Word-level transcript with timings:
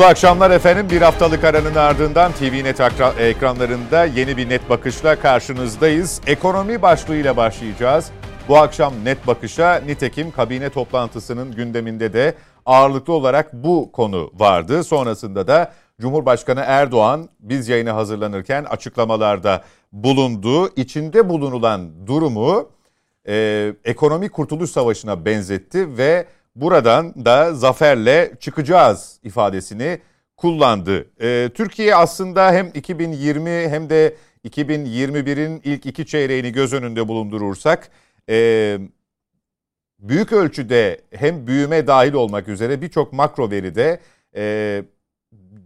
Mutlu 0.00 0.10
akşamlar 0.10 0.50
efendim. 0.50 0.86
Bir 0.90 1.02
haftalık 1.02 1.44
aranın 1.44 1.74
ardından 1.74 2.32
TVNet 2.32 2.80
ekranlarında 3.20 4.04
yeni 4.04 4.36
bir 4.36 4.48
net 4.48 4.70
bakışla 4.70 5.20
karşınızdayız. 5.20 6.20
Ekonomi 6.26 6.82
başlığıyla 6.82 7.36
başlayacağız. 7.36 8.10
Bu 8.48 8.56
akşam 8.56 8.92
net 9.04 9.26
bakışa 9.26 9.82
nitekim 9.86 10.30
kabine 10.30 10.70
toplantısının 10.70 11.52
gündeminde 11.52 12.12
de 12.12 12.34
ağırlıklı 12.66 13.12
olarak 13.12 13.52
bu 13.52 13.92
konu 13.92 14.30
vardı. 14.34 14.84
Sonrasında 14.84 15.46
da 15.46 15.72
Cumhurbaşkanı 16.00 16.62
Erdoğan 16.66 17.28
biz 17.40 17.68
yayına 17.68 17.94
hazırlanırken 17.94 18.64
açıklamalarda 18.64 19.64
bulundu. 19.92 20.68
İçinde 20.76 21.28
bulunulan 21.28 22.06
durumu 22.06 22.68
e, 23.28 23.72
ekonomi 23.84 24.28
kurtuluş 24.28 24.70
savaşına 24.70 25.24
benzetti 25.24 25.98
ve 25.98 26.26
buradan 26.54 27.24
da 27.24 27.54
zaferle 27.54 28.32
çıkacağız 28.40 29.20
ifadesini 29.22 30.00
kullandı. 30.36 31.06
E, 31.20 31.50
Türkiye 31.54 31.96
aslında 31.96 32.52
hem 32.52 32.70
2020 32.74 33.50
hem 33.50 33.90
de 33.90 34.16
2021'in 34.48 35.60
ilk 35.64 35.86
iki 35.86 36.06
çeyreğini 36.06 36.52
göz 36.52 36.72
önünde 36.72 37.08
bulundurursak 37.08 37.90
e, 38.28 38.78
büyük 39.98 40.32
ölçüde 40.32 41.00
hem 41.10 41.46
büyüme 41.46 41.86
dahil 41.86 42.12
olmak 42.12 42.48
üzere 42.48 42.82
birçok 42.82 43.12
makro 43.12 43.50
veride 43.50 44.00
e, 44.36 44.84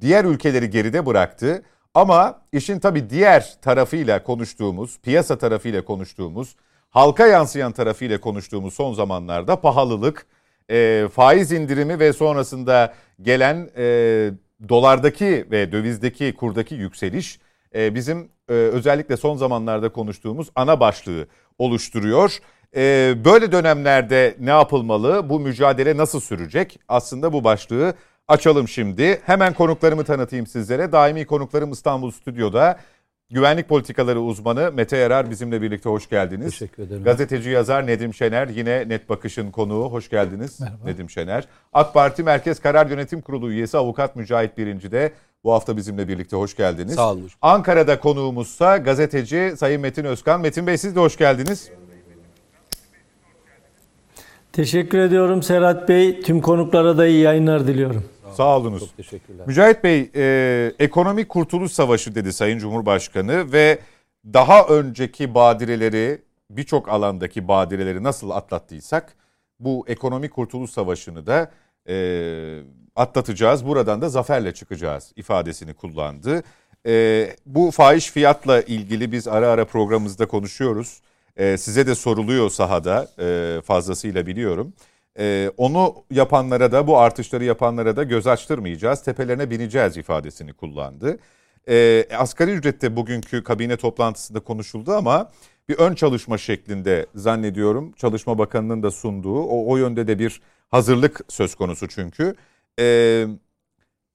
diğer 0.00 0.24
ülkeleri 0.24 0.70
geride 0.70 1.06
bıraktı. 1.06 1.62
Ama 1.94 2.42
işin 2.52 2.78
tabii 2.78 3.10
diğer 3.10 3.54
tarafıyla 3.62 4.22
konuştuğumuz, 4.22 4.98
piyasa 5.00 5.38
tarafıyla 5.38 5.84
konuştuğumuz, 5.84 6.56
halka 6.90 7.26
yansıyan 7.26 7.72
tarafıyla 7.72 8.20
konuştuğumuz 8.20 8.74
son 8.74 8.94
zamanlarda 8.94 9.60
pahalılık, 9.60 10.26
e, 10.70 11.08
faiz 11.12 11.52
indirimi 11.52 11.98
ve 11.98 12.12
sonrasında 12.12 12.94
gelen 13.22 13.70
e, 13.76 14.30
dolardaki 14.68 15.46
ve 15.50 15.72
dövizdeki 15.72 16.34
kurdaki 16.34 16.74
yükseliş 16.74 17.38
e, 17.74 17.94
bizim 17.94 18.28
e, 18.48 18.52
özellikle 18.52 19.16
son 19.16 19.36
zamanlarda 19.36 19.88
konuştuğumuz 19.88 20.48
ana 20.54 20.80
başlığı 20.80 21.26
oluşturuyor. 21.58 22.38
E, 22.76 23.14
böyle 23.24 23.52
dönemlerde 23.52 24.36
ne 24.40 24.50
yapılmalı? 24.50 25.28
Bu 25.30 25.40
mücadele 25.40 25.96
nasıl 25.96 26.20
sürecek? 26.20 26.78
Aslında 26.88 27.32
bu 27.32 27.44
başlığı 27.44 27.94
açalım 28.28 28.68
şimdi. 28.68 29.20
Hemen 29.26 29.54
konuklarımı 29.54 30.04
tanıtayım 30.04 30.46
sizlere. 30.46 30.92
Daimi 30.92 31.26
konuklarım 31.26 31.72
İstanbul 31.72 32.10
Stüdyo'da. 32.10 32.78
Güvenlik 33.34 33.68
politikaları 33.68 34.20
uzmanı 34.20 34.72
Mete 34.72 34.96
Yarar 34.96 35.30
bizimle 35.30 35.62
birlikte 35.62 35.88
hoş 35.88 36.08
geldiniz. 36.08 36.50
Teşekkür 36.50 36.82
ederim. 36.82 37.04
Gazeteci 37.04 37.50
yazar 37.50 37.86
Nedim 37.86 38.14
Şener 38.14 38.48
yine 38.48 38.88
Net 38.88 39.08
Bakış'ın 39.08 39.50
konuğu. 39.50 39.92
Hoş 39.92 40.10
geldiniz 40.10 40.60
Merhaba. 40.60 40.84
Nedim 40.84 41.10
Şener. 41.10 41.48
AK 41.72 41.94
Parti 41.94 42.22
Merkez 42.22 42.60
Karar 42.60 42.86
Yönetim 42.86 43.20
Kurulu 43.20 43.50
üyesi 43.50 43.78
Avukat 43.78 44.16
Mücahit 44.16 44.58
Birinci 44.58 44.92
de 44.92 45.12
bu 45.44 45.52
hafta 45.52 45.76
bizimle 45.76 46.08
birlikte 46.08 46.36
hoş 46.36 46.56
geldiniz. 46.56 46.94
Sağ 46.94 47.12
olun. 47.12 47.30
Ankara'da 47.42 48.00
konuğumuzsa 48.00 48.76
gazeteci 48.76 49.54
Sayın 49.56 49.80
Metin 49.80 50.04
Özkan. 50.04 50.40
Metin 50.40 50.66
Bey 50.66 50.78
siz 50.78 50.96
de 50.96 51.00
hoş 51.00 51.16
geldiniz. 51.16 51.70
Teşekkür 54.52 54.98
ediyorum 54.98 55.42
Serhat 55.42 55.88
Bey. 55.88 56.20
Tüm 56.20 56.40
konuklara 56.40 56.98
da 56.98 57.06
iyi 57.06 57.20
yayınlar 57.20 57.66
diliyorum. 57.66 58.04
Sağ 58.34 58.56
olunuz. 58.56 58.80
Çok 58.80 58.96
teşekkürler. 58.96 59.46
Mücahit 59.46 59.84
Bey, 59.84 60.10
e, 60.14 60.72
ekonomik 60.78 61.28
kurtuluş 61.28 61.72
savaşı 61.72 62.14
dedi 62.14 62.32
Sayın 62.32 62.58
Cumhurbaşkanı 62.58 63.52
ve 63.52 63.78
daha 64.24 64.66
önceki 64.66 65.34
badireleri, 65.34 66.22
birçok 66.50 66.88
alandaki 66.88 67.48
badireleri 67.48 68.02
nasıl 68.02 68.30
atlattıysak 68.30 69.16
bu 69.60 69.84
ekonomik 69.88 70.32
kurtuluş 70.32 70.70
savaşını 70.70 71.26
da 71.26 71.50
e, 71.88 71.96
atlatacağız. 72.96 73.66
Buradan 73.66 74.02
da 74.02 74.08
zaferle 74.08 74.54
çıkacağız 74.54 75.12
ifadesini 75.16 75.74
kullandı. 75.74 76.42
E, 76.86 77.36
bu 77.46 77.70
fahiş 77.70 78.10
fiyatla 78.10 78.62
ilgili 78.62 79.12
biz 79.12 79.28
ara 79.28 79.48
ara 79.48 79.64
programımızda 79.64 80.26
konuşuyoruz. 80.26 81.00
E, 81.36 81.56
size 81.56 81.86
de 81.86 81.94
soruluyor 81.94 82.50
sahada 82.50 83.08
e, 83.18 83.60
fazlasıyla 83.60 84.26
biliyorum. 84.26 84.72
Ee, 85.18 85.50
onu 85.56 85.94
yapanlara 86.10 86.72
da 86.72 86.86
bu 86.86 86.98
artışları 86.98 87.44
yapanlara 87.44 87.96
da 87.96 88.02
göz 88.02 88.26
açtırmayacağız. 88.26 89.02
Tepelerine 89.02 89.50
bineceğiz 89.50 89.96
ifadesini 89.96 90.52
kullandı. 90.52 91.18
Ee, 91.68 92.06
asgari 92.18 92.50
ücrette 92.50 92.96
bugünkü 92.96 93.44
kabine 93.44 93.76
toplantısında 93.76 94.40
konuşuldu 94.40 94.92
ama 94.92 95.30
bir 95.68 95.78
ön 95.78 95.94
çalışma 95.94 96.38
şeklinde 96.38 97.06
zannediyorum. 97.14 97.92
Çalışma 97.92 98.38
Bakanı'nın 98.38 98.82
da 98.82 98.90
sunduğu 98.90 99.42
o, 99.42 99.72
o 99.72 99.76
yönde 99.76 100.06
de 100.06 100.18
bir 100.18 100.40
hazırlık 100.70 101.20
söz 101.28 101.54
konusu 101.54 101.88
çünkü. 101.88 102.34
Ee, 102.80 103.26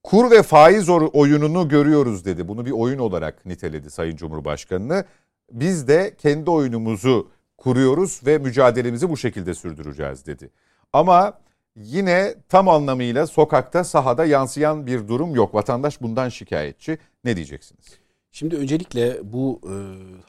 kur 0.04 0.32
ve 0.32 0.44
faiz 0.44 0.90
oyununu 0.90 1.70
görüyoruz 1.70 2.26
dedi. 2.26 2.48
Bunu 2.48 2.66
bir 2.66 2.72
oyun 2.72 3.00
olarak 3.00 3.46
niteledi 3.46 3.90
Sayın 3.90 4.16
Cumhurbaşkanı'nı. 4.16 5.06
Biz 5.52 5.88
de 5.88 6.16
kendi 6.18 6.50
oyunumuzu 6.50 7.30
kuruyoruz 7.58 8.22
ve 8.26 8.38
mücadelemizi 8.38 9.10
bu 9.10 9.18
şekilde 9.18 9.54
sürdüreceğiz 9.54 10.26
dedi. 10.26 10.50
Ama 10.94 11.34
yine 11.76 12.36
tam 12.50 12.70
anlamıyla 12.70 13.28
sokakta 13.28 13.84
sahada 13.84 14.26
yansıyan 14.26 14.88
bir 14.88 15.08
durum 15.08 15.36
yok. 15.36 15.56
Vatandaş 15.56 16.02
bundan 16.02 16.30
şikayetçi. 16.30 16.98
Ne 17.24 17.36
diyeceksiniz? 17.36 17.86
Şimdi 18.32 18.56
öncelikle 18.56 19.34
bu 19.34 19.62
e, 19.64 19.74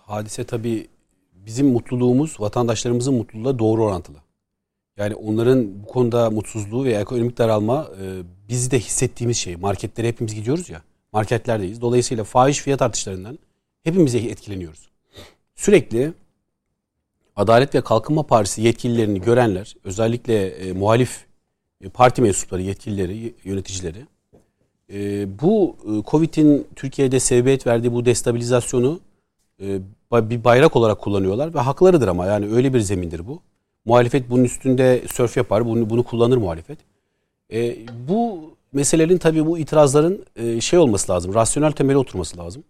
hadise 0.03 0.45
tabii 0.45 0.89
bizim 1.33 1.67
mutluluğumuz 1.73 2.41
vatandaşlarımızın 2.41 3.15
mutluluğuyla 3.15 3.59
doğru 3.59 3.85
orantılı. 3.85 4.19
Yani 4.97 5.15
onların 5.15 5.83
bu 5.83 5.87
konuda 5.87 6.31
mutsuzluğu 6.31 6.85
veya 6.85 7.01
ekonomik 7.01 7.39
daralma 7.39 7.89
e, 8.03 8.23
biz 8.49 8.71
de 8.71 8.79
hissettiğimiz 8.79 9.37
şey. 9.37 9.57
Marketlere 9.57 10.09
hepimiz 10.09 10.35
gidiyoruz 10.35 10.71
ya. 10.71 10.83
Marketlerdeyiz. 11.13 11.81
Dolayısıyla 11.81 12.25
fahiş 12.25 12.59
fiyat 12.59 12.83
artışlarından 12.83 13.39
hepimiz 13.83 14.15
etkileniyoruz. 14.15 14.91
Sürekli 15.55 16.13
Adalet 17.41 17.75
ve 17.75 17.81
Kalkınma 17.81 18.23
Partisi 18.23 18.63
yetkililerini 18.63 19.21
görenler, 19.21 19.75
özellikle 19.85 20.47
e, 20.47 20.73
muhalif 20.73 21.25
e, 21.81 21.89
parti 21.89 22.23
mensupları, 22.23 22.63
yetkilileri, 22.63 23.35
yöneticileri 23.45 24.07
e, 24.93 25.29
bu 25.41 25.77
e, 25.85 26.11
Covid'in 26.11 26.67
Türkiye'de 26.77 27.21
sebebiyet 27.21 27.67
verdiği 27.67 27.93
bu 27.93 28.05
destabilizasyonu 28.05 29.01
e, 29.63 29.81
bir 30.13 30.45
bayrak 30.45 30.77
olarak 30.77 31.01
kullanıyorlar 31.01 31.55
ve 31.55 31.59
haklarıdır 31.59 32.09
ama 32.09 32.27
yani 32.27 32.55
öyle 32.55 32.75
bir 32.75 32.81
zemindir 32.81 33.27
bu. 33.27 33.41
Muhalefet 33.85 34.31
bunun 34.31 34.45
üstünde 34.45 35.03
sörf 35.13 35.37
yapar, 35.37 35.67
bunu, 35.67 35.91
bunu 35.91 36.03
kullanır 36.03 36.37
muhalefet. 36.37 36.79
E, 37.53 37.77
bu 38.09 38.51
meselelerin 38.73 39.19
tabii 39.19 39.47
bu 39.47 39.59
itirazların 39.59 40.25
e, 40.37 40.61
şey 40.61 40.79
olması 40.79 41.13
lazım, 41.13 41.35
rasyonel 41.35 41.73
temeli 41.73 41.99
oturması 41.99 42.39
lazım. 42.39 42.65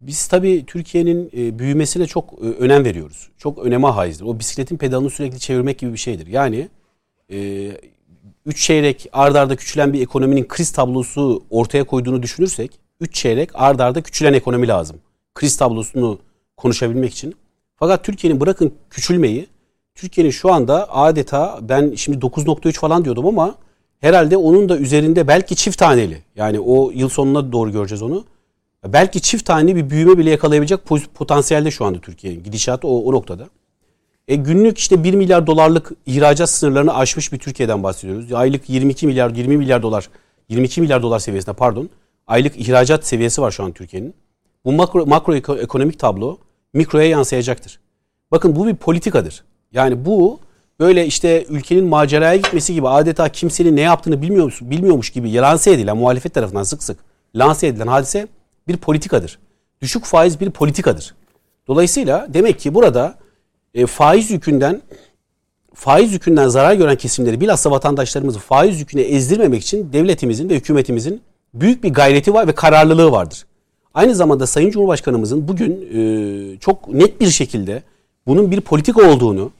Biz 0.00 0.26
tabii 0.28 0.64
Türkiye'nin 0.66 1.30
e, 1.36 1.58
büyümesine 1.58 2.06
çok 2.06 2.32
e, 2.32 2.46
önem 2.46 2.84
veriyoruz. 2.84 3.28
Çok 3.38 3.58
öneme 3.58 3.88
haizdir. 3.88 4.24
O 4.24 4.38
bisikletin 4.38 4.76
pedalını 4.76 5.10
sürekli 5.10 5.38
çevirmek 5.38 5.78
gibi 5.78 5.92
bir 5.92 5.98
şeydir. 5.98 6.26
Yani 6.26 6.68
e, 7.32 7.70
üç 8.46 8.62
çeyrek 8.66 9.08
ard 9.12 9.34
arda 9.34 9.56
küçülen 9.56 9.92
bir 9.92 10.02
ekonominin 10.02 10.48
kriz 10.48 10.72
tablosu 10.72 11.42
ortaya 11.50 11.84
koyduğunu 11.84 12.22
düşünürsek 12.22 12.80
üç 13.00 13.14
çeyrek 13.14 13.50
ard 13.54 13.80
arda 13.80 14.02
küçülen 14.02 14.32
ekonomi 14.32 14.68
lazım. 14.68 14.96
Kriz 15.34 15.56
tablosunu 15.56 16.18
konuşabilmek 16.56 17.12
için. 17.12 17.34
Fakat 17.76 18.04
Türkiye'nin 18.04 18.40
bırakın 18.40 18.74
küçülmeyi 18.90 19.46
Türkiye'nin 19.94 20.30
şu 20.30 20.52
anda 20.52 20.94
adeta 20.94 21.58
ben 21.62 21.94
şimdi 21.94 22.18
9.3 22.18 22.72
falan 22.72 23.04
diyordum 23.04 23.26
ama 23.26 23.54
herhalde 24.00 24.36
onun 24.36 24.68
da 24.68 24.78
üzerinde 24.78 25.28
belki 25.28 25.56
çift 25.56 25.78
taneli. 25.78 26.22
Yani 26.36 26.60
o 26.60 26.90
yıl 26.90 27.08
sonuna 27.08 27.52
doğru 27.52 27.72
göreceğiz 27.72 28.02
onu 28.02 28.24
Belki 28.86 29.20
çift 29.20 29.46
tane 29.46 29.76
bir 29.76 29.90
büyüme 29.90 30.18
bile 30.18 30.30
yakalayabilecek 30.30 30.80
potansiyelde 31.14 31.70
şu 31.70 31.84
anda 31.84 32.00
Türkiye'nin 32.00 32.42
gidişatı 32.42 32.88
o, 32.88 33.04
o 33.04 33.12
noktada. 33.12 33.48
E 34.28 34.36
günlük 34.36 34.78
işte 34.78 35.04
1 35.04 35.14
milyar 35.14 35.46
dolarlık 35.46 35.92
ihracat 36.06 36.50
sınırlarını 36.50 36.94
aşmış 36.94 37.32
bir 37.32 37.38
Türkiye'den 37.38 37.82
bahsediyoruz. 37.82 38.32
Aylık 38.32 38.68
22 38.68 39.06
milyar 39.06 39.30
20 39.30 39.56
milyar 39.56 39.82
dolar 39.82 40.08
22 40.48 40.80
milyar 40.80 41.02
dolar 41.02 41.18
seviyesinde 41.18 41.56
pardon. 41.56 41.90
Aylık 42.26 42.56
ihracat 42.56 43.06
seviyesi 43.06 43.42
var 43.42 43.50
şu 43.50 43.64
an 43.64 43.72
Türkiye'nin. 43.72 44.14
Bu 44.64 44.72
makro, 44.72 45.06
makro 45.06 45.34
ekonomik 45.34 45.98
tablo 45.98 46.38
mikroya 46.72 47.08
yansıyacaktır. 47.08 47.80
Bakın 48.30 48.56
bu 48.56 48.66
bir 48.66 48.76
politikadır. 48.76 49.44
Yani 49.72 50.04
bu 50.04 50.40
böyle 50.80 51.06
işte 51.06 51.44
ülkenin 51.48 51.84
maceraya 51.84 52.36
gitmesi 52.36 52.74
gibi 52.74 52.88
adeta 52.88 53.28
kimsenin 53.28 53.76
ne 53.76 53.80
yaptığını 53.80 54.22
bilmiyormuş, 54.22 54.60
bilmiyormuş 54.62 55.10
gibi 55.10 55.34
lanse 55.34 55.70
edilen 55.70 55.96
muhalefet 55.96 56.34
tarafından 56.34 56.62
sık 56.62 56.82
sık 56.82 56.98
lanse 57.34 57.66
edilen 57.66 57.86
hadise 57.86 58.28
bir 58.68 58.76
politikadır. 58.76 59.38
Düşük 59.82 60.04
faiz 60.04 60.40
bir 60.40 60.50
politikadır. 60.50 61.14
Dolayısıyla 61.68 62.26
demek 62.34 62.60
ki 62.60 62.74
burada 62.74 63.14
e, 63.74 63.86
faiz 63.86 64.30
yükünden 64.30 64.82
faiz 65.74 66.12
yükünden 66.12 66.48
zarar 66.48 66.74
gören 66.74 66.96
kesimleri 66.96 67.40
bilhassa 67.40 67.70
vatandaşlarımızı 67.70 68.38
faiz 68.38 68.80
yüküne 68.80 69.02
ezdirmemek 69.02 69.62
için 69.62 69.92
devletimizin 69.92 70.48
ve 70.48 70.54
hükümetimizin 70.54 71.20
büyük 71.54 71.84
bir 71.84 71.92
gayreti 71.92 72.34
var 72.34 72.46
ve 72.46 72.52
kararlılığı 72.52 73.12
vardır. 73.12 73.46
Aynı 73.94 74.14
zamanda 74.14 74.46
Sayın 74.46 74.70
Cumhurbaşkanımızın 74.70 75.48
bugün 75.48 75.88
e, 75.94 76.58
çok 76.58 76.88
net 76.88 77.20
bir 77.20 77.30
şekilde 77.30 77.82
bunun 78.26 78.50
bir 78.50 78.60
politika 78.60 79.10
olduğunu, 79.10 79.50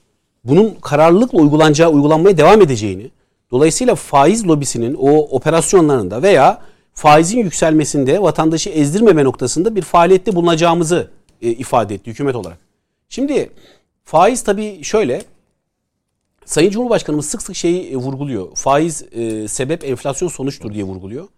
bunun 0.45 0.75
kararlılıkla 0.83 1.39
uygulanacağı, 1.39 1.91
uygulanmaya 1.91 2.39
devam 2.39 2.63
edeceğini, 2.63 3.11
Dolayısıyla 3.51 3.95
faiz 3.95 4.49
lobisinin 4.49 4.97
o 5.01 5.11
operasyonlarında 5.11 6.23
veya 6.23 6.61
faizin 6.99 7.39
yükselmesinde 7.39 8.23
vatandaşı 8.23 8.71
ezdirmeme 8.71 9.25
noktasında 9.25 9.77
bir 9.77 9.83
faaliyette 9.83 10.35
bulunacağımızı 10.35 11.11
e, 11.43 11.51
ifade 11.51 11.95
etti 11.95 12.11
hükümet 12.11 12.35
olarak. 12.35 12.59
Şimdi 13.09 13.51
faiz 14.05 14.43
tabii 14.43 14.85
şöyle 14.85 15.23
Sayın 16.45 16.71
Cumhurbaşkanımız 16.71 17.27
sık 17.27 17.43
sık 17.43 17.57
şeyi 17.57 17.93
e, 17.93 17.97
vurguluyor. 17.97 18.49
Faiz 18.55 19.05
e, 19.13 19.49
sebep 19.49 19.85
enflasyon 19.85 20.29
sonuçtur 20.29 20.75
diye 20.75 20.85
vurguluyor. 20.85 21.29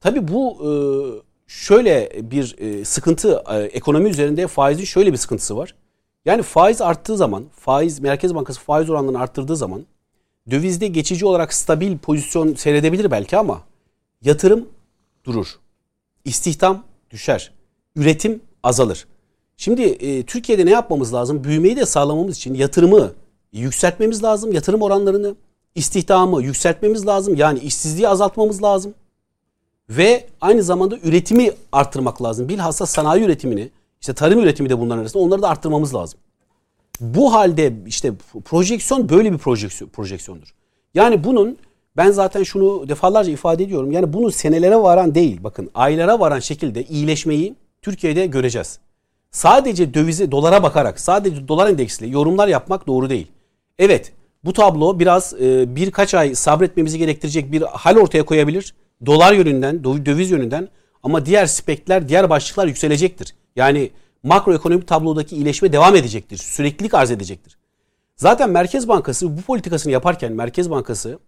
Tabii 0.00 0.28
bu 0.28 0.56
e, 0.60 0.70
şöyle 1.46 2.10
bir 2.30 2.56
e, 2.58 2.84
sıkıntı 2.84 3.42
e, 3.50 3.58
ekonomi 3.58 4.10
üzerinde 4.10 4.46
faizin 4.46 4.84
şöyle 4.84 5.12
bir 5.12 5.18
sıkıntısı 5.18 5.56
var. 5.56 5.74
Yani 6.24 6.42
faiz 6.42 6.80
arttığı 6.80 7.16
zaman, 7.16 7.44
faiz 7.56 8.00
Merkez 8.00 8.34
Bankası 8.34 8.60
faiz 8.60 8.90
oranlarını 8.90 9.20
arttırdığı 9.20 9.56
zaman 9.56 9.86
dövizde 10.50 10.86
geçici 10.86 11.26
olarak 11.26 11.54
stabil 11.54 11.98
pozisyon 11.98 12.54
seyredebilir 12.54 13.10
belki 13.10 13.36
ama 13.36 13.60
yatırım 14.22 14.68
durur. 15.24 15.58
İstihdam 16.24 16.84
düşer. 17.10 17.52
Üretim 17.96 18.40
azalır. 18.62 19.06
Şimdi 19.56 19.82
e, 19.82 20.22
Türkiye'de 20.22 20.66
ne 20.66 20.70
yapmamız 20.70 21.14
lazım? 21.14 21.44
Büyümeyi 21.44 21.76
de 21.76 21.86
sağlamamız 21.86 22.36
için 22.36 22.54
yatırımı 22.54 23.12
yükseltmemiz 23.52 24.22
lazım. 24.22 24.52
Yatırım 24.52 24.82
oranlarını, 24.82 25.34
istihdamı 25.74 26.42
yükseltmemiz 26.42 27.06
lazım. 27.06 27.34
Yani 27.36 27.58
işsizliği 27.58 28.08
azaltmamız 28.08 28.62
lazım. 28.62 28.94
Ve 29.90 30.26
aynı 30.40 30.62
zamanda 30.62 30.98
üretimi 31.02 31.50
arttırmak 31.72 32.22
lazım. 32.22 32.48
Bilhassa 32.48 32.86
sanayi 32.86 33.24
üretimini, 33.24 33.70
işte 34.00 34.14
tarım 34.14 34.38
üretimi 34.40 34.70
de 34.70 34.80
bunların 34.80 35.00
arasında 35.00 35.22
onları 35.22 35.42
da 35.42 35.48
arttırmamız 35.48 35.94
lazım. 35.94 36.20
Bu 37.00 37.32
halde 37.32 37.72
işte 37.86 38.12
projeksiyon 38.44 39.08
böyle 39.08 39.32
bir 39.32 39.38
projeksiyon, 39.38 39.90
projeksiyondur. 39.90 40.54
Yani 40.94 41.24
bunun 41.24 41.58
ben 41.96 42.10
zaten 42.10 42.42
şunu 42.42 42.88
defalarca 42.88 43.32
ifade 43.32 43.64
ediyorum. 43.64 43.92
Yani 43.92 44.12
bunu 44.12 44.30
senelere 44.30 44.76
varan 44.76 45.14
değil 45.14 45.38
bakın 45.44 45.70
aylara 45.74 46.20
varan 46.20 46.38
şekilde 46.38 46.84
iyileşmeyi 46.84 47.54
Türkiye'de 47.82 48.26
göreceğiz. 48.26 48.78
Sadece 49.30 49.94
dövize 49.94 50.30
dolara 50.30 50.62
bakarak 50.62 51.00
sadece 51.00 51.48
dolar 51.48 51.70
endeksiyle 51.70 52.12
yorumlar 52.12 52.48
yapmak 52.48 52.86
doğru 52.86 53.10
değil. 53.10 53.26
Evet 53.78 54.12
bu 54.44 54.52
tablo 54.52 54.98
biraz 54.98 55.34
e, 55.40 55.76
birkaç 55.76 56.14
ay 56.14 56.34
sabretmemizi 56.34 56.98
gerektirecek 56.98 57.52
bir 57.52 57.62
hal 57.62 57.96
ortaya 57.96 58.24
koyabilir. 58.24 58.74
Dolar 59.06 59.32
yönünden, 59.32 59.84
döviz 59.84 60.30
yönünden 60.30 60.68
ama 61.02 61.26
diğer 61.26 61.46
spekler, 61.46 62.08
diğer 62.08 62.30
başlıklar 62.30 62.66
yükselecektir. 62.66 63.34
Yani 63.56 63.90
makroekonomik 64.22 64.88
tablodaki 64.88 65.36
iyileşme 65.36 65.72
devam 65.72 65.96
edecektir. 65.96 66.36
Süreklilik 66.36 66.94
arz 66.94 67.10
edecektir. 67.10 67.58
Zaten 68.16 68.50
Merkez 68.50 68.88
Bankası 68.88 69.36
bu 69.36 69.42
politikasını 69.42 69.92
yaparken 69.92 70.32
Merkez 70.32 70.70
Bankası 70.70 71.18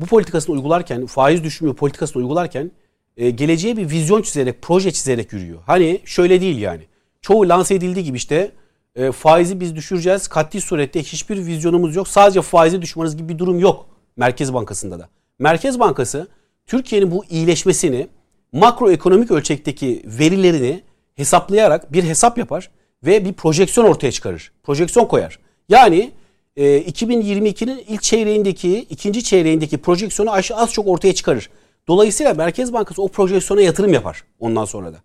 bu 0.00 0.06
politikasını 0.06 0.54
uygularken, 0.54 1.06
faiz 1.06 1.44
düşümü 1.44 1.74
politikasını 1.74 2.22
uygularken 2.22 2.70
e, 3.16 3.30
geleceğe 3.30 3.76
bir 3.76 3.90
vizyon 3.90 4.22
çizerek, 4.22 4.62
proje 4.62 4.90
çizerek 4.90 5.32
yürüyor. 5.32 5.58
Hani 5.66 6.00
şöyle 6.04 6.40
değil 6.40 6.58
yani. 6.58 6.82
Çoğu 7.22 7.48
lanse 7.48 7.74
edildiği 7.74 8.04
gibi 8.04 8.16
işte 8.16 8.52
e, 8.96 9.12
faizi 9.12 9.60
biz 9.60 9.76
düşüreceğiz. 9.76 10.28
Katli 10.28 10.60
surette 10.60 11.02
hiçbir 11.02 11.46
vizyonumuz 11.46 11.96
yok. 11.96 12.08
Sadece 12.08 12.42
faizi 12.42 12.82
düşmanız 12.82 13.16
gibi 13.16 13.28
bir 13.28 13.38
durum 13.38 13.58
yok 13.58 13.86
Merkez 14.16 14.54
Bankası'nda 14.54 14.98
da. 14.98 15.08
Merkez 15.38 15.80
Bankası 15.80 16.28
Türkiye'nin 16.66 17.10
bu 17.10 17.24
iyileşmesini 17.24 18.08
makroekonomik 18.52 19.30
ölçekteki 19.30 20.02
verilerini 20.04 20.82
hesaplayarak 21.14 21.92
bir 21.92 22.04
hesap 22.04 22.38
yapar 22.38 22.70
ve 23.04 23.24
bir 23.24 23.32
projeksiyon 23.32 23.86
ortaya 23.86 24.12
çıkarır. 24.12 24.52
Projeksiyon 24.62 25.06
koyar. 25.06 25.38
Yani 25.68 26.10
e, 26.56 26.82
2022'nin 26.82 27.84
ilk 27.88 28.02
çeyreğindeki, 28.02 28.78
ikinci 28.78 29.24
çeyreğindeki 29.24 29.78
projeksiyonu 29.78 30.32
az 30.54 30.72
çok 30.72 30.88
ortaya 30.88 31.14
çıkarır. 31.14 31.50
Dolayısıyla 31.88 32.34
Merkez 32.34 32.72
Bankası 32.72 33.02
o 33.02 33.08
projeksiyona 33.08 33.62
yatırım 33.62 33.92
yapar 33.92 34.24
ondan 34.38 34.64
sonra 34.64 34.92
da. 34.92 34.96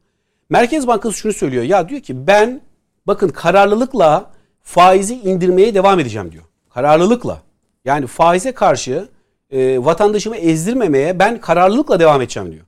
Merkez 0.49 0.87
Bankası 0.87 1.17
şunu 1.17 1.33
söylüyor. 1.33 1.63
Ya 1.63 1.89
diyor 1.89 2.01
ki 2.01 2.27
ben 2.27 2.61
bakın 3.07 3.29
kararlılıkla 3.29 4.31
faizi 4.61 5.15
indirmeye 5.15 5.75
devam 5.75 5.99
edeceğim 5.99 6.31
diyor. 6.31 6.43
Kararlılıkla. 6.73 7.41
Yani 7.85 8.07
faize 8.07 8.51
karşı 8.51 9.09
e, 9.51 9.85
vatandaşımı 9.85 10.35
ezdirmemeye 10.35 11.19
ben 11.19 11.41
kararlılıkla 11.41 11.99
devam 11.99 12.21
edeceğim 12.21 12.51
diyor. 12.51 12.65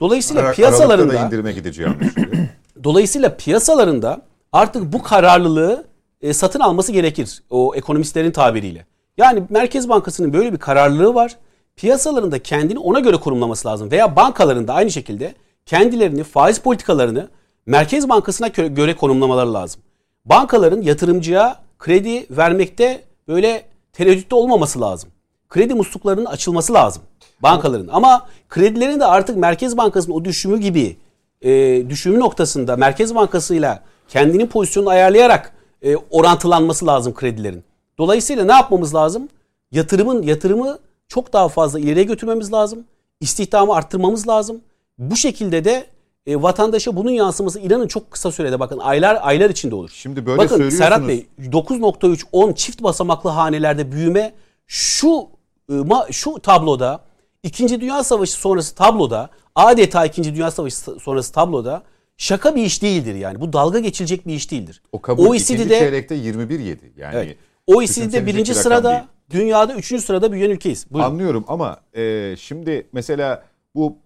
Dolayısıyla 0.00 0.42
Ara, 0.42 0.52
piyasalarında 0.52 1.14
da 1.14 1.26
indirime 1.26 1.52
gideceğim. 1.52 1.96
dolayısıyla 2.84 3.36
piyasalarında 3.36 4.22
artık 4.52 4.92
bu 4.92 5.02
kararlılığı 5.02 5.84
e, 6.22 6.32
satın 6.32 6.60
alması 6.60 6.92
gerekir 6.92 7.42
o 7.50 7.74
ekonomistlerin 7.74 8.30
tabiriyle. 8.30 8.86
Yani 9.16 9.42
Merkez 9.50 9.88
Bankası'nın 9.88 10.32
böyle 10.32 10.52
bir 10.52 10.58
kararlılığı 10.58 11.14
var. 11.14 11.36
Piyasalarında 11.76 12.38
kendini 12.38 12.78
ona 12.78 13.00
göre 13.00 13.16
kurumlaması 13.16 13.68
lazım 13.68 13.90
veya 13.90 14.16
bankalarında 14.16 14.74
aynı 14.74 14.90
şekilde 14.90 15.34
kendilerini 15.66 16.24
faiz 16.24 16.58
politikalarını 16.58 17.28
Merkez 17.66 18.08
Bankası'na 18.08 18.48
göre 18.48 18.96
konumlamaları 18.96 19.54
lazım. 19.54 19.82
Bankaların 20.24 20.82
yatırımcıya 20.82 21.60
kredi 21.78 22.26
vermekte 22.30 23.04
böyle 23.28 23.64
tereddütte 23.92 24.34
olmaması 24.34 24.80
lazım. 24.80 25.10
Kredi 25.48 25.74
musluklarının 25.74 26.24
açılması 26.24 26.74
lazım 26.74 27.02
bankaların. 27.42 27.88
Ama 27.92 28.26
kredilerin 28.48 29.00
de 29.00 29.04
artık 29.04 29.36
Merkez 29.36 29.76
Bankası'nın 29.76 30.14
o 30.14 30.24
düşümü 30.24 30.58
gibi 30.58 30.96
e, 31.42 31.50
düşümü 31.90 32.20
noktasında 32.20 32.76
Merkez 32.76 33.14
Bankası'yla 33.14 33.82
kendinin 34.08 34.46
pozisyonunu 34.46 34.90
ayarlayarak 34.90 35.52
e, 35.82 35.96
orantılanması 35.96 36.86
lazım 36.86 37.14
kredilerin. 37.14 37.64
Dolayısıyla 37.98 38.44
ne 38.44 38.52
yapmamız 38.52 38.94
lazım? 38.94 39.28
Yatırımın 39.72 40.22
yatırımı 40.22 40.78
çok 41.08 41.32
daha 41.32 41.48
fazla 41.48 41.78
ileriye 41.80 42.04
götürmemiz 42.04 42.52
lazım. 42.52 42.84
İstihdamı 43.20 43.74
arttırmamız 43.74 44.28
lazım. 44.28 44.60
Bu 44.98 45.16
şekilde 45.16 45.64
de 45.64 45.86
e, 46.26 46.42
vatandaşa 46.42 46.96
bunun 46.96 47.10
yansıması 47.10 47.60
inanın 47.60 47.88
çok 47.88 48.10
kısa 48.10 48.32
sürede 48.32 48.60
bakın 48.60 48.78
aylar 48.78 49.18
aylar 49.22 49.50
içinde 49.50 49.74
olur. 49.74 49.90
Şimdi 49.94 50.26
böyle 50.26 50.38
bakın, 50.38 50.48
söylüyorsunuz. 50.48 50.84
Serhat 50.84 51.08
Bey 51.08 51.26
9.3 51.40 52.22
10 52.32 52.52
çift 52.52 52.82
basamaklı 52.82 53.30
hanelerde 53.30 53.92
büyüme 53.92 54.32
şu 54.66 55.26
e, 55.70 56.12
şu 56.12 56.38
tabloda 56.38 57.00
İkinci 57.42 57.80
Dünya 57.80 58.04
Savaşı 58.04 58.32
sonrası 58.32 58.74
tabloda 58.74 59.30
adeta 59.54 60.04
İkinci 60.04 60.34
Dünya 60.34 60.50
Savaşı 60.50 60.76
sonrası 60.76 61.32
tabloda 61.32 61.82
şaka 62.18 62.54
bir 62.54 62.62
iş 62.62 62.82
değildir 62.82 63.14
yani. 63.14 63.40
Bu 63.40 63.52
dalga 63.52 63.78
geçilecek 63.78 64.26
bir 64.26 64.34
iş 64.34 64.50
değildir. 64.50 64.82
O 64.92 65.00
kabul 65.02 65.26
OECD'de, 65.26 65.78
çeyrekte 65.78 66.16
21.7 66.16 66.76
yani. 66.96 67.16
Evet. 67.16 67.36
OECD'de 67.66 68.26
birinci 68.26 68.54
sırada 68.54 68.90
değil. 68.90 69.02
dünyada 69.30 69.74
üçüncü 69.74 70.02
sırada 70.02 70.32
büyüyen 70.32 70.50
ülkeyiz. 70.50 70.86
Buyurun. 70.90 71.10
Anlıyorum 71.10 71.44
ama 71.48 71.80
e, 71.96 72.34
şimdi 72.38 72.86
mesela 72.92 73.44
bu 73.74 73.96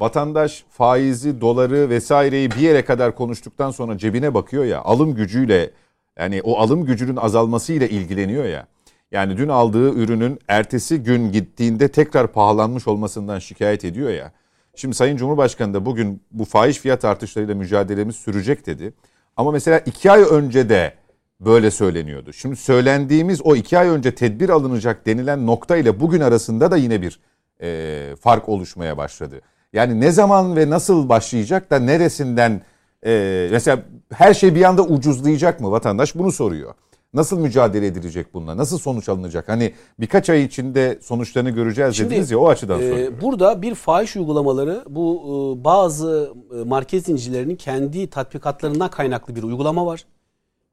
vatandaş 0.00 0.64
faizi, 0.70 1.40
doları 1.40 1.90
vesaireyi 1.90 2.50
bir 2.50 2.60
yere 2.60 2.84
kadar 2.84 3.14
konuştuktan 3.14 3.70
sonra 3.70 3.98
cebine 3.98 4.34
bakıyor 4.34 4.64
ya 4.64 4.82
alım 4.82 5.14
gücüyle 5.14 5.70
yani 6.18 6.42
o 6.42 6.58
alım 6.58 6.84
gücünün 6.84 7.16
azalmasıyla 7.16 7.86
ilgileniyor 7.86 8.44
ya. 8.44 8.66
Yani 9.12 9.36
dün 9.36 9.48
aldığı 9.48 9.94
ürünün 9.94 10.38
ertesi 10.48 11.02
gün 11.02 11.32
gittiğinde 11.32 11.88
tekrar 11.88 12.32
pahalanmış 12.32 12.88
olmasından 12.88 13.38
şikayet 13.38 13.84
ediyor 13.84 14.10
ya. 14.10 14.32
Şimdi 14.74 14.94
Sayın 14.94 15.16
Cumhurbaşkanı 15.16 15.74
da 15.74 15.86
bugün 15.86 16.22
bu 16.30 16.44
faiz 16.44 16.78
fiyat 16.78 17.04
artışlarıyla 17.04 17.54
mücadelemiz 17.54 18.16
sürecek 18.16 18.66
dedi. 18.66 18.92
Ama 19.36 19.50
mesela 19.50 19.78
iki 19.78 20.10
ay 20.10 20.22
önce 20.30 20.68
de 20.68 20.94
böyle 21.40 21.70
söyleniyordu. 21.70 22.32
Şimdi 22.32 22.56
söylendiğimiz 22.56 23.42
o 23.42 23.56
iki 23.56 23.78
ay 23.78 23.88
önce 23.88 24.14
tedbir 24.14 24.48
alınacak 24.48 25.06
denilen 25.06 25.46
nokta 25.46 25.76
ile 25.76 26.00
bugün 26.00 26.20
arasında 26.20 26.70
da 26.70 26.76
yine 26.76 27.02
bir 27.02 27.20
e, 27.62 28.16
fark 28.20 28.48
oluşmaya 28.48 28.96
başladı. 28.96 29.40
Yani 29.72 30.00
ne 30.00 30.10
zaman 30.10 30.56
ve 30.56 30.70
nasıl 30.70 31.08
başlayacak 31.08 31.70
da 31.70 31.78
neresinden 31.78 32.62
e, 33.06 33.48
mesela 33.50 33.82
her 34.12 34.34
şey 34.34 34.54
bir 34.54 34.62
anda 34.62 34.82
ucuzlayacak 34.82 35.60
mı 35.60 35.70
vatandaş 35.70 36.14
bunu 36.14 36.32
soruyor. 36.32 36.74
Nasıl 37.14 37.38
mücadele 37.38 37.86
edilecek 37.86 38.34
bununla? 38.34 38.56
Nasıl 38.56 38.78
sonuç 38.78 39.08
alınacak? 39.08 39.48
Hani 39.48 39.74
birkaç 40.00 40.30
ay 40.30 40.44
içinde 40.44 40.98
sonuçlarını 41.02 41.50
göreceğiz 41.50 41.96
Şimdi, 41.96 42.10
dediniz 42.10 42.30
ya 42.30 42.38
o 42.38 42.48
açıdan 42.48 42.80
e, 42.80 42.90
soruyorum. 42.90 43.18
Burada 43.20 43.62
bir 43.62 43.74
fahiş 43.74 44.16
uygulamaları 44.16 44.84
bu 44.88 45.22
e, 45.60 45.64
bazı 45.64 46.32
e, 46.60 46.64
market 46.64 47.04
zincirlerinin 47.04 47.56
kendi 47.56 48.10
tatbikatlarından 48.10 48.90
kaynaklı 48.90 49.36
bir 49.36 49.42
uygulama 49.42 49.86
var. 49.86 50.04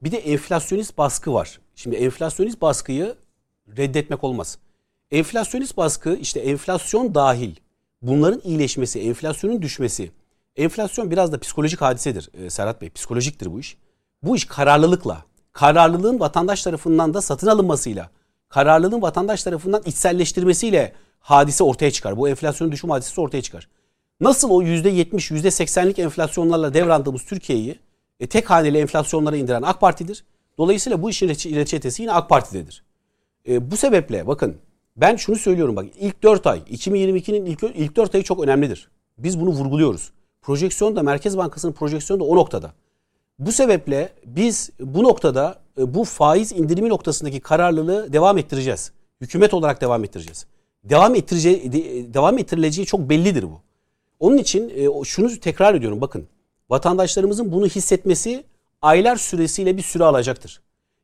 Bir 0.02 0.12
de 0.12 0.18
enflasyonist 0.18 0.98
baskı 0.98 1.34
var. 1.34 1.60
Şimdi 1.74 1.96
enflasyonist 1.96 2.62
baskıyı 2.62 3.14
reddetmek 3.76 4.24
olmaz. 4.24 4.58
Enflasyonist 5.10 5.76
baskı 5.76 6.14
işte 6.14 6.40
enflasyon 6.40 7.14
dahil 7.14 7.56
bunların 8.02 8.40
iyileşmesi, 8.44 9.00
enflasyonun 9.00 9.62
düşmesi. 9.62 10.10
Enflasyon 10.56 11.10
biraz 11.10 11.32
da 11.32 11.38
psikolojik 11.38 11.80
hadisedir 11.80 12.30
e, 12.34 12.50
Serhat 12.50 12.80
Bey. 12.80 12.90
Psikolojiktir 12.90 13.52
bu 13.52 13.60
iş. 13.60 13.76
Bu 14.22 14.36
iş 14.36 14.44
kararlılıkla, 14.44 15.24
kararlılığın 15.52 16.20
vatandaş 16.20 16.62
tarafından 16.62 17.14
da 17.14 17.20
satın 17.20 17.46
alınmasıyla, 17.46 18.10
kararlılığın 18.48 19.02
vatandaş 19.02 19.42
tarafından 19.42 19.82
içselleştirmesiyle 19.86 20.92
hadise 21.20 21.64
ortaya 21.64 21.90
çıkar. 21.90 22.16
Bu 22.16 22.28
enflasyonun 22.28 22.72
düşüm 22.72 22.90
hadisesi 22.90 23.20
ortaya 23.20 23.42
çıkar. 23.42 23.68
Nasıl 24.20 24.50
o 24.50 24.62
%70, 24.62 25.34
%80'lik 25.34 25.98
enflasyonlarla 25.98 26.74
devrandığımız 26.74 27.24
Türkiye'yi 27.24 27.78
e, 28.20 28.26
tek 28.26 28.50
haneli 28.50 28.78
enflasyonlara 28.78 29.36
indiren 29.36 29.62
AK 29.62 29.80
Parti'dir. 29.80 30.24
Dolayısıyla 30.58 31.02
bu 31.02 31.10
işin 31.10 31.28
reçetesi 31.28 32.02
yine 32.02 32.12
AK 32.12 32.28
Parti'dedir. 32.28 32.84
E, 33.48 33.70
bu 33.70 33.76
sebeple 33.76 34.26
bakın 34.26 34.56
Ben 34.96 35.16
şunu 35.16 35.36
söylüyorum 35.36 35.76
bak 35.76 35.86
ilk 36.00 36.22
4 36.22 36.46
ay 36.46 36.58
2022'nin 36.58 37.46
ilk, 37.46 37.62
ilk 37.62 37.96
4 37.96 38.14
ayı 38.14 38.24
çok 38.24 38.44
önemlidir. 38.44 38.90
Biz 39.18 39.40
bunu 39.40 39.50
vurguluyoruz. 39.50 40.12
Projeksiyon 40.42 40.96
da 40.96 41.02
Merkez 41.02 41.38
Bankası'nın 41.38 41.72
projeksiyonu 41.72 42.20
da 42.20 42.24
o 42.24 42.36
noktada. 42.36 42.72
Bu 43.38 43.52
sebeple 43.52 44.12
biz 44.26 44.70
bu 44.80 45.02
noktada 45.02 45.58
e, 45.78 45.94
bu 45.94 46.04
faiz 46.04 46.52
indirimi 46.52 46.88
noktasındaki 46.88 47.40
kararlılığı 47.40 48.12
devam 48.12 48.38
ettireceğiz. 48.38 48.92
Hükümet 49.20 49.54
olarak 49.54 49.80
devam 49.80 50.04
ettireceğiz. 50.04 50.46
Devam 50.84 51.14
ettireceği 51.14 51.72
devam 52.14 52.38
ettirileceği 52.38 52.86
çok 52.86 53.00
bellidir 53.00 53.42
bu. 53.42 53.60
Onun 54.20 54.36
için 54.36 54.68
e, 54.70 55.04
şunu 55.04 55.40
tekrar 55.40 55.74
ediyorum 55.74 56.00
bakın. 56.00 56.28
Vatandaşlarımızın 56.70 57.52
bunu 57.52 57.66
hissetmesi 57.66 58.44
aylar 58.82 59.16
süresiyle 59.16 59.76
bir 59.76 59.82
süre 59.82 60.04
alacaktır. 60.04 60.60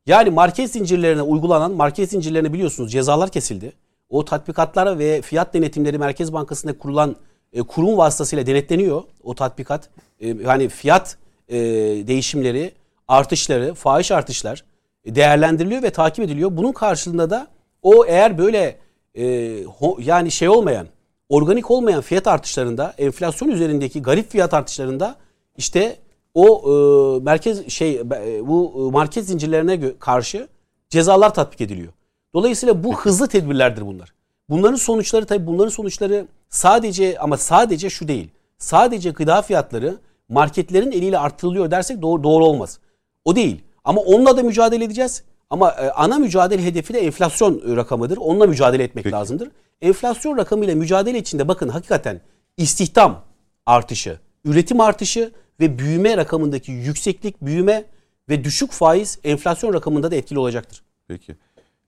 Yani 0.06 0.30
market 0.30 0.70
zincirlerine 0.70 1.22
uygulanan 1.22 1.72
market 1.72 2.10
zincirlerine 2.10 2.52
biliyorsunuz 2.52 2.92
cezalar 2.92 3.30
kesildi. 3.30 3.72
O 4.08 4.24
tatbikatlara 4.24 4.98
ve 4.98 5.22
fiyat 5.22 5.54
denetimleri 5.54 5.98
Merkez 5.98 6.32
Bankası'nda 6.32 6.78
kurulan 6.78 7.16
e, 7.52 7.62
kurum 7.62 7.96
vasıtasıyla 7.96 8.46
denetleniyor. 8.46 9.02
O 9.22 9.34
tatbikat 9.34 9.88
e, 10.20 10.28
yani 10.28 10.68
fiyat 10.68 11.16
e, 11.48 11.58
değişimleri, 12.06 12.72
artışları, 13.08 13.74
fahiş 13.74 14.12
artışlar 14.12 14.64
değerlendiriliyor 15.06 15.82
ve 15.82 15.90
takip 15.90 16.24
ediliyor. 16.24 16.56
Bunun 16.56 16.72
karşılığında 16.72 17.30
da 17.30 17.46
o 17.82 18.06
eğer 18.06 18.38
böyle 18.38 18.76
e, 19.14 19.64
ho, 19.64 19.98
yani 20.00 20.30
şey 20.30 20.48
olmayan, 20.48 20.86
organik 21.28 21.70
olmayan 21.70 22.00
fiyat 22.00 22.26
artışlarında, 22.26 22.94
enflasyon 22.98 23.48
üzerindeki 23.48 24.02
garip 24.02 24.30
fiyat 24.30 24.54
artışlarında 24.54 25.16
işte 25.56 25.96
o 26.34 26.62
e, 26.66 27.24
merkez 27.24 27.68
şey 27.68 27.94
e, 27.94 28.48
bu 28.48 28.90
market 28.92 29.24
zincirlerine 29.24 29.98
karşı 29.98 30.48
cezalar 30.90 31.34
tatbik 31.34 31.60
ediliyor. 31.60 31.92
Dolayısıyla 32.34 32.84
bu 32.84 33.00
hızlı 33.00 33.28
tedbirlerdir 33.28 33.86
bunlar. 33.86 34.12
Bunların 34.48 34.76
sonuçları 34.76 35.26
tabii 35.26 35.46
bunların 35.46 35.70
sonuçları 35.70 36.26
sadece 36.48 37.18
ama 37.18 37.36
sadece 37.36 37.90
şu 37.90 38.08
değil. 38.08 38.28
Sadece 38.58 39.10
gıda 39.10 39.42
fiyatları 39.42 39.96
marketlerin 40.28 40.92
eliyle 40.92 41.18
artırılıyor 41.18 41.70
dersek 41.70 42.02
doğru, 42.02 42.22
doğru 42.22 42.44
olmaz. 42.44 42.78
O 43.24 43.36
değil. 43.36 43.60
Ama 43.84 44.00
onunla 44.00 44.36
da 44.36 44.42
mücadele 44.42 44.84
edeceğiz. 44.84 45.22
Ama 45.50 45.70
e, 45.70 45.90
ana 45.90 46.18
mücadele 46.18 46.64
hedefi 46.64 46.94
de 46.94 47.00
enflasyon 47.00 47.76
rakamıdır. 47.76 48.16
Onunla 48.16 48.46
mücadele 48.46 48.82
etmek 48.82 49.04
Peki. 49.04 49.14
lazımdır. 49.14 49.50
Enflasyon 49.80 50.36
rakamıyla 50.36 50.74
mücadele 50.74 51.18
içinde 51.18 51.48
bakın 51.48 51.68
hakikaten 51.68 52.20
istihdam 52.56 53.24
artışı, 53.66 54.18
üretim 54.44 54.80
artışı 54.80 55.32
ve 55.60 55.78
büyüme 55.78 56.16
rakamındaki 56.16 56.72
yükseklik, 56.72 57.42
büyüme 57.42 57.84
ve 58.28 58.44
düşük 58.44 58.70
faiz 58.70 59.18
enflasyon 59.24 59.74
rakamında 59.74 60.10
da 60.10 60.16
etkili 60.16 60.38
olacaktır. 60.38 60.82
Peki. 61.08 61.36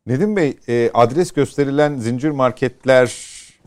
Nedim 0.06 0.36
Bey, 0.36 0.58
e, 0.68 0.90
adres 0.94 1.32
gösterilen 1.32 1.96
zincir 1.96 2.30
marketler, 2.30 3.16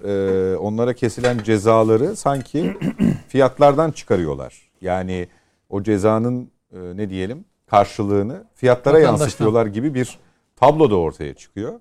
e, 0.03 0.55
onlara 0.55 0.93
kesilen 0.93 1.37
cezaları 1.43 2.15
sanki 2.15 2.77
fiyatlardan 3.27 3.91
çıkarıyorlar. 3.91 4.62
Yani 4.83 5.27
o 5.69 5.83
cezanın 5.83 6.51
e, 6.73 6.77
ne 6.77 7.09
diyelim 7.09 7.45
karşılığını 7.67 8.43
fiyatlara 8.55 8.99
yansıtıyorlar 8.99 9.65
gibi 9.65 9.93
bir 9.93 10.19
tablo 10.55 10.91
da 10.91 10.95
ortaya 10.95 11.33
çıkıyor. 11.33 11.79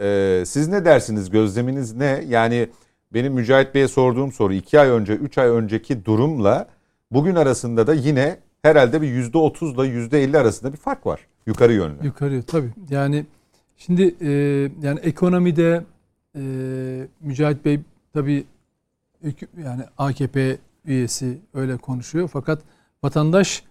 E, 0.00 0.42
siz 0.46 0.68
ne 0.68 0.84
dersiniz? 0.84 1.30
Gözleminiz 1.30 1.94
ne? 1.94 2.24
Yani 2.28 2.68
benim 3.14 3.32
Mücahit 3.32 3.74
Bey'e 3.74 3.88
sorduğum 3.88 4.32
soru 4.32 4.54
iki 4.54 4.80
ay 4.80 4.88
önce, 4.88 5.12
üç 5.12 5.38
ay 5.38 5.48
önceki 5.48 6.04
durumla 6.04 6.68
bugün 7.10 7.34
arasında 7.34 7.86
da 7.86 7.94
yine 7.94 8.38
herhalde 8.62 9.02
bir 9.02 9.08
yüzde 9.08 9.38
otuzla 9.38 9.86
yüzde 9.86 10.22
elli 10.22 10.38
arasında 10.38 10.72
bir 10.72 10.78
fark 10.78 11.06
var. 11.06 11.26
Yukarı 11.46 11.72
yönlü. 11.72 12.04
Yukarı 12.06 12.42
tabii. 12.42 12.70
Yani 12.90 13.26
şimdi 13.76 14.14
e, 14.20 14.30
yani 14.82 15.00
ekonomide 15.02 15.84
e, 16.36 16.42
Mücahit 17.20 17.64
Bey 17.64 17.80
tabii 18.12 18.44
yani 19.64 19.82
AKP 19.98 20.58
üyesi 20.84 21.38
öyle 21.54 21.76
konuşuyor. 21.76 22.30
Fakat 22.32 22.62
vatandaş 23.04 23.62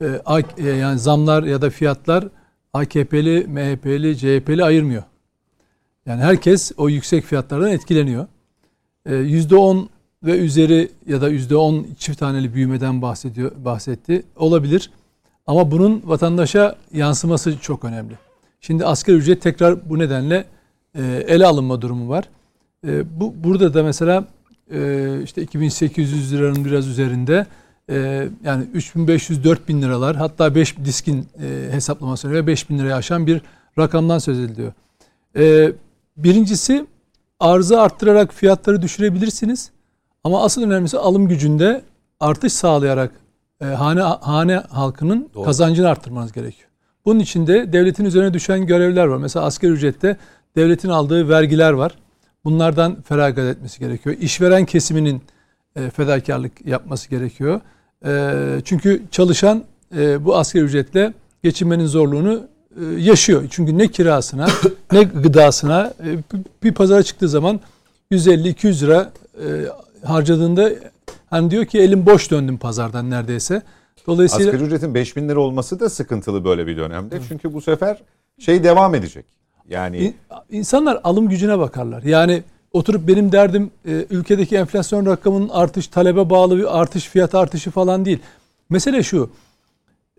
e, 0.00 0.20
e, 0.58 0.68
yani 0.68 0.98
zamlar 0.98 1.42
ya 1.42 1.62
da 1.62 1.70
fiyatlar 1.70 2.28
AKP'li, 2.72 3.46
MHP'li, 3.48 4.18
CHP'li 4.18 4.64
ayırmıyor. 4.64 5.02
Yani 6.06 6.22
herkes 6.22 6.72
o 6.76 6.88
yüksek 6.88 7.24
fiyatlardan 7.24 7.70
etkileniyor. 7.70 8.26
E, 9.06 9.14
yüzde 9.14 9.56
10 9.56 9.88
ve 10.22 10.38
üzeri 10.38 10.90
ya 11.06 11.20
da 11.20 11.28
yüzde 11.28 11.56
10 11.56 11.86
çift 11.98 12.18
taneli 12.18 12.54
büyümeden 12.54 13.02
bahsediyor 13.02 13.52
bahsetti. 13.64 14.22
Olabilir. 14.36 14.90
Ama 15.46 15.70
bunun 15.70 16.02
vatandaşa 16.04 16.76
yansıması 16.92 17.58
çok 17.58 17.84
önemli. 17.84 18.18
Şimdi 18.60 18.84
asgari 18.84 19.16
ücret 19.16 19.42
tekrar 19.42 19.90
bu 19.90 19.98
nedenle 19.98 20.44
ele 21.26 21.46
alınma 21.46 21.82
durumu 21.82 22.08
var. 22.08 22.28
Bu 23.04 23.34
burada 23.44 23.74
da 23.74 23.82
mesela 23.82 24.24
işte 25.24 25.42
2800 25.42 26.32
liranın 26.32 26.64
biraz 26.64 26.86
üzerinde 26.86 27.46
yani 28.44 28.64
3500-4000 28.74 29.82
liralar 29.82 30.16
hatta 30.16 30.54
5 30.54 30.76
diskin 30.78 31.28
hesaplamasına 31.70 32.30
göre 32.30 32.46
5000 32.46 32.78
liraya 32.78 32.96
aşan 32.96 33.26
bir 33.26 33.40
rakamdan 33.78 34.18
söz 34.18 34.40
ediliyor. 34.40 34.72
Birincisi 36.16 36.86
arzı 37.40 37.80
arttırarak 37.80 38.34
fiyatları 38.34 38.82
düşürebilirsiniz. 38.82 39.70
Ama 40.24 40.44
asıl 40.44 40.62
önemlisi 40.62 40.98
alım 40.98 41.28
gücünde 41.28 41.82
artış 42.20 42.52
sağlayarak 42.52 43.10
e, 43.60 43.64
hane 43.64 44.00
hane 44.00 44.56
halkının 44.56 45.28
Doğru. 45.34 45.44
kazancını 45.44 45.88
arttırmanız 45.88 46.32
gerekiyor. 46.32 46.68
Bunun 47.04 47.20
için 47.20 47.46
de 47.46 47.72
devletin 47.72 48.04
üzerine 48.04 48.34
düşen 48.34 48.66
görevler 48.66 49.06
var. 49.06 49.16
Mesela 49.16 49.46
asgari 49.46 49.72
ücrette 49.72 50.16
devletin 50.56 50.88
aldığı 50.88 51.28
vergiler 51.28 51.72
var. 51.72 51.98
Bunlardan 52.44 53.02
feragat 53.02 53.56
etmesi 53.56 53.78
gerekiyor. 53.78 54.16
İşveren 54.20 54.64
kesiminin 54.64 55.22
e, 55.76 55.90
fedakarlık 55.90 56.66
yapması 56.66 57.10
gerekiyor. 57.10 57.60
E, 58.06 58.32
çünkü 58.64 59.02
çalışan 59.10 59.64
e, 59.96 60.24
bu 60.24 60.36
asgari 60.36 60.64
ücretle 60.64 61.12
geçinmenin 61.42 61.86
zorluğunu 61.86 62.46
yaşıyor. 62.98 63.44
Çünkü 63.50 63.78
ne 63.78 63.88
kirasına 63.88 64.46
ne 64.92 65.02
gıdasına 65.02 65.94
bir 66.62 66.72
pazara 66.74 67.02
çıktığı 67.02 67.28
zaman 67.28 67.60
150-200 68.12 68.84
lira 68.84 69.12
harcadığında 70.04 70.70
hani 71.30 71.50
diyor 71.50 71.64
ki 71.64 71.78
elim 71.78 72.06
boş 72.06 72.30
döndüm 72.30 72.58
pazardan 72.58 73.10
neredeyse. 73.10 73.62
Dolayısıyla 74.06 74.52
asgari 74.52 74.64
ücretin 74.64 74.94
5000 74.94 75.28
lira 75.28 75.40
olması 75.40 75.80
da 75.80 75.90
sıkıntılı 75.90 76.44
böyle 76.44 76.66
bir 76.66 76.76
dönemde. 76.76 77.20
Çünkü 77.28 77.54
bu 77.54 77.60
sefer 77.60 78.02
şey 78.38 78.64
devam 78.64 78.94
edecek. 78.94 79.24
Yani 79.68 80.14
insanlar 80.50 81.00
alım 81.04 81.28
gücüne 81.28 81.58
bakarlar. 81.58 82.02
Yani 82.02 82.42
oturup 82.72 83.08
benim 83.08 83.32
derdim 83.32 83.70
ülkedeki 84.10 84.56
enflasyon 84.56 85.06
rakamının 85.06 85.48
artış 85.48 85.88
talebe 85.88 86.30
bağlı 86.30 86.58
bir 86.58 86.80
artış 86.80 87.08
fiyat 87.08 87.34
artışı 87.34 87.70
falan 87.70 88.04
değil. 88.04 88.18
Mesele 88.70 89.02
şu 89.02 89.30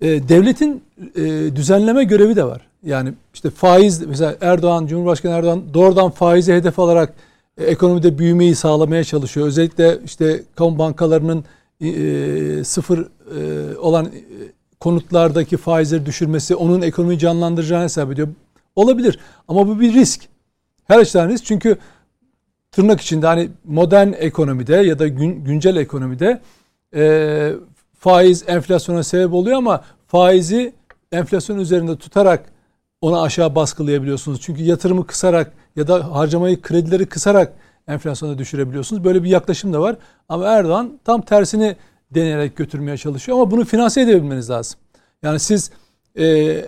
e, 0.01 0.07
devletin 0.07 0.83
e, 1.15 1.21
düzenleme 1.55 2.03
görevi 2.03 2.35
de 2.35 2.43
var. 2.43 2.61
Yani 2.83 3.13
işte 3.33 3.49
faiz 3.49 4.01
mesela 4.05 4.35
Erdoğan, 4.41 4.87
Cumhurbaşkanı 4.87 5.33
Erdoğan 5.33 5.63
doğrudan 5.73 6.09
faizi 6.09 6.53
hedef 6.53 6.79
alarak 6.79 7.13
e, 7.57 7.63
ekonomide 7.63 8.17
büyümeyi 8.17 8.55
sağlamaya 8.55 9.03
çalışıyor. 9.03 9.47
Özellikle 9.47 9.99
işte 10.05 10.43
kamu 10.55 10.79
bankalarının 10.79 11.45
e, 11.81 12.63
sıfır 12.63 12.99
e, 12.99 13.77
olan 13.77 14.05
e, 14.05 14.09
konutlardaki 14.79 15.57
faizleri 15.57 16.05
düşürmesi 16.05 16.55
onun 16.55 16.81
ekonomiyi 16.81 17.19
canlandıracağını 17.19 17.83
hesap 17.83 18.11
ediyor. 18.11 18.27
Olabilir 18.75 19.19
ama 19.47 19.67
bu 19.67 19.79
bir 19.79 19.93
risk. 19.93 20.21
Her 20.87 20.99
açıdan 20.99 21.29
risk 21.29 21.45
çünkü 21.45 21.77
tırnak 22.71 23.01
içinde 23.01 23.27
hani 23.27 23.49
modern 23.63 24.13
ekonomide 24.13 24.75
ya 24.75 24.99
da 24.99 25.07
gün, 25.07 25.43
güncel 25.43 25.75
ekonomide 25.75 26.41
e, 26.95 27.53
faiz 27.99 28.43
enflasyona 28.47 29.03
sebep 29.03 29.33
oluyor 29.33 29.57
ama 29.57 29.83
faizi 30.07 30.73
enflasyon 31.11 31.59
üzerinde 31.59 31.97
tutarak 31.97 32.45
onu 33.01 33.21
aşağı 33.21 33.55
baskılayabiliyorsunuz. 33.55 34.41
Çünkü 34.41 34.63
yatırımı 34.63 35.07
kısarak 35.07 35.51
ya 35.75 35.87
da 35.87 36.15
harcamayı 36.15 36.61
kredileri 36.61 37.05
kısarak 37.05 37.53
enflasyona 37.87 38.37
düşürebiliyorsunuz. 38.37 39.03
Böyle 39.03 39.23
bir 39.23 39.29
yaklaşım 39.29 39.73
da 39.73 39.81
var. 39.81 39.95
Ama 40.29 40.47
Erdoğan 40.47 40.99
tam 41.05 41.21
tersini 41.21 41.75
deneyerek 42.11 42.55
götürmeye 42.55 42.97
çalışıyor 42.97 43.37
ama 43.37 43.51
bunu 43.51 43.65
finanse 43.65 44.01
edebilmeniz 44.01 44.49
lazım. 44.49 44.79
Yani 45.23 45.39
siz 45.39 45.71
e, 46.15 46.25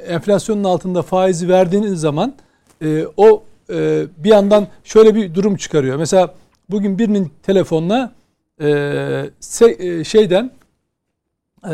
enflasyonun 0.08 0.64
altında 0.64 1.02
faizi 1.02 1.50
verdiğiniz 1.50 2.00
zaman 2.00 2.34
e, 2.82 3.06
o 3.18 3.44
e, 3.70 4.06
bir 4.18 4.30
yandan 4.30 4.68
şöyle 4.84 5.16
bir 5.16 5.36
durum 5.36 5.56
çıkarıyor. 5.56 5.98
Mesela 5.98 6.34
bugün 6.70 7.00
birinin 7.00 7.34
telefonuna 7.44 8.14
e, 8.62 9.30
se, 9.40 9.76
e, 9.80 10.04
şeyden 10.04 10.52
e, 11.70 11.72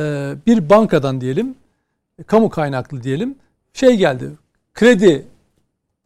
bir 0.48 0.70
bankadan 0.70 1.22
diyelim, 1.22 1.56
kamu 2.28 2.50
kaynaklı 2.50 3.04
diyelim, 3.04 3.36
şey 3.74 3.98
geldi, 3.98 4.30
kredi 4.74 5.26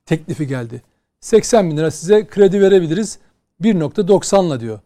teklifi 0.05 0.47
geldi. 0.47 0.81
80 1.19 1.69
bin 1.69 1.77
lira 1.77 1.91
size 1.91 2.27
kredi 2.27 2.62
verebiliriz 2.62 3.19
1.90'la 3.62 4.59
diyor. 4.59 4.79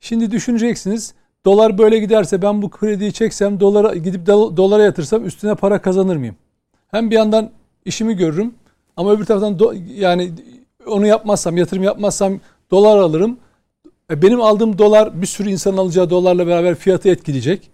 Şimdi 0.00 0.30
düşüneceksiniz 0.30 1.14
dolar 1.46 1.78
böyle 1.78 1.98
giderse 1.98 2.42
ben 2.42 2.62
bu 2.62 2.70
krediyi 2.70 3.12
çeksem 3.12 3.60
dolara 3.60 3.94
gidip 3.94 4.26
dolara 4.26 4.82
yatırsam 4.82 5.26
üstüne 5.26 5.54
para 5.54 5.82
kazanır 5.82 6.16
mıyım? 6.16 6.36
Hem 6.90 7.10
bir 7.10 7.16
yandan 7.16 7.50
işimi 7.84 8.16
görürüm 8.16 8.54
ama 8.96 9.12
öbür 9.12 9.24
taraftan 9.24 9.58
do, 9.58 9.74
yani 9.96 10.32
onu 10.86 11.06
yapmazsam, 11.06 11.56
yatırım 11.56 11.82
yapmazsam 11.82 12.40
dolar 12.70 12.98
alırım. 12.98 13.38
E, 14.10 14.22
benim 14.22 14.40
aldığım 14.40 14.78
dolar 14.78 15.22
bir 15.22 15.26
sürü 15.26 15.50
insan 15.50 15.76
alacağı 15.76 16.10
dolarla 16.10 16.46
beraber 16.46 16.74
fiyatı 16.74 17.08
etkileyecek. 17.08 17.70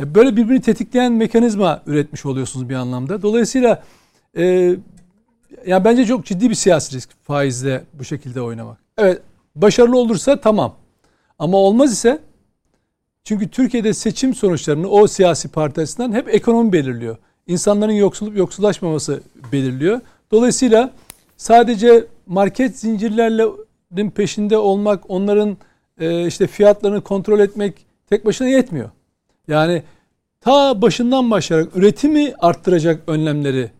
E, 0.00 0.14
böyle 0.14 0.36
birbirini 0.36 0.60
tetikleyen 0.60 1.12
mekanizma 1.12 1.82
üretmiş 1.86 2.26
oluyorsunuz 2.26 2.68
bir 2.68 2.74
anlamda. 2.74 3.22
Dolayısıyla 3.22 3.82
e, 4.36 4.76
yani 5.66 5.84
bence 5.84 6.04
çok 6.04 6.26
ciddi 6.26 6.50
bir 6.50 6.54
siyasi 6.54 6.96
risk 6.96 7.10
faizle 7.22 7.84
bu 7.94 8.04
şekilde 8.04 8.40
oynamak. 8.40 8.78
Evet 8.98 9.22
başarılı 9.56 9.98
olursa 9.98 10.40
tamam. 10.40 10.74
Ama 11.38 11.56
olmaz 11.56 11.92
ise 11.92 12.18
çünkü 13.24 13.48
Türkiye'de 13.48 13.94
seçim 13.94 14.34
sonuçlarını 14.34 14.88
o 14.88 15.06
siyasi 15.06 15.48
parti 15.48 15.80
açısından 15.80 16.12
hep 16.12 16.34
ekonomi 16.34 16.72
belirliyor. 16.72 17.16
İnsanların 17.46 17.92
yoksulup 17.92 18.36
yoksullaşmaması 18.36 19.22
belirliyor. 19.52 20.00
Dolayısıyla 20.30 20.92
sadece 21.36 22.06
market 22.26 22.78
zincirlerinin 22.78 24.10
peşinde 24.10 24.58
olmak, 24.58 25.10
onların 25.10 25.56
e, 26.00 26.26
işte 26.26 26.46
fiyatlarını 26.46 27.00
kontrol 27.00 27.40
etmek 27.40 27.86
tek 28.10 28.26
başına 28.26 28.48
yetmiyor. 28.48 28.90
Yani 29.48 29.82
ta 30.40 30.82
başından 30.82 31.30
başlayarak 31.30 31.76
üretimi 31.76 32.34
arttıracak 32.38 33.02
önlemleri 33.06 33.70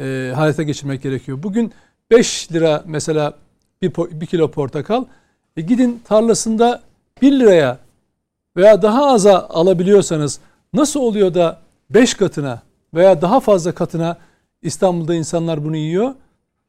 e, 0.00 0.32
hayata 0.34 0.62
geçirmek 0.62 1.02
gerekiyor. 1.02 1.42
Bugün 1.42 1.72
5 2.10 2.52
lira 2.52 2.84
mesela 2.86 3.34
bir, 3.82 3.92
bir 3.96 4.26
kilo 4.26 4.50
portakal. 4.50 5.04
E 5.56 5.60
gidin 5.60 6.02
tarlasında 6.04 6.82
1 7.22 7.32
liraya 7.32 7.78
veya 8.58 8.82
daha 8.82 9.06
aza 9.06 9.48
alabiliyorsanız 9.48 10.40
nasıl 10.74 11.00
oluyor 11.00 11.34
da 11.34 11.60
5 11.90 12.14
katına 12.14 12.62
veya 12.94 13.22
daha 13.22 13.40
fazla 13.40 13.72
katına 13.72 14.16
İstanbul'da 14.62 15.14
insanlar 15.14 15.64
bunu 15.64 15.76
yiyor? 15.76 16.14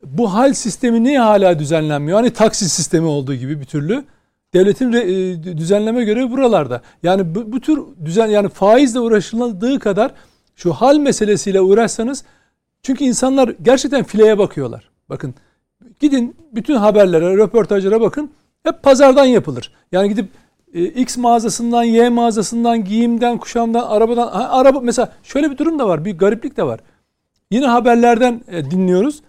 Bu 0.06 0.34
hal 0.34 0.54
sistemi 0.54 1.04
niye 1.04 1.20
hala 1.20 1.60
düzenlenmiyor? 1.60 2.18
Hani 2.18 2.30
taksi 2.34 2.70
sistemi 2.70 3.08
olduğu 3.08 3.36
gibi 3.36 3.60
bir 3.60 3.66
türlü. 3.66 4.06
Devletin 4.54 4.94
e, 4.94 5.58
düzenleme 5.58 6.04
görevi 6.04 6.32
buralarda. 6.32 6.82
Yani 7.04 7.36
bu, 7.36 7.52
bu 7.52 7.60
tür 7.60 7.80
düzen 8.06 8.28
yani 8.28 8.50
faizle 8.50 9.00
uğraşıldığı 9.00 9.80
kadar 9.80 10.12
şu 10.56 10.74
hal 10.74 10.98
meselesiyle 10.98 11.62
uğraşsanız 11.62 12.24
çünkü 12.84 13.04
insanlar 13.04 13.56
gerçekten 13.62 14.04
fileye 14.04 14.38
bakıyorlar. 14.38 14.90
Bakın 15.10 15.36
gidin 16.00 16.36
bütün 16.54 16.76
haberlere, 16.76 17.38
röportajlara 17.38 18.02
bakın. 18.02 18.32
Hep 18.64 18.84
pazardan 18.84 19.26
yapılır. 19.26 19.74
Yani 19.92 20.10
gidip 20.10 20.30
e, 20.74 20.84
X 20.84 21.18
mağazasından, 21.18 21.84
Y 21.84 22.10
mağazasından, 22.10 22.84
giyimden, 22.84 23.38
kuşamdan, 23.38 23.88
arabadan. 23.88 24.28
Ha, 24.28 24.50
araba 24.52 24.80
mesela 24.80 25.12
şöyle 25.24 25.52
bir 25.52 25.58
durum 25.58 25.80
da 25.80 25.88
var. 25.88 26.06
Bir 26.06 26.18
gariplik 26.18 26.58
de 26.58 26.64
var. 26.64 26.80
Yine 27.52 27.66
haberlerden 27.66 28.42
e, 28.48 28.72
dinliyoruz. 28.72 29.22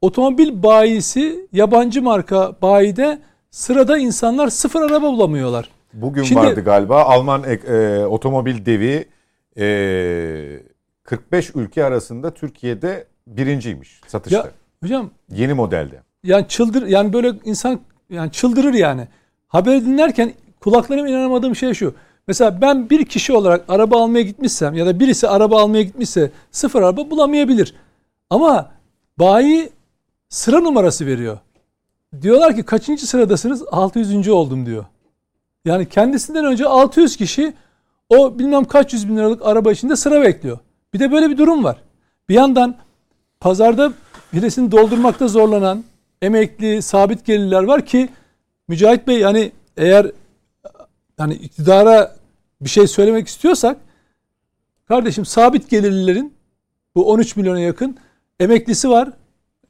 Otomobil 0.00 0.62
bayisi 0.62 1.48
yabancı 1.52 2.02
marka 2.02 2.56
bayide 2.62 3.18
sırada 3.50 3.98
insanlar 3.98 4.48
sıfır 4.48 4.82
araba 4.82 5.12
bulamıyorlar. 5.12 5.70
Bugün 5.94 6.22
Şimdi, 6.22 6.40
vardı 6.40 6.60
galiba 6.64 7.02
Alman 7.02 7.44
e, 7.44 7.52
e, 7.52 8.04
otomobil 8.04 8.66
devi 8.66 9.08
e, 9.58 10.60
45 11.04 11.50
ülke 11.54 11.84
arasında 11.84 12.34
Türkiye'de 12.34 13.06
birinciymiş 13.26 14.00
satışta. 14.06 14.38
Ya, 14.38 14.50
hocam 14.82 15.10
yeni 15.30 15.54
modelde. 15.54 16.02
Yani 16.24 16.48
çıldır 16.48 16.86
yani 16.86 17.12
böyle 17.12 17.32
insan 17.44 17.80
yani 18.10 18.32
çıldırır 18.32 18.74
yani. 18.74 19.08
Haber 19.48 19.80
dinlerken 19.80 20.32
kulaklarıma 20.64 21.08
inanamadığım 21.08 21.56
şey 21.56 21.74
şu. 21.74 21.94
Mesela 22.28 22.60
ben 22.60 22.90
bir 22.90 23.04
kişi 23.04 23.32
olarak 23.32 23.64
araba 23.68 24.02
almaya 24.02 24.22
gitmişsem 24.22 24.74
ya 24.74 24.86
da 24.86 25.00
birisi 25.00 25.28
araba 25.28 25.62
almaya 25.62 25.82
gitmişse 25.82 26.30
sıfır 26.50 26.82
araba 26.82 27.10
bulamayabilir. 27.10 27.74
Ama 28.30 28.70
bayi 29.18 29.70
sıra 30.28 30.60
numarası 30.60 31.06
veriyor. 31.06 31.38
Diyorlar 32.22 32.56
ki 32.56 32.62
kaçıncı 32.62 33.06
sıradasınız? 33.06 33.62
600. 33.70 34.28
oldum 34.28 34.66
diyor. 34.66 34.84
Yani 35.64 35.88
kendisinden 35.88 36.44
önce 36.44 36.66
600 36.66 37.16
kişi 37.16 37.52
o 38.08 38.38
bilmem 38.38 38.64
kaç 38.64 38.92
yüz 38.92 39.08
bin 39.08 39.16
liralık 39.16 39.46
araba 39.46 39.72
içinde 39.72 39.96
sıra 39.96 40.22
bekliyor. 40.22 40.58
Bir 40.94 40.98
de 40.98 41.12
böyle 41.12 41.30
bir 41.30 41.38
durum 41.38 41.64
var. 41.64 41.76
Bir 42.28 42.34
yandan 42.34 42.76
pazarda 43.40 43.92
birisini 44.32 44.72
doldurmakta 44.72 45.28
zorlanan 45.28 45.84
emekli, 46.22 46.82
sabit 46.82 47.24
gelirler 47.24 47.62
var 47.62 47.86
ki 47.86 48.08
Mücahit 48.68 49.06
Bey 49.06 49.18
yani 49.18 49.52
eğer 49.76 50.10
yani 51.18 51.34
iktidara 51.34 52.16
bir 52.60 52.68
şey 52.68 52.86
söylemek 52.86 53.28
istiyorsak 53.28 53.76
kardeşim 54.88 55.24
sabit 55.24 55.70
gelirlilerin 55.70 56.34
bu 56.94 57.10
13 57.10 57.36
milyona 57.36 57.60
yakın 57.60 57.96
emeklisi 58.40 58.90
var, 58.90 59.08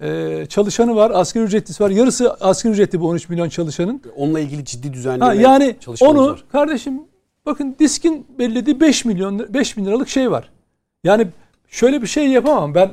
e, 0.01 0.47
çalışanı 0.47 0.97
var, 0.97 1.11
asgari 1.15 1.45
ücretlisi 1.45 1.83
var. 1.85 1.91
Yarısı 1.91 2.35
asgari 2.35 2.73
ücretli 2.73 3.01
bu 3.01 3.09
13 3.09 3.29
milyon 3.29 3.49
çalışanın. 3.49 4.03
Onunla 4.17 4.41
ilgili 4.41 4.65
ciddi 4.65 4.93
düzenleme 4.93 5.25
ha, 5.25 5.35
Yani 5.35 5.77
onu 6.01 6.27
var. 6.27 6.45
kardeşim 6.53 7.03
bakın 7.47 7.77
diskin 7.79 8.27
belirlediği 8.39 8.81
5 8.81 9.05
milyon 9.05 9.55
5 9.55 9.77
bin 9.77 9.85
liralık 9.85 10.09
şey 10.09 10.31
var. 10.31 10.51
Yani 11.05 11.29
şöyle 11.69 12.03
bir 12.03 12.07
şey 12.07 12.29
yapamam 12.29 12.75
ben 12.75 12.91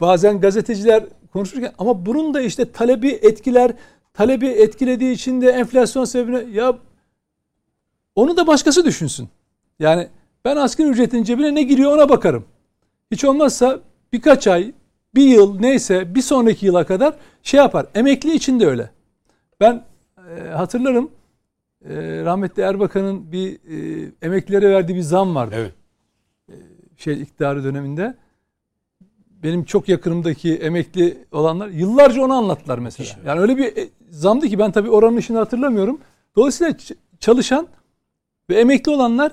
bazen 0.00 0.40
gazeteciler 0.40 1.04
konuşurken 1.32 1.72
ama 1.78 2.06
bunun 2.06 2.34
da 2.34 2.40
işte 2.40 2.72
talebi 2.72 3.08
etkiler 3.08 3.72
talebi 4.14 4.46
etkilediği 4.46 5.12
için 5.14 5.40
de 5.40 5.50
enflasyon 5.50 6.04
sebebine 6.04 6.44
ya 6.52 6.78
onu 8.14 8.36
da 8.36 8.46
başkası 8.46 8.84
düşünsün. 8.84 9.28
Yani 9.78 10.08
ben 10.44 10.56
asgari 10.56 10.88
ücretin 10.88 11.24
cebine 11.24 11.54
ne 11.54 11.62
giriyor 11.62 11.92
ona 11.92 12.08
bakarım. 12.08 12.44
Hiç 13.10 13.24
olmazsa 13.24 13.80
birkaç 14.12 14.46
ay, 14.46 14.72
bir 15.14 15.26
yıl 15.26 15.60
neyse 15.60 16.14
bir 16.14 16.22
sonraki 16.22 16.66
yıla 16.66 16.86
kadar 16.86 17.14
şey 17.42 17.58
yapar. 17.58 17.86
Emekli 17.94 18.34
için 18.34 18.60
de 18.60 18.66
öyle. 18.66 18.90
Ben 19.60 19.84
e, 20.30 20.48
hatırlarım 20.48 21.10
e, 21.84 21.94
rahmetli 22.24 22.62
Erbakan'ın 22.62 23.32
bir 23.32 23.52
e, 23.52 24.10
emeklilere 24.22 24.70
verdiği 24.70 24.94
bir 24.94 25.02
zam 25.02 25.34
vardı. 25.34 25.54
Evet. 25.58 25.72
E, 26.48 26.54
şey 26.96 27.22
iktidarı 27.22 27.64
döneminde 27.64 28.14
benim 29.42 29.64
çok 29.64 29.88
yakınımdaki 29.88 30.54
emekli 30.56 31.24
olanlar 31.32 31.68
yıllarca 31.68 32.22
onu 32.22 32.34
anlattılar 32.34 32.78
mesela. 32.78 33.10
Yani 33.26 33.40
öyle 33.40 33.56
bir 33.56 33.76
e, 33.76 33.88
zamdı 34.10 34.48
ki 34.48 34.58
ben 34.58 34.72
tabii 34.72 34.90
oranın 34.90 35.16
işini 35.16 35.38
hatırlamıyorum. 35.38 36.00
Dolayısıyla 36.36 36.74
çalışan 37.20 37.68
ve 38.50 38.60
emekli 38.60 38.92
olanlar 38.92 39.32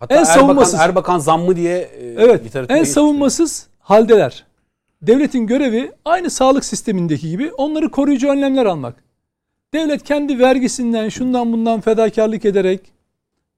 Hatta 0.00 0.14
en 0.14 0.18
Erbakan, 0.18 0.34
savunmasız 0.34 0.80
Erbakan 0.80 1.18
zammı 1.18 1.56
diye 1.56 1.78
e, 1.78 2.14
evet, 2.18 2.56
en 2.68 2.84
savunmasız 2.84 3.66
haldeler. 3.78 4.44
Devletin 5.02 5.46
görevi 5.46 5.92
aynı 6.04 6.30
sağlık 6.30 6.64
sistemindeki 6.64 7.30
gibi 7.30 7.52
onları 7.52 7.90
koruyucu 7.90 8.28
önlemler 8.28 8.66
almak. 8.66 9.04
Devlet 9.74 10.02
kendi 10.02 10.38
vergisinden 10.38 11.08
şundan 11.08 11.52
bundan 11.52 11.80
fedakarlık 11.80 12.44
ederek 12.44 12.80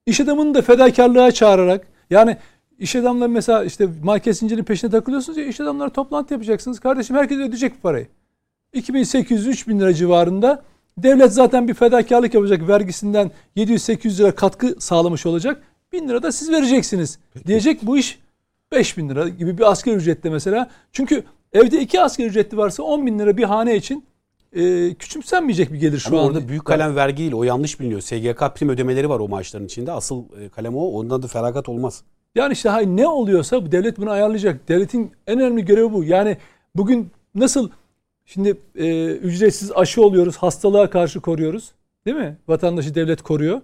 iş 0.05 0.19
adamını 0.19 0.53
da 0.53 0.61
fedakarlığa 0.61 1.31
çağırarak 1.31 1.87
yani 2.09 2.37
İş 2.79 2.95
adamları 2.95 3.29
mesela 3.29 3.63
işte 3.63 3.87
market 4.03 4.37
zincirinin 4.37 4.63
peşine 4.63 4.91
takılıyorsunuz 4.91 5.37
ya 5.37 5.45
iş 5.45 5.61
adamları 5.61 5.89
toplantı 5.89 6.33
yapacaksınız. 6.33 6.79
Kardeşim 6.79 7.15
herkes 7.15 7.37
ödeyecek 7.37 7.77
bu 7.77 7.81
parayı. 7.81 8.07
2800-3000 8.73 9.79
lira 9.79 9.93
civarında 9.93 10.63
devlet 10.97 11.33
zaten 11.33 11.67
bir 11.67 11.73
fedakarlık 11.73 12.33
yapacak 12.33 12.67
vergisinden 12.67 13.31
700-800 13.57 14.19
lira 14.19 14.35
katkı 14.35 14.75
sağlamış 14.79 15.25
olacak. 15.25 15.63
1000 15.91 16.07
lira 16.07 16.23
da 16.23 16.31
siz 16.31 16.51
vereceksiniz 16.51 17.19
diyecek 17.47 17.79
bu 17.83 17.97
iş 17.97 18.19
5000 18.71 19.09
lira 19.09 19.29
gibi 19.29 19.57
bir 19.57 19.71
asgari 19.71 19.95
ücrette 19.95 20.29
mesela. 20.29 20.69
Çünkü 20.91 21.23
evde 21.53 21.81
iki 21.81 22.01
asgari 22.01 22.27
ücretli 22.27 22.57
varsa 22.57 22.83
10 22.83 23.05
bin 23.05 23.19
lira 23.19 23.37
bir 23.37 23.43
hane 23.43 23.75
için 23.75 24.05
e, 24.53 24.93
küçümsenmeyecek 24.93 25.73
bir 25.73 25.79
gelir 25.79 25.99
şu 25.99 26.09
Ama 26.09 26.19
an. 26.21 26.27
orada 26.27 26.47
büyük 26.47 26.65
kalem 26.65 26.95
vergi 26.95 27.17
değil 27.17 27.33
o 27.33 27.43
yanlış 27.43 27.79
biliniyor. 27.79 28.01
SGK 28.01 28.55
prim 28.55 28.69
ödemeleri 28.69 29.09
var 29.09 29.19
o 29.19 29.27
maaşların 29.27 29.65
içinde. 29.65 29.91
Asıl 29.91 30.23
e, 30.41 30.49
kalem 30.49 30.75
o 30.75 30.87
ondan 30.87 31.23
da 31.23 31.27
feragat 31.27 31.69
olmaz. 31.69 32.03
Yani 32.35 32.53
işte 32.53 32.69
hay 32.69 32.97
ne 32.97 33.07
oluyorsa 33.07 33.71
devlet 33.71 33.97
bunu 33.97 34.09
ayarlayacak. 34.09 34.67
Devletin 34.67 35.11
en 35.27 35.39
önemli 35.39 35.65
görevi 35.65 35.93
bu. 35.93 36.03
Yani 36.03 36.37
bugün 36.75 37.11
nasıl 37.35 37.69
şimdi 38.27 38.57
e, 38.75 39.05
ücretsiz 39.05 39.71
aşı 39.75 40.01
oluyoruz, 40.01 40.37
hastalığa 40.37 40.89
karşı 40.89 41.19
koruyoruz. 41.21 41.71
Değil 42.05 42.17
mi? 42.17 42.37
Vatandaşı 42.47 42.95
devlet 42.95 43.21
koruyor. 43.21 43.61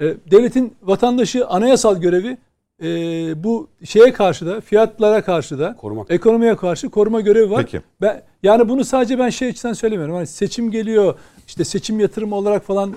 E, 0.00 0.04
devletin 0.30 0.74
vatandaşı 0.82 1.46
anayasal 1.46 2.00
görevi 2.00 2.38
e, 2.82 2.86
bu 3.44 3.68
şeye 3.84 4.12
karşı 4.12 4.46
da 4.46 4.60
fiyatlara 4.60 5.22
karşı 5.22 5.58
da 5.58 5.76
Korumak. 5.76 6.10
ekonomiye 6.10 6.56
karşı 6.56 6.90
koruma 6.90 7.20
görevi 7.20 7.50
var. 7.50 7.62
Peki. 7.64 7.80
Ben, 8.00 8.22
yani 8.42 8.68
bunu 8.68 8.84
sadece 8.84 9.18
ben 9.18 9.30
şey 9.30 9.48
için 9.48 9.72
söylemiyorum. 9.72 10.14
Hani 10.14 10.26
seçim 10.26 10.70
geliyor 10.70 11.14
işte 11.46 11.64
seçim 11.64 12.00
yatırımı 12.00 12.34
olarak 12.34 12.64
falan 12.64 12.94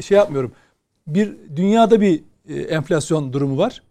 şey 0.00 0.18
yapmıyorum. 0.18 0.52
Bir 1.06 1.32
dünyada 1.56 2.00
bir 2.00 2.20
e, 2.48 2.54
enflasyon 2.54 3.32
durumu 3.32 3.58
var. 3.58 3.82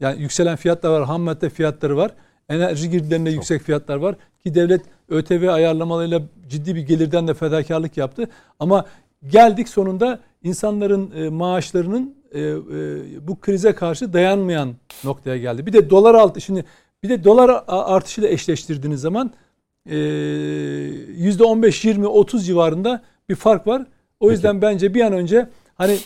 Yani 0.00 0.22
yükselen 0.22 0.56
fiyatlar 0.56 0.90
var, 0.90 1.04
ham 1.04 1.22
madde 1.22 1.50
fiyatları 1.50 1.96
var. 1.96 2.10
Enerji 2.48 2.90
girdilerinde 2.90 3.30
Çok. 3.30 3.36
yüksek 3.36 3.62
fiyatlar 3.62 3.96
var. 3.96 4.16
Ki 4.44 4.54
devlet 4.54 4.82
ÖTV 5.08 5.48
ayarlamalarıyla 5.48 6.22
ciddi 6.48 6.74
bir 6.74 6.80
gelirden 6.80 7.28
de 7.28 7.34
fedakarlık 7.34 7.96
yaptı. 7.96 8.28
Ama 8.60 8.84
geldik 9.28 9.68
sonunda 9.68 10.20
insanların 10.42 11.10
e, 11.16 11.28
maaşlarının 11.28 12.14
e, 12.32 12.40
e, 12.40 12.56
bu 13.28 13.40
krize 13.40 13.72
karşı 13.72 14.12
dayanmayan 14.12 14.74
noktaya 15.04 15.36
geldi. 15.36 15.66
Bir 15.66 15.72
de 15.72 15.90
dolar 15.90 16.14
altı 16.14 16.40
şimdi 16.40 16.64
bir 17.02 17.08
de 17.08 17.24
dolar 17.24 17.64
artışıyla 17.66 18.30
eşleştirdiğiniz 18.30 19.00
zaman 19.00 19.32
e, 19.86 19.96
%15, 19.96 21.88
20, 21.88 22.06
30 22.06 22.46
civarında 22.46 23.02
bir 23.28 23.34
fark 23.34 23.66
var. 23.66 23.86
O 24.20 24.30
yüzden 24.30 24.62
bence 24.62 24.94
bir 24.94 25.00
an 25.00 25.12
önce 25.12 25.48
hani 25.74 25.98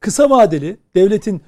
kısa 0.00 0.30
vadeli 0.30 0.76
devletin 0.94 1.42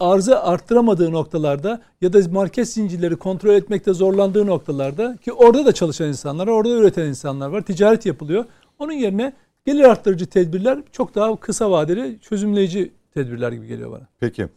arzı 0.00 0.42
arttıramadığı 0.42 1.12
noktalarda 1.12 1.80
ya 2.00 2.12
da 2.12 2.18
market 2.30 2.68
zincirleri 2.68 3.16
kontrol 3.16 3.54
etmekte 3.54 3.94
zorlandığı 3.94 4.46
noktalarda 4.46 5.16
ki 5.16 5.32
orada 5.32 5.66
da 5.66 5.72
çalışan 5.72 6.08
insanlar, 6.08 6.46
orada 6.46 6.68
üreten 6.68 7.06
insanlar 7.06 7.48
var. 7.48 7.62
Ticaret 7.62 8.06
yapılıyor. 8.06 8.44
Onun 8.78 8.92
yerine 8.92 9.32
gelir 9.66 9.84
arttırıcı 9.84 10.26
tedbirler 10.26 10.78
çok 10.92 11.14
daha 11.14 11.36
kısa 11.36 11.70
vadeli 11.70 12.18
çözümleyici 12.20 12.92
tedbirler 13.14 13.52
gibi 13.52 13.66
geliyor 13.66 13.92
bana. 13.92 14.08
Peki. 14.20 14.48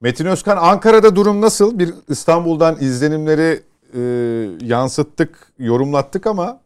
Metin 0.00 0.26
Özkan 0.26 0.56
Ankara'da 0.56 1.16
durum 1.16 1.40
nasıl? 1.40 1.78
Bir 1.78 1.94
İstanbul'dan 2.08 2.76
izlenimleri 2.80 3.62
e, 3.94 4.00
yansıttık, 4.66 5.52
yorumlattık 5.58 6.26
ama 6.26 6.60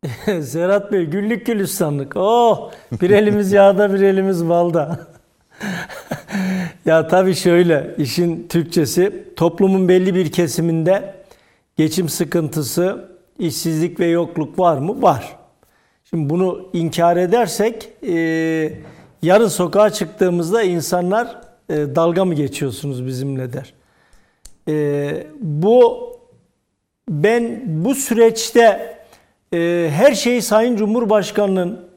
Serhat 0.42 0.92
Bey 0.92 1.04
güllük 1.04 1.46
gülistanlık. 1.46 2.16
Oh 2.16 2.70
bir 2.92 3.10
elimiz 3.10 3.52
yağda 3.52 3.94
bir 3.94 4.00
elimiz 4.00 4.48
balda. 4.48 5.06
ya 6.86 7.08
tabii 7.08 7.34
şöyle 7.34 7.94
işin 7.98 8.48
Türkçesi 8.48 9.24
toplumun 9.36 9.88
belli 9.88 10.14
bir 10.14 10.32
kesiminde 10.32 11.14
geçim 11.76 12.08
sıkıntısı, 12.08 13.08
işsizlik 13.38 14.00
ve 14.00 14.06
yokluk 14.06 14.58
var 14.58 14.78
mı? 14.78 15.02
Var. 15.02 15.36
Şimdi 16.04 16.30
bunu 16.30 16.68
inkar 16.72 17.16
edersek 17.16 17.88
e, 18.02 18.14
yarın 19.22 19.48
sokağa 19.48 19.90
çıktığımızda 19.90 20.62
insanlar 20.62 21.40
e, 21.70 21.74
dalga 21.76 22.24
mı 22.24 22.34
geçiyorsunuz 22.34 23.06
bizimle 23.06 23.52
der. 23.52 23.74
E, 24.68 25.26
bu 25.40 26.10
ben 27.08 27.62
bu 27.66 27.94
süreçte 27.94 28.99
e, 29.54 29.90
her 29.92 30.14
şeyi 30.14 30.42
Sayın 30.42 30.76
Cumhurbaşkanı'nın 30.76 31.90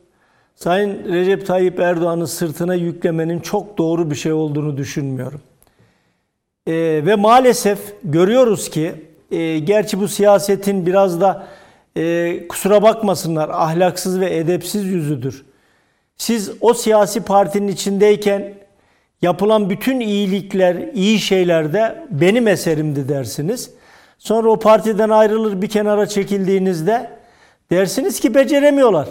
Sayın 0.56 1.14
Recep 1.14 1.48
Tayyip 1.48 1.80
Erdoğan'ın 1.80 2.26
sırtına 2.26 2.76
yüklemenin 2.76 3.40
çok 3.40 3.78
doğru 3.78 4.12
bir 4.12 4.16
şey 4.16 4.32
olduğunu 4.32 4.78
düşünmüyorum. 4.78 5.42
E, 6.68 6.74
ve 7.06 7.16
maalesef 7.16 7.80
görüyoruz 8.04 8.70
ki 8.70 8.92
e, 9.32 9.60
gerçi 9.60 10.00
bu 10.00 10.08
siyasetin 10.08 10.86
biraz 10.86 11.22
da 11.22 11.48
e, 11.98 12.48
kusura 12.48 12.82
bakmasınlar 12.82 13.50
ahlaksız 13.50 14.20
ve 14.20 14.38
edepsiz 14.38 14.86
yüzüdür. 14.86 15.46
Siz 16.18 16.52
o 16.62 16.74
siyasi 16.74 17.24
partinin 17.24 17.68
içindeyken 17.68 18.54
yapılan 19.22 19.70
bütün 19.70 20.00
iyilikler, 20.00 20.76
iyi 20.94 21.20
şeyler 21.20 21.74
de 21.74 22.06
benim 22.12 22.48
eserimdi 22.48 23.10
dersiniz. 23.10 23.72
Sonra 24.18 24.50
o 24.50 24.60
partiden 24.60 25.10
ayrılır 25.10 25.62
bir 25.62 25.70
kenara 25.70 26.06
çekildiğinizde 26.06 27.10
dersiniz 27.74 28.20
ki 28.20 28.36
beceremiyorlar. 28.36 29.08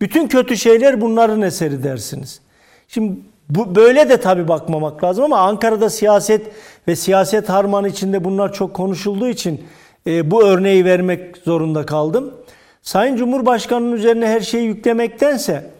Bütün 0.00 0.28
kötü 0.28 0.56
şeyler 0.56 1.00
bunların 1.00 1.42
eseri 1.42 1.82
dersiniz. 1.82 2.40
Şimdi 2.88 3.20
bu 3.50 3.74
böyle 3.74 4.08
de 4.08 4.20
tabii 4.20 4.48
bakmamak 4.48 5.04
lazım 5.04 5.24
ama 5.24 5.38
Ankara'da 5.38 5.90
siyaset 5.90 6.46
ve 6.88 6.96
siyaset 6.96 7.48
harmanı 7.48 7.88
içinde 7.88 8.24
bunlar 8.24 8.52
çok 8.52 8.74
konuşulduğu 8.74 9.28
için 9.28 9.64
e, 10.06 10.30
bu 10.30 10.44
örneği 10.44 10.84
vermek 10.84 11.36
zorunda 11.36 11.86
kaldım. 11.86 12.34
Sayın 12.82 13.16
Cumhurbaşkanı'nın 13.16 13.92
üzerine 13.92 14.26
her 14.26 14.40
şeyi 14.40 14.64
yüklemektense 14.64 15.70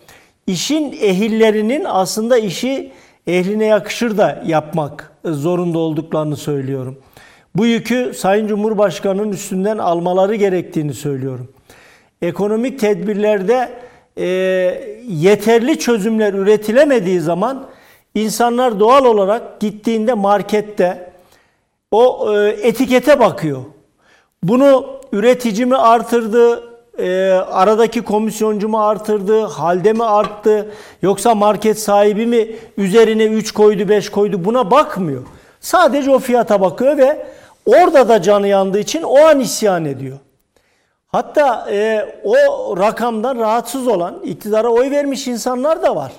işin 0.47 0.93
ehillerinin 0.93 1.85
aslında 1.89 2.39
işi 2.39 2.93
ehline 3.27 3.65
yakışır 3.65 4.19
da 4.19 4.43
yapmak 4.47 5.13
zorunda 5.25 5.79
olduklarını 5.79 6.37
söylüyorum. 6.37 6.99
Bu 7.55 7.67
yükü 7.67 8.13
Sayın 8.17 8.47
Cumhurbaşkanı'nın 8.47 9.33
üstünden 9.33 9.79
almaları 9.79 10.35
gerektiğini 10.35 10.95
söylüyorum. 10.95 11.49
Ekonomik 12.23 12.79
tedbirlerde 12.79 13.69
e, 14.17 14.27
yeterli 15.09 15.79
çözümler 15.79 16.35
üretilemediği 16.35 17.21
zaman 17.21 17.67
insanlar 18.15 18.81
doğal 18.81 19.05
olarak 19.05 19.61
gittiğinde 19.61 20.15
markette 20.15 21.13
o 21.91 22.35
e, 22.37 22.49
etikete 22.49 23.21
bakıyor. 23.21 23.63
Bunu 24.43 24.87
üretici 25.13 25.67
mi 25.67 25.77
artırdı, 25.77 26.63
e, 26.99 27.31
aradaki 27.31 28.03
komisyoncu 28.03 28.69
mu 28.69 28.85
artırdı, 28.87 29.43
halde 29.43 29.93
mi 29.93 30.05
arttı, 30.05 30.73
yoksa 31.03 31.35
market 31.35 31.79
sahibi 31.79 32.27
mi 32.27 32.49
üzerine 32.77 33.25
3 33.25 33.53
koydu 33.53 33.89
5 33.89 34.11
koydu 34.11 34.45
buna 34.45 34.71
bakmıyor. 34.71 35.23
Sadece 35.61 36.11
o 36.11 36.19
fiyata 36.19 36.61
bakıyor 36.61 36.99
ve 36.99 37.27
orada 37.67 38.09
da 38.09 38.23
canı 38.23 38.49
yandığı 38.49 38.79
için 38.79 39.03
o 39.03 39.19
an 39.19 39.41
isyan 39.41 39.85
ediyor. 39.85 40.19
Hatta 41.13 41.71
e, 41.71 42.09
o 42.25 42.77
rakamdan 42.77 43.39
rahatsız 43.39 43.89
olan, 43.89 44.21
iktidara 44.25 44.69
oy 44.69 44.91
vermiş 44.91 45.29
insanlar 45.29 45.83
da 45.83 45.97
var. 45.97 46.13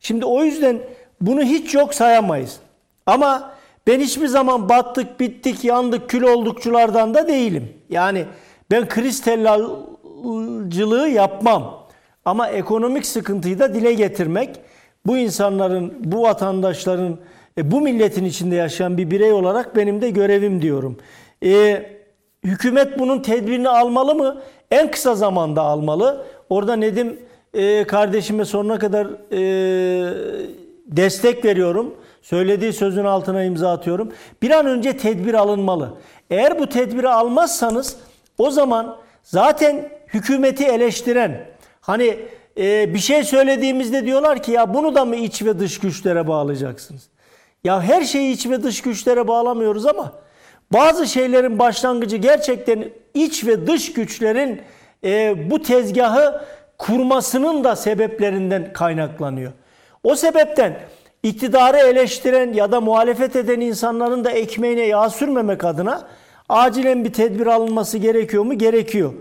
Şimdi 0.00 0.24
o 0.24 0.44
yüzden 0.44 0.78
bunu 1.20 1.42
hiç 1.42 1.74
yok 1.74 1.94
sayamayız. 1.94 2.58
Ama 3.06 3.52
ben 3.86 4.00
hiçbir 4.00 4.26
zaman 4.26 4.68
battık, 4.68 5.20
bittik, 5.20 5.64
yandık, 5.64 6.10
kül 6.10 6.22
oldukçulardan 6.22 7.14
da 7.14 7.28
değilim. 7.28 7.72
Yani 7.90 8.24
ben 8.70 8.88
kriz 8.88 9.20
tellalcılığı 9.20 11.08
yapmam. 11.08 11.82
Ama 12.24 12.48
ekonomik 12.48 13.06
sıkıntıyı 13.06 13.58
da 13.58 13.74
dile 13.74 13.92
getirmek, 13.92 14.60
bu 15.06 15.18
insanların, 15.18 15.94
bu 15.98 16.22
vatandaşların, 16.22 17.18
e, 17.58 17.70
bu 17.70 17.80
milletin 17.80 18.24
içinde 18.24 18.54
yaşayan 18.54 18.98
bir 18.98 19.10
birey 19.10 19.32
olarak 19.32 19.76
benim 19.76 20.02
de 20.02 20.10
görevim 20.10 20.62
diyorum. 20.62 20.98
E, 21.44 21.82
hükümet 22.44 22.98
bunun 22.98 23.20
tedbirini 23.20 23.68
almalı 23.68 24.14
mı? 24.14 24.42
En 24.70 24.90
kısa 24.90 25.14
zamanda 25.14 25.62
almalı. 25.62 26.26
Orada 26.50 26.76
Nedim 26.76 27.20
e, 27.54 27.84
kardeşime 27.84 28.44
sonuna 28.44 28.78
kadar 28.78 29.06
e, 29.32 29.40
destek 30.86 31.44
veriyorum. 31.44 31.94
Söylediği 32.22 32.72
sözün 32.72 33.04
altına 33.04 33.44
imza 33.44 33.72
atıyorum. 33.72 34.12
Bir 34.42 34.50
an 34.50 34.66
önce 34.66 34.96
tedbir 34.96 35.34
alınmalı. 35.34 35.90
Eğer 36.30 36.58
bu 36.58 36.68
tedbiri 36.68 37.08
almazsanız 37.08 37.96
o 38.38 38.50
zaman 38.50 38.96
zaten 39.22 39.88
hükümeti 40.08 40.64
eleştiren 40.64 41.46
hani 41.80 42.18
e, 42.58 42.94
bir 42.94 42.98
şey 42.98 43.24
söylediğimizde 43.24 44.06
diyorlar 44.06 44.42
ki 44.42 44.52
ya 44.52 44.74
bunu 44.74 44.94
da 44.94 45.04
mı 45.04 45.16
iç 45.16 45.42
ve 45.42 45.58
dış 45.58 45.80
güçlere 45.80 46.28
bağlayacaksınız? 46.28 47.08
Ya 47.64 47.82
her 47.82 48.02
şeyi 48.02 48.34
iç 48.34 48.46
ve 48.46 48.62
dış 48.62 48.82
güçlere 48.82 49.28
bağlamıyoruz 49.28 49.86
ama 49.86 50.12
bazı 50.72 51.06
şeylerin 51.06 51.58
başlangıcı 51.58 52.16
gerçekten 52.16 52.84
iç 53.14 53.46
ve 53.46 53.66
dış 53.66 53.92
güçlerin 53.92 54.60
e, 55.04 55.34
bu 55.50 55.62
tezgahı 55.62 56.44
kurmasının 56.78 57.64
da 57.64 57.76
sebeplerinden 57.76 58.72
kaynaklanıyor. 58.72 59.52
O 60.04 60.16
sebepten 60.16 60.78
iktidarı 61.22 61.78
eleştiren 61.78 62.52
ya 62.52 62.72
da 62.72 62.80
muhalefet 62.80 63.36
eden 63.36 63.60
insanların 63.60 64.24
da 64.24 64.30
ekmeğine 64.30 64.86
yağ 64.86 65.10
sürmemek 65.10 65.64
adına 65.64 66.08
acilen 66.48 67.04
bir 67.04 67.12
tedbir 67.12 67.46
alınması 67.46 67.98
gerekiyor 67.98 68.44
mu? 68.44 68.58
Gerekiyor. 68.58 69.12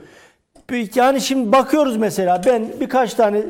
Yani 0.96 1.22
şimdi 1.22 1.52
bakıyoruz 1.52 1.98
mesela 1.98 2.42
ben 2.46 2.68
birkaç 2.80 3.14
tane 3.14 3.42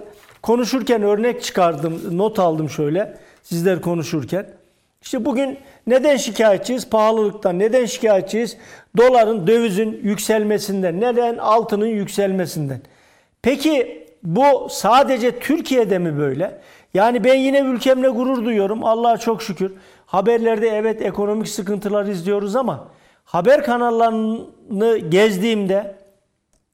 konuşurken 0.42 1.02
örnek 1.02 1.44
çıkardım, 1.44 2.18
not 2.18 2.40
aldım 2.40 2.70
şöyle 2.70 3.18
sizler 3.44 3.82
konuşurken. 3.82 4.61
İşte 5.02 5.26
bugün 5.26 5.58
neden 5.88 6.18
şikayetçiyiz? 6.18 6.90
Pahalılıktan. 6.90 7.60
Neden 7.60 7.86
şikayetçiyiz? 7.86 8.58
Doların, 8.98 9.48
dövizin 9.48 10.00
yükselmesinden. 10.04 11.02
Neden? 11.02 11.38
Altının 11.38 11.88
yükselmesinden. 11.88 12.82
Peki 13.42 14.08
bu 14.24 14.68
sadece 14.70 15.40
Türkiye'de 15.40 16.00
mi 16.00 16.18
böyle? 16.18 16.62
Yani 16.94 17.24
ben 17.24 17.36
yine 17.36 17.60
ülkemle 17.60 18.10
gurur 18.10 18.46
duyuyorum. 18.46 18.84
Allah'a 18.86 19.18
çok 19.18 19.44
şükür. 19.44 19.74
Haberlerde 20.06 20.68
evet 20.70 21.02
ekonomik 21.02 21.50
sıkıntılar 21.50 22.06
izliyoruz 22.06 22.56
ama 22.56 22.88
haber 23.24 23.64
kanallarını 23.64 24.98
gezdiğimde 24.98 25.96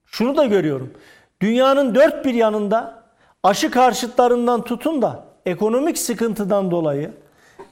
şunu 0.06 0.38
da 0.38 0.46
görüyorum. 0.46 0.94
Dünyanın 1.42 1.96
dört 1.96 2.26
bir 2.26 2.34
yanında 2.34 3.04
aşı 3.44 3.72
karşıtlarından 3.72 4.64
tutun 4.64 5.02
da 5.02 5.26
ekonomik 5.46 5.98
sıkıntıdan 5.98 6.72
dolayı 6.72 7.12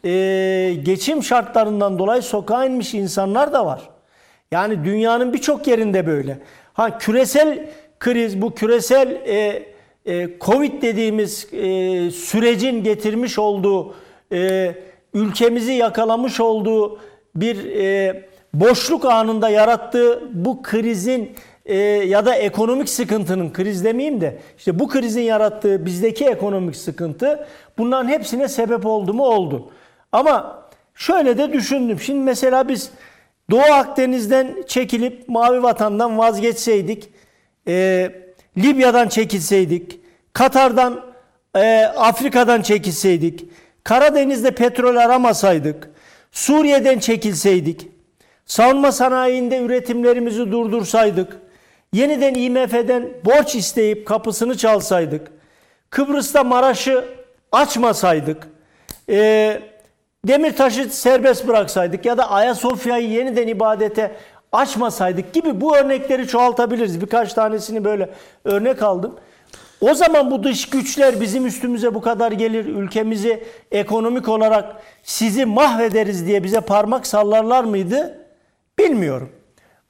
e, 0.06 0.74
geçim 0.84 1.24
şartlarından 1.24 2.00
dolayı 2.00 2.22
sokağa 2.22 2.66
inmiş 2.66 2.94
insanlar 2.94 3.54
da 3.54 3.66
var. 3.66 3.82
Yani 4.52 4.86
dünyanın 4.86 5.34
birçok 5.34 5.68
yerinde 5.68 6.08
böyle. 6.08 6.40
Ha 6.74 6.98
küresel 6.98 7.70
kriz, 8.00 8.42
bu 8.42 8.56
küresel 8.56 9.12
e, 9.12 9.66
e, 10.06 10.30
Covid 10.42 10.82
dediğimiz 10.82 11.48
e, 11.54 11.58
sürecin 12.12 12.84
getirmiş 12.84 13.40
olduğu, 13.40 13.96
e, 14.32 14.76
ülkemizi 15.14 15.74
yakalamış 15.74 16.40
olduğu 16.40 17.00
bir 17.36 17.76
e, 17.76 18.24
boşluk 18.54 19.06
anında 19.06 19.50
yarattığı 19.50 20.24
bu 20.34 20.62
krizin 20.62 21.32
e, 21.66 21.78
ya 21.78 22.26
da 22.26 22.36
ekonomik 22.36 22.90
sıkıntının, 22.90 23.54
kriz 23.54 23.84
demeyeyim 23.84 24.22
de 24.22 24.38
işte 24.58 24.80
bu 24.80 24.88
krizin 24.88 25.22
yarattığı 25.22 25.86
bizdeki 25.86 26.26
ekonomik 26.26 26.76
sıkıntı 26.76 27.48
bunların 27.78 28.10
hepsine 28.10 28.48
sebep 28.48 28.86
oldu 28.86 29.14
mu? 29.14 29.26
Oldu. 29.26 29.72
Ama 30.16 30.66
şöyle 30.96 31.38
de 31.38 31.54
düşündüm. 31.54 32.00
Şimdi 32.00 32.20
mesela 32.20 32.68
biz 32.68 32.90
Doğu 33.52 33.74
Akdeniz'den 33.74 34.64
çekilip 34.68 35.30
Mavi 35.30 35.64
Vatan'dan 35.64 36.18
vazgeçseydik, 36.18 37.10
e, 37.68 38.12
Libya'dan 38.58 39.08
çekilseydik, 39.08 40.00
Katar'dan, 40.34 41.06
e, 41.56 41.86
Afrika'dan 41.86 42.62
çekilseydik, 42.62 43.46
Karadeniz'de 43.84 44.52
petrol 44.52 44.96
aramasaydık, 44.96 45.90
Suriye'den 46.32 47.00
çekilseydik, 47.00 47.88
savunma 48.46 48.92
sanayinde 48.92 49.58
üretimlerimizi 49.58 50.52
durdursaydık, 50.52 51.38
yeniden 51.94 52.34
IMF'den 52.34 53.10
borç 53.26 53.56
isteyip 53.56 54.08
kapısını 54.08 54.58
çalsaydık, 54.58 55.32
Kıbrıs'ta 55.90 56.44
Maraş'ı 56.44 57.06
açmasaydık, 57.52 58.48
e, 59.10 59.75
Demirtaş'ı 60.28 60.90
serbest 60.90 61.48
bıraksaydık 61.48 62.06
ya 62.06 62.18
da 62.18 62.32
Ayasofya'yı 62.32 63.10
yeniden 63.10 63.48
ibadete 63.48 64.16
açmasaydık 64.52 65.34
gibi 65.34 65.62
bu 65.62 65.78
örnekleri 65.78 66.28
çoğaltabiliriz. 66.28 67.02
Birkaç 67.02 67.34
tanesini 67.34 67.84
böyle 67.84 68.10
örnek 68.46 68.84
aldım. 68.84 69.16
O 69.82 69.94
zaman 69.94 70.32
bu 70.32 70.44
dış 70.44 70.70
güçler 70.70 71.22
bizim 71.22 71.46
üstümüze 71.46 71.94
bu 71.96 72.02
kadar 72.02 72.32
gelir, 72.32 72.66
ülkemizi 72.66 73.44
ekonomik 73.72 74.30
olarak 74.30 74.76
sizi 75.04 75.46
mahvederiz 75.46 76.28
diye 76.28 76.44
bize 76.44 76.62
parmak 76.62 77.08
sallarlar 77.08 77.64
mıydı? 77.64 78.26
Bilmiyorum. 78.80 79.30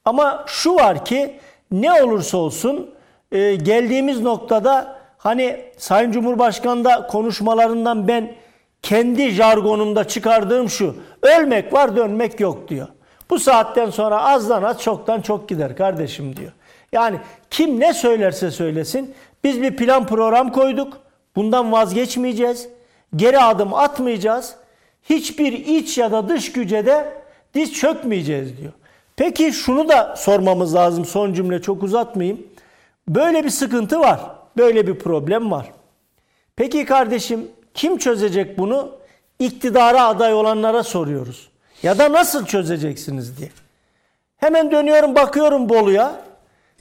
Ama 0.04 0.44
şu 0.46 0.74
var 0.74 1.04
ki 1.04 1.40
ne 1.70 2.02
olursa 2.02 2.38
olsun 2.38 2.94
e, 3.32 3.54
geldiğimiz 3.54 4.20
noktada 4.20 4.96
hani 5.18 5.60
Sayın 5.78 6.12
Cumhurbaşkanı 6.12 6.84
da 6.84 7.06
konuşmalarından 7.06 8.08
ben 8.08 8.34
kendi 8.86 9.30
jargonumda 9.30 10.08
çıkardığım 10.08 10.70
şu. 10.70 10.96
Ölmek 11.22 11.72
var 11.72 11.96
dönmek 11.96 12.40
yok 12.40 12.68
diyor. 12.68 12.88
Bu 13.30 13.38
saatten 13.38 13.90
sonra 13.90 14.22
azdan 14.22 14.62
az 14.62 14.82
çoktan 14.82 15.20
çok 15.20 15.48
gider 15.48 15.76
kardeşim 15.76 16.36
diyor. 16.36 16.52
Yani 16.92 17.16
kim 17.50 17.80
ne 17.80 17.94
söylerse 17.94 18.50
söylesin 18.50 19.14
biz 19.44 19.62
bir 19.62 19.76
plan 19.76 20.06
program 20.06 20.52
koyduk. 20.52 20.98
Bundan 21.36 21.72
vazgeçmeyeceğiz. 21.72 22.68
Geri 23.16 23.38
adım 23.38 23.74
atmayacağız. 23.74 24.54
Hiçbir 25.02 25.52
iç 25.52 25.98
ya 25.98 26.12
da 26.12 26.28
dış 26.28 26.52
güce 26.52 26.86
de 26.86 27.12
diz 27.54 27.72
çökmeyeceğiz 27.72 28.58
diyor. 28.58 28.72
Peki 29.16 29.52
şunu 29.52 29.88
da 29.88 30.16
sormamız 30.16 30.74
lazım 30.74 31.04
son 31.04 31.32
cümle 31.32 31.62
çok 31.62 31.82
uzatmayayım. 31.82 32.46
Böyle 33.08 33.44
bir 33.44 33.50
sıkıntı 33.50 34.00
var. 34.00 34.20
Böyle 34.56 34.86
bir 34.86 34.98
problem 34.98 35.50
var. 35.50 35.66
Peki 36.56 36.84
kardeşim 36.84 37.48
kim 37.76 37.98
çözecek 37.98 38.58
bunu? 38.58 38.96
İktidara 39.38 40.06
aday 40.06 40.34
olanlara 40.34 40.82
soruyoruz. 40.82 41.48
Ya 41.82 41.98
da 41.98 42.12
nasıl 42.12 42.46
çözeceksiniz 42.46 43.38
diye. 43.38 43.50
Hemen 44.36 44.70
dönüyorum 44.70 45.14
bakıyorum 45.14 45.68
Bolu'ya. 45.68 46.20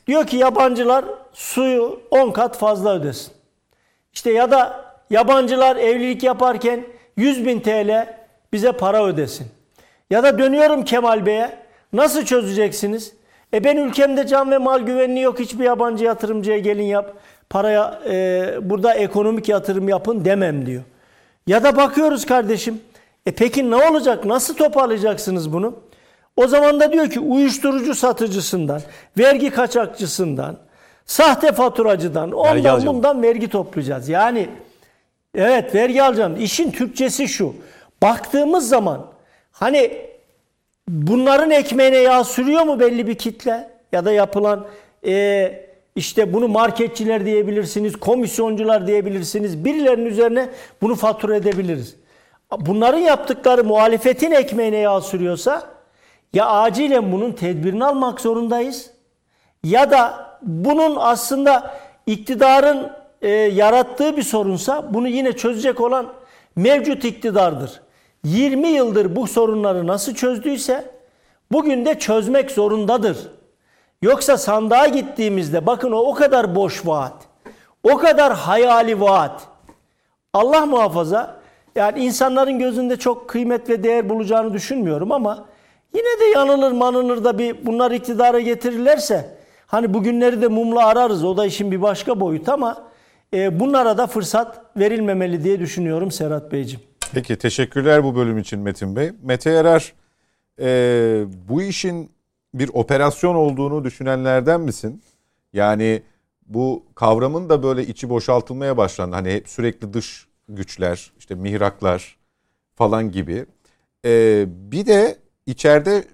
Diyor 0.08 0.28
ki 0.28 0.38
yabancılar 0.38 1.06
suyu 1.34 2.02
10 2.12 2.32
kat 2.32 2.58
fazla 2.58 2.96
ödesin. 2.96 3.34
İşte 4.14 4.32
ya 4.32 4.52
da 4.52 4.86
yabancılar 5.10 5.76
evlilik 5.76 6.24
yaparken 6.24 6.86
100 7.18 7.46
bin 7.46 7.60
TL 7.60 8.18
bize 8.54 8.72
para 8.72 9.06
ödesin. 9.06 9.48
Ya 10.10 10.24
da 10.24 10.40
dönüyorum 10.40 10.86
Kemal 10.86 11.26
Bey'e. 11.26 11.58
Nasıl 11.94 12.26
çözeceksiniz? 12.26 13.14
E 13.54 13.64
ben 13.64 13.78
ülkemde 13.78 14.28
can 14.28 14.52
ve 14.52 14.58
mal 14.58 14.80
güvenliği 14.80 15.24
yok. 15.24 15.40
Hiçbir 15.40 15.64
yabancı 15.64 16.04
yatırımcıya 16.04 16.58
gelin 16.58 16.84
yap. 16.84 17.14
Paraya 17.50 18.02
e, 18.10 18.50
burada 18.62 18.94
ekonomik 18.94 19.50
yatırım 19.50 19.90
yapın 19.90 20.26
demem 20.26 20.66
diyor. 20.66 20.84
Ya 21.48 21.64
da 21.64 21.78
bakıyoruz 21.78 22.26
kardeşim. 22.26 22.82
E 23.26 23.32
peki 23.32 23.72
ne 23.72 23.76
olacak? 23.76 24.26
Nasıl 24.26 24.56
toparlayacaksınız 24.56 25.54
bunu? 25.54 25.80
O 26.38 26.48
zaman 26.48 26.80
da 26.80 26.92
diyor 26.92 27.10
ki 27.10 27.20
uyuşturucu 27.20 27.96
satıcısından, 27.96 28.82
vergi 29.18 29.50
kaçakçısından, 29.50 30.58
sahte 31.06 31.52
faturacıdan, 31.52 32.32
ondan 32.32 32.86
bundan 32.86 33.24
vergi 33.24 33.48
toplayacağız. 33.50 34.10
Yani 34.10 34.50
evet 35.36 35.76
vergi 35.76 36.04
alacağım. 36.04 36.36
İşin 36.40 36.72
Türkçesi 36.72 37.28
şu. 37.28 37.56
Baktığımız 38.02 38.70
zaman 38.70 39.06
hani 39.52 40.02
bunların 40.88 41.52
ekmeğine 41.52 41.98
yağ 41.98 42.24
sürüyor 42.24 42.64
mu 42.64 42.80
belli 42.80 43.08
bir 43.08 43.16
kitle? 43.16 43.70
Ya 43.92 44.06
da 44.06 44.12
yapılan 44.12 44.66
e, 45.06 45.65
işte 45.96 46.34
bunu 46.34 46.48
marketçiler 46.48 47.26
diyebilirsiniz, 47.26 47.96
komisyoncular 47.96 48.88
diyebilirsiniz. 48.88 49.66
Birilerinin 49.66 50.06
üzerine 50.06 50.50
bunu 50.82 50.96
fatura 50.96 51.36
edebiliriz. 51.36 51.96
Bunların 52.60 53.00
yaptıkları 53.00 53.64
muhalefetin 53.64 54.32
ekmeğine 54.32 54.78
yağ 54.78 55.02
sürüyorsa 55.02 55.64
ya 56.34 56.48
acilen 56.48 57.12
bunun 57.12 57.32
tedbirini 57.32 57.86
almak 57.86 58.22
zorundayız 58.22 58.92
ya 59.64 59.92
da 59.92 60.30
bunun 60.42 60.96
aslında 61.00 61.78
iktidarın 62.06 62.92
e, 63.22 63.30
yarattığı 63.30 64.18
bir 64.18 64.24
sorunsa 64.24 64.94
bunu 64.94 65.08
yine 65.08 65.34
çözecek 65.34 65.82
olan 65.82 66.14
mevcut 66.56 67.06
iktidardır. 67.06 67.82
20 68.24 68.68
yıldır 68.68 69.16
bu 69.16 69.28
sorunları 69.28 69.88
nasıl 69.88 70.14
çözdüyse 70.14 70.92
bugün 71.52 71.86
de 71.86 72.00
çözmek 72.00 72.52
zorundadır. 72.52 73.18
Yoksa 74.02 74.38
sandığa 74.38 74.88
gittiğimizde 74.88 75.66
bakın 75.66 75.92
o 75.92 75.98
o 75.98 76.14
kadar 76.14 76.56
boş 76.56 76.88
vaat. 76.88 77.14
O 77.84 77.98
kadar 77.98 78.34
hayali 78.34 79.02
vaat. 79.02 79.42
Allah 80.34 80.66
muhafaza 80.66 81.40
yani 81.76 82.00
insanların 82.00 82.60
gözünde 82.60 82.98
çok 82.98 83.30
kıymet 83.30 83.70
ve 83.70 83.84
değer 83.84 84.10
bulacağını 84.10 84.54
düşünmüyorum 84.54 85.12
ama 85.12 85.46
yine 85.94 86.20
de 86.20 86.26
yanılır 86.36 86.72
manılır 86.72 87.24
da 87.24 87.40
bir 87.40 87.66
bunlar 87.66 87.92
iktidara 87.92 88.40
getirirlerse 88.40 89.38
hani 89.68 89.94
bugünleri 89.94 90.42
de 90.42 90.48
mumla 90.48 90.86
ararız 90.86 91.24
o 91.24 91.38
da 91.38 91.46
işin 91.46 91.72
bir 91.72 91.82
başka 91.82 92.20
boyut 92.20 92.50
ama 92.50 92.84
e, 93.34 93.60
bunlara 93.60 93.98
da 93.98 94.08
fırsat 94.08 94.62
verilmemeli 94.78 95.44
diye 95.44 95.60
düşünüyorum 95.60 96.12
Serhat 96.12 96.52
Beyciğim. 96.52 96.82
Peki 97.14 97.38
teşekkürler 97.38 98.04
bu 98.04 98.16
bölüm 98.16 98.38
için 98.38 98.60
Metin 98.60 98.96
Bey. 98.96 99.12
Mete 99.24 99.50
Yarar 99.50 99.94
e, 100.60 100.68
bu 101.50 101.62
işin 101.62 102.12
bir 102.60 102.70
operasyon 102.74 103.36
olduğunu 103.36 103.84
düşünenlerden 103.84 104.62
misin? 104.62 105.02
Yani 105.54 106.04
bu 106.46 106.86
kavramın 106.96 107.50
da 107.50 107.64
böyle 107.64 107.86
içi 107.88 108.10
boşaltılmaya 108.10 108.78
başlandı. 108.78 109.16
Hani 109.16 109.32
hep 109.34 109.50
sürekli 109.50 109.94
dış 109.94 110.28
güçler, 110.50 111.12
işte 111.20 111.36
mihraklar 111.36 112.18
falan 112.76 113.12
gibi. 113.12 113.46
Ee, 114.06 114.46
bir 114.48 114.86
de 114.86 115.18
içeride 115.46 116.06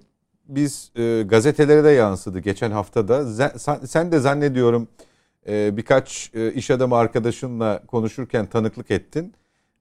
biz 0.47 0.91
e, 0.95 1.23
gazetelere 1.25 1.83
de 1.83 1.89
yansıdı 1.89 2.39
geçen 2.39 2.71
haftada. 2.71 3.49
Sen, 3.57 3.79
sen 3.85 4.11
de 4.11 4.19
zannediyorum 4.19 4.87
e, 5.47 5.77
birkaç 5.77 6.31
e, 6.33 6.53
iş 6.53 6.71
adamı 6.71 6.95
arkadaşınla 6.95 7.83
konuşurken 7.87 8.45
tanıklık 8.45 8.91
ettin. 8.91 9.33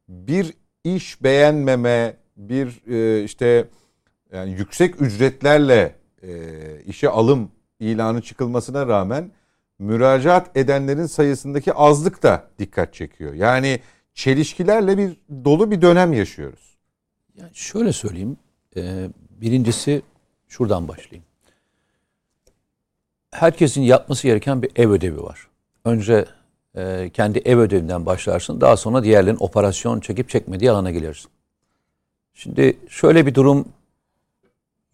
Bir 0.08 0.54
iş 0.84 1.22
beğenmeme, 1.22 2.16
bir 2.36 2.90
e, 2.90 3.24
işte 3.24 3.68
yani 4.32 4.50
yüksek 4.50 5.02
ücretlerle 5.02 5.99
e, 6.22 6.82
işe 6.86 7.08
alım 7.08 7.50
ilanı 7.80 8.22
çıkılmasına 8.22 8.86
rağmen 8.86 9.30
müracaat 9.78 10.56
edenlerin 10.56 11.06
sayısındaki 11.06 11.72
azlık 11.72 12.22
da 12.22 12.44
dikkat 12.58 12.94
çekiyor. 12.94 13.34
Yani 13.34 13.80
çelişkilerle 14.14 14.98
bir 14.98 15.16
dolu 15.44 15.70
bir 15.70 15.82
dönem 15.82 16.12
yaşıyoruz. 16.12 16.76
Yani 17.36 17.50
şöyle 17.54 17.92
söyleyeyim. 17.92 18.36
E, 18.76 19.08
birincisi 19.30 20.02
şuradan 20.48 20.88
başlayayım. 20.88 21.24
Herkesin 23.30 23.82
yapması 23.82 24.26
gereken 24.26 24.62
bir 24.62 24.70
ev 24.76 24.90
ödevi 24.90 25.22
var. 25.22 25.48
Önce 25.84 26.26
e, 26.74 27.10
kendi 27.14 27.38
ev 27.38 27.58
ödevinden 27.58 28.06
başlarsın. 28.06 28.60
Daha 28.60 28.76
sonra 28.76 29.04
diğerlerin 29.04 29.36
operasyon 29.40 30.00
çekip 30.00 30.28
çekmediği 30.28 30.70
alana 30.70 30.90
gelirsin. 30.90 31.30
Şimdi 32.34 32.78
şöyle 32.88 33.26
bir 33.26 33.34
durum 33.34 33.68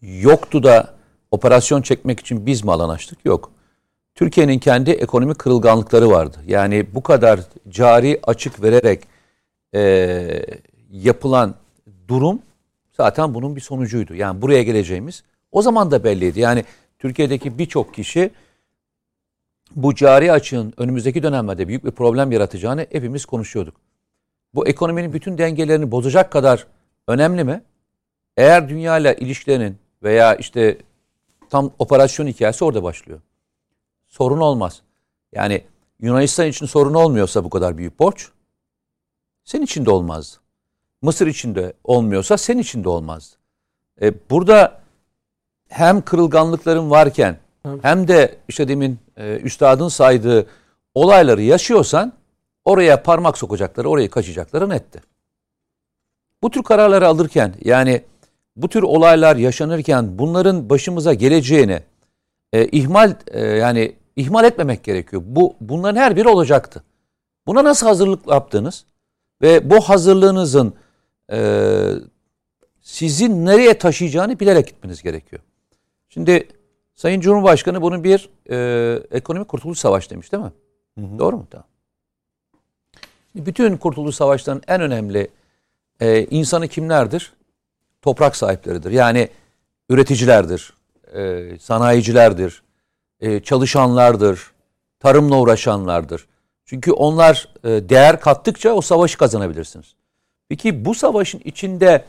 yoktu 0.01 0.63
da 0.63 0.96
operasyon 1.31 1.81
çekmek 1.81 2.19
için 2.19 2.45
biz 2.45 2.63
mi 2.63 2.71
alan 2.71 2.89
açtık? 2.89 3.25
Yok. 3.25 3.51
Türkiye'nin 4.15 4.59
kendi 4.59 4.91
ekonomik 4.91 5.39
kırılganlıkları 5.39 6.09
vardı. 6.09 6.37
Yani 6.47 6.87
bu 6.93 7.03
kadar 7.03 7.39
cari 7.69 8.19
açık 8.23 8.63
vererek 8.63 9.03
e, 9.75 10.45
yapılan 10.91 11.55
durum 12.07 12.39
zaten 12.91 13.33
bunun 13.33 13.55
bir 13.55 13.61
sonucuydu. 13.61 14.15
Yani 14.15 14.41
buraya 14.41 14.63
geleceğimiz 14.63 15.23
o 15.51 15.61
zaman 15.61 15.91
da 15.91 16.03
belliydi. 16.03 16.39
Yani 16.39 16.65
Türkiye'deki 16.99 17.57
birçok 17.57 17.93
kişi 17.93 18.31
bu 19.75 19.95
cari 19.95 20.31
açığın 20.31 20.73
önümüzdeki 20.77 21.23
dönemlerde 21.23 21.67
büyük 21.67 21.85
bir 21.85 21.91
problem 21.91 22.31
yaratacağını 22.31 22.87
hepimiz 22.91 23.25
konuşuyorduk. 23.25 23.75
Bu 24.53 24.67
ekonominin 24.67 25.13
bütün 25.13 25.37
dengelerini 25.37 25.91
bozacak 25.91 26.31
kadar 26.31 26.67
önemli 27.07 27.43
mi? 27.43 27.61
Eğer 28.37 28.69
dünya 28.69 28.97
ile 28.97 29.15
ilişkilerinin 29.15 29.77
veya 30.03 30.35
işte 30.35 30.77
tam 31.49 31.71
operasyon 31.79 32.27
hikayesi 32.27 32.65
orada 32.65 32.83
başlıyor. 32.83 33.21
Sorun 34.07 34.39
olmaz. 34.39 34.81
Yani 35.31 35.63
Yunanistan 35.99 36.47
için 36.47 36.65
sorun 36.65 36.93
olmuyorsa 36.93 37.43
bu 37.43 37.49
kadar 37.49 37.77
büyük 37.77 37.99
borç 37.99 38.29
senin 39.43 39.63
için 39.63 39.85
de 39.85 39.91
olmazdı. 39.91 40.37
Mısır 41.01 41.27
için 41.27 41.55
de 41.55 41.73
olmuyorsa 41.83 42.37
senin 42.37 42.61
için 42.61 42.83
de 42.83 42.89
olmazdı. 42.89 43.35
E, 44.01 44.13
burada 44.29 44.81
hem 45.69 46.01
kırılganlıkların 46.01 46.89
varken 46.89 47.39
hem 47.81 48.07
de 48.07 48.37
işte 48.47 48.67
demin 48.67 48.99
e, 49.17 49.37
üstadın 49.37 49.87
saydığı 49.87 50.47
olayları 50.95 51.41
yaşıyorsan 51.41 52.13
oraya 52.65 53.03
parmak 53.03 53.37
sokacakları, 53.37 53.89
oraya 53.89 54.09
kaçacakları 54.09 54.69
netti. 54.69 55.01
Bu 56.43 56.51
tür 56.51 56.63
kararları 56.63 57.07
alırken 57.07 57.53
yani 57.63 58.03
bu 58.57 58.69
tür 58.69 58.83
olaylar 58.83 59.35
yaşanırken 59.35 60.19
bunların 60.19 60.69
başımıza 60.69 61.13
geleceğini 61.13 61.79
e, 62.53 62.67
ihmal 62.67 63.15
e, 63.27 63.45
yani 63.45 63.95
ihmal 64.15 64.45
etmemek 64.45 64.83
gerekiyor. 64.83 65.21
Bu 65.25 65.55
bunların 65.61 65.99
her 65.99 66.15
biri 66.15 66.27
olacaktı. 66.27 66.83
Buna 67.47 67.63
nasıl 67.63 67.87
hazırlık 67.87 68.27
yaptınız? 68.27 68.85
Ve 69.41 69.69
bu 69.69 69.81
hazırlığınızın 69.81 70.73
e, 71.31 71.39
sizin 72.81 73.45
nereye 73.45 73.77
taşıyacağını 73.77 74.39
bilerek 74.39 74.67
gitmeniz 74.67 75.03
gerekiyor. 75.03 75.41
Şimdi 76.09 76.47
Sayın 76.95 77.21
Cumhurbaşkanı 77.21 77.81
bunu 77.81 78.03
bir 78.03 78.29
e, 78.49 78.99
ekonomik 79.11 79.47
kurtuluş 79.47 79.79
savaşı 79.79 80.09
demiş 80.09 80.31
değil 80.31 80.43
mi? 80.43 80.51
Doğru 81.19 81.37
mu? 81.37 81.47
Tamam. 81.51 81.67
Bütün 83.35 83.77
kurtuluş 83.77 84.15
savaşlarının 84.15 84.63
en 84.67 84.81
önemli 84.81 85.27
e, 85.99 86.25
insanı 86.25 86.67
kimlerdir? 86.67 87.33
Toprak 88.07 88.35
sahipleridir. 88.35 88.91
Yani 88.91 89.29
üreticilerdir, 89.89 90.73
e, 91.13 91.51
sanayicilerdir, 91.59 92.63
e, 93.19 93.39
çalışanlardır, 93.39 94.51
tarımla 94.99 95.39
uğraşanlardır. 95.39 96.27
Çünkü 96.65 96.91
onlar 96.91 97.49
e, 97.63 97.69
değer 97.69 98.19
kattıkça 98.19 98.73
o 98.73 98.81
savaşı 98.81 99.17
kazanabilirsiniz. 99.17 99.95
Peki 100.49 100.85
bu 100.85 100.95
savaşın 100.95 101.41
içinde 101.45 102.05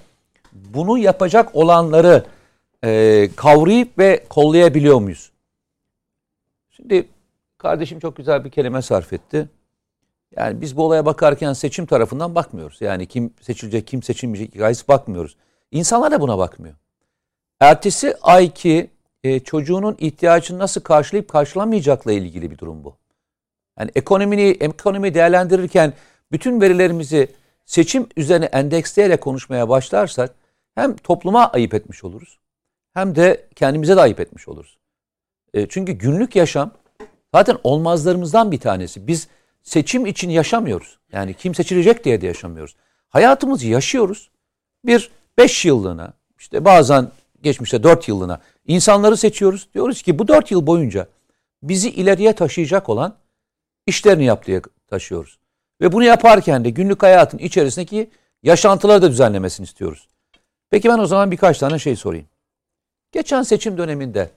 bunu 0.52 0.98
yapacak 0.98 1.54
olanları 1.56 2.24
e, 2.84 3.28
kavrayıp 3.36 3.98
ve 3.98 4.24
kollayabiliyor 4.28 5.00
muyuz? 5.00 5.30
Şimdi 6.70 7.08
kardeşim 7.58 8.00
çok 8.00 8.16
güzel 8.16 8.44
bir 8.44 8.50
kelime 8.50 8.82
sarf 8.82 9.12
etti. 9.12 9.48
Yani 10.36 10.60
biz 10.60 10.76
bu 10.76 10.84
olaya 10.84 11.06
bakarken 11.06 11.52
seçim 11.52 11.86
tarafından 11.86 12.34
bakmıyoruz. 12.34 12.80
Yani 12.80 13.06
kim 13.06 13.30
seçilecek, 13.40 13.86
kim 13.86 14.02
seçilmeyecek 14.02 14.54
hikayesi 14.54 14.88
bakmıyoruz. 14.88 15.36
İnsanlar 15.70 16.10
da 16.10 16.20
buna 16.20 16.38
bakmıyor. 16.38 16.74
Ertesi 17.60 18.16
ayki 18.22 18.90
e, 19.24 19.40
çocuğunun 19.40 19.96
ihtiyacını 19.98 20.58
nasıl 20.58 20.80
karşılayıp 20.80 21.28
karşılamayacakla 21.28 22.12
ilgili 22.12 22.50
bir 22.50 22.58
durum 22.58 22.84
bu. 22.84 22.96
Yani 23.78 23.90
ekonomiyi 23.94 24.56
ekonomi 24.60 25.14
değerlendirirken 25.14 25.92
bütün 26.32 26.60
verilerimizi 26.60 27.28
seçim 27.66 28.06
üzerine 28.16 28.44
endeksleyerek 28.44 29.20
konuşmaya 29.20 29.68
başlarsak 29.68 30.34
hem 30.74 30.96
topluma 30.96 31.46
ayıp 31.46 31.74
etmiş 31.74 32.04
oluruz 32.04 32.38
hem 32.94 33.16
de 33.16 33.46
kendimize 33.56 33.96
de 33.96 34.00
ayıp 34.00 34.20
etmiş 34.20 34.48
oluruz. 34.48 34.78
E, 35.54 35.68
çünkü 35.68 35.92
günlük 35.92 36.36
yaşam 36.36 36.70
zaten 37.34 37.58
olmazlarımızdan 37.64 38.52
bir 38.52 38.60
tanesi. 38.60 39.06
Biz 39.06 39.28
seçim 39.62 40.06
için 40.06 40.30
yaşamıyoruz. 40.30 40.98
Yani 41.12 41.34
kim 41.34 41.54
seçilecek 41.54 42.04
diye 42.04 42.20
de 42.20 42.26
yaşamıyoruz. 42.26 42.76
Hayatımızı 43.08 43.66
yaşıyoruz. 43.66 44.30
Bir 44.84 45.10
beş 45.38 45.64
yıllığına 45.64 46.12
işte 46.38 46.64
bazen 46.64 47.10
geçmişte 47.42 47.82
dört 47.82 48.08
yıllığına 48.08 48.40
insanları 48.66 49.16
seçiyoruz. 49.16 49.68
Diyoruz 49.74 50.02
ki 50.02 50.18
bu 50.18 50.28
dört 50.28 50.50
yıl 50.50 50.66
boyunca 50.66 51.06
bizi 51.62 51.90
ileriye 51.90 52.32
taşıyacak 52.32 52.88
olan 52.88 53.16
işlerini 53.86 54.24
yap 54.24 54.46
diye 54.46 54.62
taşıyoruz. 54.86 55.38
Ve 55.80 55.92
bunu 55.92 56.04
yaparken 56.04 56.64
de 56.64 56.70
günlük 56.70 57.02
hayatın 57.02 57.38
içerisindeki 57.38 58.10
yaşantıları 58.42 59.02
da 59.02 59.10
düzenlemesini 59.10 59.64
istiyoruz. 59.64 60.08
Peki 60.70 60.88
ben 60.88 60.98
o 60.98 61.06
zaman 61.06 61.30
birkaç 61.30 61.58
tane 61.58 61.78
şey 61.78 61.96
sorayım. 61.96 62.26
Geçen 63.12 63.42
seçim 63.42 63.78
döneminde 63.78 64.30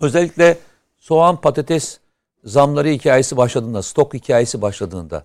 özellikle 0.00 0.58
soğan 0.98 1.40
patates 1.40 2.00
zamları 2.44 2.88
hikayesi 2.88 3.36
başladığında, 3.36 3.82
stok 3.82 4.14
hikayesi 4.14 4.62
başladığında 4.62 5.24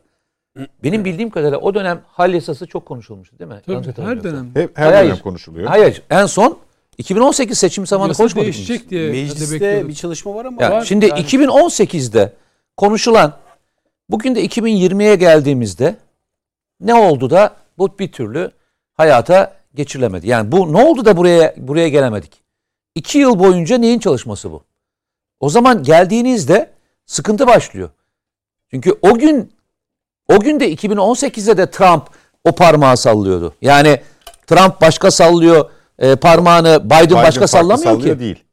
benim 0.83 1.05
bildiğim 1.05 1.29
kadarıyla 1.29 1.57
o 1.57 1.73
dönem 1.73 2.01
hal 2.07 2.33
yasası 2.33 2.67
çok 2.67 2.85
konuşulmuştu 2.85 3.39
değil 3.39 3.51
mi? 3.51 3.61
Tabii, 3.65 3.73
Yanlış 3.75 3.97
her 3.97 4.23
dönem. 4.23 4.51
Hep 4.53 4.77
her 4.77 4.93
Hayır, 4.93 5.09
dönem 5.09 5.21
konuşuluyor. 5.21 5.67
Hayır, 5.67 6.01
en 6.09 6.25
son 6.25 6.57
2018 6.97 7.57
seçim 7.57 7.87
zamanı 7.87 8.07
Yasa 8.09 8.23
konuşmadık 8.23 8.47
mı 8.47 8.51
biz? 8.53 8.57
değişecek 8.67 8.89
diye 8.89 9.11
Mecliste 9.11 9.87
bir 9.87 9.93
çalışma 9.93 10.35
var 10.35 10.45
ama 10.45 10.63
Yani 10.63 10.73
var. 10.73 10.85
şimdi 10.85 11.05
Yani 11.05 11.19
2018'de 11.21 12.33
konuşulan 12.77 13.33
bugün 14.09 14.35
de 14.35 14.45
2020'ye 14.45 15.15
geldiğimizde 15.15 15.95
ne 16.79 16.93
oldu 16.95 17.29
da 17.29 17.55
bu 17.77 17.99
bir 17.99 18.11
türlü 18.11 18.51
hayata 18.93 19.55
geçirilemedi. 19.75 20.27
Yani 20.27 20.51
bu 20.51 20.73
ne 20.73 20.83
oldu 20.85 21.05
da 21.05 21.17
buraya 21.17 21.53
buraya 21.57 21.89
gelemedik? 21.89 22.43
İki 22.95 23.17
yıl 23.17 23.39
boyunca 23.39 23.77
neyin 23.77 23.99
çalışması 23.99 24.51
bu? 24.51 24.63
O 25.39 25.49
zaman 25.49 25.83
geldiğinizde 25.83 26.69
sıkıntı 27.05 27.47
başlıyor. 27.47 27.89
Çünkü 28.71 28.93
o 29.01 29.17
gün 29.17 29.51
o 30.27 30.39
gün 30.39 30.59
de 30.59 30.73
2018'de 30.73 31.57
de 31.57 31.71
Trump 31.71 32.09
o 32.43 32.51
parmağı 32.51 32.97
sallıyordu. 32.97 33.55
Yani 33.61 34.01
Trump 34.47 34.81
başka 34.81 35.11
sallıyor 35.11 35.71
e, 35.99 36.15
parmağını 36.15 36.85
Biden, 36.85 37.05
Biden 37.05 37.23
başka 37.23 37.47
sallamıyor 37.47 37.93
sallıyor 37.93 38.15
ki. 38.15 38.19
değil. 38.19 38.43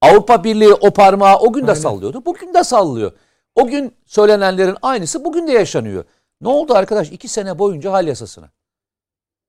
Avrupa 0.00 0.44
Birliği 0.44 0.74
o 0.74 0.90
parmağı 0.90 1.36
o 1.38 1.52
gün 1.52 1.66
de 1.66 1.74
sallıyordu. 1.74 2.24
Bugün 2.26 2.54
de 2.54 2.64
sallıyor. 2.64 3.12
O 3.54 3.66
gün 3.66 3.94
söylenenlerin 4.06 4.76
aynısı 4.82 5.24
bugün 5.24 5.46
de 5.46 5.52
yaşanıyor. 5.52 6.04
Ne 6.40 6.48
oldu 6.48 6.74
arkadaş? 6.74 7.10
İki 7.12 7.28
sene 7.28 7.58
boyunca 7.58 7.92
hal 7.92 8.06
yasasına. 8.06 8.50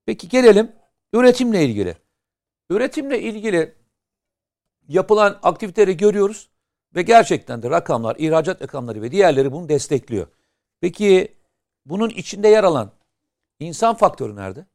Peki 0.06 0.30
gelelim 0.30 0.72
üretimle 1.14 1.66
ilgili. 1.66 1.98
Üretimle 2.70 3.22
ilgili 3.22 3.76
yapılan 4.88 5.40
aktiviteleri 5.44 5.98
görüyoruz 5.98 6.50
ve 6.96 7.02
gerçekten 7.02 7.64
de 7.64 7.70
rakamlar, 7.70 8.16
ihracat 8.20 8.62
rakamları 8.62 9.02
ve 9.02 9.12
diğerleri 9.12 9.52
bunu 9.52 9.70
destekliyor. 9.70 10.28
Peki 10.82 11.36
bunun 11.86 12.10
içinde 12.10 12.48
yer 12.48 12.64
alan 12.64 12.92
insan 13.60 13.96
faktörü 13.96 14.36
nerede? 14.36 14.66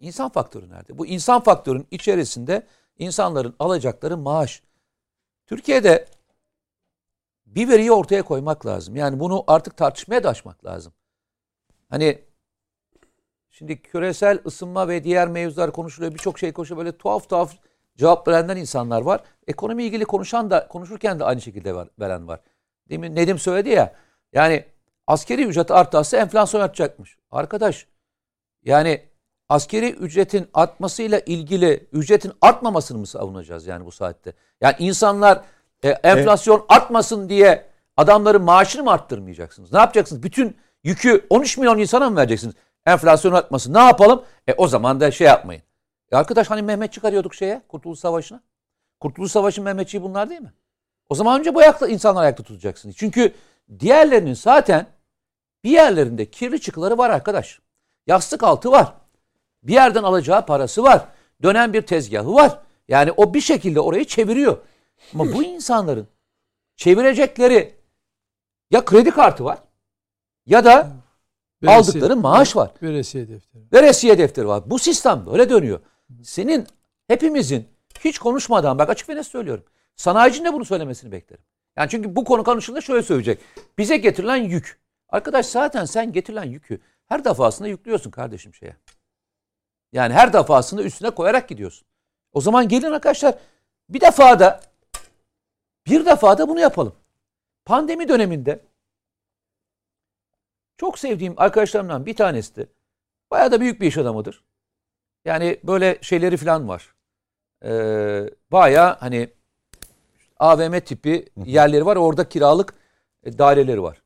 İnsan 0.00 0.28
faktörü 0.28 0.70
nerede? 0.70 0.98
Bu 0.98 1.06
insan 1.06 1.42
faktörün 1.42 1.86
içerisinde 1.90 2.66
insanların 2.98 3.56
alacakları 3.58 4.16
maaş. 4.16 4.62
Türkiye'de 5.46 6.06
bir 7.46 7.68
veriyi 7.68 7.92
ortaya 7.92 8.22
koymak 8.22 8.66
lazım. 8.66 8.96
Yani 8.96 9.20
bunu 9.20 9.44
artık 9.46 9.76
tartışmaya 9.76 10.24
da 10.24 10.28
açmak 10.28 10.64
lazım. 10.64 10.92
Hani 11.88 12.24
şimdi 13.50 13.82
küresel 13.82 14.40
ısınma 14.46 14.88
ve 14.88 15.04
diğer 15.04 15.28
mevzular 15.28 15.72
konuşuluyor. 15.72 16.14
Birçok 16.14 16.38
şey 16.38 16.52
konuşuyor. 16.52 16.78
Böyle 16.78 16.98
tuhaf 16.98 17.28
tuhaf 17.28 17.54
cevap 17.96 18.28
verenler 18.28 18.56
insanlar 18.56 19.02
var. 19.02 19.22
Ekonomi 19.46 19.84
ilgili 19.84 20.04
konuşan 20.04 20.50
da 20.50 20.68
konuşurken 20.68 21.18
de 21.18 21.24
aynı 21.24 21.40
şekilde 21.40 21.74
veren 21.98 22.28
var. 22.28 22.40
Demin 22.88 23.16
Nedim 23.16 23.38
söyledi 23.38 23.68
ya. 23.68 23.94
Yani 24.32 24.64
askeri 25.08 25.44
ücret 25.44 25.70
artarsa 25.70 26.16
enflasyon 26.16 26.60
artacakmış. 26.60 27.16
Arkadaş 27.30 27.86
yani 28.64 29.02
askeri 29.48 29.90
ücretin 29.90 30.48
artmasıyla 30.54 31.20
ilgili 31.26 31.88
ücretin 31.92 32.32
artmamasını 32.40 32.98
mı 32.98 33.06
savunacağız 33.06 33.66
yani 33.66 33.86
bu 33.86 33.92
saatte? 33.92 34.32
Yani 34.60 34.74
insanlar 34.78 35.42
e, 35.82 35.88
enflasyon 35.88 36.66
artmasın 36.68 37.28
diye 37.28 37.66
adamların 37.96 38.42
maaşını 38.42 38.82
mı 38.82 38.92
arttırmayacaksınız? 38.92 39.72
Ne 39.72 39.78
yapacaksınız? 39.78 40.22
Bütün 40.22 40.56
yükü 40.84 41.26
13 41.30 41.58
milyon 41.58 41.78
insana 41.78 42.10
mı 42.10 42.16
vereceksiniz? 42.16 42.54
Enflasyon 42.86 43.32
artmasın. 43.32 43.74
Ne 43.74 43.78
yapalım? 43.78 44.24
E 44.48 44.54
o 44.54 44.68
zaman 44.68 45.00
da 45.00 45.10
şey 45.10 45.26
yapmayın. 45.26 45.62
E 46.12 46.16
arkadaş 46.16 46.50
hani 46.50 46.62
Mehmet 46.62 46.92
çıkarıyorduk 46.92 47.34
şeye 47.34 47.62
Kurtuluş 47.68 47.98
Savaşı'na. 47.98 48.40
Kurtuluş 49.00 49.32
Savaşı 49.32 49.62
Mehmetçiği 49.62 50.02
bunlar 50.02 50.30
değil 50.30 50.40
mi? 50.40 50.52
O 51.08 51.14
zaman 51.14 51.40
önce 51.40 51.54
bu 51.54 51.60
ayakta, 51.60 51.88
insanlar 51.88 52.22
ayakta 52.22 52.42
tutacaksınız. 52.42 52.96
Çünkü 52.96 53.34
diğerlerinin 53.80 54.34
zaten 54.34 54.86
bir 55.64 55.70
yerlerinde 55.70 56.30
kirli 56.30 56.60
çıkıları 56.60 56.98
var 56.98 57.10
arkadaş. 57.10 57.60
Yastık 58.06 58.42
altı 58.42 58.70
var. 58.70 58.94
Bir 59.62 59.72
yerden 59.72 60.02
alacağı 60.02 60.46
parası 60.46 60.82
var. 60.82 61.08
Dönen 61.42 61.72
bir 61.72 61.82
tezgahı 61.82 62.34
var. 62.34 62.58
Yani 62.88 63.12
o 63.12 63.34
bir 63.34 63.40
şekilde 63.40 63.80
orayı 63.80 64.04
çeviriyor. 64.04 64.58
Ama 65.14 65.24
bu 65.32 65.42
insanların 65.42 66.08
çevirecekleri 66.76 67.74
ya 68.70 68.84
kredi 68.84 69.10
kartı 69.10 69.44
var 69.44 69.58
ya 70.46 70.64
da 70.64 70.90
aldıkları 71.66 72.16
maaş 72.16 72.56
var. 72.56 72.70
Veresiye 72.82 73.28
defteri. 73.28 73.62
Veresiye 73.72 74.18
defteri 74.18 74.48
var. 74.48 74.62
Bu 74.66 74.78
sistem 74.78 75.26
böyle 75.26 75.50
dönüyor. 75.50 75.80
Senin 76.22 76.66
hepimizin 77.08 77.68
hiç 78.04 78.18
konuşmadan 78.18 78.78
bak 78.78 78.90
açık 78.90 79.08
ve 79.08 79.16
net 79.16 79.26
söylüyorum. 79.26 79.64
Sanayicinin 79.96 80.44
de 80.44 80.52
bunu 80.52 80.64
söylemesini 80.64 81.12
beklerim. 81.12 81.44
Yani 81.76 81.90
çünkü 81.90 82.16
bu 82.16 82.24
konu 82.24 82.44
konuşulduğunda 82.44 82.80
şöyle 82.80 83.02
söyleyecek. 83.02 83.38
Bize 83.78 83.96
getirilen 83.96 84.36
yük. 84.36 84.78
Arkadaş 85.08 85.46
zaten 85.46 85.84
sen 85.84 86.12
getirilen 86.12 86.44
yükü 86.44 86.80
her 87.06 87.24
defasında 87.24 87.68
yüklüyorsun 87.68 88.10
kardeşim 88.10 88.54
şeye. 88.54 88.76
Yani 89.92 90.14
her 90.14 90.32
defasında 90.32 90.82
üstüne 90.82 91.10
koyarak 91.10 91.48
gidiyorsun. 91.48 91.88
O 92.32 92.40
zaman 92.40 92.68
gelin 92.68 92.92
arkadaşlar 92.92 93.34
bir 93.88 94.00
defa 94.00 94.40
da 94.40 94.60
bir 95.86 96.06
defa 96.06 96.38
da 96.38 96.48
bunu 96.48 96.60
yapalım. 96.60 96.94
Pandemi 97.64 98.08
döneminde 98.08 98.60
çok 100.76 100.98
sevdiğim 100.98 101.34
arkadaşlarımdan 101.36 102.06
bir 102.06 102.16
tanesi 102.16 102.56
de 102.56 102.66
bayağı 103.30 103.52
da 103.52 103.60
büyük 103.60 103.80
bir 103.80 103.86
iş 103.86 103.98
adamıdır. 103.98 104.44
Yani 105.24 105.60
böyle 105.64 105.98
şeyleri 106.02 106.36
falan 106.36 106.68
var. 106.68 106.94
e, 107.64 107.70
bayağı 108.52 108.96
hani 109.00 109.30
AVM 110.38 110.80
tipi 110.80 111.28
yerleri 111.44 111.86
var. 111.86 111.96
Orada 111.96 112.28
kiralık 112.28 112.74
e, 113.22 113.38
daireleri 113.38 113.82
var. 113.82 114.02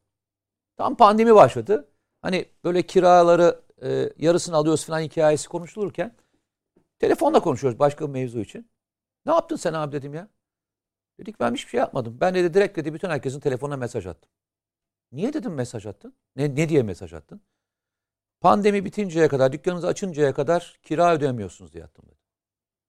Tam 0.77 0.97
pandemi 0.97 1.35
başladı. 1.35 1.89
Hani 2.23 2.47
böyle 2.65 2.83
kiraları 2.83 3.61
e, 3.83 4.13
yarısını 4.19 4.57
alıyoruz 4.57 4.85
falan 4.85 5.01
hikayesi 5.01 5.49
konuşulurken 5.49 6.17
telefonla 6.99 7.41
konuşuyoruz 7.41 7.79
başka 7.79 8.07
bir 8.09 8.13
mevzu 8.13 8.41
için. 8.41 8.71
Ne 9.27 9.33
yaptın 9.33 9.57
sen 9.57 9.73
abi 9.73 9.93
dedim 9.93 10.15
ya. 10.15 10.29
Dedik 11.21 11.41
ben 11.41 11.55
hiçbir 11.55 11.71
şey 11.71 11.81
yapmadım. 11.81 12.19
Ben 12.21 12.35
de 12.35 12.55
direkt 12.55 12.77
dedi 12.77 12.95
bütün 12.95 13.11
herkesin 13.11 13.41
telefonuna 13.41 13.77
mesaj 13.77 14.07
attım. 14.07 14.31
Niye 15.13 15.33
dedim 15.33 15.55
mesaj 15.55 15.87
attın? 15.87 16.15
Ne, 16.37 16.55
ne 16.55 16.69
diye 16.69 16.83
mesaj 16.83 17.13
attın? 17.13 17.41
Pandemi 18.41 18.85
bitinceye 18.85 19.29
kadar, 19.29 19.53
dükkanınızı 19.53 19.87
açıncaya 19.87 20.35
kadar 20.35 20.79
kira 20.83 21.15
ödemiyorsunuz 21.15 21.73
diye 21.73 21.85
attım 21.85 22.05
dedi. 22.07 22.19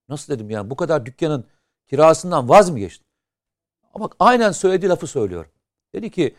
Nasıl 0.10 0.34
dedim 0.34 0.50
yani 0.50 0.70
bu 0.70 0.76
kadar 0.76 1.06
dükkanın 1.06 1.46
kirasından 1.88 2.50
vaz 2.50 2.70
mı 2.70 2.80
geçtin? 2.80 3.08
Ama 3.94 4.10
aynen 4.20 4.52
söylediği 4.52 4.90
lafı 4.90 5.08
söylüyorum. 5.08 5.52
Dedi 5.94 6.12
ki 6.12 6.36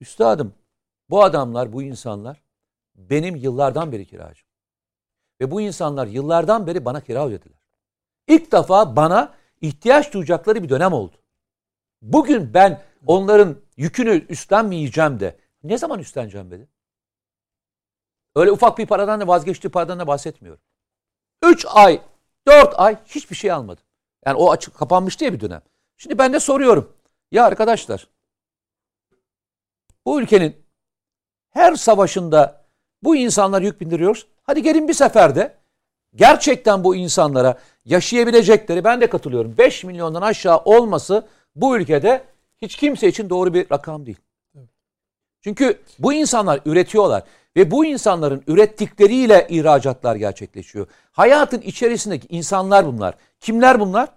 üstadım 0.00 0.54
bu 1.10 1.24
adamlar, 1.24 1.72
bu 1.72 1.82
insanlar 1.82 2.42
benim 2.94 3.36
yıllardan 3.36 3.92
beri 3.92 4.06
kiracım. 4.06 4.48
Ve 5.40 5.50
bu 5.50 5.60
insanlar 5.60 6.06
yıllardan 6.06 6.66
beri 6.66 6.84
bana 6.84 7.00
kira 7.00 7.26
ödediler. 7.26 7.58
İlk 8.26 8.52
defa 8.52 8.96
bana 8.96 9.34
ihtiyaç 9.60 10.12
duyacakları 10.12 10.62
bir 10.62 10.68
dönem 10.68 10.92
oldu. 10.92 11.16
Bugün 12.02 12.54
ben 12.54 12.82
onların 13.06 13.56
yükünü 13.76 14.26
üstlenmeyeceğim 14.28 15.20
de 15.20 15.38
ne 15.62 15.78
zaman 15.78 15.98
üstleneceğim 15.98 16.50
dedi. 16.50 16.68
Öyle 18.36 18.52
ufak 18.52 18.78
bir 18.78 18.86
paradan 18.86 19.20
da 19.20 19.26
vazgeçtiği 19.26 19.70
paradan 19.70 19.98
da 19.98 20.06
bahsetmiyorum. 20.06 20.62
3 21.42 21.66
ay, 21.68 22.02
4 22.48 22.74
ay 22.80 22.96
hiçbir 23.04 23.36
şey 23.36 23.52
almadım. 23.52 23.84
Yani 24.26 24.36
o 24.36 24.50
açık 24.50 24.74
kapanmıştı 24.74 25.24
ya 25.24 25.32
bir 25.32 25.40
dönem. 25.40 25.62
Şimdi 25.96 26.18
ben 26.18 26.32
de 26.32 26.40
soruyorum. 26.40 26.96
Ya 27.32 27.44
arkadaşlar 27.44 28.08
bu 30.08 30.20
ülkenin 30.20 30.56
her 31.50 31.74
savaşında 31.74 32.64
bu 33.02 33.16
insanlar 33.16 33.62
yük 33.62 33.80
bindiriyoruz. 33.80 34.26
Hadi 34.42 34.62
gelin 34.62 34.88
bir 34.88 34.94
seferde 34.94 35.54
gerçekten 36.14 36.84
bu 36.84 36.96
insanlara 36.96 37.58
yaşayabilecekleri 37.84 38.84
ben 38.84 39.00
de 39.00 39.08
katılıyorum. 39.08 39.58
5 39.58 39.84
milyondan 39.84 40.22
aşağı 40.22 40.58
olması 40.58 41.28
bu 41.54 41.76
ülkede 41.76 42.24
hiç 42.62 42.76
kimse 42.76 43.08
için 43.08 43.30
doğru 43.30 43.54
bir 43.54 43.70
rakam 43.70 44.06
değil. 44.06 44.16
Çünkü 45.40 45.80
bu 45.98 46.12
insanlar 46.12 46.60
üretiyorlar 46.64 47.22
ve 47.56 47.70
bu 47.70 47.84
insanların 47.84 48.42
ürettikleriyle 48.46 49.46
ihracatlar 49.50 50.16
gerçekleşiyor. 50.16 50.86
Hayatın 51.12 51.60
içerisindeki 51.60 52.26
insanlar 52.30 52.86
bunlar. 52.86 53.14
Kimler 53.40 53.80
bunlar? 53.80 54.08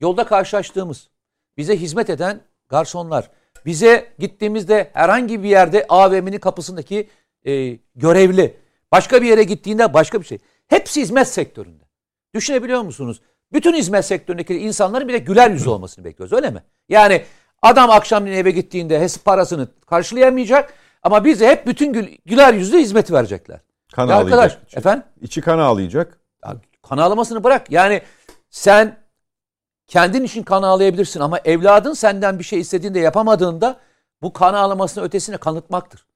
Yolda 0.00 0.24
karşılaştığımız, 0.26 1.08
bize 1.56 1.76
hizmet 1.76 2.10
eden 2.10 2.40
garsonlar, 2.68 3.30
bize 3.66 4.12
gittiğimizde 4.18 4.90
herhangi 4.92 5.42
bir 5.42 5.48
yerde 5.48 5.86
AVM'nin 5.88 6.38
kapısındaki 6.38 7.08
e, 7.46 7.78
görevli, 7.94 8.56
başka 8.92 9.22
bir 9.22 9.26
yere 9.26 9.44
gittiğinde 9.44 9.94
başka 9.94 10.20
bir 10.20 10.26
şey. 10.26 10.38
Hepsi 10.68 11.00
hizmet 11.00 11.28
sektöründe. 11.28 11.84
Düşünebiliyor 12.34 12.82
musunuz? 12.82 13.20
Bütün 13.52 13.74
hizmet 13.74 14.04
sektöründeki 14.04 14.58
insanların 14.58 15.08
bir 15.08 15.12
de 15.12 15.18
güler 15.18 15.50
yüzü 15.50 15.68
olmasını 15.68 16.04
bekliyoruz 16.04 16.32
öyle 16.32 16.50
mi? 16.50 16.62
Yani 16.88 17.22
adam 17.62 17.90
akşamleyin 17.90 18.36
eve 18.36 18.50
gittiğinde 18.50 19.00
hes 19.00 19.18
parasını 19.18 19.68
karşılayamayacak 19.86 20.74
ama 21.02 21.24
bize 21.24 21.48
hep 21.48 21.66
bütün 21.66 21.92
gül, 21.92 22.06
güler 22.26 22.54
yüzlü 22.54 22.78
hizmet 22.78 23.12
verecekler. 23.12 23.60
Kan 23.94 24.08
Ya 24.08 24.14
ağlayacak. 24.14 24.32
arkadaş, 24.38 24.58
içi. 24.68 24.78
efendim? 24.78 25.04
İçi 25.20 25.40
kan 25.40 25.58
ağlayacak. 25.58 26.18
Ya 26.44 26.56
kan 26.82 26.98
ağlamasını 26.98 27.44
bırak. 27.44 27.70
Yani 27.70 28.02
sen 28.50 28.96
kendin 29.86 30.24
için 30.24 30.42
kan 30.42 30.62
ağlayabilirsin 30.62 31.20
ama 31.20 31.38
evladın 31.44 31.92
senden 31.92 32.38
bir 32.38 32.44
şey 32.44 32.60
istediğinde 32.60 32.98
yapamadığında 32.98 33.80
bu 34.22 34.32
kan 34.32 34.54
ağlamasının 34.54 35.04
ötesine 35.04 35.36
kanıtmaktır. 35.36 36.06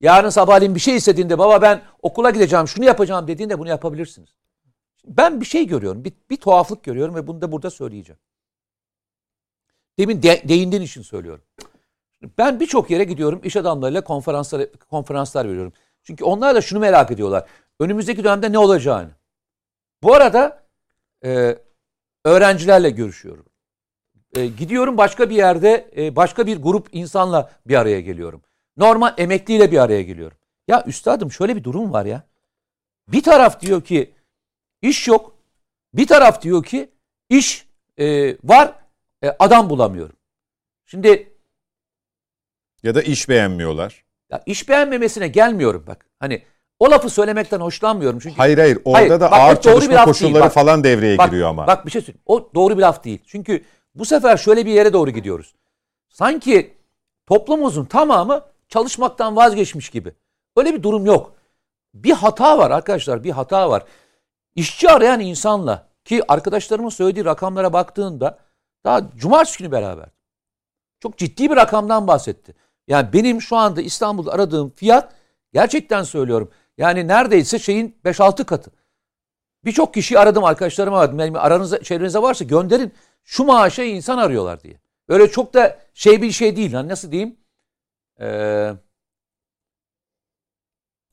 Yarın 0.00 0.28
sabahleyin 0.28 0.74
bir 0.74 0.80
şey 0.80 0.96
istediğinde 0.96 1.38
baba 1.38 1.62
ben 1.62 1.82
okula 2.02 2.30
gideceğim 2.30 2.68
şunu 2.68 2.84
yapacağım 2.84 3.28
dediğinde 3.28 3.58
bunu 3.58 3.68
yapabilirsiniz. 3.68 4.34
Ben 5.04 5.40
bir 5.40 5.46
şey 5.46 5.66
görüyorum. 5.66 6.04
Bir, 6.04 6.12
bir 6.30 6.36
tuhaflık 6.36 6.82
görüyorum 6.82 7.14
ve 7.14 7.26
bunu 7.26 7.40
da 7.40 7.52
burada 7.52 7.70
söyleyeceğim. 7.70 8.18
Demin 9.98 10.22
de, 10.22 10.42
değindiğin 10.48 10.82
için 10.82 11.02
söylüyorum. 11.02 11.44
Ben 12.38 12.60
birçok 12.60 12.90
yere 12.90 13.04
gidiyorum. 13.04 13.40
iş 13.44 13.56
adamlarıyla 13.56 14.04
konferanslar, 14.04 14.66
konferanslar 14.90 15.48
veriyorum. 15.48 15.72
Çünkü 16.02 16.24
onlar 16.24 16.54
da 16.54 16.60
şunu 16.60 16.78
merak 16.78 17.10
ediyorlar. 17.10 17.48
Önümüzdeki 17.80 18.24
dönemde 18.24 18.52
ne 18.52 18.58
olacağını. 18.58 19.10
Bu 20.02 20.14
arada 20.14 20.62
e, 21.24 21.58
öğrencilerle 22.24 22.90
görüşüyorum. 22.90 23.46
E, 24.36 24.46
gidiyorum 24.46 24.96
başka 24.96 25.30
bir 25.30 25.36
yerde 25.36 25.90
e, 25.96 26.16
başka 26.16 26.46
bir 26.46 26.56
grup 26.62 26.88
insanla 26.92 27.52
bir 27.66 27.74
araya 27.74 28.00
geliyorum. 28.00 28.42
Normal 28.76 29.14
emekliyle 29.18 29.72
bir 29.72 29.78
araya 29.78 30.02
geliyorum. 30.02 30.38
Ya 30.68 30.84
üstadım 30.86 31.32
şöyle 31.32 31.56
bir 31.56 31.64
durum 31.64 31.92
var 31.92 32.06
ya. 32.06 32.22
Bir 33.08 33.22
taraf 33.22 33.60
diyor 33.60 33.84
ki 33.84 34.14
iş 34.82 35.08
yok. 35.08 35.36
Bir 35.94 36.06
taraf 36.06 36.42
diyor 36.42 36.64
ki 36.64 36.90
iş 37.28 37.66
e, 37.98 38.36
var 38.44 38.74
e, 39.24 39.28
adam 39.38 39.70
bulamıyorum. 39.70 40.16
Şimdi 40.86 41.32
Ya 42.82 42.94
da 42.94 43.02
iş 43.02 43.28
beğenmiyorlar. 43.28 44.04
ya 44.30 44.42
iş 44.46 44.68
beğenmemesine 44.68 45.28
gelmiyorum 45.28 45.84
bak. 45.86 46.06
Hani 46.18 46.42
o 46.80 46.90
lafı 46.90 47.10
söylemekten 47.10 47.60
hoşlanmıyorum. 47.60 48.18
Çünkü 48.18 48.36
Hayır 48.36 48.58
hayır 48.58 48.78
orada 48.84 48.98
Hayır, 48.98 49.10
da 49.10 49.20
bak, 49.20 49.40
ağır 49.40 49.56
bir 49.56 49.60
çalışma 49.60 49.94
değil, 49.94 50.04
koşulları 50.04 50.44
bak. 50.44 50.52
falan 50.52 50.84
devreye 50.84 51.18
bak, 51.18 51.30
giriyor 51.30 51.48
ama. 51.48 51.66
Bak 51.66 51.86
bir 51.86 51.90
şey 51.90 52.00
söyleyeyim. 52.00 52.22
O 52.26 52.50
doğru 52.54 52.76
bir 52.76 52.82
laf 52.82 53.04
değil. 53.04 53.18
Çünkü 53.26 53.64
bu 53.94 54.04
sefer 54.04 54.36
şöyle 54.36 54.66
bir 54.66 54.70
yere 54.70 54.92
doğru 54.92 55.10
gidiyoruz. 55.10 55.54
Sanki 56.08 56.74
toplumumuzun 57.26 57.84
tamamı 57.84 58.44
çalışmaktan 58.68 59.36
vazgeçmiş 59.36 59.90
gibi. 59.90 60.12
Öyle 60.56 60.74
bir 60.74 60.82
durum 60.82 61.06
yok. 61.06 61.32
Bir 61.94 62.12
hata 62.12 62.58
var 62.58 62.70
arkadaşlar 62.70 63.24
bir 63.24 63.30
hata 63.30 63.70
var. 63.70 63.84
İşçi 64.54 64.90
arayan 64.90 65.20
insanla 65.20 65.88
ki 66.04 66.22
arkadaşlarımın 66.28 66.88
söylediği 66.88 67.24
rakamlara 67.24 67.72
baktığında 67.72 68.38
daha 68.84 69.10
cumartesi 69.16 69.58
günü 69.58 69.72
beraber 69.72 70.06
çok 71.00 71.18
ciddi 71.18 71.50
bir 71.50 71.56
rakamdan 71.56 72.06
bahsetti. 72.06 72.54
Yani 72.88 73.12
benim 73.12 73.42
şu 73.42 73.56
anda 73.56 73.80
İstanbul'da 73.80 74.32
aradığım 74.32 74.70
fiyat 74.70 75.12
gerçekten 75.52 76.02
söylüyorum. 76.02 76.50
Yani 76.80 77.08
neredeyse 77.08 77.58
şeyin 77.58 77.96
5-6 78.04 78.44
katı. 78.44 78.70
Birçok 79.64 79.94
kişi 79.94 80.18
aradım 80.18 80.44
arkadaşlarıma 80.44 80.98
aradım. 81.00 81.18
Yani 81.18 81.38
aranızda 81.38 81.82
çevrenizde 81.82 82.22
varsa 82.22 82.44
gönderin. 82.44 82.92
Şu 83.24 83.44
maaşa 83.44 83.82
insan 83.82 84.18
arıyorlar 84.18 84.62
diye. 84.62 84.80
Öyle 85.08 85.30
çok 85.30 85.54
da 85.54 85.78
şey 85.94 86.22
bir 86.22 86.30
şey 86.30 86.56
değil. 86.56 86.72
Hani 86.72 86.88
nasıl 86.88 87.12
diyeyim? 87.12 87.36
Ee, 88.20 88.72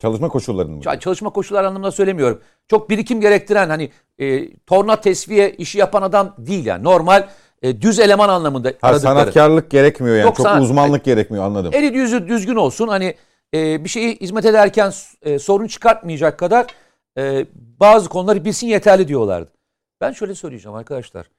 Çalışma 0.01 0.30
koşullarını 0.30 0.72
mı? 0.76 0.82
ça- 0.84 0.99
çalışma 0.99 1.30
koşulları 1.30 1.68
anlamında 1.68 1.91
söylemiyorum. 1.91 2.41
Çok 2.68 2.89
birikim 2.89 3.22
gerektiren 3.22 3.70
hani 3.70 3.91
e, 4.20 4.55
torna 4.57 5.01
tesviye 5.01 5.51
işi 5.51 5.78
yapan 5.78 6.01
adam 6.01 6.36
değil 6.38 6.65
yani. 6.65 6.84
Normal 6.84 7.28
e, 7.61 7.82
düz 7.82 7.99
eleman 7.99 8.30
anlamında 8.30 8.68
Ha, 8.70 8.74
aradıkları. 8.82 8.99
sanatkarlık 9.15 9.72
gerekmiyor 9.72 10.15
yani. 10.15 10.26
Yok, 10.26 10.36
Çok 10.38 10.45
sanat- 10.47 10.61
uzmanlık 10.63 11.03
gerekmiyor 11.05 11.43
anladım. 11.45 11.72
Eli 11.74 11.97
yüzü 11.97 12.28
düzgün 12.28 12.55
olsun. 12.55 12.88
Hani 12.88 13.15
e, 13.53 13.83
bir 13.83 13.89
şeyi 13.89 14.15
hizmet 14.15 14.45
ederken 14.45 14.93
e, 15.21 15.39
sorun 15.39 15.67
çıkartmayacak 15.67 16.39
kadar 16.39 16.67
e, 17.17 17.45
bazı 17.55 18.09
konuları 18.09 18.45
bilsin 18.45 18.67
yeterli 18.67 19.07
diyorlardı. 19.07 19.51
Ben 20.01 20.11
şöyle 20.11 20.35
söyleyeceğim 20.35 20.75
arkadaşlar. 20.77 21.29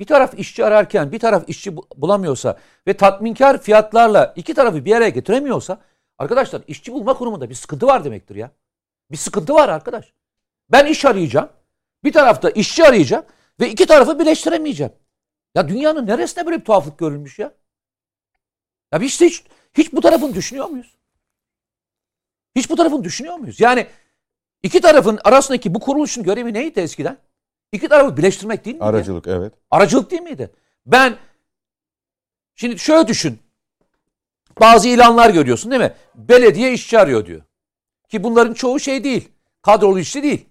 Bir 0.00 0.06
taraf 0.06 0.34
işçi 0.38 0.64
ararken 0.64 1.12
bir 1.12 1.18
taraf 1.18 1.44
işçi 1.46 1.76
bu- 1.76 1.86
bulamıyorsa 1.96 2.58
ve 2.86 2.96
tatminkar 2.96 3.62
fiyatlarla 3.62 4.32
iki 4.36 4.54
tarafı 4.54 4.84
bir 4.84 4.96
araya 4.96 5.08
getiremiyorsa 5.10 5.78
arkadaşlar 6.18 6.62
işçi 6.68 6.92
bulma 6.92 7.14
konumunda 7.14 7.50
bir 7.50 7.54
sıkıntı 7.54 7.86
var 7.86 8.04
demektir 8.04 8.36
ya. 8.36 8.50
Bir 9.10 9.16
sıkıntı 9.16 9.54
var 9.54 9.68
arkadaş. 9.68 10.12
Ben 10.72 10.86
iş 10.86 11.04
arayacağım. 11.04 11.48
Bir 12.04 12.12
tarafta 12.12 12.50
işçi 12.50 12.84
arayacak 12.84 13.32
ve 13.60 13.70
iki 13.70 13.86
tarafı 13.86 14.18
birleştiremeyeceğim. 14.18 14.92
Ya 15.54 15.68
dünyanın 15.68 16.06
neresinde 16.06 16.46
böyle 16.46 16.58
bir 16.60 16.64
tuhaflık 16.64 16.98
görülmüş 16.98 17.38
ya? 17.38 17.52
Ya 18.92 19.00
biz 19.00 19.20
hiç, 19.20 19.44
hiç 19.74 19.92
bu 19.92 20.00
tarafını 20.00 20.34
düşünüyor 20.34 20.66
muyuz? 20.66 20.96
Hiç 22.56 22.70
bu 22.70 22.76
tarafını 22.76 23.04
düşünüyor 23.04 23.34
muyuz? 23.34 23.60
Yani 23.60 23.86
iki 24.62 24.80
tarafın 24.80 25.18
arasındaki 25.24 25.74
bu 25.74 25.80
kuruluşun 25.80 26.24
görevi 26.24 26.54
neydi 26.54 26.80
eskiden? 26.80 27.18
İki 27.72 27.88
tarafı 27.88 28.16
birleştirmek 28.16 28.64
değil 28.64 28.76
miydi? 28.76 28.84
Aracılık 28.84 29.26
evet. 29.26 29.52
Aracılık 29.70 30.10
değil 30.10 30.22
miydi? 30.22 30.50
Ben 30.86 31.16
şimdi 32.54 32.78
şöyle 32.78 33.08
düşün. 33.08 33.38
Bazı 34.60 34.88
ilanlar 34.88 35.30
görüyorsun 35.30 35.70
değil 35.70 35.82
mi? 35.82 35.94
Belediye 36.14 36.72
işçi 36.72 36.98
arıyor 36.98 37.26
diyor. 37.26 37.42
Ki 38.08 38.24
bunların 38.24 38.54
çoğu 38.54 38.80
şey 38.80 39.04
değil. 39.04 39.28
Kadrolu 39.62 39.98
işçi 39.98 40.22
değil. 40.22 40.46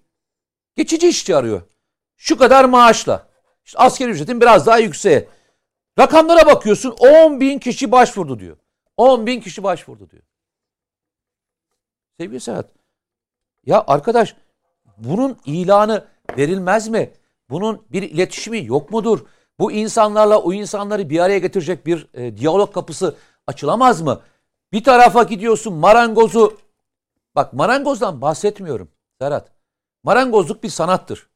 Geçici 0.75 1.07
işçi 1.07 1.35
arıyor. 1.35 1.61
Şu 2.17 2.37
kadar 2.37 2.65
maaşla. 2.65 3.27
İşte 3.65 3.77
asker 3.79 4.09
ücretin 4.09 4.41
biraz 4.41 4.65
daha 4.65 4.77
yükseğe. 4.77 5.27
Rakamlara 5.99 6.45
bakıyorsun 6.45 6.95
10 6.99 7.39
bin 7.39 7.59
kişi 7.59 7.91
başvurdu 7.91 8.39
diyor. 8.39 8.57
10 8.97 9.27
bin 9.27 9.41
kişi 9.41 9.63
başvurdu 9.63 10.09
diyor. 10.09 10.23
Sevgili 12.19 12.39
Serhat. 12.39 12.69
Ya 13.65 13.83
arkadaş 13.87 14.35
bunun 14.97 15.37
ilanı 15.45 16.05
verilmez 16.37 16.87
mi? 16.87 17.13
Bunun 17.49 17.85
bir 17.91 18.03
iletişimi 18.03 18.65
yok 18.65 18.91
mudur? 18.91 19.25
Bu 19.59 19.71
insanlarla 19.71 20.41
o 20.41 20.53
insanları 20.53 21.09
bir 21.09 21.19
araya 21.19 21.39
getirecek 21.39 21.85
bir 21.85 22.07
e, 22.13 22.37
diyalog 22.37 22.73
kapısı 22.73 23.15
açılamaz 23.47 24.01
mı? 24.01 24.21
Bir 24.71 24.83
tarafa 24.83 25.23
gidiyorsun 25.23 25.73
marangozu. 25.73 26.57
Bak 27.35 27.53
marangozdan 27.53 28.21
bahsetmiyorum 28.21 28.89
Serhat. 29.21 29.51
Marangozluk 30.03 30.63
bir 30.63 30.69
sanattır. 30.69 31.29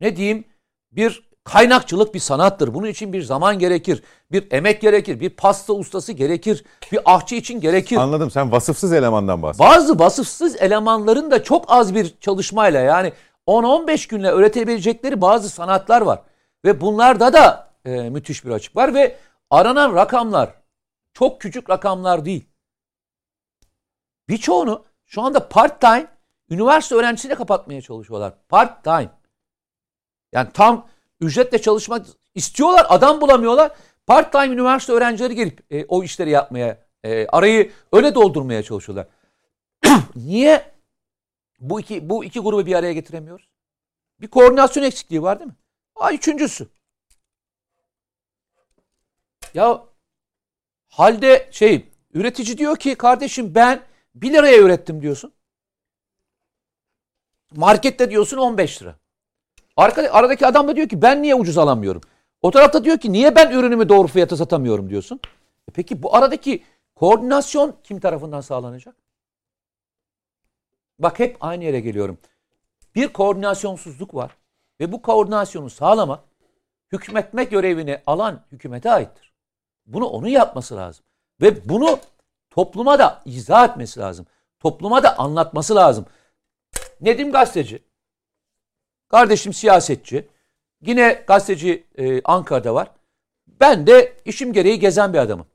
Ne 0.00 0.16
diyeyim? 0.16 0.44
Bir 0.92 1.27
kaynakçılık 1.48 2.14
bir 2.14 2.18
sanattır. 2.18 2.74
Bunun 2.74 2.86
için 2.86 3.12
bir 3.12 3.22
zaman 3.22 3.58
gerekir. 3.58 4.02
Bir 4.32 4.52
emek 4.52 4.80
gerekir. 4.80 5.20
Bir 5.20 5.30
pasta 5.30 5.72
ustası 5.72 6.12
gerekir. 6.12 6.64
Bir 6.92 7.00
ahçı 7.04 7.34
için 7.34 7.60
gerekir. 7.60 7.96
Anladım 7.96 8.30
sen 8.30 8.52
vasıfsız 8.52 8.92
elemandan 8.92 9.42
bahsediyorsun. 9.42 9.76
Bazı 9.76 9.98
vasıfsız 9.98 10.56
elemanların 10.62 11.30
da 11.30 11.42
çok 11.42 11.64
az 11.68 11.94
bir 11.94 12.14
çalışmayla 12.20 12.80
yani 12.80 13.12
10-15 13.46 14.08
günle 14.08 14.30
öğretebilecekleri 14.30 15.20
bazı 15.20 15.48
sanatlar 15.48 16.00
var. 16.00 16.22
Ve 16.64 16.80
bunlarda 16.80 17.32
da 17.32 17.70
e, 17.84 17.90
müthiş 18.10 18.44
bir 18.44 18.50
açık 18.50 18.76
var 18.76 18.94
ve 18.94 19.16
aranan 19.50 19.94
rakamlar 19.94 20.54
çok 21.12 21.40
küçük 21.40 21.70
rakamlar 21.70 22.24
değil. 22.24 22.48
Birçoğunu 24.28 24.84
şu 25.06 25.22
anda 25.22 25.48
part 25.48 25.80
time 25.80 26.06
üniversite 26.50 26.94
öğrencisiyle 26.94 27.34
kapatmaya 27.34 27.82
çalışıyorlar. 27.82 28.34
Part 28.48 28.84
time. 28.84 29.10
Yani 30.32 30.48
tam 30.54 30.86
ücretle 31.20 31.62
çalışmak 31.62 32.06
istiyorlar, 32.34 32.86
adam 32.88 33.20
bulamıyorlar. 33.20 33.72
Part 34.06 34.32
time 34.32 34.46
üniversite 34.46 34.92
öğrencileri 34.92 35.34
gelip 35.34 35.72
e, 35.72 35.84
o 35.84 36.02
işleri 36.02 36.30
yapmaya, 36.30 36.84
e, 37.04 37.26
arayı 37.26 37.72
öyle 37.92 38.14
doldurmaya 38.14 38.62
çalışıyorlar. 38.62 39.06
Niye 40.16 40.72
bu 41.60 41.80
iki 41.80 42.10
bu 42.10 42.24
iki 42.24 42.40
grubu 42.40 42.66
bir 42.66 42.74
araya 42.74 42.92
getiremiyoruz? 42.92 43.48
Bir 44.20 44.28
koordinasyon 44.28 44.84
eksikliği 44.84 45.22
var 45.22 45.38
değil 45.38 45.50
mi? 45.50 45.56
Aa 45.96 46.12
üçüncüsü. 46.12 46.68
Ya 49.54 49.84
halde 50.88 51.48
şey 51.52 51.88
üretici 52.14 52.58
diyor 52.58 52.76
ki 52.76 52.94
kardeşim 52.94 53.54
ben 53.54 53.82
1 54.14 54.32
liraya 54.32 54.58
ürettim 54.58 55.02
diyorsun. 55.02 55.32
Markette 57.50 58.10
diyorsun 58.10 58.36
15 58.36 58.82
lira. 58.82 58.98
Arka, 59.78 60.08
aradaki 60.12 60.46
adam 60.46 60.68
da 60.68 60.76
diyor 60.76 60.88
ki 60.88 61.02
ben 61.02 61.22
niye 61.22 61.34
ucuz 61.34 61.58
alamıyorum? 61.58 62.02
O 62.42 62.50
tarafta 62.50 62.84
diyor 62.84 62.98
ki 62.98 63.12
niye 63.12 63.34
ben 63.34 63.50
ürünümü 63.50 63.88
doğru 63.88 64.08
fiyata 64.08 64.36
satamıyorum 64.36 64.90
diyorsun. 64.90 65.20
E 65.68 65.72
peki 65.74 66.02
bu 66.02 66.16
aradaki 66.16 66.64
koordinasyon 66.94 67.76
kim 67.84 68.00
tarafından 68.00 68.40
sağlanacak? 68.40 68.96
Bak 70.98 71.18
hep 71.18 71.36
aynı 71.40 71.64
yere 71.64 71.80
geliyorum. 71.80 72.18
Bir 72.94 73.08
koordinasyonsuzluk 73.08 74.14
var 74.14 74.36
ve 74.80 74.92
bu 74.92 75.02
koordinasyonu 75.02 75.70
sağlamak 75.70 76.20
hükmetme 76.92 77.44
görevini 77.44 78.00
alan 78.06 78.40
hükümete 78.52 78.90
aittir. 78.90 79.32
Bunu 79.86 80.06
onun 80.06 80.28
yapması 80.28 80.76
lazım. 80.76 81.04
Ve 81.40 81.68
bunu 81.68 81.98
topluma 82.50 82.98
da 82.98 83.22
izah 83.24 83.68
etmesi 83.68 84.00
lazım. 84.00 84.26
Topluma 84.60 85.02
da 85.02 85.18
anlatması 85.18 85.74
lazım. 85.74 86.06
Nedim 87.00 87.32
gazeteci. 87.32 87.87
Kardeşim 89.08 89.52
siyasetçi. 89.52 90.28
Yine 90.80 91.24
gazeteci 91.26 91.86
e, 91.98 92.22
Ankara'da 92.22 92.74
var. 92.74 92.90
Ben 93.46 93.86
de 93.86 94.16
işim 94.24 94.52
gereği 94.52 94.78
gezen 94.78 95.12
bir 95.12 95.18
adamım. 95.18 95.46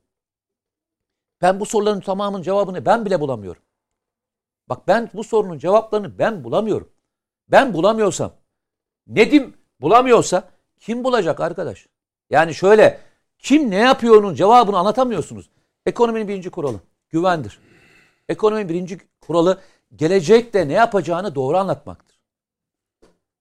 Ben 1.41 1.60
bu 1.60 1.66
soruların 1.66 1.99
tamamının 1.99 2.43
cevabını 2.43 2.86
ben 2.86 3.06
bile 3.06 3.20
bulamıyorum. 3.20 3.62
Bak 4.70 4.88
ben 4.88 5.10
bu 5.14 5.24
sorunun 5.24 5.58
cevaplarını 5.58 6.20
ben 6.20 6.43
bulamıyorum. 6.43 6.89
Ben 7.47 7.74
bulamıyorsam, 7.74 8.34
Nedim 9.08 9.58
bulamıyorsa 9.82 10.49
kim 10.80 11.04
bulacak 11.04 11.39
arkadaş? 11.39 11.88
Yani 12.30 12.56
şöyle 12.56 12.99
kim 13.39 13.72
ne 13.72 13.78
yapıyor'nun 13.78 14.36
cevabını 14.36 14.78
anlatamıyorsunuz. 14.78 15.49
Ekonominin 15.86 16.28
birinci 16.28 16.49
kuralı 16.49 16.80
güvendir. 17.10 17.60
Ekonominin 18.30 18.70
birinci 18.70 18.99
kuralı 19.22 19.62
gelecekte 19.95 20.68
ne 20.68 20.74
yapacağını 20.74 21.36
doğru 21.36 21.58
anlatmaktır. 21.58 22.12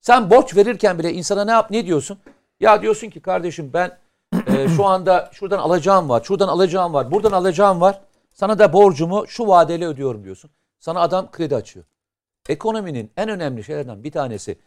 Sen 0.03 0.31
borç 0.31 0.57
verirken 0.57 0.99
bile 0.99 1.13
insana 1.13 1.45
ne 1.45 1.51
yap 1.51 1.71
ne 1.71 1.87
diyorsun? 1.87 2.19
Ya 2.61 2.83
diyorsun 2.83 3.11
ki 3.11 3.21
kardeşim 3.21 3.71
ben 3.73 3.99
e, 4.47 4.69
şu 4.77 4.85
anda 4.87 5.31
şuradan 5.33 5.59
alacağım 5.59 6.09
var, 6.09 6.25
şuradan 6.25 6.49
alacağım 6.49 6.93
var, 6.93 7.11
buradan 7.11 7.33
alacağım 7.33 7.81
var. 7.81 8.01
Sana 8.33 8.59
da 8.59 8.73
borcumu 8.73 9.27
şu 9.27 9.49
vadeli 9.49 9.87
ödüyorum 9.87 10.25
diyorsun. 10.25 10.51
Sana 10.79 11.01
adam 11.01 11.31
kredi 11.31 11.57
açıyor. 11.57 11.85
Ekonominin 12.49 13.13
en 13.17 13.29
önemli 13.29 13.65
şeylerden 13.65 14.05
bir 14.05 14.13
tanesi 14.13 14.59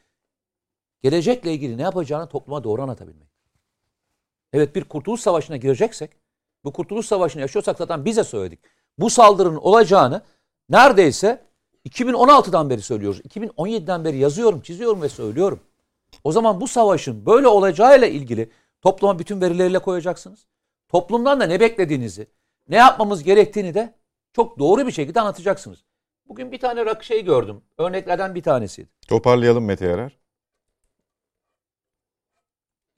gelecekle 1.04 1.54
ilgili 1.54 1.78
ne 1.78 1.82
yapacağını 1.82 2.30
topluma 2.30 2.64
doğru 2.64 2.82
anlatabilmek. 2.82 3.30
Evet 4.54 4.76
bir 4.76 4.84
kurtuluş 4.84 5.22
savaşına 5.22 5.58
gireceksek, 5.58 6.12
bu 6.64 6.74
kurtuluş 6.74 7.06
savaşını 7.06 7.42
yaşıyorsak 7.42 7.78
zaten 7.78 8.06
bize 8.06 8.24
söyledik. 8.24 8.60
Bu 8.98 9.10
saldırının 9.10 9.58
olacağını 9.58 10.22
neredeyse 10.70 11.46
2016'dan 11.86 12.70
beri 12.70 12.82
söylüyoruz. 12.82 13.20
2017'den 13.20 14.06
beri 14.06 14.18
yazıyorum, 14.18 14.62
çiziyorum 14.62 15.02
ve 15.02 15.10
söylüyorum. 15.10 15.60
O 16.24 16.32
zaman 16.32 16.62
bu 16.62 16.68
savaşın 16.68 17.26
böyle 17.26 17.48
olacağıyla 17.48 18.08
ilgili 18.08 18.52
topluma 18.82 19.20
bütün 19.20 19.42
verileriyle 19.42 19.80
koyacaksınız. 19.80 20.48
Toplumdan 20.88 21.40
da 21.40 21.46
ne 21.46 21.60
beklediğinizi, 21.60 22.28
ne 22.68 22.76
yapmamız 22.76 23.24
gerektiğini 23.24 23.74
de 23.74 23.94
çok 24.34 24.60
doğru 24.60 24.88
bir 24.88 24.92
şekilde 24.92 25.22
anlatacaksınız. 25.22 25.86
Bugün 26.28 26.52
bir 26.52 26.60
tane 26.60 26.86
rak 26.86 27.04
şey 27.04 27.26
gördüm. 27.26 27.62
Örneklerden 27.78 28.36
bir 28.36 28.44
tanesiydi. 28.44 28.90
Toparlayalım 29.08 29.66
Mete 29.66 29.86
Yarar. 29.86 30.20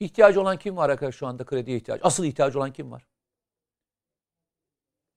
İhtiyacı 0.00 0.40
olan 0.40 0.58
kim 0.58 0.76
var 0.76 0.90
arkadaş 0.90 1.14
şu 1.14 1.26
anda 1.26 1.44
krediye 1.44 1.76
ihtiyaç? 1.76 2.00
Asıl 2.04 2.24
ihtiyacı 2.24 2.58
olan 2.58 2.72
kim 2.72 2.90
var? 2.90 3.06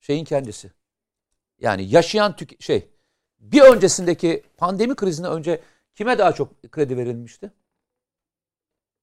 Şeyin 0.00 0.24
kendisi. 0.24 0.72
Yani 1.58 1.84
yaşayan 1.84 2.36
tük 2.36 2.62
şey 2.62 2.91
bir 3.42 3.62
öncesindeki 3.62 4.42
pandemi 4.56 4.94
krizine 4.94 5.26
önce 5.26 5.60
kime 5.94 6.18
daha 6.18 6.32
çok 6.32 6.62
kredi 6.62 6.96
verilmişti? 6.96 7.52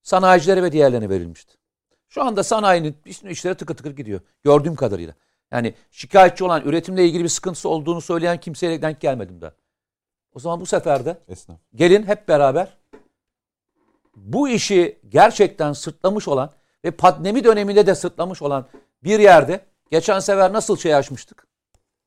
Sanayicilere 0.03 0.63
ve 0.63 0.71
diğerlerine 0.71 1.09
verilmişti. 1.09 1.57
Şu 2.09 2.23
anda 2.23 2.43
sanayinin 2.43 2.95
işleri 3.05 3.55
tıkır 3.55 3.75
tıkır 3.75 3.91
gidiyor. 3.91 4.21
Gördüğüm 4.43 4.75
kadarıyla. 4.75 5.13
Yani 5.51 5.73
şikayetçi 5.91 6.43
olan 6.43 6.61
üretimle 6.61 7.05
ilgili 7.05 7.23
bir 7.23 7.29
sıkıntısı 7.29 7.69
olduğunu 7.69 8.01
söyleyen 8.01 8.39
kimseye 8.39 8.81
denk 8.81 9.01
gelmedim 9.01 9.41
daha. 9.41 9.51
O 10.33 10.39
zaman 10.39 10.61
bu 10.61 10.65
sefer 10.65 11.05
de 11.05 11.17
Esnaf. 11.27 11.59
gelin 11.75 12.03
hep 12.03 12.27
beraber 12.27 12.77
bu 14.15 14.49
işi 14.49 14.99
gerçekten 15.09 15.73
sırtlamış 15.73 16.27
olan 16.27 16.53
ve 16.85 16.91
pandemi 16.91 17.43
döneminde 17.43 17.87
de 17.87 17.95
sırtlamış 17.95 18.41
olan 18.41 18.67
bir 19.03 19.19
yerde 19.19 19.65
geçen 19.91 20.19
sefer 20.19 20.53
nasıl 20.53 20.77
şey 20.77 20.95
açmıştık? 20.95 21.47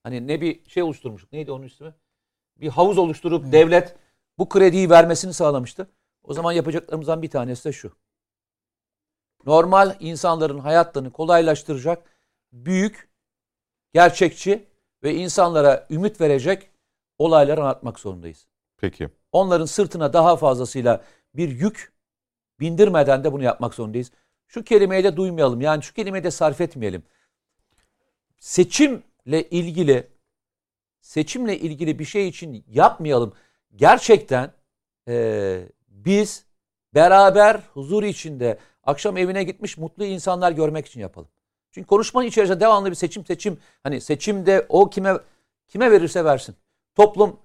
Hani 0.03 0.27
ne 0.27 0.41
bir 0.41 0.71
şey 0.71 0.83
oluşturmuştuk. 0.83 1.33
Neydi 1.33 1.53
onun 1.53 1.67
ismi? 1.67 1.95
Bir 2.57 2.69
havuz 2.69 2.99
oluşturup 2.99 3.53
devlet 3.53 3.97
bu 4.39 4.49
krediyi 4.49 4.91
vermesini 4.91 5.35
sağlamıştı. 5.35 5.91
O 6.23 6.35
zaman 6.35 6.53
yapacaklarımızdan 6.53 7.23
bir 7.23 7.31
tanesi 7.31 7.65
de 7.65 7.73
şu. 7.73 7.93
Normal 9.47 9.97
insanların 10.01 10.59
hayatlarını 10.59 11.13
kolaylaştıracak 11.13 12.03
büyük, 12.53 13.09
gerçekçi 13.95 14.67
ve 15.03 15.15
insanlara 15.15 15.87
ümit 15.91 16.21
verecek 16.21 16.71
olayları 17.19 17.61
anlatmak 17.61 18.01
zorundayız. 18.01 18.47
Peki. 18.77 19.09
Onların 19.33 19.67
sırtına 19.67 20.13
daha 20.13 20.37
fazlasıyla 20.37 21.05
bir 21.35 21.49
yük 21.49 21.93
bindirmeden 22.61 23.25
de 23.25 23.33
bunu 23.33 23.43
yapmak 23.43 23.75
zorundayız. 23.75 24.13
Şu 24.47 24.65
kelimeyi 24.65 25.05
de 25.05 25.17
duymayalım. 25.17 25.61
Yani 25.61 25.83
şu 25.83 25.95
kelimeyi 25.95 26.25
de 26.25 26.31
sarf 26.31 26.61
etmeyelim. 26.61 27.03
Seçimle 28.39 29.51
ilgili 29.51 30.09
seçimle 31.03 31.59
ilgili 31.59 31.99
bir 31.99 32.05
şey 32.05 32.29
için 32.29 32.65
yapmayalım. 32.69 33.33
Gerçekten 33.77 34.53
e, 35.09 35.69
biz 35.89 36.45
beraber 36.95 37.61
huzur 37.75 38.03
içinde 38.03 38.59
akşam 38.85 39.17
evine 39.17 39.45
gitmiş 39.45 39.79
mutlu 39.79 40.05
insanlar 40.05 40.53
görmek 40.53 40.87
için 40.87 41.01
yapalım. 41.01 41.29
Çünkü 41.71 41.87
konuşmanın 41.87 42.27
içerisinde 42.27 42.61
devamlı 42.61 42.91
bir 42.91 42.95
seçim 42.95 43.27
seçim 43.27 43.59
hani 43.83 44.01
seçimde 44.01 44.67
o 44.69 44.91
kime 44.91 45.19
kime 45.69 45.91
verirse 45.91 46.25
versin. 46.25 46.57
Toplum 46.95 47.41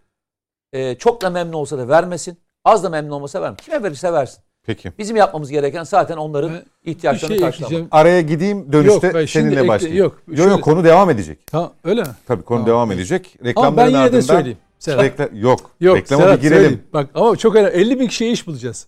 e, 0.73 0.95
çok 0.97 1.21
da 1.21 1.29
memnun 1.29 1.53
olsa 1.53 1.77
da 1.77 1.87
vermesin. 1.87 2.37
Az 2.63 2.83
da 2.83 2.89
memnun 2.89 3.11
olmasa 3.11 3.41
vermesin. 3.41 3.65
Kime 3.65 3.83
verirse 3.83 4.13
versin. 4.13 4.43
Peki. 4.67 4.91
Bizim 4.99 5.15
yapmamız 5.15 5.51
gereken 5.51 5.83
zaten 5.83 6.17
onların 6.17 6.51
Ben 6.53 6.91
ihtiyaçlarını 6.91 7.35
bir 7.35 7.39
şey 7.39 7.45
karşılamak. 7.47 7.71
ekleyeceğim. 7.71 7.87
Araya 7.91 8.21
gideyim 8.21 8.73
dönüşte 8.73 9.07
Yok, 9.07 9.15
ben 9.15 9.25
seninle 9.25 9.55
ekle- 9.61 9.67
başlayayım. 9.67 10.03
yok, 10.03 10.21
yok, 10.27 10.37
şöyle- 10.37 10.51
yok 10.51 10.63
konu 10.63 10.83
devam 10.83 11.09
edecek. 11.09 11.47
Tamam 11.47 11.73
öyle 11.83 12.01
mi? 12.01 12.07
Tabii 12.27 12.43
konu 12.43 12.57
Tamam, 12.57 12.67
devam 12.67 12.91
edecek. 12.91 13.35
Ama 13.41 13.49
Reklamların 13.49 13.77
ben 13.77 13.87
yine 13.87 13.97
de 13.99 14.03
ardından 14.03 14.21
söyleyeyim. 14.21 14.57
Serhat. 14.79 15.03
Rekla- 15.05 15.29
yok. 15.39 15.59
Yok 15.79 15.97
Reklama 15.97 16.23
Serhat, 16.23 16.37
bir 16.37 16.41
girelim. 16.41 16.61
söyleyeyim. 16.61 16.83
Bak 16.93 17.09
ama 17.15 17.35
çok 17.35 17.55
önemli. 17.55 17.71
50 17.71 17.99
bin 17.99 18.07
kişiye 18.07 18.31
iş 18.31 18.47
bulacağız. 18.47 18.87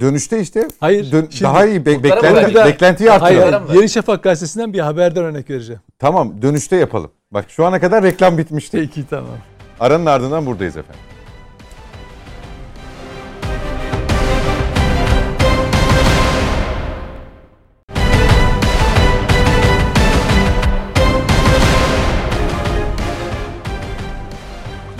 Dönüşte 0.00 0.40
işte 0.40 0.68
Hayır, 0.80 1.12
dön- 1.12 1.26
şimdi- 1.30 1.44
daha 1.44 1.66
iyi 1.66 1.86
be- 1.86 2.02
beklenti, 2.02 2.34
verdik? 2.36 2.54
beklentiyi. 2.56 3.10
Hayır. 3.10 3.54
Yeni 3.74 3.88
Şafak 3.88 4.22
gazetesinden 4.22 4.72
bir 4.72 4.78
haberden 4.80 5.24
örnek 5.24 5.50
vereceğim. 5.50 5.80
Tamam 5.98 6.42
dönüşte 6.42 6.76
yapalım. 6.76 7.10
Bak 7.30 7.44
şu 7.48 7.66
ana 7.66 7.80
kadar 7.80 8.04
reklam 8.04 8.38
bitmişti. 8.38 8.76
Peki 8.80 9.04
tamam. 9.10 9.26
Aranın 9.80 10.06
ardından 10.06 10.46
buradayız 10.46 10.76
efendim. 10.76 11.00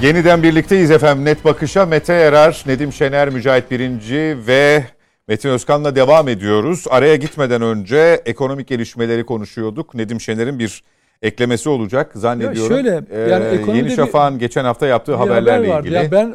Yeniden 0.02 0.42
birlikteyiz 0.42 0.90
efendim. 0.90 1.24
Net 1.24 1.44
Bakış'a 1.44 1.86
Mete 1.86 2.12
Yarar, 2.12 2.64
Nedim 2.66 2.92
Şener, 2.92 3.28
Mücahit 3.28 3.70
Birinci 3.70 4.36
ve 4.46 4.84
Metin 5.28 5.48
Özkan'la 5.48 5.96
devam 5.96 6.28
ediyoruz. 6.28 6.84
Araya 6.90 7.16
gitmeden 7.16 7.62
önce 7.62 8.22
ekonomik 8.26 8.68
gelişmeleri 8.68 9.26
konuşuyorduk. 9.26 9.94
Nedim 9.94 10.20
Şener'in 10.20 10.58
bir 10.58 10.82
eklemesi 11.22 11.68
olacak 11.68 12.12
zannediyorum. 12.14 12.76
Ya 12.76 12.82
şöyle, 12.82 13.30
yani 13.30 13.44
Ee, 13.70 13.76
Yeni 13.76 13.90
Şafak'ın 13.90 14.38
geçen 14.38 14.64
hafta 14.64 14.86
yaptığı 14.86 15.14
haberlerle 15.14 15.50
haber 15.50 15.68
vardı. 15.68 15.86
ilgili. 15.86 16.04
Ya 16.04 16.12
ben 16.12 16.34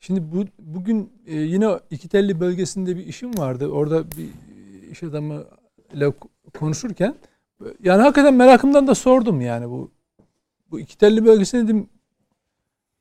şimdi 0.00 0.22
bu 0.32 0.44
bugün 0.58 1.12
e, 1.26 1.34
yine 1.34 1.68
İkitelli 1.90 2.40
bölgesinde 2.40 2.96
bir 2.96 3.06
işim 3.06 3.38
vardı. 3.38 3.68
Orada 3.68 4.04
bir 4.10 4.28
iş 4.92 5.02
adamı 5.02 5.44
ile 5.94 6.12
konuşurken 6.58 7.14
yani 7.82 8.02
hakikaten 8.02 8.34
merakımdan 8.34 8.86
da 8.86 8.94
sordum 8.94 9.40
yani 9.40 9.70
bu 9.70 9.90
bu 10.70 10.80
İkitelli 10.80 11.24
bölgesinde 11.24 11.64
dedim 11.64 11.88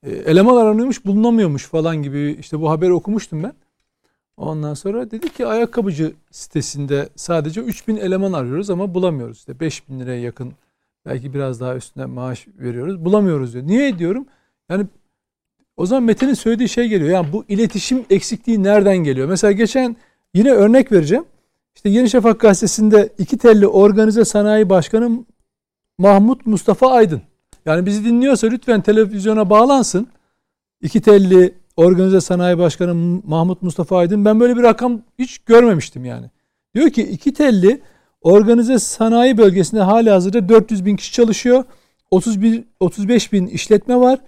eleman 0.06 0.56
aranıyormuş 0.56 1.06
bulunamıyormuş 1.06 1.66
falan 1.66 2.04
gibi 2.04 2.38
işte 2.40 2.62
bu 2.62 2.70
haberi 2.70 2.94
okumuştum 2.94 3.44
ben. 3.44 3.54
Ondan 4.38 4.74
sonra 4.74 5.12
dedi 5.12 5.30
ki 5.30 5.46
ayakkabıcı 5.46 6.14
sitesinde 6.32 7.10
sadece 7.16 7.62
3000 7.62 7.98
eleman 7.98 8.34
arıyoruz 8.34 8.70
ama 8.70 8.94
bulamıyoruz. 8.94 9.38
İşte 9.38 9.60
5000 9.60 10.00
liraya 10.00 10.22
yakın 10.22 10.54
belki 11.06 11.34
biraz 11.34 11.60
daha 11.60 11.76
üstüne 11.76 12.06
maaş 12.06 12.48
veriyoruz. 12.60 13.06
Bulamıyoruz 13.06 13.54
diyor. 13.54 13.68
Niye 13.68 14.00
diyorum? 14.00 14.26
Yani 14.70 14.86
o 15.78 15.86
zaman 15.86 16.04
Metin'in 16.04 16.34
söylediği 16.34 16.70
şey 16.70 16.88
geliyor. 16.88 17.10
Yani 17.10 17.34
bu 17.34 17.46
iletişim 17.48 18.06
eksikliği 18.10 18.64
nereden 18.64 18.98
geliyor? 18.98 19.28
Mesela 19.28 19.52
geçen 19.52 19.96
yine 20.34 20.52
örnek 20.52 20.92
vereceğim. 20.92 21.26
İşte 21.76 21.90
Yeni 21.90 22.10
Şafak 22.10 22.40
gazetesinde 22.40 23.10
iki 23.18 23.38
telli 23.38 23.68
organize 23.68 24.26
sanayi 24.26 24.70
başkanı 24.70 25.26
Mahmut 25.98 26.46
Mustafa 26.46 26.92
Aydın. 26.92 27.22
Yani 27.66 27.86
bizi 27.86 28.06
dinliyorsa 28.06 28.48
lütfen 28.48 28.82
televizyona 28.82 29.50
bağlansın. 29.50 30.08
İki 30.82 31.02
telli 31.02 31.54
organize 31.78 32.22
sanayi 32.22 32.58
başkanı 32.58 33.22
Mahmut 33.26 33.62
Mustafa 33.62 33.98
Aydın. 33.98 34.26
Ben 34.26 34.40
böyle 34.40 34.58
bir 34.58 34.64
rakam 34.64 35.02
hiç 35.20 35.40
görmemiştim 35.40 36.06
yani. 36.06 36.30
Diyor 36.76 36.90
ki 36.90 37.04
iki 37.04 37.34
telli 37.34 37.82
organize 38.22 38.80
sanayi 38.80 39.38
bölgesinde 39.38 39.82
hali 39.82 40.10
hazırda 40.10 40.50
400 40.50 40.86
bin 40.86 40.96
kişi 40.96 41.12
çalışıyor. 41.14 41.64
31, 42.12 42.64
35 42.80 43.34
bin 43.34 43.48
işletme 43.48 43.96
var. 43.96 44.20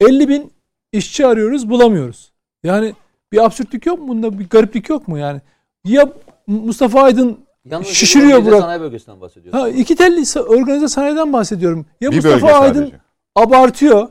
50 0.00 0.28
bin 0.28 0.52
işçi 0.92 1.26
arıyoruz 1.26 1.70
bulamıyoruz. 1.70 2.32
Yani 2.62 2.94
bir 3.32 3.44
absürtlük 3.44 3.86
yok 3.86 3.98
mu 3.98 4.08
bunda? 4.08 4.38
Bir 4.38 4.48
gariplik 4.48 4.88
yok 4.88 5.08
mu 5.08 5.18
yani? 5.18 5.40
Ya 5.84 6.12
Mustafa 6.46 7.02
Aydın 7.02 7.38
Yalnız 7.64 7.86
Şişiriyor 7.86 8.44
Burak. 8.44 8.60
Sanayi 8.60 8.80
bölgesinden 8.80 9.20
bahsediyorsun. 9.20 9.60
ha 9.60 9.68
iki 9.68 9.96
telli 9.96 10.40
organize 10.40 10.88
sanayiden 10.88 11.32
bahsediyorum. 11.32 11.86
Ya 12.00 12.10
bir 12.10 12.16
Mustafa 12.16 12.52
Aydın 12.52 12.80
sadece. 12.80 13.00
abartıyor. 13.36 14.08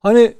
Hani 0.00 0.34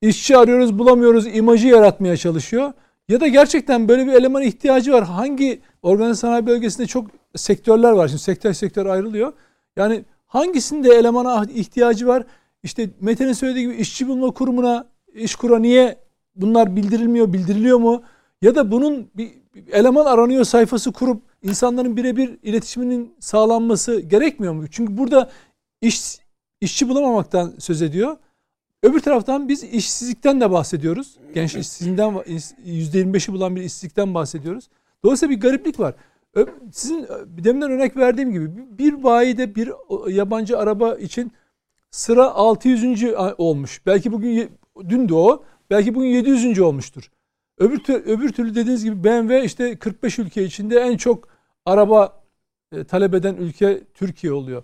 işçi 0.00 0.36
arıyoruz 0.36 0.78
bulamıyoruz 0.78 1.26
imajı 1.36 1.68
yaratmaya 1.68 2.16
çalışıyor. 2.16 2.72
Ya 3.08 3.20
da 3.20 3.28
gerçekten 3.28 3.88
böyle 3.88 4.06
bir 4.06 4.12
elemana 4.12 4.44
ihtiyacı 4.44 4.92
var. 4.92 5.04
Hangi 5.04 5.60
organize 5.82 6.14
sanayi 6.14 6.46
bölgesinde 6.46 6.86
çok 6.86 7.06
sektörler 7.36 7.92
var. 7.92 8.08
Şimdi 8.08 8.22
sektör 8.22 8.52
sektör 8.52 8.86
ayrılıyor. 8.86 9.32
Yani 9.76 10.04
hangisinde 10.26 10.94
elemana 10.94 11.44
ihtiyacı 11.54 12.06
var? 12.06 12.24
İşte 12.62 12.90
Mete'nin 13.00 13.32
söylediği 13.32 13.66
gibi 13.66 13.76
işçi 13.76 14.08
bulma 14.08 14.30
kurumuna, 14.30 14.86
işkura 15.14 15.58
niye 15.58 15.98
bunlar 16.36 16.76
bildirilmiyor, 16.76 17.32
bildiriliyor 17.32 17.78
mu? 17.78 18.02
Ya 18.42 18.54
da 18.54 18.70
bunun 18.70 19.10
bir 19.14 19.30
eleman 19.72 20.04
aranıyor 20.04 20.44
sayfası 20.44 20.92
kurup 20.92 21.22
insanların 21.48 21.96
birebir 21.96 22.38
iletişiminin 22.42 23.14
sağlanması 23.20 24.00
gerekmiyor 24.00 24.52
mu? 24.54 24.64
Çünkü 24.70 24.96
burada 24.98 25.30
iş 25.80 26.18
işçi 26.60 26.88
bulamamaktan 26.88 27.54
söz 27.58 27.82
ediyor. 27.82 28.16
Öbür 28.82 29.00
taraftan 29.00 29.48
biz 29.48 29.64
işsizlikten 29.64 30.40
de 30.40 30.50
bahsediyoruz. 30.50 31.16
Genç 31.34 31.54
işsizliğinden 31.56 32.10
%25'i 32.66 33.32
bulan 33.32 33.56
bir 33.56 33.62
işsizlikten 33.62 34.14
bahsediyoruz. 34.14 34.68
Dolayısıyla 35.04 35.36
bir 35.36 35.40
gariplik 35.40 35.80
var. 35.80 35.94
Sizin 36.72 37.06
deminden 37.26 37.70
örnek 37.70 37.96
verdiğim 37.96 38.32
gibi 38.32 38.50
bir- 38.78 39.02
bayide 39.02 39.54
bir 39.54 39.72
yabancı 40.10 40.58
araba 40.58 40.94
için 40.94 41.32
sıra 41.90 42.30
600. 42.30 43.14
a- 43.16 43.34
olmuş. 43.38 43.80
Belki 43.86 44.12
bugün 44.12 44.50
dün 44.88 45.08
de 45.08 45.14
o. 45.14 45.44
Belki 45.70 45.94
bugün 45.94 46.08
700. 46.08 46.60
olmuştur. 46.60 47.10
Öbür 47.58 47.80
öbür 47.88 48.28
türlü 48.32 48.54
dediğiniz 48.54 48.84
gibi 48.84 49.04
BMW 49.04 49.44
işte 49.44 49.76
45 49.78 50.18
ülke 50.18 50.44
içinde 50.44 50.80
en 50.80 50.96
çok 50.96 51.28
araba 51.66 52.12
e, 52.72 52.84
talep 52.84 53.14
eden 53.14 53.34
ülke 53.34 53.80
Türkiye 53.94 54.32
oluyor. 54.32 54.62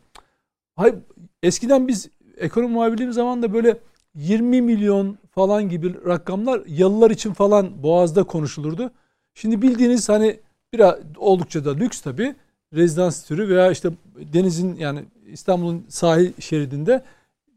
Hayır, 0.76 0.94
eskiden 1.42 1.88
biz 1.88 2.08
ekonomi 2.36 2.72
muhabirliğim 2.72 3.12
zamanında 3.12 3.52
böyle 3.52 3.78
20 4.14 4.62
milyon 4.62 5.18
falan 5.30 5.68
gibi 5.68 5.94
rakamlar 6.06 6.62
yalılar 6.66 7.10
için 7.10 7.32
falan 7.32 7.82
Boğaz'da 7.82 8.24
konuşulurdu. 8.24 8.90
Şimdi 9.34 9.62
bildiğiniz 9.62 10.08
hani 10.08 10.40
biraz 10.72 10.94
oldukça 11.16 11.64
da 11.64 11.74
lüks 11.74 12.00
tabi 12.00 12.34
rezidans 12.74 13.24
türü 13.24 13.48
veya 13.48 13.70
işte 13.70 13.90
denizin 14.16 14.76
yani 14.76 15.04
İstanbul'un 15.26 15.84
sahil 15.88 16.32
şeridinde 16.40 17.02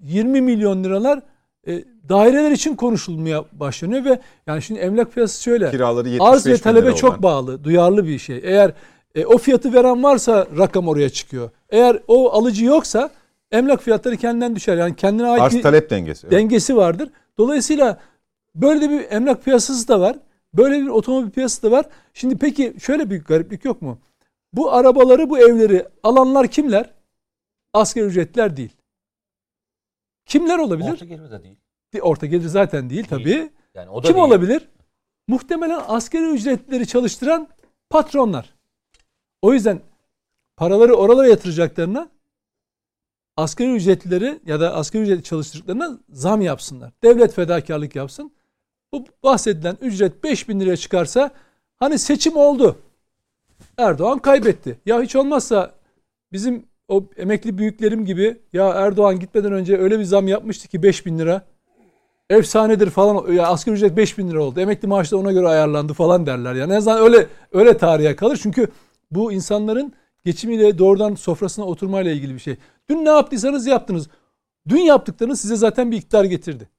20 0.01 0.41
milyon 0.41 0.83
liralar 0.83 1.21
e, 1.67 1.83
daireler 2.09 2.51
için 2.51 2.75
konuşulmaya 2.75 3.45
başlanıyor 3.53 4.05
ve 4.05 4.19
yani 4.47 4.61
şimdi 4.61 4.79
emlak 4.79 5.13
piyasası 5.13 5.43
şöyle. 5.43 5.71
Kiraları 5.71 6.09
75 6.09 6.33
Arz 6.33 6.47
ve 6.47 6.57
talebe 6.57 6.95
çok 6.95 7.23
bağlı, 7.23 7.63
duyarlı 7.63 8.07
bir 8.07 8.19
şey. 8.19 8.39
Eğer 8.43 8.73
e, 9.15 9.25
o 9.25 9.37
fiyatı 9.37 9.73
veren 9.73 10.03
varsa 10.03 10.47
rakam 10.57 10.87
oraya 10.87 11.09
çıkıyor. 11.09 11.49
Eğer 11.69 11.99
o 12.07 12.31
alıcı 12.31 12.65
yoksa 12.65 13.09
emlak 13.51 13.81
fiyatları 13.81 14.17
kendinden 14.17 14.55
düşer. 14.55 14.77
Yani 14.77 14.95
kendine 14.95 15.27
ait 15.27 15.41
Arz 15.41 15.53
bir 15.55 15.61
talep 15.61 15.89
dengesi. 15.89 16.27
Evet. 16.27 16.37
dengesi 16.37 16.77
vardır. 16.77 17.09
Dolayısıyla 17.37 17.99
böyle 18.55 18.81
de 18.81 18.89
bir 18.89 19.11
emlak 19.11 19.43
piyasası 19.43 19.87
da 19.87 19.99
var. 19.99 20.17
Böyle 20.53 20.81
bir 20.81 20.87
otomobil 20.87 21.29
piyasası 21.29 21.63
da 21.63 21.71
var. 21.71 21.85
Şimdi 22.13 22.37
peki 22.37 22.75
şöyle 22.81 23.09
bir 23.09 23.23
gariplik 23.23 23.65
yok 23.65 23.81
mu? 23.81 23.99
Bu 24.53 24.73
arabaları, 24.73 25.29
bu 25.29 25.39
evleri 25.39 25.85
alanlar 26.03 26.47
kimler? 26.47 26.89
Asgari 27.73 28.05
ücretler 28.05 28.57
değil. 28.57 28.75
Kimler 30.25 30.59
olabilir? 30.59 30.91
Orta 30.91 31.05
gelir 31.05 31.31
de 31.31 31.43
değil. 31.43 31.57
Orta 32.01 32.25
gelir 32.25 32.47
zaten 32.47 32.89
değil 32.89 33.05
tabii. 33.09 33.49
Yani 33.73 33.89
o 33.89 34.03
da 34.03 34.07
Kim 34.07 34.15
değil. 34.15 34.27
olabilir? 34.27 34.67
Muhtemelen 35.27 35.81
asgari 35.87 36.25
ücretleri 36.25 36.87
çalıştıran 36.87 37.47
patronlar. 37.89 38.54
O 39.45 39.53
yüzden 39.53 39.81
paraları 40.57 40.93
oralara 40.93 41.27
yatıracaklarına 41.27 42.09
asgari 43.37 43.75
ücretlileri 43.75 44.39
ya 44.45 44.59
da 44.59 44.73
asgari 44.73 45.03
ücret 45.03 45.25
çalıştırdıklarına 45.25 45.99
zam 46.09 46.41
yapsınlar. 46.41 46.91
Devlet 47.03 47.33
fedakarlık 47.33 47.95
yapsın. 47.95 48.31
Bu 48.91 49.05
bahsedilen 49.23 49.77
ücret 49.81 50.23
5000 50.23 50.59
liraya 50.59 50.77
çıkarsa 50.77 51.31
hani 51.75 51.99
seçim 51.99 52.37
oldu. 52.37 52.79
Erdoğan 53.77 54.19
kaybetti. 54.19 54.79
Ya 54.85 55.01
hiç 55.01 55.15
olmazsa 55.15 55.71
bizim 56.31 56.65
o 56.87 57.03
emekli 57.17 57.57
büyüklerim 57.57 58.05
gibi 58.05 58.37
ya 58.53 58.69
Erdoğan 58.69 59.19
gitmeden 59.19 59.53
önce 59.53 59.77
öyle 59.77 59.99
bir 59.99 60.03
zam 60.03 60.27
yapmıştı 60.27 60.67
ki 60.67 60.83
5000 60.83 61.19
lira 61.19 61.41
efsanedir 62.29 62.89
falan. 62.89 63.33
Ya 63.33 63.47
asgari 63.47 63.75
ücret 63.75 63.97
5000 63.97 64.29
lira 64.29 64.43
oldu. 64.43 64.59
Emekli 64.59 64.87
maaşı 64.87 65.11
da 65.11 65.17
ona 65.17 65.31
göre 65.31 65.47
ayarlandı 65.47 65.93
falan 65.93 66.25
derler. 66.25 66.53
Yani 66.55 66.73
en 66.73 66.77
azından 66.77 67.03
öyle 67.03 67.27
öyle 67.51 67.77
tarihe 67.77 68.15
kalır. 68.15 68.39
Çünkü 68.43 68.67
bu 69.15 69.31
insanların 69.31 69.93
geçimiyle 70.25 70.77
doğrudan 70.77 71.15
sofrasına 71.15 71.65
oturmayla 71.65 72.11
ilgili 72.11 72.33
bir 72.33 72.39
şey. 72.39 72.55
Dün 72.89 73.05
ne 73.05 73.09
yaptıysanız 73.09 73.67
yaptınız. 73.67 74.07
Dün 74.69 74.81
yaptıklarınız 74.81 75.41
size 75.41 75.55
zaten 75.55 75.91
bir 75.91 75.97
iktidar 75.97 76.23
getirdi. 76.23 76.69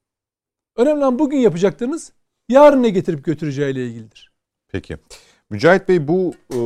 Önemli 0.75 0.99
olan 0.99 1.19
bugün 1.19 1.37
yapacaklarınız 1.37 2.11
yarın 2.49 2.83
ne 2.83 2.89
getirip 2.89 3.25
götüreceğiyle 3.25 3.87
ilgilidir. 3.87 4.31
Peki. 4.67 4.97
Mücahit 5.49 5.89
Bey 5.89 6.07
bu 6.07 6.33
e, 6.53 6.59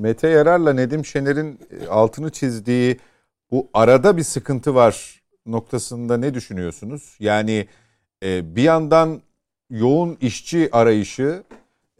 Mete 0.00 0.28
Yarar'la 0.28 0.72
Nedim 0.72 1.04
Şener'in 1.04 1.58
e, 1.70 1.86
altını 1.86 2.30
çizdiği 2.30 2.98
bu 3.50 3.68
arada 3.74 4.16
bir 4.16 4.22
sıkıntı 4.22 4.74
var 4.74 5.22
noktasında 5.46 6.16
ne 6.16 6.34
düşünüyorsunuz? 6.34 7.16
Yani 7.20 7.68
e, 8.22 8.56
bir 8.56 8.62
yandan 8.62 9.22
yoğun 9.70 10.16
işçi 10.20 10.68
arayışı 10.72 11.42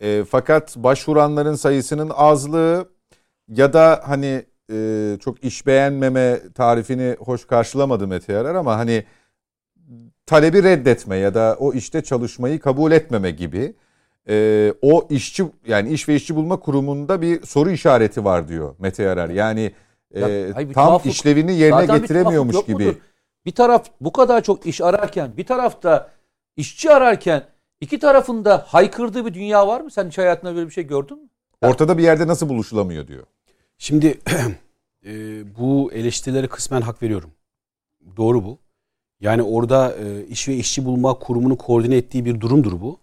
e, 0.01 0.25
fakat 0.31 0.77
başvuranların 0.77 1.55
sayısının 1.55 2.11
azlığı 2.15 2.89
ya 3.49 3.73
da 3.73 4.03
hani 4.07 4.43
e, 4.73 5.17
çok 5.21 5.45
iş 5.45 5.67
beğenmeme 5.67 6.41
tarifini 6.55 7.17
hoş 7.19 7.47
karşılamadı 7.47 8.07
Mete 8.07 8.33
Yarar 8.33 8.55
ama 8.55 8.79
hani 8.79 9.05
talebi 10.27 10.63
reddetme 10.63 11.17
ya 11.17 11.35
da 11.35 11.57
o 11.61 11.73
işte 11.73 12.03
çalışmayı 12.03 12.61
kabul 12.61 12.93
etmeme 12.93 13.31
gibi 13.31 13.75
e, 14.29 14.75
o 14.83 15.07
işçi 15.11 15.45
yani 15.67 15.89
iş 15.93 16.09
ve 16.09 16.15
işçi 16.15 16.37
bulma 16.37 16.57
kurumunda 16.61 17.23
bir 17.23 17.43
soru 17.47 17.71
işareti 17.71 18.25
var 18.25 18.49
diyor 18.49 18.75
Mete 18.79 19.03
Yarar. 19.03 19.29
Yani 19.29 19.73
e, 20.15 20.21
Ya, 20.21 20.55
hayır, 20.55 20.69
bir 20.69 20.75
tam 20.75 20.87
tuhaflık- 20.89 21.11
işlevini 21.11 21.55
yerine 21.55 21.83
bir 21.95 22.01
getiremiyormuş 22.01 22.55
yok 22.55 22.67
gibi. 22.67 22.85
mudur? 22.85 22.97
Bir 23.47 23.53
taraf 23.53 23.87
bu 24.01 24.13
kadar 24.13 24.43
çok 24.43 24.67
iş 24.67 24.81
ararken, 24.81 25.37
bir 25.37 25.47
tarafta 25.47 26.11
işçi 26.57 26.91
ararken 26.91 27.43
iki 27.81 27.99
tarafında 27.99 28.65
haykırdığı 28.69 29.27
bir 29.27 29.35
dünya 29.35 29.67
var 29.67 29.81
mı? 29.81 29.91
Sen 29.91 30.09
hiç 30.09 30.19
hayatında 30.19 30.55
böyle 30.55 30.67
bir 30.67 30.73
şey 30.73 30.87
gördün 30.87 31.19
mü? 31.23 31.29
Ortada 31.63 31.99
bir 31.99 32.03
yerde 32.03 32.27
nasıl 32.27 32.49
buluşulamıyor 32.49 33.09
diyor. 33.09 33.27
Şimdi 33.79 34.21
e, 35.07 35.11
bu 35.59 35.93
eleştirilere 35.93 36.47
kısmen 36.47 36.81
hak 36.81 37.03
veriyorum. 37.03 37.31
Doğru 38.17 38.45
bu. 38.45 38.59
Yani 39.21 39.43
orada 39.43 39.95
e, 39.97 40.27
iş 40.27 40.49
ve 40.49 40.55
işçi 40.55 40.85
bulma 40.85 41.15
kurumunu 41.15 41.59
koordine 41.59 41.97
ettiği 41.97 42.25
bir 42.25 42.41
durumdur 42.41 42.81
bu. 42.81 43.01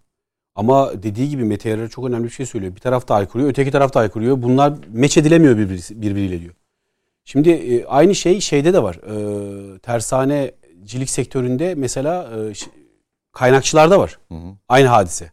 Ama 0.56 1.04
dediği 1.04 1.30
gibi 1.30 1.44
Mete 1.44 1.70
Yarar 1.70 1.88
çok 1.88 2.06
önemli 2.06 2.24
bir 2.24 2.30
şey 2.30 2.46
söylüyor. 2.46 2.76
Bir 2.76 2.80
taraf 2.80 3.08
da 3.08 3.16
aykırıyor, 3.16 3.50
öteki 3.50 3.72
taraf 3.72 3.94
da 3.94 4.00
aykırıyor. 4.00 4.42
Bunlar 4.42 4.74
meç 4.88 5.18
edilemiyor 5.18 5.58
birbiri- 5.58 6.02
birbiriyle 6.02 6.42
diyor. 6.42 6.54
Şimdi 7.24 7.50
e, 7.50 7.86
aynı 7.86 8.16
şey 8.16 8.40
şeyde 8.40 8.74
de 8.74 8.84
var. 8.84 8.96
E, 8.96 9.80
tersanecilik 9.80 11.10
sektöründe 11.10 11.76
mesela 11.76 12.30
e, 12.50 12.54
kaynakçılarda 13.34 14.00
var. 14.00 14.20
Aynı 14.70 14.88
hadise. 14.88 15.32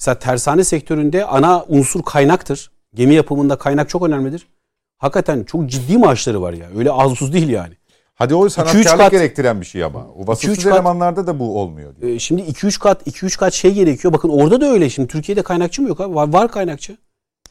Mesela 0.00 0.18
tersane 0.18 0.64
sektöründe 0.64 1.24
ana 1.24 1.64
unsur 1.68 2.02
kaynaktır. 2.02 2.70
Gemi 2.94 3.14
yapımında 3.14 3.56
kaynak 3.56 3.88
çok 3.88 4.02
önemlidir. 4.02 4.46
Hakikaten 4.98 5.44
çok 5.44 5.66
ciddi 5.66 5.98
maaşları 5.98 6.42
var 6.42 6.52
ya. 6.52 6.66
Öyle 6.76 6.92
az 6.92 7.20
buz 7.20 7.32
değil 7.32 7.48
yani. 7.48 7.74
Hadi 8.14 8.34
o 8.34 8.48
sanatkarlık 8.48 8.98
kat- 8.98 9.10
gerektiren 9.10 9.60
bir 9.60 9.66
şey 9.66 9.84
ama. 9.84 10.06
O 10.18 10.26
vasıfsız 10.26 10.66
elemanlarda 10.66 11.26
da 11.26 11.38
bu 11.38 11.60
olmuyor. 11.60 11.96
diyor. 11.96 12.12
E, 12.12 12.18
şimdi 12.18 12.42
2-3 12.42 12.78
kat 12.78 13.06
2-3 13.06 13.38
kat 13.38 13.52
şey 13.52 13.72
gerekiyor. 13.74 14.12
Bakın 14.14 14.28
orada 14.28 14.60
da 14.60 14.66
öyle. 14.66 14.90
Şimdi 14.90 15.08
Türkiye'de 15.08 15.42
kaynakçı 15.42 15.82
mı 15.82 15.88
yok 15.88 16.00
abi? 16.00 16.14
Var, 16.14 16.32
var 16.32 16.50
kaynakçı. 16.50 16.96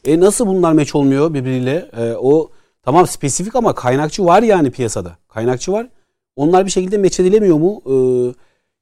E 0.05 0.19
nasıl 0.19 0.47
bunlar 0.47 0.73
meç 0.73 0.95
olmuyor 0.95 1.33
birbiriyle? 1.33 1.89
E, 1.97 2.13
o 2.13 2.49
tamam 2.83 3.07
spesifik 3.07 3.55
ama 3.55 3.75
kaynakçı 3.75 4.25
var 4.25 4.43
yani 4.43 4.71
piyasada. 4.71 5.17
Kaynakçı 5.27 5.71
var. 5.71 5.87
Onlar 6.35 6.65
bir 6.65 6.71
şekilde 6.71 6.97
meç 6.97 7.19
edilemiyor 7.19 7.57
mu? 7.57 7.81
E, 7.85 7.93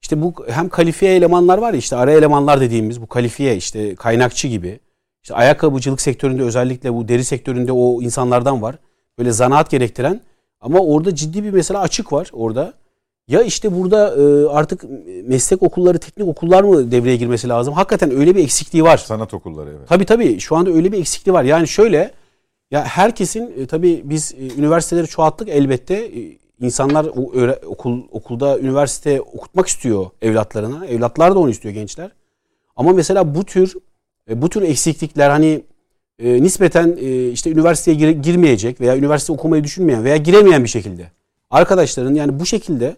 işte 0.03 0.21
bu 0.21 0.33
hem 0.47 0.69
kalifiye 0.69 1.15
elemanlar 1.15 1.57
var 1.57 1.73
ya 1.73 1.79
işte 1.79 1.95
ara 1.95 2.11
elemanlar 2.11 2.61
dediğimiz 2.61 3.01
bu 3.01 3.07
kalifiye 3.07 3.55
işte 3.55 3.95
kaynakçı 3.95 4.47
gibi. 4.47 4.79
İşte 5.23 5.35
ayakkabıcılık 5.35 6.01
sektöründe 6.01 6.43
özellikle 6.43 6.93
bu 6.93 7.07
deri 7.07 7.23
sektöründe 7.23 7.71
o 7.71 8.01
insanlardan 8.01 8.61
var. 8.61 8.75
Böyle 9.19 9.31
zanaat 9.31 9.69
gerektiren 9.69 10.21
ama 10.61 10.79
orada 10.79 11.15
ciddi 11.15 11.43
bir 11.43 11.51
mesela 11.51 11.79
açık 11.81 12.13
var 12.13 12.29
orada. 12.33 12.73
Ya 13.27 13.41
işte 13.41 13.75
burada 13.75 14.15
e, 14.15 14.47
artık 14.47 14.83
meslek 15.27 15.63
okulları, 15.63 15.97
teknik 15.97 16.27
okullar 16.27 16.63
mı 16.63 16.91
devreye 16.91 17.15
girmesi 17.15 17.49
lazım? 17.49 17.73
Hakikaten 17.73 18.11
öyle 18.11 18.35
bir 18.35 18.43
eksikliği 18.43 18.83
var. 18.83 18.97
Sanat 18.97 19.33
okulları 19.33 19.69
evet. 19.69 19.87
Tabii 19.87 20.05
tabii 20.05 20.39
şu 20.39 20.55
anda 20.55 20.71
öyle 20.71 20.91
bir 20.91 20.99
eksikliği 20.99 21.33
var. 21.33 21.43
Yani 21.43 21.67
şöyle 21.67 22.11
ya 22.71 22.83
herkesin 22.85 23.53
e, 23.57 23.65
tabii 23.65 24.01
biz 24.03 24.33
e, 24.33 24.59
üniversiteleri 24.59 25.07
çoğalttık 25.07 25.49
elbette. 25.49 26.11
İnsanlar 26.63 27.05
okul 27.65 28.01
okulda 28.11 28.59
üniversite 28.59 29.21
okutmak 29.21 29.67
istiyor 29.67 30.05
evlatlarına. 30.21 30.85
Evlatlar 30.85 31.35
da 31.35 31.39
onu 31.39 31.49
istiyor 31.49 31.73
gençler. 31.73 32.11
Ama 32.75 32.93
mesela 32.93 33.35
bu 33.35 33.43
tür 33.43 33.73
e, 34.29 34.41
bu 34.41 34.49
tür 34.49 34.61
eksiklikler 34.61 35.29
hani 35.29 35.63
e, 36.19 36.43
nispeten 36.43 36.97
e, 37.01 37.29
işte 37.29 37.51
üniversiteye 37.51 37.97
gir- 37.97 38.21
girmeyecek 38.23 38.81
veya 38.81 38.97
üniversite 38.97 39.33
okumayı 39.33 39.63
düşünmeyen 39.63 40.03
veya 40.03 40.17
giremeyen 40.17 40.63
bir 40.63 40.69
şekilde 40.69 41.11
arkadaşların 41.49 42.13
yani 42.13 42.39
bu 42.39 42.45
şekilde 42.45 42.95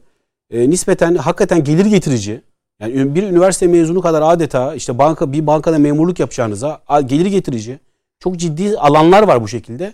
e, 0.52 0.70
nispeten 0.70 1.16
hakikaten 1.16 1.64
gelir 1.64 1.86
getirici 1.86 2.42
yani 2.80 3.16
bir 3.16 3.24
üniversite 3.24 3.68
mezunu 3.68 4.02
kadar 4.02 4.22
adeta 4.22 4.76
işte 4.76 4.98
banka 4.98 5.32
bir 5.32 5.48
bankada 5.48 5.80
memurluk 5.80 6.20
yapacağınıza 6.20 6.82
gelir 7.06 7.26
getirici 7.26 7.80
çok 8.20 8.38
ciddi 8.38 8.78
alanlar 8.78 9.24
var 9.24 9.42
bu 9.42 9.48
şekilde. 9.48 9.94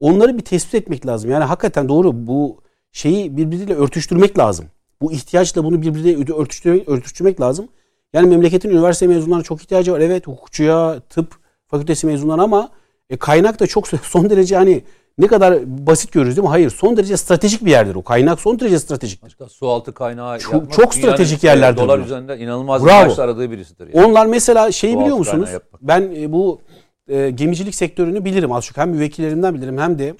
Onları 0.00 0.38
bir 0.38 0.42
tespit 0.42 0.74
etmek 0.74 1.06
lazım. 1.06 1.30
Yani 1.30 1.44
hakikaten 1.44 1.88
doğru 1.88 2.26
bu 2.26 2.62
şeyi 2.92 3.36
birbiriyle 3.36 3.74
örtüştürmek 3.74 4.38
lazım. 4.38 4.66
Bu 5.02 5.12
ihtiyaçla 5.12 5.64
bunu 5.64 5.82
birbiriyle 5.82 6.32
örtüştürmek, 6.34 6.88
örtüştürmek 6.88 7.40
lazım. 7.40 7.68
Yani 8.12 8.28
memleketin 8.28 8.70
üniversite 8.70 9.06
mezunlarına 9.06 9.42
çok 9.42 9.62
ihtiyacı 9.62 9.92
var. 9.92 10.00
Evet 10.00 10.26
hukukçuya, 10.26 11.00
tıp 11.10 11.34
fakültesi 11.66 12.06
mezunlarına 12.06 12.42
ama 12.42 12.70
e, 13.10 13.16
kaynak 13.16 13.60
da 13.60 13.66
çok 13.66 13.88
son 14.02 14.30
derece 14.30 14.56
hani 14.56 14.82
ne 15.18 15.26
kadar 15.26 15.58
basit 15.86 16.12
görürüz 16.12 16.36
değil 16.36 16.44
mi? 16.44 16.48
Hayır 16.48 16.70
son 16.70 16.96
derece 16.96 17.16
stratejik 17.16 17.64
bir 17.64 17.70
yerdir 17.70 17.94
o. 17.94 18.02
Kaynak 18.02 18.40
son 18.40 18.60
derece 18.60 18.78
stratejik. 18.78 19.22
Hatta 19.22 19.48
su 19.48 19.68
altı 19.68 19.92
kaynağı 19.94 20.38
Çok- 20.38 20.52
yapmak 20.52 20.72
çok 20.72 20.94
stratejik 20.94 21.44
yerlerdir 21.44 21.80
Dolar 21.80 21.96
bunlar. 21.98 22.06
üzerinden 22.06 22.38
inanılmaz 22.38 22.84
Bravo. 22.84 23.12
bir 23.12 23.18
aradığı 23.18 23.50
birisidir. 23.50 23.88
Yani. 23.94 24.06
Onlar 24.06 24.26
mesela 24.26 24.72
şeyi 24.72 24.94
Doğal 24.94 25.02
biliyor 25.02 25.16
musunuz? 25.16 25.50
Ben 25.82 26.14
e, 26.16 26.32
bu 26.32 26.60
e, 27.08 27.30
gemicilik 27.30 27.74
sektörünü 27.74 28.24
bilirim 28.24 28.52
az 28.52 28.64
çok. 28.64 28.76
Hem 28.76 28.90
müvekkillerimden 28.90 29.54
bilirim 29.54 29.78
hem 29.78 29.98
de 29.98 30.14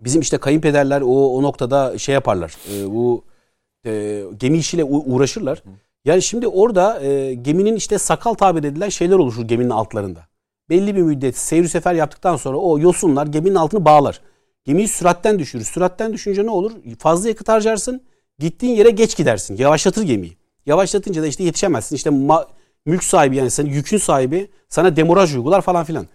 bizim 0.00 0.20
işte 0.20 0.38
kayınpederler 0.38 1.00
o, 1.00 1.36
o 1.36 1.42
noktada 1.42 1.98
şey 1.98 2.12
yaparlar. 2.12 2.56
E, 2.74 2.90
bu 2.90 3.24
e, 3.86 4.22
gemi 4.36 4.58
işiyle 4.58 4.84
uğraşırlar. 4.84 5.62
Yani 6.04 6.22
şimdi 6.22 6.48
orada 6.48 7.00
e, 7.02 7.34
geminin 7.34 7.76
işte 7.76 7.98
sakal 7.98 8.34
tabir 8.34 8.64
edilen 8.64 8.88
şeyler 8.88 9.16
oluşur 9.16 9.42
geminin 9.42 9.70
altlarında. 9.70 10.20
Belli 10.70 10.96
bir 10.96 11.02
müddet 11.02 11.36
seyir 11.36 11.68
sefer 11.68 11.94
yaptıktan 11.94 12.36
sonra 12.36 12.56
o 12.56 12.78
yosunlar 12.78 13.26
geminin 13.26 13.54
altını 13.54 13.84
bağlar. 13.84 14.20
Gemiyi 14.64 14.88
süratten 14.88 15.38
düşürür. 15.38 15.64
Süratten 15.64 16.12
düşünce 16.12 16.46
ne 16.46 16.50
olur? 16.50 16.72
Fazla 16.98 17.28
yakıt 17.28 17.48
harcarsın. 17.48 18.02
Gittiğin 18.38 18.76
yere 18.76 18.90
geç 18.90 19.16
gidersin. 19.16 19.56
Yavaşlatır 19.56 20.02
gemiyi. 20.02 20.36
Yavaşlatınca 20.66 21.22
da 21.22 21.26
işte 21.26 21.44
yetişemezsin. 21.44 21.96
İşte 21.96 22.10
ma- 22.10 22.46
mülk 22.86 23.04
sahibi 23.04 23.36
yani 23.36 23.50
senin 23.50 23.70
yükün 23.70 23.98
sahibi 23.98 24.50
sana 24.68 24.96
demoraj 24.96 25.36
uygular 25.36 25.60
falan 25.60 25.84
filan. 25.84 26.06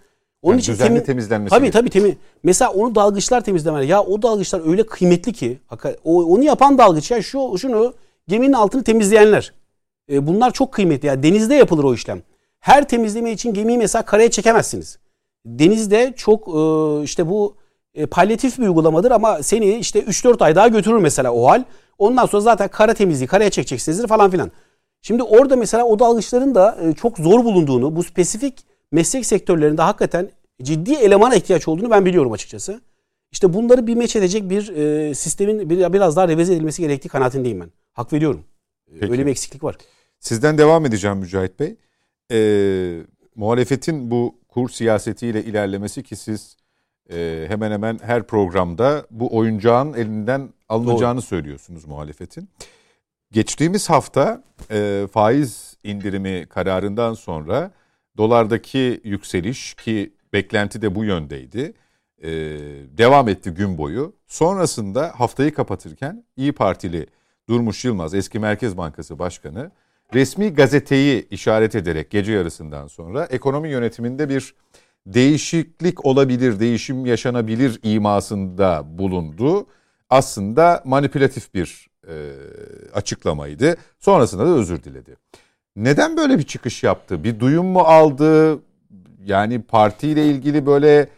Onun 0.46 0.54
Yani 0.54 0.62
için 0.62 0.74
düzenli 0.74 1.04
temizlenmesi 1.04 1.50
Tabii 1.56 1.72
tabii 1.72 1.90
temi. 1.90 2.18
Mesela 2.44 2.72
onu 2.72 2.96
dalgıçlar 2.96 3.42
temizlemeler. 3.42 3.84
Ya 3.84 4.04
o 4.04 4.22
dalgıçlar 4.22 4.70
öyle 4.70 4.86
kıymetli 4.86 5.34
ki. 5.34 5.60
O, 6.04 6.24
onu 6.24 6.44
yapan 6.44 6.78
dalgıç 6.78 7.12
ya 7.12 7.22
şu 7.22 7.58
şunu 7.58 7.94
geminin 8.28 8.54
altını 8.54 8.84
temizleyenler. 8.84 9.54
E, 10.12 10.28
bunlar 10.28 10.52
çok 10.52 10.72
kıymetli. 10.72 11.08
Yani 11.08 11.24
denizde 11.24 11.56
yapılır 11.56 11.84
o 11.84 11.94
işlem. 11.94 12.22
Her 12.60 12.88
temizleme 12.88 13.32
için 13.32 13.54
gemiyi 13.54 13.78
mesela 13.78 14.06
karaya 14.06 14.32
çekemezsiniz. 14.32 15.00
Denizde 15.46 16.14
çok 16.18 16.48
e, 16.48 17.04
işte 17.04 17.30
bu 17.30 17.56
e, 17.96 18.06
palyatif 18.06 18.58
bir 18.58 18.64
uygulamadır 18.64 19.12
ama 19.12 19.44
seni 19.44 19.76
işte 19.76 20.00
3-4 20.00 20.44
ay 20.44 20.56
daha 20.56 20.68
götürür 20.68 20.98
mesela 20.98 21.32
o 21.32 21.48
hal. 21.48 21.64
Ondan 21.98 22.26
sonra 22.26 22.42
zaten 22.42 22.68
kara 22.68 22.94
temizliği 22.94 23.28
karaya 23.28 23.50
çekeceksinizdir 23.50 24.08
falan 24.08 24.32
filan. 24.32 24.52
Şimdi 25.02 25.24
orada 25.24 25.56
mesela 25.56 25.84
o 25.84 26.00
dalgıçların 26.00 26.56
da 26.56 26.78
e, 26.82 26.94
çok 26.94 27.18
zor 27.18 27.46
bulunduğunu, 27.46 27.96
bu 27.96 28.04
spesifik 28.04 28.75
meslek 28.92 29.26
sektörlerinde 29.26 29.82
hakikaten 29.82 30.32
ciddi 30.64 30.94
elemana 30.94 31.36
ihtiyaç 31.36 31.68
olduğunu 31.68 31.90
ben 31.90 32.06
biliyorum 32.06 32.32
açıkçası. 32.32 32.82
İşte 33.32 33.54
bunları 33.54 33.88
bir 33.88 33.96
meç 33.96 34.16
edecek 34.16 34.50
bir 34.50 34.70
e, 34.70 35.16
sistemin 35.16 35.70
bir, 35.70 35.94
biraz 35.94 36.16
daha 36.16 36.28
revize 36.28 36.54
edilmesi 36.54 36.82
gerektiği 36.82 37.10
kanaatindeyim 37.10 37.60
ben. 37.62 37.70
Hak 37.94 38.14
veriyorum. 38.14 38.44
E, 38.88 39.00
Peki. 39.00 39.12
Öyle 39.12 39.26
bir 39.26 39.32
eksiklik 39.32 39.64
var. 39.64 39.76
Sizden 40.20 40.58
devam 40.58 40.86
edeceğim 40.86 41.18
Mücahit 41.18 41.60
Bey. 41.60 41.76
Ee, 42.32 43.02
muhalefetin 43.36 44.12
bu 44.12 44.36
kur 44.48 44.70
siyasetiyle 44.70 45.44
ilerlemesi 45.44 46.04
ki 46.04 46.16
siz 46.16 46.58
e, 47.12 47.46
hemen 47.48 47.72
hemen 47.72 48.00
her 48.04 48.24
programda 48.24 49.06
bu 49.12 49.38
oyuncağın 49.38 49.94
elinden 49.94 50.50
alınacağını 50.70 51.22
söylüyorsunuz 51.22 51.86
muhalefetin. 51.86 52.50
Geçtiğimiz 53.32 53.90
hafta 53.90 54.44
e, 54.72 55.08
faiz 55.14 55.78
indirimi 55.84 56.46
kararından 56.50 57.14
sonra 57.14 57.72
dolardaki 58.18 59.02
yükseliş 59.04 59.74
ki 59.74 60.14
beklenti 60.34 60.82
de 60.82 60.96
bu 60.96 61.04
yöndeydi. 61.06 61.74
e, 62.22 62.30
devam 62.98 63.30
etti 63.30 63.52
gün 63.52 63.78
boyu. 63.78 64.14
Sonrasında 64.28 65.14
haftayı 65.18 65.54
kapatırken 65.54 66.24
İyi 66.38 66.52
Partili 66.52 67.08
Durmuş 67.50 67.86
Yılmaz 67.86 68.14
eski 68.14 68.40
Merkez 68.40 68.78
Bankası 68.78 69.20
Başkanı 69.20 69.72
resmi 70.14 70.54
gazeteyi 70.54 71.28
işaret 71.30 71.76
ederek 71.76 72.12
gece 72.12 72.34
yarısından 72.34 72.88
sonra 72.88 73.26
ekonomi 73.26 73.70
yönetiminde 73.70 74.30
bir 74.30 74.56
değişiklik 75.06 76.06
olabilir, 76.06 76.60
değişim 76.60 77.06
yaşanabilir 77.06 77.80
imasında 77.84 78.98
bulundu. 78.98 79.68
Aslında 80.10 80.82
manipülatif 80.86 81.54
bir 81.54 81.88
e, 82.08 82.14
açıklamaydı. 82.94 83.76
Sonrasında 84.00 84.46
da 84.46 84.50
özür 84.50 84.84
diledi. 84.84 85.16
Neden 85.76 86.18
böyle 86.18 86.38
bir 86.38 86.44
çıkış 86.44 86.84
yaptı? 86.84 87.24
Bir 87.24 87.40
duyum 87.40 87.66
mu 87.66 87.80
aldı? 87.80 88.60
Yani 89.26 89.62
partiyle 89.62 90.26
ilgili 90.28 90.66
böyle 90.66 91.10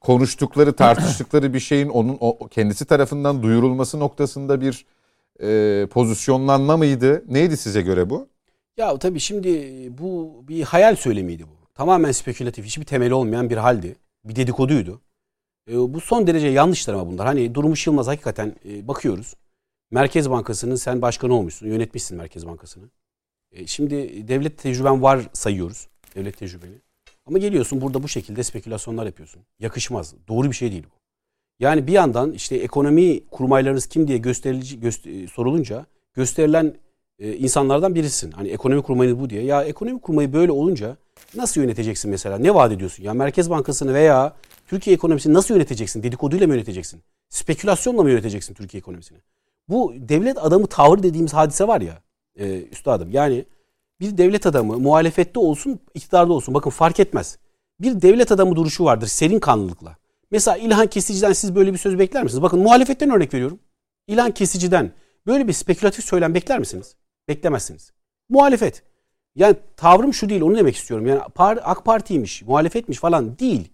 konuştukları, 0.00 0.72
tartıştıkları 0.72 1.54
bir 1.54 1.60
şeyin 1.60 1.88
onun 1.88 2.16
o, 2.20 2.48
kendisi 2.48 2.84
tarafından 2.84 3.42
duyurulması 3.42 4.00
noktasında 4.00 4.60
bir 4.60 4.86
e, 5.42 5.86
pozisyonlanma 5.86 6.76
mıydı? 6.76 7.24
Neydi 7.28 7.56
size 7.56 7.82
göre 7.82 8.10
bu? 8.10 8.28
Ya 8.76 8.98
tabii 8.98 9.20
şimdi 9.20 9.50
bu 9.98 10.42
bir 10.48 10.62
hayal 10.62 10.96
söylemiydi 10.96 11.42
bu. 11.42 11.74
Tamamen 11.74 12.12
spekülatif, 12.12 12.64
hiçbir 12.64 12.84
temeli 12.84 13.14
olmayan 13.14 13.50
bir 13.50 13.56
haldi. 13.56 13.96
Bir 14.24 14.36
dedikoduydu. 14.36 15.00
E, 15.70 15.94
bu 15.94 16.00
son 16.00 16.26
derece 16.26 16.48
yanlışlar 16.48 16.94
ama 16.94 17.06
bunlar. 17.06 17.26
Hani 17.26 17.54
Durmuş 17.54 17.86
Yılmaz 17.86 18.06
hakikaten 18.06 18.54
e, 18.68 18.88
bakıyoruz. 18.88 19.34
Merkez 19.90 20.30
Bankası'nın 20.30 20.76
sen 20.76 21.02
başkanı 21.02 21.34
olmuşsun, 21.34 21.66
yönetmişsin 21.66 22.16
Merkez 22.16 22.46
Bankası'nı. 22.46 22.84
E, 23.54 23.66
şimdi 23.66 24.28
devlet 24.28 24.58
tecrüben 24.58 25.02
var 25.02 25.20
sayıyoruz. 25.32 25.88
Devlet 26.16 26.38
tecrübeni. 26.38 26.74
Ama 27.26 27.38
geliyorsun 27.38 27.80
burada 27.80 28.02
bu 28.02 28.08
şekilde 28.08 28.42
spekülasyonlar 28.42 29.06
yapıyorsun. 29.06 29.42
Yakışmaz. 29.60 30.14
Doğru 30.28 30.50
bir 30.50 30.56
şey 30.56 30.72
değil 30.72 30.84
bu. 30.90 30.94
Yani 31.60 31.86
bir 31.86 31.92
yandan 31.92 32.32
işte 32.32 32.56
ekonomi 32.56 33.26
kurmaylarınız 33.26 33.86
kim 33.86 34.08
diye 34.08 34.18
gösterici 34.18 34.80
göster- 34.80 35.26
sorulunca 35.28 35.86
gösterilen 36.14 36.74
e, 37.18 37.36
insanlardan 37.36 37.94
birisin. 37.94 38.30
Hani 38.30 38.48
ekonomi 38.48 38.82
kurmayınız 38.82 39.20
bu 39.20 39.30
diye. 39.30 39.42
Ya 39.42 39.64
ekonomi 39.64 40.00
kurmayı 40.00 40.32
böyle 40.32 40.52
olunca 40.52 40.96
nasıl 41.34 41.60
yöneteceksin 41.60 42.10
mesela? 42.10 42.38
Ne 42.38 42.54
vaat 42.54 42.72
ediyorsun? 42.72 43.04
Ya 43.04 43.14
Merkez 43.14 43.50
Bankası'nı 43.50 43.94
veya 43.94 44.36
Türkiye 44.66 44.94
ekonomisini 44.96 45.34
nasıl 45.34 45.54
yöneteceksin? 45.54 46.02
Dedikoduyla 46.02 46.46
mı 46.46 46.54
yöneteceksin? 46.54 47.00
Spekülasyonla 47.28 48.02
mı 48.02 48.10
yöneteceksin 48.10 48.54
Türkiye 48.54 48.78
ekonomisini? 48.78 49.18
Bu 49.68 49.94
devlet 49.96 50.38
adamı 50.38 50.66
tavır 50.66 51.02
dediğimiz 51.02 51.34
hadise 51.34 51.68
var 51.68 51.80
ya 51.80 52.02
e, 52.38 52.62
üstadım. 52.62 53.10
Yani 53.10 53.44
bir 54.00 54.18
devlet 54.18 54.46
adamı 54.46 54.78
muhalefette 54.78 55.40
olsun, 55.40 55.80
iktidarda 55.94 56.32
olsun. 56.32 56.54
Bakın 56.54 56.70
fark 56.70 57.00
etmez. 57.00 57.38
Bir 57.80 58.02
devlet 58.02 58.32
adamı 58.32 58.56
duruşu 58.56 58.84
vardır 58.84 59.06
serin 59.06 59.38
kanlılıkla. 59.38 59.96
Mesela 60.30 60.56
İlhan 60.56 60.86
Kesici'den 60.86 61.32
siz 61.32 61.54
böyle 61.54 61.72
bir 61.72 61.78
söz 61.78 61.98
bekler 61.98 62.22
misiniz? 62.22 62.42
Bakın 62.42 62.60
muhalefetten 62.60 63.10
örnek 63.10 63.34
veriyorum. 63.34 63.58
İlhan 64.06 64.30
Kesici'den 64.30 64.92
böyle 65.26 65.48
bir 65.48 65.52
spekülatif 65.52 66.04
söylem 66.04 66.34
bekler 66.34 66.58
misiniz? 66.58 66.96
Beklemezsiniz. 67.28 67.92
Muhalefet. 68.28 68.82
Yani 69.34 69.56
tavrım 69.76 70.14
şu 70.14 70.28
değil 70.28 70.42
onu 70.42 70.56
demek 70.56 70.76
istiyorum. 70.76 71.06
Yani 71.06 71.20
AK 71.62 71.84
Parti'ymiş, 71.84 72.42
muhalefetmiş 72.42 72.98
falan 72.98 73.38
değil. 73.38 73.68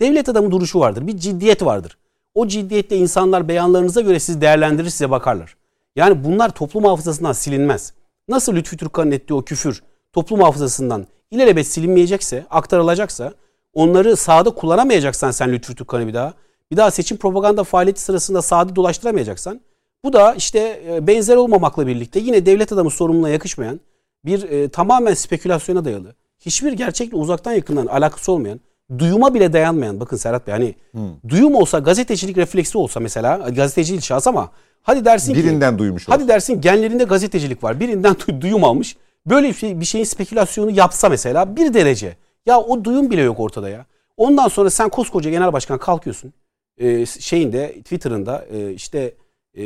Devlet 0.00 0.28
adamı 0.28 0.50
duruşu 0.50 0.80
vardır. 0.80 1.06
Bir 1.06 1.16
ciddiyet 1.16 1.64
vardır. 1.64 1.98
O 2.34 2.48
ciddiyette 2.48 2.96
insanlar 2.96 3.48
beyanlarınıza 3.48 4.00
göre 4.00 4.20
sizi 4.20 4.40
değerlendirir 4.40 4.90
size 4.90 5.10
bakarlar. 5.10 5.56
Yani 5.96 6.24
bunlar 6.24 6.54
toplum 6.54 6.84
hafızasından 6.84 7.32
silinmez. 7.32 7.92
Nasıl 8.28 8.54
Lütfü 8.54 8.76
Türkkan'ın 8.76 9.10
ettiği 9.10 9.34
o 9.34 9.42
küfür 9.42 9.82
toplum 10.12 10.40
hafızasından 10.40 11.06
ilelebet 11.30 11.66
silinmeyecekse, 11.66 12.46
aktarılacaksa, 12.50 13.32
onları 13.74 14.16
sahada 14.16 14.50
kullanamayacaksan 14.50 15.30
sen 15.30 15.52
Lütfü 15.52 15.74
Türkkan'ı 15.74 16.06
bir 16.06 16.14
daha, 16.14 16.34
bir 16.70 16.76
daha 16.76 16.90
seçim 16.90 17.16
propaganda 17.16 17.64
faaliyeti 17.64 18.00
sırasında 18.00 18.42
sahada 18.42 18.76
dolaştıramayacaksan, 18.76 19.60
bu 20.04 20.12
da 20.12 20.34
işte 20.34 20.82
e, 20.88 21.06
benzer 21.06 21.36
olmamakla 21.36 21.86
birlikte 21.86 22.20
yine 22.20 22.46
devlet 22.46 22.72
adamı 22.72 22.90
sorumluluğuna 22.90 23.28
yakışmayan 23.28 23.80
bir 24.24 24.42
e, 24.42 24.68
tamamen 24.68 25.14
spekülasyona 25.14 25.84
dayalı, 25.84 26.14
hiçbir 26.40 26.72
gerçekle 26.72 27.16
uzaktan 27.16 27.52
yakından 27.52 27.86
alakası 27.86 28.32
olmayan, 28.32 28.60
duyuma 28.98 29.34
bile 29.34 29.52
dayanmayan, 29.52 30.00
bakın 30.00 30.16
Serhat 30.16 30.46
Bey 30.46 30.52
hani 30.52 30.74
hmm. 30.92 31.28
duyum 31.28 31.54
olsa, 31.54 31.78
gazetecilik 31.78 32.36
refleksi 32.36 32.78
olsa 32.78 33.00
mesela, 33.00 33.36
gazetecilik 33.36 34.04
şahs 34.04 34.26
ama 34.26 34.50
hadi 34.86 35.04
dersin 35.04 35.34
Birinden 35.34 35.48
ki... 35.48 35.50
Birinden 35.50 35.78
duymuş 35.78 36.08
Hadi 36.08 36.28
dersin 36.28 36.60
genlerinde 36.60 37.04
gazetecilik 37.04 37.64
var, 37.64 37.80
birinden 37.80 38.16
duyum 38.40 38.64
almış, 38.64 38.96
böyle 39.26 39.48
bir, 39.48 39.54
şey, 39.54 39.80
bir 39.80 39.84
şeyin 39.84 40.04
spekülasyonu 40.04 40.70
yapsa 40.70 41.08
mesela 41.08 41.56
bir 41.56 41.74
derece. 41.74 42.16
Ya 42.46 42.60
o 42.60 42.84
duyum 42.84 43.10
bile 43.10 43.20
yok 43.20 43.40
ortada 43.40 43.68
ya. 43.68 43.86
Ondan 44.16 44.48
sonra 44.48 44.70
sen 44.70 44.88
koskoca 44.88 45.30
genel 45.30 45.52
başkan 45.52 45.78
kalkıyorsun. 45.78 46.32
E, 46.78 47.06
şeyinde 47.06 47.72
Twitter'ında 47.72 48.46
e, 48.50 48.72
işte 48.72 49.14
e, 49.58 49.62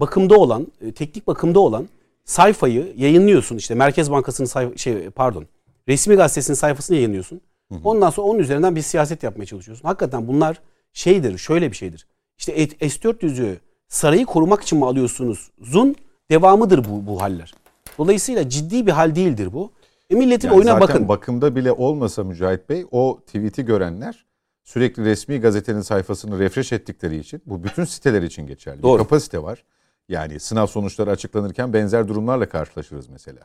bakımda 0.00 0.38
olan, 0.38 0.66
e, 0.80 0.92
teknik 0.92 1.26
bakımda 1.26 1.60
olan 1.60 1.88
sayfayı 2.24 2.92
yayınlıyorsun. 2.96 3.56
İşte 3.56 3.74
Merkez 3.74 4.10
Bankası'nın 4.10 4.46
sayfa, 4.46 4.76
şey 4.76 5.10
pardon, 5.10 5.46
resmi 5.88 6.14
gazetesinin 6.14 6.56
sayfasını 6.56 6.96
yayınlıyorsun. 6.96 7.40
Hı 7.72 7.74
hı. 7.74 7.80
Ondan 7.84 8.10
sonra 8.10 8.26
onun 8.26 8.38
üzerinden 8.38 8.76
bir 8.76 8.82
siyaset 8.82 9.22
yapmaya 9.22 9.46
çalışıyorsun. 9.46 9.88
Hakikaten 9.88 10.28
bunlar 10.28 10.60
şeydir, 10.92 11.38
şöyle 11.38 11.70
bir 11.70 11.76
şeydir. 11.76 12.06
İşte 12.38 12.66
S-400'ü 12.88 13.56
sarayı 13.90 14.26
korumak 14.26 14.62
için 14.62 14.78
mi 14.78 14.86
alıyorsunuz? 14.86 15.50
Zun 15.60 15.96
devamıdır 16.30 16.84
bu, 16.84 17.06
bu 17.06 17.20
haller. 17.20 17.54
Dolayısıyla 17.98 18.48
ciddi 18.48 18.86
bir 18.86 18.92
hal 18.92 19.14
değildir 19.14 19.52
bu. 19.52 19.70
E 20.10 20.14
milletin 20.14 20.48
yani 20.48 20.56
oyuna 20.56 20.72
zaten 20.72 20.88
bakın. 20.88 21.08
bakımda 21.08 21.56
bile 21.56 21.72
olmasa 21.72 22.24
Mücahit 22.24 22.68
Bey 22.68 22.86
o 22.90 23.20
tweet'i 23.26 23.64
görenler 23.64 24.24
sürekli 24.64 25.04
resmi 25.04 25.40
gazetenin 25.40 25.80
sayfasını 25.80 26.38
refresh 26.38 26.72
ettikleri 26.72 27.18
için 27.18 27.42
bu 27.46 27.64
bütün 27.64 27.84
siteler 27.84 28.22
için 28.22 28.46
geçerli. 28.46 28.82
Doğru. 28.82 28.92
Bir 28.92 28.98
kapasite 28.98 29.42
var. 29.42 29.64
Yani 30.08 30.40
sınav 30.40 30.66
sonuçları 30.66 31.10
açıklanırken 31.10 31.72
benzer 31.72 32.08
durumlarla 32.08 32.48
karşılaşırız 32.48 33.08
mesela. 33.08 33.42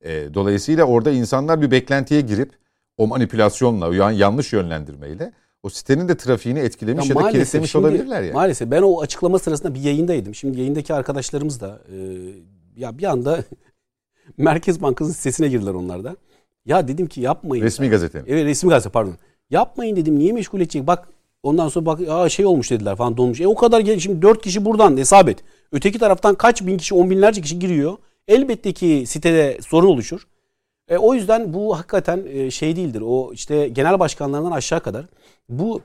E, 0.00 0.34
dolayısıyla 0.34 0.84
orada 0.84 1.10
insanlar 1.10 1.62
bir 1.62 1.70
beklentiye 1.70 2.20
girip 2.20 2.52
o 2.96 3.06
manipülasyonla, 3.06 4.12
yanlış 4.12 4.52
yönlendirmeyle 4.52 5.32
o 5.62 5.68
sitenin 5.68 6.08
de 6.08 6.16
trafiğini 6.16 6.58
etkilemiş 6.58 7.08
ya, 7.10 7.14
ya 7.18 7.24
da 7.24 7.30
kilitlemiş 7.30 7.70
şimdi, 7.70 7.86
olabilirler 7.86 8.22
yani. 8.22 8.32
Maalesef 8.32 8.70
ben 8.70 8.82
o 8.82 9.00
açıklama 9.00 9.38
sırasında 9.38 9.74
bir 9.74 9.80
yayındaydım. 9.80 10.34
Şimdi 10.34 10.58
yayındaki 10.58 10.94
arkadaşlarımız 10.94 11.60
da 11.60 11.80
e, 11.92 11.96
ya 12.76 12.98
bir 12.98 13.04
anda 13.04 13.44
Merkez 14.36 14.82
Bankası'nın 14.82 15.14
sitesine 15.14 15.48
girdiler 15.48 15.74
onlar 15.74 16.04
da. 16.04 16.16
Ya 16.66 16.88
dedim 16.88 17.06
ki 17.06 17.20
yapmayın. 17.20 17.64
Resmi 17.64 17.88
gazete 17.88 18.18
mi? 18.18 18.24
Evet 18.28 18.44
resmi 18.44 18.70
gazete 18.70 18.90
pardon. 18.90 19.14
Yapmayın 19.50 19.96
dedim 19.96 20.18
niye 20.18 20.32
meşgul 20.32 20.60
edecek? 20.60 20.86
Bak 20.86 21.08
ondan 21.42 21.68
sonra 21.68 21.86
bak 21.86 22.00
Aa, 22.08 22.28
şey 22.28 22.46
olmuş 22.46 22.70
dediler 22.70 22.96
falan 22.96 23.16
donmuş. 23.16 23.40
E 23.40 23.48
o 23.48 23.54
kadar 23.54 23.80
gel 23.80 23.98
şimdi 23.98 24.22
dört 24.22 24.42
kişi 24.42 24.64
buradan 24.64 24.96
hesap 24.96 25.28
et. 25.28 25.38
Öteki 25.72 25.98
taraftan 25.98 26.34
kaç 26.34 26.66
bin 26.66 26.78
kişi 26.78 26.94
on 26.94 27.10
binlerce 27.10 27.40
kişi 27.40 27.58
giriyor. 27.58 27.96
Elbette 28.28 28.72
ki 28.72 29.04
sitede 29.06 29.58
sorun 29.62 29.88
oluşur. 29.88 30.26
E, 30.88 30.96
o 30.96 31.14
yüzden 31.14 31.54
bu 31.54 31.78
hakikaten 31.78 32.26
e, 32.28 32.50
şey 32.50 32.76
değildir. 32.76 33.02
O 33.06 33.32
işte 33.32 33.68
genel 33.68 33.98
başkanlarından 33.98 34.52
aşağı 34.52 34.80
kadar 34.80 35.06
bu 35.48 35.80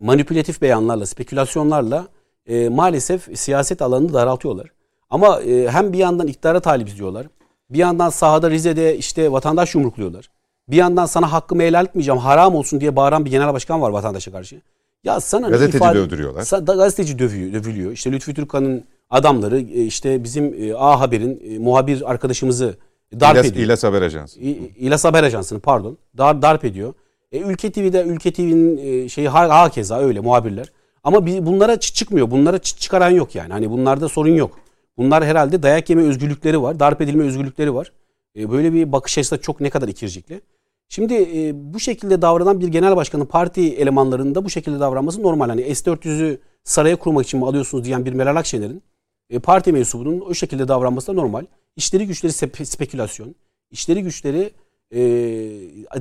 manipülatif 0.00 0.62
beyanlarla, 0.62 1.06
spekülasyonlarla 1.06 2.08
e, 2.46 2.68
maalesef 2.68 3.38
siyaset 3.38 3.82
alanını 3.82 4.12
daraltıyorlar. 4.12 4.66
Ama 5.10 5.40
e, 5.40 5.68
hem 5.68 5.92
bir 5.92 5.98
yandan 5.98 6.26
iktidara 6.26 6.60
talibiz 6.60 6.98
diyorlar. 6.98 7.26
Bir 7.70 7.78
yandan 7.78 8.10
sahada 8.10 8.50
Rize'de 8.50 8.98
işte 8.98 9.32
vatandaş 9.32 9.74
yumrukluyorlar. 9.74 10.30
Bir 10.68 10.76
yandan 10.76 11.06
sana 11.06 11.32
hakkımı 11.32 11.62
helal 11.62 11.84
etmeyeceğim 11.84 12.20
haram 12.20 12.54
olsun 12.54 12.80
diye 12.80 12.96
bağıran 12.96 13.24
bir 13.24 13.30
genel 13.30 13.52
başkan 13.52 13.82
var 13.82 13.90
vatandaşa 13.90 14.32
karşı. 14.32 14.60
Ya 15.04 15.20
sana 15.20 15.48
gazeteci 15.48 15.76
ifade, 15.76 15.98
dövdürüyorlar. 15.98 16.42
Sa, 16.42 16.66
da, 16.66 16.74
gazeteci 16.74 17.18
dövüyor, 17.18 17.52
dövülüyor. 17.52 17.92
İşte 17.92 18.12
Lütfü 18.12 18.34
Türkan'ın 18.34 18.84
adamları 19.10 19.60
e, 19.60 19.84
işte 19.84 20.24
bizim 20.24 20.54
e, 20.58 20.74
A 20.74 21.00
Haber'in 21.00 21.42
e, 21.44 21.58
muhabir 21.58 22.10
arkadaşımızı 22.10 22.76
darp 23.20 23.34
İlas, 23.34 23.46
ediyor. 23.46 23.64
İlas 23.64 23.84
Haber 23.84 24.02
Ajansı. 24.02 24.40
İlas 24.40 25.04
Haber 25.04 25.22
Ajansı'nı 25.22 25.60
pardon. 25.60 25.98
Dar, 26.18 26.42
darp 26.42 26.64
ediyor. 26.64 26.94
E, 27.32 27.38
Ülke 27.38 27.72
TV'de 27.72 28.02
Ülke 28.02 28.32
TV'nin 28.32 28.76
e, 28.76 29.08
şeyi 29.08 29.28
ha, 29.28 29.60
ha 29.60 29.70
keza 29.70 29.98
öyle 29.98 30.20
muhabirler. 30.20 30.72
Ama 31.04 31.26
biz, 31.26 31.46
bunlara 31.46 31.80
çıkmıyor. 31.80 32.30
Bunlara 32.30 32.58
çıkaran 32.58 33.10
yok 33.10 33.34
yani. 33.34 33.52
Hani 33.52 33.70
bunlarda 33.70 34.08
sorun 34.08 34.34
yok. 34.34 34.58
Bunlar 34.98 35.24
herhalde 35.24 35.62
dayak 35.62 35.90
yeme 35.90 36.02
özgürlükleri 36.02 36.62
var, 36.62 36.80
darp 36.80 37.00
edilme 37.00 37.24
özgürlükleri 37.24 37.74
var. 37.74 37.92
E, 38.36 38.50
böyle 38.50 38.72
bir 38.72 38.92
bakış 38.92 39.18
açısı 39.18 39.40
çok 39.40 39.60
ne 39.60 39.70
kadar 39.70 39.88
ikircikli. 39.88 40.40
Şimdi 40.88 41.14
e, 41.14 41.52
bu 41.74 41.80
şekilde 41.80 42.22
davranan 42.22 42.60
bir 42.60 42.68
genel 42.68 42.96
başkanın 42.96 43.24
parti 43.24 43.74
elemanlarının 43.76 44.34
da 44.34 44.44
bu 44.44 44.50
şekilde 44.50 44.80
davranması 44.80 45.22
normal. 45.22 45.48
Hani 45.48 45.74
S-400'ü 45.74 46.38
saraya 46.64 46.96
kurmak 46.96 47.26
için 47.26 47.40
mi 47.40 47.46
alıyorsunuz 47.46 47.84
diyen 47.84 48.06
bir 48.06 48.12
Meral 48.12 48.36
Akşener'in 48.36 48.82
e, 49.30 49.38
parti 49.38 49.72
mensubunun 49.72 50.20
o 50.20 50.34
şekilde 50.34 50.68
davranması 50.68 51.06
da 51.06 51.12
normal. 51.12 51.44
İşleri 51.76 52.06
güçleri 52.06 52.32
spekülasyon, 52.66 53.34
işleri 53.70 54.02
güçleri 54.02 54.50
e, 54.94 55.00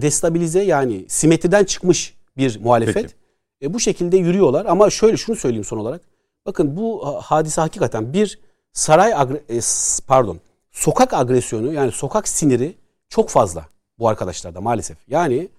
destabilize 0.02 0.64
yani 0.64 1.06
simetriden 1.08 1.64
çıkmış 1.64 2.14
bir 2.38 2.60
muhalefet. 2.60 3.16
E, 3.62 3.74
bu 3.74 3.80
şekilde 3.80 4.18
yürüyorlar 4.18 4.66
ama 4.66 4.90
şöyle 4.90 5.18
şunu 5.18 5.36
söyleyeyim 5.36 5.64
son 5.64 5.78
olarak. 5.78 6.02
Bakın 6.46 6.78
bu 6.78 7.06
hadise 7.06 7.62
hakikaten 7.62 8.14
bir 8.14 8.40
saray 8.74 9.12
e, 9.50 9.60
pardon 10.08 10.40
sokak 10.72 11.14
agresyonu 11.14 11.74
yani 11.74 11.92
sokak 11.92 12.28
siniri 12.28 12.76
çok 13.10 13.30
fazla 13.30 13.66
bu 14.00 14.08
arkadaşlarda 14.08 14.62
maalesef. 14.62 14.98
Yani 15.08 15.50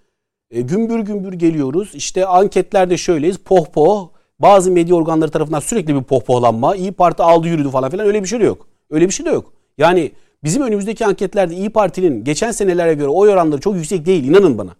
e, 0.50 0.60
gümbür 0.60 0.98
gümbür 0.98 1.32
geliyoruz. 1.32 1.94
İşte 1.94 2.26
anketlerde 2.26 2.96
şöyleyiz. 2.96 3.38
Pohpoh. 3.38 4.08
Bazı 4.38 4.70
medya 4.70 4.96
organları 4.96 5.30
tarafından 5.30 5.60
sürekli 5.60 5.94
bir 5.94 6.02
pohpohlanma. 6.02 6.76
İyi 6.76 6.92
Parti 6.92 7.22
aldı 7.22 7.48
yürüdü 7.48 7.70
falan 7.70 7.90
filan. 7.90 8.06
Öyle 8.06 8.22
bir 8.22 8.28
şey 8.28 8.40
de 8.40 8.44
yok. 8.44 8.66
Öyle 8.90 9.06
bir 9.06 9.12
şey 9.12 9.26
de 9.26 9.30
yok. 9.30 9.52
Yani 9.78 10.12
bizim 10.46 10.62
önümüzdeki 10.62 11.06
anketlerde 11.06 11.54
İyi 11.54 11.70
Parti'nin 11.70 12.24
geçen 12.24 12.50
senelere 12.50 12.94
göre 12.94 13.08
oy 13.08 13.30
oranları 13.30 13.60
çok 13.60 13.74
yüksek 13.76 14.06
değil. 14.06 14.24
inanın 14.24 14.58
bana. 14.58 14.70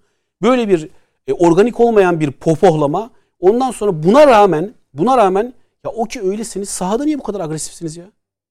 Böyle 0.43 0.69
bir 0.69 0.89
e, 1.27 1.33
organik 1.33 1.81
olmayan 1.81 2.21
bir 2.21 2.31
pohpohlama. 2.31 3.11
Ondan 3.41 3.71
sonra 3.71 4.03
buna 4.03 4.27
rağmen 4.27 4.75
buna 4.95 5.17
rağmen 5.17 5.55
ya 5.85 5.91
o 5.91 6.05
ki 6.05 6.23
öylesiniz 6.23 6.69
sahada 6.69 7.05
niye 7.05 7.19
bu 7.19 7.23
kadar 7.23 7.41
agresifsiniz 7.41 7.97
ya? 7.97 8.05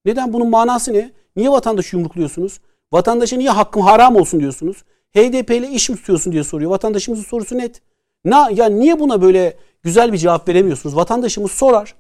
Neden? 0.06 0.34
Bunun 0.34 0.50
manası 0.50 0.94
ne? 0.94 1.12
Niye 1.36 1.50
vatandaşı 1.50 1.96
yumrukluyorsunuz? 1.96 2.60
Vatandaşa 2.92 3.38
niye 3.38 3.50
hakkım 3.50 3.82
haram 3.82 4.16
olsun 4.16 4.40
diyorsunuz? 4.40 4.84
HDP 5.16 5.52
ile 5.52 5.70
iş 5.70 5.90
mi 5.90 5.96
tutuyorsun 5.96 6.34
diye 6.34 6.44
soruyor. 6.44 6.72
Vatandaşımızın 6.72 7.24
sorusu 7.24 7.58
net. 7.58 7.82
Na, 8.26 8.50
ya 8.52 8.66
niye 8.66 9.00
buna 9.00 9.22
böyle 9.22 9.58
güzel 9.84 10.14
bir 10.14 10.18
cevap 10.18 10.48
veremiyorsunuz? 10.48 10.96
Vatandaşımız 10.96 11.52
sorar. 11.52 11.96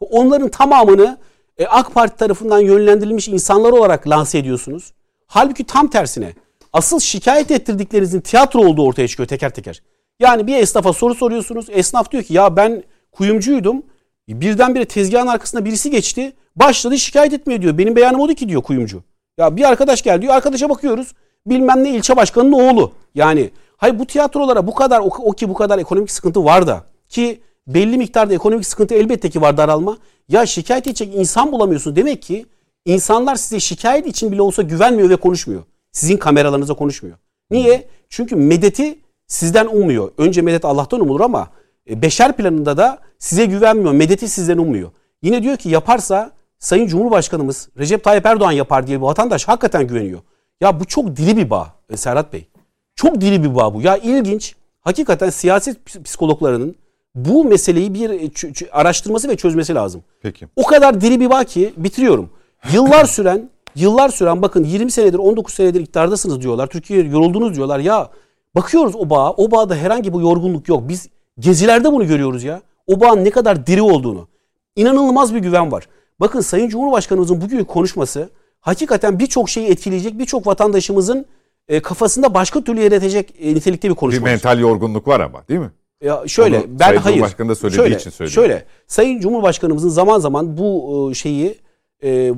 Onların 0.00 0.48
tamamını 0.48 1.18
e, 1.58 1.66
AK 1.66 1.94
Parti 1.94 2.16
tarafından 2.16 2.58
yönlendirilmiş 2.58 3.28
insanlar 3.28 3.72
olarak 3.72 4.08
lanse 4.08 4.38
ediyorsunuz. 4.38 4.92
Halbuki 5.26 5.64
tam 5.64 5.88
tersine 5.88 6.32
asıl 6.72 7.00
şikayet 7.00 7.50
ettirdiklerinizin 7.50 8.20
tiyatro 8.20 8.60
olduğu 8.60 8.86
ortaya 8.86 9.08
çıkıyor 9.08 9.28
teker 9.28 9.50
teker. 9.50 9.82
Yani 10.20 10.46
bir 10.46 10.56
esnafa 10.56 10.92
soru 10.92 11.14
soruyorsunuz. 11.14 11.66
Esnaf 11.70 12.10
diyor 12.10 12.22
ki 12.22 12.34
ya 12.34 12.56
ben 12.56 12.82
kuyumcuydum. 13.12 13.82
Birdenbire 14.28 14.84
tezgahın 14.84 15.26
arkasında 15.26 15.64
birisi 15.64 15.90
geçti. 15.90 16.32
Başladı 16.56 16.98
şikayet 16.98 17.32
etmeye 17.32 17.62
diyor. 17.62 17.78
Benim 17.78 17.96
beyanım 17.96 18.20
oldu 18.20 18.34
ki 18.34 18.48
diyor 18.48 18.62
kuyumcu. 18.62 19.02
Ya 19.38 19.56
bir 19.56 19.64
arkadaş 19.64 20.02
geldi 20.02 20.22
diyor. 20.22 20.34
Arkadaşa 20.34 20.68
bakıyoruz. 20.68 21.14
Bilmem 21.46 21.84
ne 21.84 21.90
ilçe 21.90 22.16
başkanının 22.16 22.52
oğlu. 22.52 22.92
Yani 23.14 23.50
hay 23.76 23.98
bu 23.98 24.06
tiyatrolara 24.06 24.66
bu 24.66 24.74
kadar 24.74 25.02
o 25.04 25.32
ki 25.32 25.48
bu 25.48 25.54
kadar 25.54 25.78
ekonomik 25.78 26.10
sıkıntı 26.10 26.44
var 26.44 26.66
da 26.66 26.84
ki 27.08 27.40
belli 27.66 27.98
miktarda 27.98 28.34
ekonomik 28.34 28.66
sıkıntı 28.66 28.94
elbette 28.94 29.30
ki 29.30 29.40
var 29.40 29.56
daralma. 29.56 29.98
Ya 30.28 30.46
şikayet 30.46 30.86
edecek 30.86 31.14
insan 31.14 31.52
bulamıyorsun. 31.52 31.96
Demek 31.96 32.22
ki 32.22 32.46
insanlar 32.84 33.36
size 33.36 33.60
şikayet 33.60 34.06
için 34.06 34.32
bile 34.32 34.42
olsa 34.42 34.62
güvenmiyor 34.62 35.10
ve 35.10 35.16
konuşmuyor. 35.16 35.62
Sizin 35.92 36.16
kameralarınıza 36.16 36.74
konuşmuyor. 36.74 37.16
Niye? 37.50 37.88
Çünkü 38.08 38.36
medeti 38.36 38.98
sizden 39.26 39.66
ummuyor. 39.66 40.12
Önce 40.18 40.42
medet 40.42 40.64
Allah'tan 40.64 41.00
umulur 41.00 41.20
ama 41.20 41.48
e, 41.90 42.02
beşer 42.02 42.36
planında 42.36 42.76
da 42.76 42.98
size 43.18 43.46
güvenmiyor. 43.46 43.92
Medeti 43.92 44.28
sizden 44.28 44.58
ummuyor. 44.58 44.90
Yine 45.22 45.42
diyor 45.42 45.56
ki 45.56 45.68
yaparsa 45.68 46.30
Sayın 46.58 46.86
Cumhurbaşkanımız 46.86 47.68
Recep 47.78 48.04
Tayyip 48.04 48.26
Erdoğan 48.26 48.52
yapar 48.52 48.86
diye 48.86 49.00
vatandaş 49.00 49.48
hakikaten 49.48 49.86
güveniyor. 49.86 50.20
Ya 50.60 50.80
bu 50.80 50.84
çok 50.84 51.16
diri 51.16 51.36
bir 51.36 51.50
bağ 51.50 51.74
e, 51.90 51.96
Serhat 51.96 52.32
Bey. 52.32 52.48
Çok 52.94 53.20
diri 53.20 53.44
bir 53.44 53.54
bağ 53.54 53.74
bu. 53.74 53.82
Ya 53.82 53.96
ilginç. 53.96 54.54
Hakikaten 54.80 55.30
siyaset 55.30 55.76
ps- 55.76 56.02
psikologlarının 56.02 56.76
bu 57.14 57.44
meseleyi 57.44 57.94
bir 57.94 58.10
e, 58.10 58.70
araştırması 58.72 59.28
ve 59.28 59.36
çözmesi 59.36 59.74
lazım. 59.74 60.02
Peki. 60.22 60.46
O 60.56 60.62
kadar 60.62 61.00
diri 61.00 61.20
bir 61.20 61.30
bağ 61.30 61.44
ki 61.44 61.74
bitiriyorum. 61.76 62.30
Yıllar 62.72 63.04
süren, 63.04 63.50
yıllar 63.74 64.08
süren 64.08 64.42
bakın 64.42 64.64
20 64.64 64.90
senedir 64.90 65.18
19 65.18 65.54
senedir 65.54 65.80
iktidardasınız 65.80 66.40
diyorlar. 66.40 66.66
Türkiye'ye 66.66 67.08
yoruldunuz 67.08 67.54
diyorlar. 67.56 67.78
Ya 67.78 68.10
bakıyoruz 68.54 68.94
o 68.96 69.10
bağa. 69.10 69.30
O 69.32 69.50
bağda 69.50 69.76
herhangi 69.76 70.14
bir 70.14 70.18
yorgunluk 70.20 70.68
yok. 70.68 70.88
Biz 70.88 71.08
gezilerde 71.38 71.92
bunu 71.92 72.06
görüyoruz 72.06 72.44
ya. 72.44 72.62
O 72.86 73.00
bağın 73.00 73.24
ne 73.24 73.30
kadar 73.30 73.66
diri 73.66 73.82
olduğunu. 73.82 74.28
İnanılmaz 74.76 75.34
bir 75.34 75.38
güven 75.38 75.72
var. 75.72 75.88
Bakın 76.20 76.40
Sayın 76.40 76.68
Cumhurbaşkanımızın 76.68 77.40
bugün 77.40 77.64
konuşması 77.64 78.28
hakikaten 78.60 79.18
birçok 79.18 79.48
şeyi 79.48 79.68
etkileyecek, 79.68 80.18
birçok 80.18 80.46
vatandaşımızın 80.46 81.26
e, 81.68 81.80
kafasında 81.82 82.34
başka 82.34 82.64
türlü 82.64 82.80
yer 82.80 82.92
e, 82.92 83.54
nitelikte 83.54 83.88
bir 83.88 83.94
Bir 83.94 83.98
konuşma. 83.98 84.24
mental 84.24 84.58
yorgunluk 84.58 85.08
var 85.08 85.20
ama 85.20 85.48
değil 85.48 85.60
mi? 85.60 85.70
Ya 86.04 86.22
şöyle 86.26 86.58
Onu 86.58 86.64
ben 86.68 86.86
Sayın 86.86 87.00
hayır. 87.00 87.16
Cumhurbaşkanı 87.16 87.48
da 87.48 87.54
söylediği 87.54 87.82
şöyle, 87.82 87.96
için 87.96 88.10
söylüyorum. 88.10 88.42
Şöyle 88.42 88.64
Sayın 88.86 89.20
Cumhurbaşkanımızın 89.20 89.88
zaman 89.88 90.18
zaman 90.18 90.56
bu 90.56 91.10
e, 91.10 91.14
şeyi 91.14 91.58
e, 92.00 92.10
e, 92.10 92.32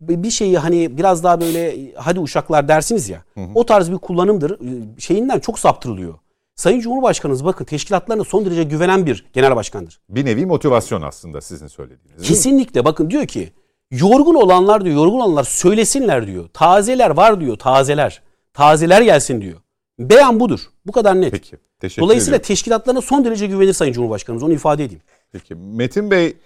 bir 0.00 0.30
şeyi 0.30 0.58
hani 0.58 0.98
biraz 0.98 1.24
daha 1.24 1.40
böyle 1.40 1.76
hadi 1.94 2.20
uşaklar 2.20 2.68
dersiniz 2.68 3.08
ya. 3.08 3.24
O 3.54 3.66
tarz 3.66 3.90
bir 3.90 3.98
kullanımdır. 3.98 4.58
Şeyinden 4.98 5.38
çok 5.40 5.58
saptırılıyor. 5.58 6.14
Sayın 6.54 6.80
Cumhurbaşkanımız 6.80 7.44
bakın 7.44 7.64
teşkilatlarına 7.64 8.24
son 8.24 8.44
derece 8.44 8.62
güvenen 8.62 9.06
bir 9.06 9.24
genel 9.32 9.56
başkandır. 9.56 10.00
Bir 10.08 10.24
nevi 10.24 10.46
motivasyon 10.46 11.02
aslında 11.02 11.40
sizin 11.40 11.66
söylediğiniz. 11.66 12.22
Kesinlikle 12.22 12.84
bakın 12.84 13.10
diyor 13.10 13.26
ki 13.26 13.52
yorgun 13.90 14.34
olanlar 14.34 14.84
diyor 14.84 14.96
yorgun 14.96 15.20
olanlar 15.20 15.44
söylesinler 15.44 16.26
diyor. 16.26 16.48
Tazeler 16.48 17.10
var 17.10 17.40
diyor 17.40 17.56
tazeler. 17.56 18.22
Tazeler 18.54 19.02
gelsin 19.02 19.40
diyor. 19.40 19.60
Beyan 19.98 20.40
budur. 20.40 20.60
Bu 20.86 20.92
kadar 20.92 21.20
net. 21.20 21.32
Peki. 21.32 21.56
Teşekkür 21.80 22.02
Dolayısıyla 22.02 22.36
ediyorum. 22.36 22.46
teşkilatlarına 22.46 23.00
son 23.00 23.24
derece 23.24 23.46
güvenir 23.46 23.72
Sayın 23.72 23.92
Cumhurbaşkanımız. 23.92 24.42
Onu 24.42 24.52
ifade 24.52 24.84
edeyim. 24.84 25.02
Peki. 25.32 25.54
Metin 25.54 26.10
Bey, 26.10 26.36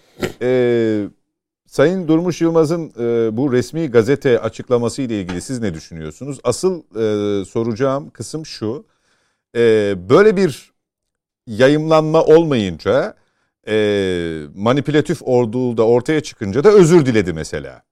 e, 0.42 1.04
Sayın 1.66 2.08
Durmuş 2.08 2.40
Yılmaz'ın 2.40 2.92
e, 2.98 3.36
bu 3.36 3.52
resmi 3.52 3.90
gazete 3.90 4.40
açıklaması 4.40 5.02
ile 5.02 5.20
ilgili 5.20 5.40
siz 5.40 5.60
ne 5.60 5.74
düşünüyorsunuz? 5.74 6.38
Asıl 6.44 6.78
e, 6.80 7.44
soracağım 7.44 8.10
kısım 8.10 8.46
şu. 8.46 8.86
E, 9.56 9.94
böyle 10.08 10.36
bir 10.36 10.72
yayımlanma 11.46 12.24
olmayınca 12.24 13.14
e, 13.68 14.42
manipülatif 14.54 15.22
olduğu 15.22 15.76
da 15.76 15.86
ortaya 15.86 16.20
çıkınca 16.20 16.64
da 16.64 16.70
özür 16.70 17.06
diledi 17.06 17.32
mesela. 17.32 17.82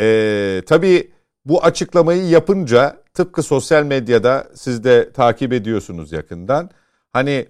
E, 0.00 0.62
tabii 0.66 1.10
bu 1.46 1.64
açıklamayı 1.64 2.28
yapınca 2.28 2.96
tıpkı 3.14 3.42
sosyal 3.42 3.82
medyada 3.84 4.48
siz 4.54 4.84
de 4.84 5.12
takip 5.12 5.52
ediyorsunuz 5.52 6.12
yakından. 6.12 6.70
Hani 7.12 7.46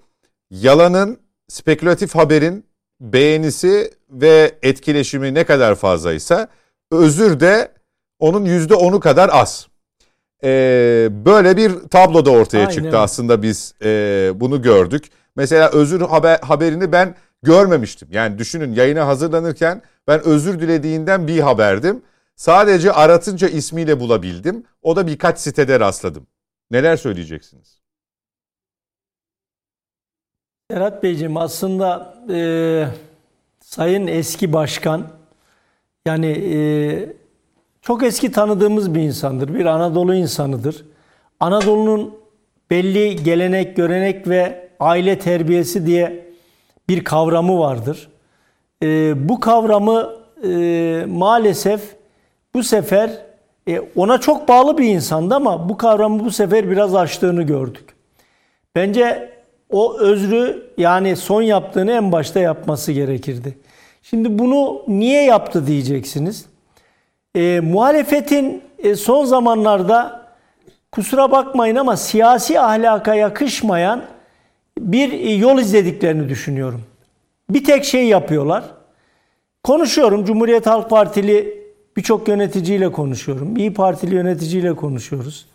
yalanın, 0.51 1.19
spekülatif 1.49 2.15
haberin 2.15 2.65
beğenisi 3.01 3.91
ve 4.11 4.55
etkileşimi 4.63 5.35
ne 5.35 5.45
kadar 5.45 5.75
fazlaysa 5.75 6.49
özür 6.91 7.41
de 7.41 7.73
onun 8.19 8.45
yüzde 8.45 8.75
onu 8.75 9.01
kadar 9.01 9.31
az. 9.33 9.67
Ee, 10.45 11.09
böyle 11.11 11.57
bir 11.57 11.73
tablo 11.91 12.25
da 12.25 12.31
ortaya 12.31 12.67
Aynen 12.67 12.71
çıktı 12.71 12.99
aslında 12.99 13.43
biz 13.43 13.75
e, 13.85 14.31
bunu 14.35 14.63
gördük. 14.63 15.05
Mesela 15.37 15.71
özür 15.71 16.01
haber, 16.01 16.39
haberini 16.39 16.93
ben 16.93 17.15
görmemiştim. 17.43 18.09
Yani 18.11 18.39
düşünün 18.39 18.73
yayına 18.73 19.07
hazırlanırken 19.07 19.83
ben 20.09 20.27
özür 20.27 20.61
dilediğinden 20.61 21.27
bir 21.27 21.41
haberdim. 21.41 22.03
Sadece 22.37 22.93
aratınca 22.93 23.49
ismiyle 23.49 24.01
bulabildim. 24.01 24.65
O 24.83 24.97
da 24.97 25.07
birkaç 25.07 25.39
sitede 25.39 25.81
rastladım. 25.81 26.27
Neler 26.71 26.97
söyleyeceksiniz? 26.97 27.81
Serhat 30.71 31.03
Beyciğim 31.03 31.37
aslında 31.37 32.15
e, 32.31 32.39
Sayın 33.61 34.07
eski 34.07 34.53
başkan 34.53 35.07
yani 36.07 36.27
e, 36.27 36.59
çok 37.83 38.03
eski 38.03 38.33
tanıdığımız 38.33 38.95
bir 38.95 39.01
insandır. 39.01 39.55
Bir 39.55 39.67
Anadolu 39.67 40.15
insanıdır. 40.15 40.85
Anadolu'nun 41.41 42.19
belli 42.71 43.23
gelenek, 43.23 43.77
görenek 43.77 44.29
ve 44.29 44.69
aile 44.81 45.19
terbiyesi 45.19 45.87
diye 45.87 46.27
bir 46.89 47.05
kavramı 47.05 47.59
vardır. 47.59 48.09
E, 48.83 48.89
bu 49.29 49.41
kavramı 49.41 50.13
e, 50.45 51.05
maalesef 51.09 51.96
bu 52.57 52.63
sefer 52.63 53.11
e, 53.69 53.81
ona 53.97 54.21
çok 54.21 54.49
bağlı 54.49 54.79
bir 54.79 54.89
insandı 54.89 55.35
ama 55.35 55.69
bu 55.69 55.77
kavramı 55.77 56.25
bu 56.25 56.31
sefer 56.31 56.71
biraz 56.71 56.95
aştığını 56.95 57.43
gördük. 57.43 57.85
Bence 58.75 59.33
o 59.71 59.99
özrü 59.99 60.63
yani 60.79 61.17
son 61.17 61.43
yaptığını 61.43 61.93
en 61.93 62.13
başta 62.13 62.41
yapması 62.41 62.93
gerekirdi. 62.93 63.59
Şimdi 64.03 64.39
bunu 64.39 64.83
niye 64.89 65.25
yaptı 65.25 65.67
diyeceksiniz. 65.67 66.47
E, 67.35 67.61
muhalefetin 67.61 68.63
e, 68.79 68.95
son 68.95 69.25
zamanlarda 69.25 70.27
kusura 70.93 71.31
bakmayın 71.31 71.77
ama 71.77 71.97
siyasi 71.97 72.61
ahlaka 72.61 73.15
yakışmayan 73.15 74.03
bir 74.79 75.13
e, 75.13 75.33
yol 75.33 75.59
izlediklerini 75.59 76.29
düşünüyorum. 76.29 76.83
Bir 77.51 77.65
tek 77.65 77.85
şey 77.85 78.07
yapıyorlar. 78.07 78.65
Konuşuyorum 79.63 80.25
Cumhuriyet 80.25 80.67
Halk 80.67 80.91
Partili 80.91 81.56
birçok 81.97 82.29
yöneticiyle 82.29 82.93
konuşuyorum. 82.93 83.57
İyi 83.57 83.75
Partili 83.75 84.15
yöneticiyle 84.15 84.77
konuşuyoruz. 84.77 85.47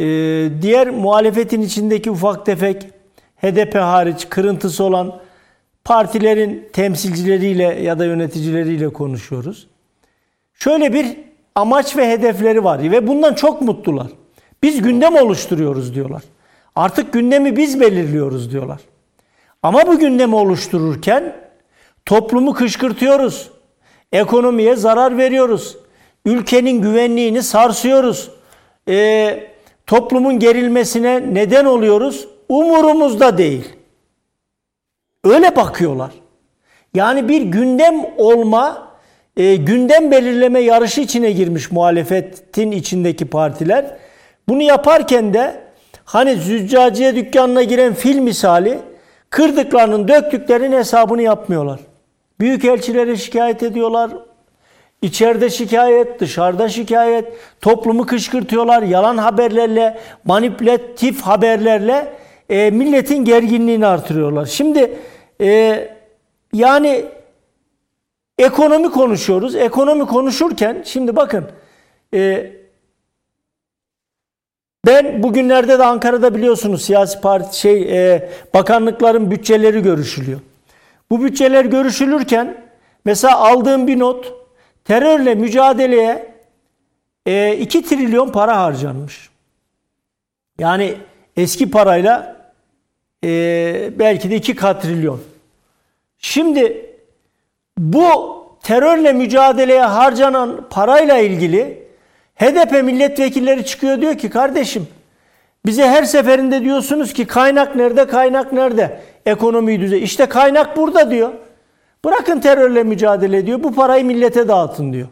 Ee, 0.00 0.04
diğer 0.62 0.90
muhalefetin 0.90 1.60
içindeki 1.60 2.10
ufak 2.10 2.46
tefek 2.46 2.82
HDP 3.36 3.74
hariç 3.74 4.28
kırıntısı 4.28 4.84
olan 4.84 5.20
partilerin 5.84 6.68
temsilcileriyle 6.72 7.64
ya 7.64 7.98
da 7.98 8.04
yöneticileriyle 8.04 8.92
konuşuyoruz. 8.92 9.66
Şöyle 10.54 10.92
bir 10.92 11.16
amaç 11.54 11.96
ve 11.96 12.10
hedefleri 12.10 12.64
var 12.64 12.82
ve 12.82 13.06
bundan 13.06 13.34
çok 13.34 13.62
mutlular. 13.62 14.06
Biz 14.62 14.82
gündem 14.82 15.16
oluşturuyoruz 15.16 15.94
diyorlar. 15.94 16.22
Artık 16.76 17.12
gündemi 17.12 17.56
biz 17.56 17.80
belirliyoruz 17.80 18.52
diyorlar. 18.52 18.80
Ama 19.62 19.86
bu 19.86 19.98
gündemi 19.98 20.34
oluştururken 20.34 21.36
toplumu 22.06 22.52
kışkırtıyoruz. 22.52 23.50
Ekonomiye 24.12 24.76
zarar 24.76 25.18
veriyoruz. 25.18 25.76
Ülkenin 26.24 26.82
güvenliğini 26.82 27.42
sarsıyoruz. 27.42 28.30
Ee, 28.88 29.46
toplumun 29.86 30.38
gerilmesine 30.38 31.34
neden 31.34 31.64
oluyoruz. 31.64 32.28
Umurumuzda 32.48 33.38
değil. 33.38 33.68
Öyle 35.24 35.56
bakıyorlar. 35.56 36.10
Yani 36.94 37.28
bir 37.28 37.42
gündem 37.42 37.94
olma, 38.16 38.88
e, 39.36 39.56
gündem 39.56 40.10
belirleme 40.10 40.60
yarışı 40.60 41.00
içine 41.00 41.32
girmiş 41.32 41.70
muhalefetin 41.70 42.70
içindeki 42.70 43.24
partiler. 43.24 43.96
Bunu 44.48 44.62
yaparken 44.62 45.34
de 45.34 45.60
hani 46.04 46.36
züccaciye 46.36 47.16
dükkanına 47.16 47.62
giren 47.62 47.94
fil 47.94 48.18
misali 48.18 48.78
kırdıklarının 49.30 50.08
döktüklerinin 50.08 50.76
hesabını 50.76 51.22
yapmıyorlar. 51.22 51.80
Büyükelçilere 52.40 53.16
şikayet 53.16 53.62
ediyorlar. 53.62 54.10
İçeride 55.02 55.50
şikayet, 55.50 56.20
dışarıda 56.20 56.68
şikayet, 56.68 57.32
toplumu 57.60 58.06
kışkırtıyorlar, 58.06 58.82
yalan 58.82 59.16
haberlerle, 59.16 59.98
manipülatif 60.24 61.20
haberlerle 61.20 62.12
e, 62.48 62.70
milletin 62.70 63.24
gerginliğini 63.24 63.86
artırıyorlar. 63.86 64.46
Şimdi 64.46 64.98
e, 65.40 65.88
yani 66.52 67.04
ekonomi 68.38 68.90
konuşuyoruz. 68.90 69.54
Ekonomi 69.54 70.06
konuşurken 70.06 70.82
şimdi 70.86 71.16
bakın 71.16 71.44
e, 72.14 72.52
ben 74.86 75.22
bugünlerde 75.22 75.78
de 75.78 75.84
Ankara'da 75.84 76.34
biliyorsunuz 76.34 76.84
siyasi 76.84 77.20
parti 77.20 77.58
şey 77.58 77.82
e, 77.82 78.28
bakanlıkların 78.54 79.30
bütçeleri 79.30 79.82
görüşülüyor. 79.82 80.40
Bu 81.10 81.24
bütçeler 81.24 81.64
görüşülürken 81.64 82.64
mesela 83.04 83.36
aldığım 83.36 83.86
bir 83.86 83.98
not 83.98 84.32
terörle 84.84 85.34
mücadeleye 85.34 86.34
e, 87.26 87.56
2 87.56 87.82
trilyon 87.82 88.32
para 88.32 88.62
harcanmış. 88.62 89.30
Yani 90.58 90.94
eski 91.36 91.70
parayla 91.70 92.36
e, 93.24 93.90
belki 93.98 94.30
de 94.30 94.36
2 94.36 94.56
katrilyon. 94.56 95.20
Şimdi 96.18 96.90
bu 97.78 98.36
terörle 98.62 99.12
mücadeleye 99.12 99.82
harcanan 99.82 100.68
parayla 100.70 101.18
ilgili 101.18 101.84
HDP 102.34 102.84
milletvekilleri 102.84 103.66
çıkıyor 103.66 104.00
diyor 104.00 104.18
ki 104.18 104.30
kardeşim 104.30 104.88
bize 105.66 105.88
her 105.88 106.02
seferinde 106.02 106.64
diyorsunuz 106.64 107.12
ki 107.12 107.26
kaynak 107.26 107.76
nerede 107.76 108.06
kaynak 108.06 108.52
nerede 108.52 109.00
ekonomiyi 109.26 109.80
düze. 109.80 109.98
İşte 109.98 110.26
kaynak 110.26 110.76
burada 110.76 111.10
diyor. 111.10 111.30
Bırakın 112.04 112.40
terörle 112.40 112.82
mücadele 112.82 113.36
ediyor. 113.36 113.62
Bu 113.62 113.74
parayı 113.74 114.04
millete 114.04 114.48
dağıtın 114.48 114.92
diyor. 114.92 115.08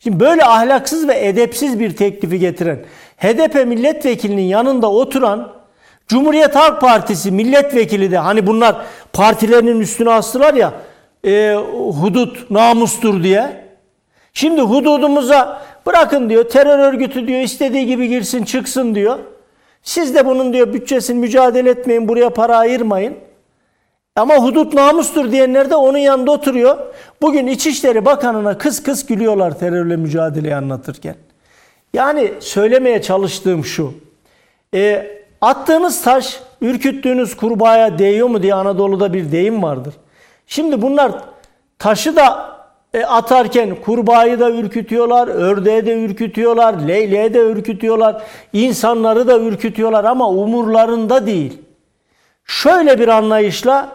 Şimdi 0.00 0.20
böyle 0.20 0.44
ahlaksız 0.44 1.08
ve 1.08 1.26
edepsiz 1.26 1.80
bir 1.80 1.96
teklifi 1.96 2.38
getiren 2.38 2.78
HDP 3.16 3.66
milletvekilinin 3.66 4.42
yanında 4.42 4.90
oturan 4.90 5.52
Cumhuriyet 6.08 6.54
Halk 6.54 6.80
Partisi 6.80 7.30
milletvekili 7.30 8.10
de 8.10 8.18
hani 8.18 8.46
bunlar 8.46 8.76
partilerinin 9.12 9.80
üstüne 9.80 10.10
astılar 10.10 10.54
ya 10.54 10.72
e, 11.26 11.54
hudut 12.00 12.50
namustur 12.50 13.22
diye. 13.22 13.66
Şimdi 14.32 14.60
hududumuza 14.60 15.62
bırakın 15.86 16.30
diyor 16.30 16.48
terör 16.48 16.78
örgütü 16.78 17.26
diyor 17.26 17.40
istediği 17.40 17.86
gibi 17.86 18.08
girsin 18.08 18.44
çıksın 18.44 18.94
diyor. 18.94 19.18
Siz 19.82 20.14
de 20.14 20.26
bunun 20.26 20.52
diyor 20.52 20.72
bütçesini 20.72 21.18
mücadele 21.18 21.70
etmeyin 21.70 22.08
buraya 22.08 22.30
para 22.30 22.56
ayırmayın. 22.56 23.14
Ama 24.16 24.34
hudut 24.34 24.74
namustur 24.74 25.32
diyenler 25.32 25.70
de 25.70 25.76
onun 25.76 25.98
yanında 25.98 26.30
oturuyor. 26.30 26.78
Bugün 27.22 27.46
İçişleri 27.46 28.04
Bakanı'na 28.04 28.58
kıs 28.58 28.82
kıs 28.82 29.06
gülüyorlar 29.06 29.58
terörle 29.58 29.96
mücadeleyi 29.96 30.54
anlatırken. 30.54 31.16
Yani 31.94 32.32
söylemeye 32.40 33.02
çalıştığım 33.02 33.64
şu. 33.64 33.94
E, 34.74 35.10
attığınız 35.40 36.02
taş 36.02 36.40
ürküttüğünüz 36.60 37.36
kurbağaya 37.36 37.98
değiyor 37.98 38.28
mu 38.28 38.42
diye 38.42 38.54
Anadolu'da 38.54 39.12
bir 39.12 39.32
deyim 39.32 39.62
vardır. 39.62 39.94
Şimdi 40.46 40.82
bunlar 40.82 41.12
taşı 41.78 42.16
da 42.16 42.51
e, 42.94 43.04
atarken 43.04 43.74
kurbağayı 43.74 44.40
da 44.40 44.50
ürkütüyorlar, 44.50 45.28
ördeği 45.28 45.86
de 45.86 46.04
ürkütüyorlar, 46.04 46.74
leyleği 46.74 47.34
de 47.34 47.38
ürkütüyorlar, 47.38 48.22
insanları 48.52 49.26
da 49.26 49.38
ürkütüyorlar 49.38 50.04
ama 50.04 50.28
umurlarında 50.28 51.26
değil. 51.26 51.58
Şöyle 52.44 53.00
bir 53.00 53.08
anlayışla 53.08 53.88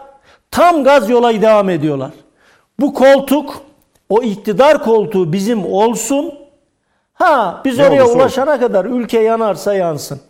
tam 0.50 0.84
gaz 0.84 1.10
yola 1.10 1.42
devam 1.42 1.70
ediyorlar. 1.70 2.10
Bu 2.80 2.94
koltuk, 2.94 3.60
o 4.08 4.22
iktidar 4.22 4.84
koltuğu 4.84 5.32
bizim 5.32 5.66
olsun. 5.66 6.34
Ha 7.14 7.60
biz 7.64 7.78
Ne 7.78 7.86
oraya 7.86 8.04
olursa 8.04 8.18
ulaşana 8.18 8.60
kadar 8.60 8.84
ülke 8.84 9.20
yanarsa 9.20 9.74
yansın. 9.74 10.20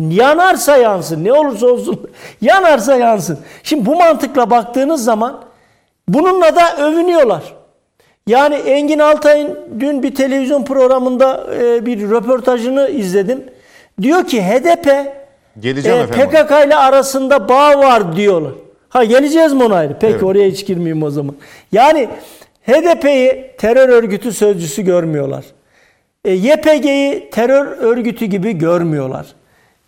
Yanarsa 0.00 0.76
yansın. 0.76 1.24
Ne 1.24 1.32
olursa 1.32 1.66
olsun 1.66 2.10
yanarsa 2.40 2.96
yansın. 2.96 3.38
Şimdi 3.62 3.86
bu 3.86 3.96
mantıkla 3.96 4.50
baktığınız 4.50 5.04
zaman 5.04 5.40
bununla 6.08 6.56
da 6.56 6.76
övünüyorlar. 6.76 7.59
Yani 8.26 8.54
Engin 8.54 8.98
Altay'ın 8.98 9.58
dün 9.80 10.02
bir 10.02 10.14
televizyon 10.14 10.64
programında 10.64 11.46
e, 11.62 11.86
bir 11.86 12.10
röportajını 12.10 12.88
izledim. 12.90 13.44
Diyor 14.02 14.26
ki 14.26 14.42
HDP 14.42 15.12
Geleceğim 15.60 15.98
e. 15.98 16.06
PKK 16.06 16.50
ile 16.66 16.76
arasında 16.76 17.48
bağ 17.48 17.78
var 17.78 18.16
diyorlar. 18.16 18.52
Ha 18.88 19.04
geleceğiz 19.04 19.52
mi 19.52 19.64
ona 19.64 19.74
ayrı? 19.76 19.96
Peki 20.00 20.12
Evet. 20.12 20.22
oraya 20.22 20.48
hiç 20.50 20.66
girmeyeyim 20.66 21.02
o 21.02 21.10
zaman. 21.10 21.34
Yani 21.72 22.08
HDP'yi 22.66 23.50
terör 23.58 23.88
örgütü 23.88 24.32
sözcüsü 24.32 24.82
görmüyorlar. 24.82 25.44
E, 26.24 26.32
YPG'yi 26.32 27.30
terör 27.30 27.66
örgütü 27.66 28.24
gibi 28.24 28.52
görmüyorlar. 28.58 29.26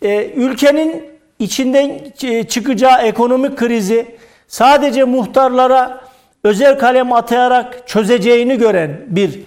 E, 0.01 0.25
ülkenin 0.35 1.03
içinden 1.39 1.89
ç- 2.17 2.47
çıkacağı 2.47 3.01
ekonomik 3.01 3.57
krizi 3.57 4.05
sadece 4.47 5.03
muhtarlara 5.03 6.01
özel 6.43 6.79
kalem 6.79 7.13
atayarak 7.13 7.87
çözeceğini 7.87 8.57
gören 8.57 9.01
bir 9.07 9.39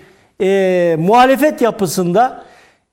e, 0.42 0.96
muhalefet 0.98 1.62
yapısında 1.62 2.44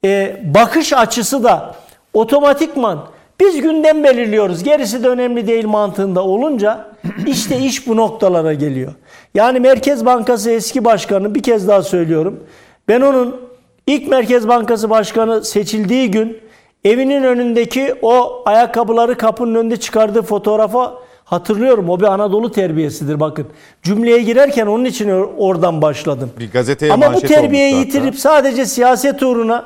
e, 0.05 0.41
bakış 0.43 0.93
açısı 0.93 1.43
da 1.43 1.75
otomatikman 2.13 3.07
biz 3.39 3.61
gündem 3.61 4.03
belirliyoruz 4.03 4.63
gerisi 4.63 5.03
de 5.03 5.09
önemli 5.09 5.47
değil 5.47 5.65
mantığında 5.65 6.23
olunca 6.23 6.85
işte 7.27 7.57
iş 7.59 7.87
bu 7.87 7.97
noktalara 7.97 8.53
geliyor. 8.53 8.93
Yani 9.33 9.59
Merkez 9.59 10.05
Bankası 10.05 10.51
eski 10.51 10.85
başkanı 10.85 11.35
bir 11.35 11.43
kez 11.43 11.67
daha 11.67 11.81
söylüyorum. 11.81 12.43
Ben 12.87 13.01
onun 13.01 13.41
ilk 13.87 14.07
Merkez 14.07 14.47
Bankası 14.47 14.89
Başkanı 14.89 15.43
seçildiği 15.45 16.11
gün 16.11 16.37
evinin 16.83 17.23
önündeki 17.23 17.95
o 18.01 18.43
ayakkabıları 18.45 19.17
kapının 19.17 19.55
önünde 19.55 19.77
çıkardığı 19.77 20.21
fotoğrafa 20.21 20.93
hatırlıyorum. 21.25 21.89
O 21.89 21.99
bir 21.99 22.05
Anadolu 22.05 22.51
terbiyesidir 22.51 23.19
bakın. 23.19 23.47
Cümleye 23.83 24.19
girerken 24.21 24.67
onun 24.67 24.85
için 24.85 25.09
or- 25.09 25.29
oradan 25.37 25.81
başladım. 25.81 26.31
Bir 26.39 26.51
gazeteye 26.51 26.93
Ama 26.93 27.13
bu 27.13 27.21
terbiyeyi 27.21 27.73
hatta. 27.75 27.85
yitirip 27.85 28.15
sadece 28.19 28.65
siyaset 28.65 29.23
uğruna 29.23 29.65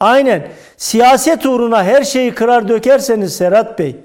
aynen 0.00 0.48
siyaset 0.76 1.46
uğruna 1.46 1.84
her 1.84 2.02
şeyi 2.04 2.34
kırar 2.34 2.68
dökerseniz 2.68 3.36
Serhat 3.36 3.78
Bey 3.78 3.96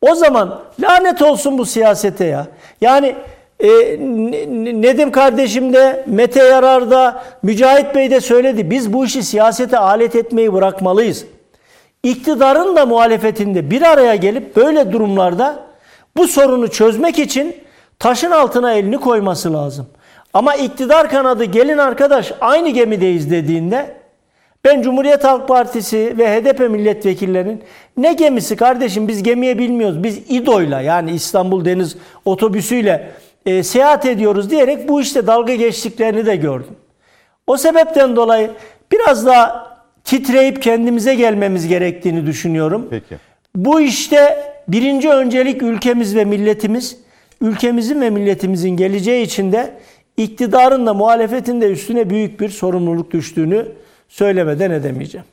o 0.00 0.14
zaman 0.14 0.60
lanet 0.80 1.22
olsun 1.22 1.58
bu 1.58 1.64
siyasete 1.64 2.24
ya. 2.24 2.46
Yani 2.80 3.14
e, 3.60 3.68
Ne- 3.98 4.82
Nedim 4.82 5.10
kardeşim 5.12 5.72
de 5.72 6.04
Mete 6.06 6.42
Yarar 6.44 6.90
da 6.90 7.22
Mücahit 7.42 7.94
Bey 7.94 8.10
de 8.10 8.20
söyledi. 8.20 8.70
Biz 8.70 8.92
bu 8.92 9.04
işi 9.04 9.22
siyasete 9.22 9.78
alet 9.78 10.16
etmeyi 10.16 10.52
bırakmalıyız. 10.52 11.24
İktidarın 12.02 12.76
da 12.76 12.86
muhalefetinde 12.86 13.70
bir 13.70 13.82
araya 13.82 14.14
gelip 14.14 14.56
böyle 14.56 14.92
durumlarda 14.92 15.58
bu 16.16 16.28
sorunu 16.28 16.70
çözmek 16.70 17.18
için 17.18 17.56
taşın 17.98 18.30
altına 18.30 18.72
elini 18.72 18.96
koyması 18.96 19.52
lazım. 19.52 19.86
Ama 20.34 20.54
iktidar 20.54 21.10
kanadı 21.10 21.44
gelin 21.44 21.78
arkadaş 21.78 22.32
aynı 22.40 22.68
gemideyiz 22.68 23.30
dediğinde 23.30 23.96
ben 24.64 24.82
Cumhuriyet 24.82 25.24
Halk 25.24 25.48
Partisi 25.48 26.14
ve 26.18 26.40
HDP 26.40 26.70
milletvekillerinin 26.70 27.62
ne 27.96 28.12
gemisi 28.12 28.56
kardeşim 28.56 29.08
biz 29.08 29.22
gemiye 29.22 29.58
bilmiyoruz. 29.58 30.02
Biz 30.02 30.18
İDO'yla 30.28 30.80
yani 30.80 31.10
İstanbul 31.10 31.64
Deniz 31.64 31.96
Otobüsü'yle 32.24 33.10
e, 33.46 33.62
seyahat 33.62 34.06
ediyoruz 34.06 34.50
diyerek 34.50 34.88
bu 34.88 35.00
işte 35.00 35.26
dalga 35.26 35.54
geçtiklerini 35.54 36.26
de 36.26 36.36
gördüm. 36.36 36.76
O 37.46 37.56
sebepten 37.56 38.16
dolayı 38.16 38.50
biraz 38.92 39.26
daha 39.26 39.76
titreyip 40.04 40.62
kendimize 40.62 41.14
gelmemiz 41.14 41.68
gerektiğini 41.68 42.26
düşünüyorum. 42.26 42.86
Peki. 42.90 43.16
Bu 43.56 43.80
işte 43.80 44.42
birinci 44.68 45.10
öncelik 45.10 45.62
ülkemiz 45.62 46.16
ve 46.16 46.24
milletimiz, 46.24 46.98
ülkemizin 47.40 48.00
ve 48.00 48.10
milletimizin 48.10 48.70
geleceği 48.70 49.24
için 49.24 49.52
de 49.52 49.80
iktidarın 50.16 50.86
da 50.86 50.94
muhalefetin 50.94 51.60
de 51.60 51.72
üstüne 51.72 52.10
büyük 52.10 52.40
bir 52.40 52.48
sorumluluk 52.48 53.10
düştüğünü 53.10 53.72
söylemeden 54.08 54.70
edemeyeceğim. 54.70 55.26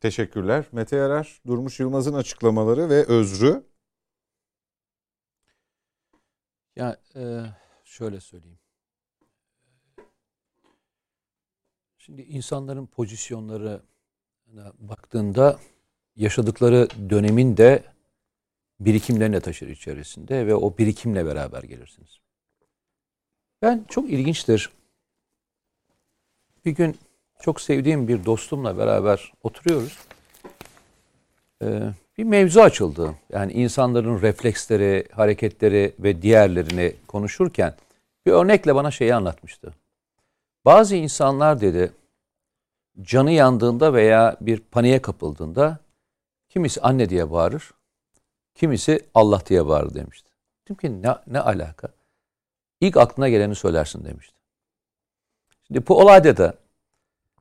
Teşekkürler. 0.00 0.64
Mete 0.72 0.96
Yarar, 0.96 1.40
Durmuş 1.46 1.80
Yılmaz'ın 1.80 2.14
açıklamaları 2.14 2.88
ve 2.88 3.04
özrü. 3.04 3.62
Ya 6.76 6.96
e, 7.16 7.40
şöyle 7.84 8.20
söyleyeyim. 8.20 8.58
Şimdi 11.98 12.22
insanların 12.22 12.86
pozisyonları 12.86 13.82
baktığında 14.78 15.58
yaşadıkları 16.16 16.88
dönemin 17.10 17.56
de 17.56 17.84
birikimlerini 18.80 19.40
taşır 19.40 19.68
içerisinde 19.68 20.46
ve 20.46 20.54
o 20.54 20.78
birikimle 20.78 21.26
beraber 21.26 21.62
gelirsiniz. 21.62 22.20
Ben 23.62 23.84
çok 23.88 24.10
ilginçtir. 24.10 24.70
Bir 26.64 26.70
gün 26.70 26.96
çok 27.40 27.60
sevdiğim 27.60 28.08
bir 28.08 28.24
dostumla 28.24 28.78
beraber 28.78 29.32
oturuyoruz. 29.42 29.98
Ee, 31.62 31.92
bir 32.18 32.24
mevzu 32.24 32.60
açıldı. 32.60 33.14
Yani 33.32 33.52
insanların 33.52 34.22
refleksleri, 34.22 35.08
hareketleri 35.12 35.94
ve 35.98 36.22
diğerlerini 36.22 36.94
konuşurken 37.08 37.74
bir 38.26 38.32
örnekle 38.32 38.74
bana 38.74 38.90
şeyi 38.90 39.14
anlatmıştı. 39.14 39.74
Bazı 40.64 40.96
insanlar 40.96 41.60
dedi 41.60 41.92
canı 43.02 43.32
yandığında 43.32 43.94
veya 43.94 44.36
bir 44.40 44.60
paniğe 44.60 45.02
kapıldığında 45.02 45.78
kimisi 46.48 46.80
anne 46.80 47.08
diye 47.08 47.30
bağırır, 47.30 47.70
kimisi 48.54 49.08
Allah 49.14 49.46
diye 49.46 49.66
bağırır 49.66 49.94
demişti. 49.94 50.30
Dedim 50.64 50.76
ki 50.76 51.02
ne, 51.02 51.16
ne 51.26 51.40
alaka? 51.40 51.88
İlk 52.80 52.96
aklına 52.96 53.28
geleni 53.28 53.54
söylersin 53.54 54.04
demişti. 54.04 54.36
Şimdi 55.66 55.86
bu 55.86 55.98
olayda 56.00 56.36
da 56.36 56.54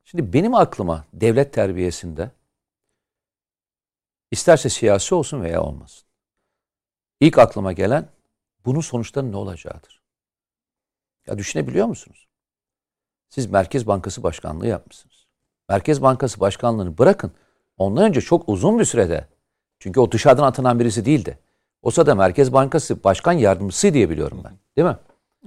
şimdi 0.06 0.34
benim 0.34 0.56
aklıma 0.56 1.06
devlet 1.14 1.54
terbiyesinde 1.54 2.32
isterse 4.32 4.70
siyasi 4.70 5.16
olsun 5.16 5.44
veya 5.44 5.64
olmasın. 5.64 6.08
İlk 7.20 7.38
aklıma 7.38 7.74
gelen 7.74 8.10
bunun 8.66 8.82
sonuçları 8.82 9.32
ne 9.32 9.38
olacağıdır. 9.38 10.02
Ya 11.28 11.38
düşünebiliyor 11.38 11.88
musunuz? 11.88 12.28
Siz 13.30 13.46
Merkez 13.46 13.88
Bankası 13.88 14.24
Başkanlığı 14.24 14.68
yapmışsınız. 14.68 15.28
Merkez 15.70 16.02
Bankası 16.02 16.40
Başkanlığını 16.40 16.98
bırakın. 16.98 17.32
Ondan 17.78 18.04
önce 18.04 18.22
çok 18.22 18.50
uzun 18.50 18.80
bir 18.80 18.86
sürede 18.86 19.28
çünkü 19.80 20.00
o 20.00 20.12
dışarıdan 20.12 20.44
atanan 20.44 20.80
birisi 20.80 21.06
değildi. 21.06 21.40
O 21.82 21.92
sırada 21.92 22.16
Merkez 22.16 22.54
Bankası 22.54 23.04
Başkan 23.04 23.34
Yardımcısı 23.34 23.94
diye 23.94 24.10
biliyorum 24.10 24.42
ben. 24.44 24.54
Değil 24.78 24.88
mi? 24.88 24.98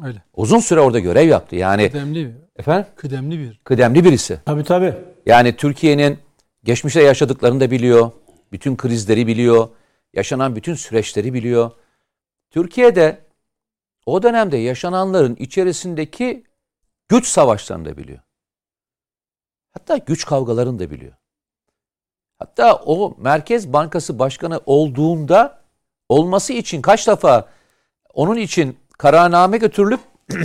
Öyle. 0.06 0.22
Uzun 0.34 0.58
süre 0.58 0.80
orada 0.80 0.98
görev 0.98 1.28
yaptı. 1.28 1.56
Yani 1.56 1.88
Kıdemli 1.90 2.26
bir. 2.26 2.34
efendim 2.56 2.86
Kıdemli 2.96 3.38
bir. 3.38 3.60
kıdemli 3.64 4.04
birisi. 4.04 4.38
Tabii 4.44 4.64
tabii. 4.64 4.94
Yani 5.26 5.56
Türkiye'nin 5.56 6.18
geçmişte 6.64 7.02
yaşadıklarını 7.02 7.60
da 7.60 7.70
biliyor. 7.70 8.10
Bütün 8.52 8.76
krizleri 8.76 9.26
biliyor. 9.26 9.68
Yaşanan 10.14 10.56
bütün 10.56 10.74
süreçleri 10.74 11.34
biliyor. 11.34 11.70
Türkiye'de 12.50 13.18
o 14.06 14.22
dönemde 14.22 14.56
yaşananların 14.56 15.36
içerisindeki 15.36 16.44
güç 17.08 17.26
savaşlarını 17.26 17.84
da 17.84 17.96
biliyor. 17.96 18.18
Hatta 19.70 19.96
güç 19.96 20.26
kavgalarını 20.26 20.78
da 20.78 20.90
biliyor. 20.90 21.12
Hatta 22.42 22.74
o 22.74 23.14
Merkez 23.18 23.72
Bankası 23.72 24.18
Başkanı 24.18 24.60
olduğunda 24.66 25.60
olması 26.08 26.52
için 26.52 26.82
kaç 26.82 27.08
defa 27.08 27.48
onun 28.14 28.36
için 28.36 28.78
kararname 28.98 29.58
götürülüp 29.58 30.00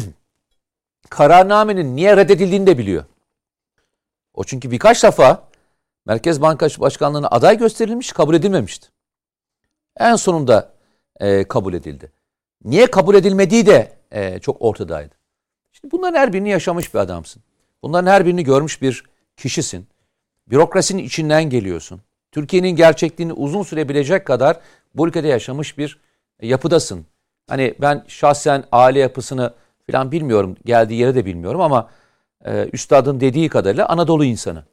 kararnamenin 1.10 1.96
niye 1.96 2.18
reddedildiğini 2.18 2.68
de 2.68 2.78
biliyor. 2.78 3.06
O 4.34 4.44
çünkü 4.44 4.72
birkaç 4.72 5.04
defa 5.04 5.44
Merkez 6.06 6.42
Bankası 6.42 6.82
Başkanlığı'na 6.82 7.28
aday 7.28 7.58
gösterilmiş, 7.58 8.12
kabul 8.12 8.36
edilmemişti. 8.36 8.88
En 9.98 10.16
sonunda 10.16 10.74
e, 11.20 11.44
kabul 11.44 11.74
edildi. 11.74 12.12
Niye 12.64 12.92
kabul 12.92 13.16
edilmediği 13.16 13.66
de 13.66 13.98
e, 14.12 14.40
çok 14.40 14.62
ortadaydı. 14.62 15.16
Şimdi 15.72 15.92
bunların 15.92 16.20
her 16.20 16.34
birini 16.34 16.50
yaşamış 16.50 16.94
bir 16.94 17.00
adamsın. 17.00 17.44
Bunların 17.84 18.12
her 18.12 18.26
birini 18.26 18.44
görmüş 18.44 18.82
bir 18.82 19.04
kişisin. 19.38 19.88
Bürokrasinin 20.50 21.04
içinden 21.04 21.50
geliyorsun. 21.50 22.02
Türkiye'nin 22.32 22.70
gerçekliğini 22.70 23.34
uzun 23.34 23.64
süre 23.64 23.90
bilecek 23.90 24.26
kadar 24.28 24.60
bu 24.96 25.08
ülkede 25.08 25.28
yaşamış 25.28 25.78
bir 25.78 26.00
yapıdasın. 26.42 27.06
Hani 27.48 27.76
ben 27.82 28.04
şahsen 28.08 28.64
aile 28.72 29.00
yapısını 29.00 29.54
falan 29.92 30.12
bilmiyorum. 30.12 30.58
Geldiği 30.66 30.94
yeri 30.94 31.16
de 31.16 31.26
bilmiyorum 31.26 31.62
ama 31.62 31.90
e, 32.46 32.70
üstadın 32.74 33.20
dediği 33.20 33.50
kadarıyla 33.50 33.90
Anadolu 33.90 34.26
insanı. 34.26 34.64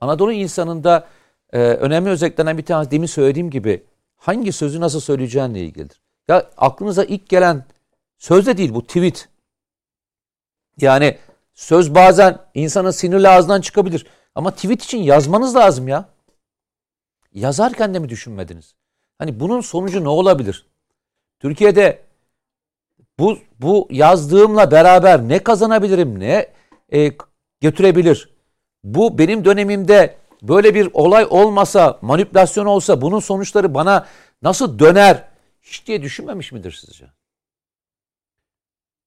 Anadolu 0.00 0.32
insanında 0.32 1.06
e, 1.52 1.58
önemli 1.58 2.10
özelliklerinden 2.10 2.58
bir 2.58 2.64
tanesi 2.64 2.90
demin 2.90 3.06
söylediğim 3.06 3.50
gibi 3.50 3.84
hangi 4.16 4.52
sözü 4.52 4.80
nasıl 4.80 5.00
söyleyeceğinle 5.00 5.60
ilgilidir. 5.60 6.00
Ya 6.28 6.50
aklınıza 6.56 7.04
ilk 7.04 7.28
gelen 7.28 7.64
söz 8.18 8.46
de 8.46 8.56
değil 8.56 8.74
bu 8.74 8.86
tweet. 8.86 9.28
Yani 10.80 11.18
söz 11.54 11.94
bazen 11.94 12.38
insanın 12.54 12.90
sinirli 12.90 13.28
ağzından 13.28 13.60
çıkabilir. 13.60 14.06
Ama 14.34 14.50
tweet 14.50 14.84
için 14.84 14.98
yazmanız 14.98 15.56
lazım 15.56 15.88
ya. 15.88 16.08
Yazarken 17.32 17.94
de 17.94 17.98
mi 17.98 18.08
düşünmediniz? 18.08 18.74
Hani 19.18 19.40
bunun 19.40 19.60
sonucu 19.60 20.04
ne 20.04 20.08
olabilir? 20.08 20.66
Türkiye'de 21.40 22.02
bu 23.18 23.38
bu 23.60 23.88
yazdığımla 23.90 24.70
beraber 24.70 25.28
ne 25.28 25.38
kazanabilirim, 25.38 26.20
ne 26.20 26.52
e, 26.92 27.12
götürebilir? 27.60 28.28
Bu 28.84 29.18
benim 29.18 29.44
dönemimde 29.44 30.16
böyle 30.42 30.74
bir 30.74 30.90
olay 30.92 31.26
olmasa, 31.30 31.98
manipülasyon 32.02 32.66
olsa 32.66 33.00
bunun 33.00 33.20
sonuçları 33.20 33.74
bana 33.74 34.06
nasıl 34.42 34.78
döner? 34.78 35.28
Hiç 35.62 35.86
diye 35.86 36.02
düşünmemiş 36.02 36.52
midir 36.52 36.72
sizce? 36.86 37.06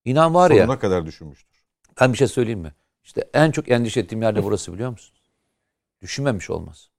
İnan 0.06 0.34
var 0.34 0.52
ya. 0.52 0.66
Sonuna 0.66 0.80
kadar 0.80 1.06
düşünmüştür. 1.06 1.66
Ben 2.02 2.14
bir 2.14 2.18
şey 2.18 2.28
söyleyeyim 2.28 2.60
mi? 2.60 2.74
İşte 3.04 3.30
en 3.34 3.52
çok 3.52 3.72
endişe 3.72 4.00
ettiğim 4.00 4.22
yerde 4.22 4.44
burası 4.44 4.74
biliyor 4.74 4.90
musun? 4.90 5.15
Düşünmemiş 6.06 6.50
olmaz. 6.50 6.90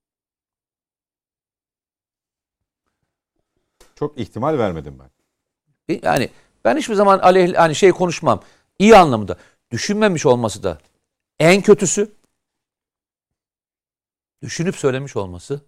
Çok 3.94 4.18
ihtimal 4.18 4.58
vermedim 4.58 4.98
ben. 4.98 5.10
Yani 6.02 6.30
ben 6.64 6.76
hiçbir 6.76 6.94
zaman 6.94 7.18
aleyh 7.18 7.54
hani 7.56 7.74
şey 7.74 7.92
konuşmam. 7.92 8.42
İyi 8.78 8.96
anlamda. 8.96 9.38
Düşünmemiş 9.70 10.26
olması 10.26 10.62
da 10.62 10.78
en 11.38 11.62
kötüsü. 11.62 12.14
Düşünüp 14.42 14.76
söylemiş 14.76 15.16
olması 15.16 15.60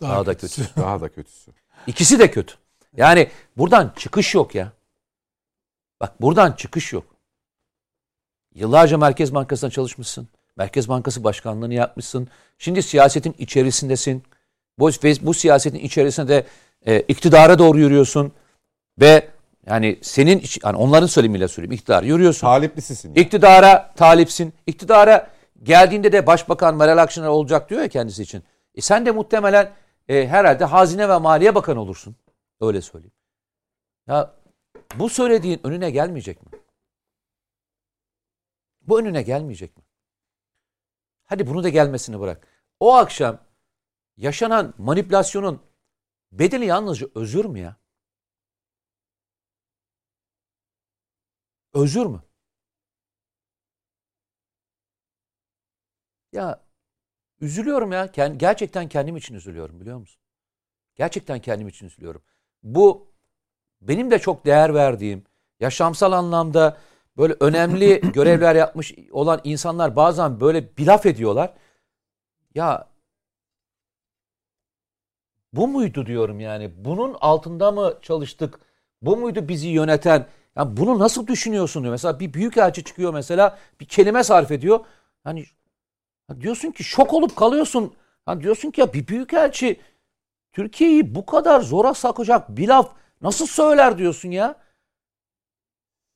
daha, 0.00 0.26
da 0.26 0.36
kötü. 0.36 0.62
Daha 0.76 1.00
da 1.00 1.08
kötüsü. 1.08 1.52
İkisi 1.86 2.18
de 2.18 2.30
kötü. 2.30 2.54
Yani 2.96 3.30
buradan 3.56 3.92
çıkış 3.96 4.34
yok 4.34 4.54
ya. 4.54 4.72
Bak 6.00 6.22
buradan 6.22 6.52
çıkış 6.52 6.92
yok. 6.92 7.16
Yıllarca 8.54 8.98
Merkez 8.98 9.34
Bankası'nda 9.34 9.70
çalışmışsın. 9.70 10.28
Merkez 10.56 10.88
Bankası 10.88 11.24
başkanlığını 11.24 11.74
yapmışsın. 11.74 12.28
Şimdi 12.58 12.82
siyasetin 12.82 13.34
içerisindesin. 13.38 14.22
Bu, 14.78 14.90
bu 15.22 15.34
siyasetin 15.34 15.78
içerisinde 15.78 16.28
de 16.28 16.46
e, 16.86 17.00
iktidara 17.00 17.58
doğru 17.58 17.78
yürüyorsun. 17.78 18.32
Ve 19.00 19.28
yani 19.66 19.98
senin 20.02 20.42
yani 20.64 20.76
onların 20.76 21.06
söylemiyle 21.06 21.48
söyleyeyim. 21.48 21.72
İktidara 21.72 22.06
yürüyorsun. 22.06 22.40
Taliplisisin. 22.40 23.08
Yani. 23.08 23.18
İktidara 23.18 23.92
talipsin. 23.96 24.52
İktidara 24.66 25.30
geldiğinde 25.62 26.12
de 26.12 26.26
Başbakan 26.26 26.76
Meral 26.76 26.98
Akşener 26.98 27.26
olacak 27.26 27.70
diyor 27.70 27.82
ya 27.82 27.88
kendisi 27.88 28.22
için. 28.22 28.42
E 28.74 28.80
sen 28.80 29.06
de 29.06 29.10
muhtemelen 29.10 29.72
e, 30.08 30.28
herhalde 30.28 30.64
Hazine 30.64 31.08
ve 31.08 31.18
Maliye 31.18 31.54
Bakanı 31.54 31.80
olursun. 31.80 32.16
Öyle 32.60 32.80
söyleyeyim. 32.80 33.12
Ya 34.06 34.34
bu 34.94 35.08
söylediğin 35.08 35.60
önüne 35.64 35.90
gelmeyecek 35.90 36.42
mi? 36.42 36.58
Bu 38.82 39.00
önüne 39.00 39.22
gelmeyecek 39.22 39.76
mi? 39.76 39.82
Hadi 41.32 41.46
bunu 41.46 41.64
da 41.64 41.68
gelmesini 41.68 42.20
bırak. 42.20 42.48
O 42.80 42.94
akşam 42.94 43.38
yaşanan 44.16 44.74
manipülasyonun 44.78 45.62
bedeli 46.32 46.66
yalnızca 46.66 47.08
özür 47.14 47.44
mü 47.44 47.58
ya? 47.58 47.76
Özür 51.74 52.06
mü? 52.06 52.22
Ya 56.32 56.64
üzülüyorum 57.40 57.92
ya. 57.92 58.06
Gerçekten 58.36 58.88
kendim 58.88 59.16
için 59.16 59.34
üzülüyorum 59.34 59.80
biliyor 59.80 59.98
musun? 59.98 60.22
Gerçekten 60.94 61.40
kendim 61.40 61.68
için 61.68 61.86
üzülüyorum. 61.86 62.22
Bu 62.62 63.14
benim 63.80 64.10
de 64.10 64.18
çok 64.18 64.46
değer 64.46 64.74
verdiğim, 64.74 65.24
yaşamsal 65.60 66.12
anlamda 66.12 66.80
böyle 67.16 67.36
önemli 67.40 68.00
görevler 68.14 68.54
yapmış 68.54 68.94
olan 69.12 69.40
insanlar 69.44 69.96
bazen 69.96 70.40
böyle 70.40 70.76
bir 70.76 70.86
laf 70.86 71.06
ediyorlar. 71.06 71.54
Ya 72.54 72.88
bu 75.52 75.68
muydu 75.68 76.06
diyorum 76.06 76.40
yani. 76.40 76.84
Bunun 76.84 77.16
altında 77.20 77.72
mı 77.72 77.94
çalıştık? 78.02 78.60
Bu 79.02 79.16
muydu 79.16 79.48
bizi 79.48 79.68
yöneten? 79.68 80.26
Yani 80.56 80.76
bunu 80.76 80.98
nasıl 80.98 81.26
düşünüyorsun 81.26 81.82
diyor. 81.82 81.92
Mesela 81.92 82.20
bir 82.20 82.34
büyük 82.34 82.56
elçi 82.56 82.84
çıkıyor 82.84 83.14
mesela 83.14 83.58
bir 83.80 83.84
kelime 83.84 84.24
sarf 84.24 84.50
ediyor. 84.50 84.80
Hani 85.24 85.44
diyorsun 86.40 86.70
ki 86.70 86.84
şok 86.84 87.14
olup 87.14 87.36
kalıyorsun. 87.36 87.94
Hani 88.26 88.42
diyorsun 88.42 88.70
ki 88.70 88.80
ya 88.80 88.92
bir 88.92 89.06
büyük 89.06 89.34
elçi 89.34 89.80
Türkiye'yi 90.52 91.14
bu 91.14 91.26
kadar 91.26 91.60
zora 91.60 91.94
sakacak 91.94 92.56
bir 92.56 92.68
laf 92.68 92.92
nasıl 93.22 93.46
söyler 93.46 93.98
diyorsun 93.98 94.30
ya? 94.30 94.61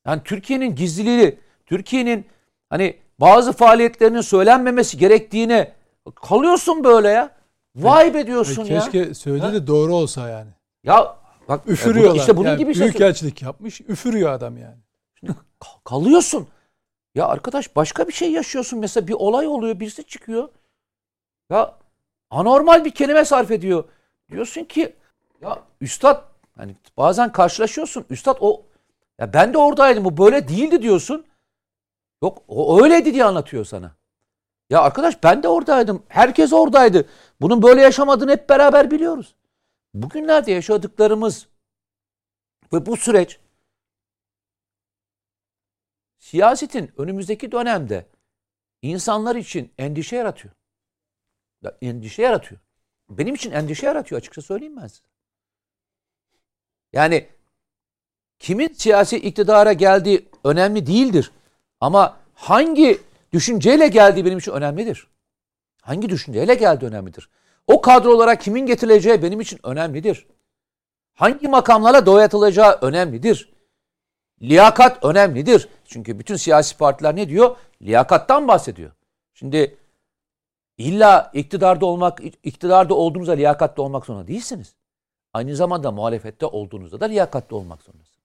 Yani 0.07 0.21
Türkiye'nin 0.25 0.75
gizliliği, 0.75 1.39
Türkiye'nin 1.67 2.27
hani 2.71 2.97
bazı 3.21 3.53
faaliyetlerinin 3.53 4.21
söylenmemesi 4.21 4.99
gerektiğine 4.99 5.73
kalıyorsun 6.15 6.85
böyle 6.85 7.09
ya. 7.09 7.37
Vay 7.77 8.15
be 8.15 8.27
diyorsun 8.27 8.65
keşke 8.65 8.75
ya. 8.75 8.81
Keşke 8.81 9.15
söyledi 9.15 9.53
de 9.53 9.67
doğru 9.67 9.95
olsa 9.95 10.29
yani. 10.29 10.51
Ya 10.85 11.17
bak 11.49 11.69
üfürüyorlar. 11.69 12.21
İşte 12.21 12.37
bunun 12.37 12.49
yani 12.49 12.59
gibi 12.59 12.71
işte. 12.71 13.05
elçilik 13.05 13.43
yapmış. 13.43 13.81
Üfürüyor 13.81 14.33
adam 14.33 14.57
yani. 14.57 14.77
kalıyorsun. 15.85 16.49
Ya 17.15 17.27
arkadaş 17.27 17.77
başka 17.77 18.09
bir 18.09 18.13
şey 18.13 18.33
yaşıyorsun. 18.33 18.79
Mesela 18.79 19.09
bir 19.09 19.13
olay 19.13 19.47
oluyor, 19.47 19.81
birisi 19.81 20.05
çıkıyor. 20.05 20.49
Ya 21.51 21.75
anormal 22.31 22.85
bir 22.85 22.91
kelime 22.91 23.25
sarf 23.25 23.51
ediyor. 23.51 23.85
Diyorsun 24.31 24.65
ki 24.65 24.97
ya 25.43 25.63
üstad 25.81 26.25
hani 26.57 26.77
bazen 26.97 27.33
karşılaşıyorsun. 27.33 28.05
Üstad 28.11 28.37
o 28.41 28.63
ya 29.19 29.33
ben 29.33 29.55
de 29.55 29.59
oradaydım. 29.59 30.05
Bu 30.05 30.17
böyle 30.17 30.49
değildi 30.49 30.83
diyorsun. 30.83 31.27
Yok 32.23 32.43
o 32.49 32.83
öyleydi 32.83 33.15
diye 33.15 33.25
anlatıyor 33.25 33.65
sana. 33.65 33.97
Ya 34.71 34.81
arkadaş 34.81 35.23
ben 35.23 35.43
de 35.43 35.49
oradaydım. 35.49 36.03
Herkes 36.09 36.53
oradaydı. 36.53 37.09
Bunun 37.41 37.63
böyle 37.63 37.83
yaşamadığını 37.83 38.31
hep 38.31 38.49
beraber 38.49 38.91
biliyoruz. 38.91 39.35
Bugünlerde 39.95 40.53
yaşadıklarımız 40.53 41.49
ve 42.73 42.87
bu 42.87 42.97
süreç 42.97 43.41
siyasetin 46.19 46.93
önümüzdeki 46.97 47.53
dönemde 47.53 48.07
insanlar 48.83 49.37
için 49.37 49.73
endişe 49.79 50.17
yaratıyor. 50.17 50.55
Endişe 51.83 52.23
yaratıyor. 52.23 52.61
Benim 53.09 53.35
için 53.35 53.51
endişe 53.51 53.87
yaratıyor 53.87 54.21
açıkça 54.21 54.43
söyleyeyim 54.43 54.77
ben 54.77 54.87
size. 54.87 55.05
Yani 56.93 57.29
kimin 58.39 58.73
siyasi 58.73 59.17
iktidara 59.17 59.73
geldiği 59.73 60.29
önemli 60.45 60.87
değildir. 60.87 61.33
Ama 61.81 62.17
hangi 62.35 63.01
düşünceyle 63.33 63.89
geldiği 63.89 64.25
benim 64.25 64.39
için 64.39 64.53
önemlidir. 64.53 65.07
Hangi 65.83 66.09
düşünceyle 66.09 66.55
geldi 66.55 66.87
önemlidir. 66.87 67.29
O 67.67 67.81
kadro 67.81 68.15
olarak 68.15 68.41
kimin 68.41 68.67
getirileceği 68.67 69.23
benim 69.23 69.41
için 69.41 69.61
önemlidir. 69.63 70.27
Hangi 71.15 71.49
makamlara 71.49 72.07
doyatılacağı 72.07 72.79
önemlidir. 72.81 73.53
Liyakat 74.43 75.05
önemlidir. 75.05 75.69
Çünkü 75.85 76.19
bütün 76.19 76.37
siyasi 76.37 76.77
partiler 76.77 77.17
ne 77.17 77.29
diyor? 77.29 77.57
Liyakattan 77.83 78.49
bahsediyor. 78.49 78.91
Şimdi 79.35 79.77
illa 80.79 81.31
iktidarda 81.35 81.87
olmak, 81.87 82.21
iktidarda 82.43 82.95
olduğunuzda 82.95 83.33
liyakatli 83.33 83.81
olmak 83.81 84.07
zorunda 84.07 84.29
değilsiniz. 84.29 84.75
Aynı 85.33 85.57
zamanda 85.57 85.93
muhalefette 85.93 86.47
olduğunuzda 86.47 87.01
da 87.01 87.05
liyakatli 87.05 87.55
olmak 87.55 87.83
zorundasınız. 87.83 88.16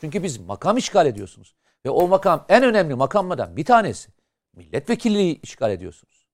Çünkü 0.00 0.22
biz 0.22 0.38
makam 0.38 0.76
işgal 0.76 1.06
ediyorsunuz. 1.06 1.54
Ve 1.86 1.90
o 1.90 2.08
makam 2.08 2.44
en 2.48 2.62
önemli 2.64 2.94
makamlardan 2.94 3.56
bir 3.56 3.64
tanesi. 3.64 4.10
Milletvekilliği 4.56 5.40
işgal 5.42 5.70
ediyorsunuz. 5.72 6.26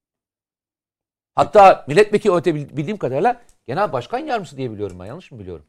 Hatta 1.34 1.84
milletvekili 1.88 2.32
öte 2.34 2.54
bildiğim 2.54 2.96
kadarıyla 2.96 3.40
genel 3.66 3.92
başkan 3.92 4.18
yardımcısı 4.18 4.56
diye 4.56 4.70
biliyorum 4.70 4.98
ben. 5.00 5.04
Yanlış 5.04 5.32
mı 5.32 5.38
biliyorum? 5.38 5.64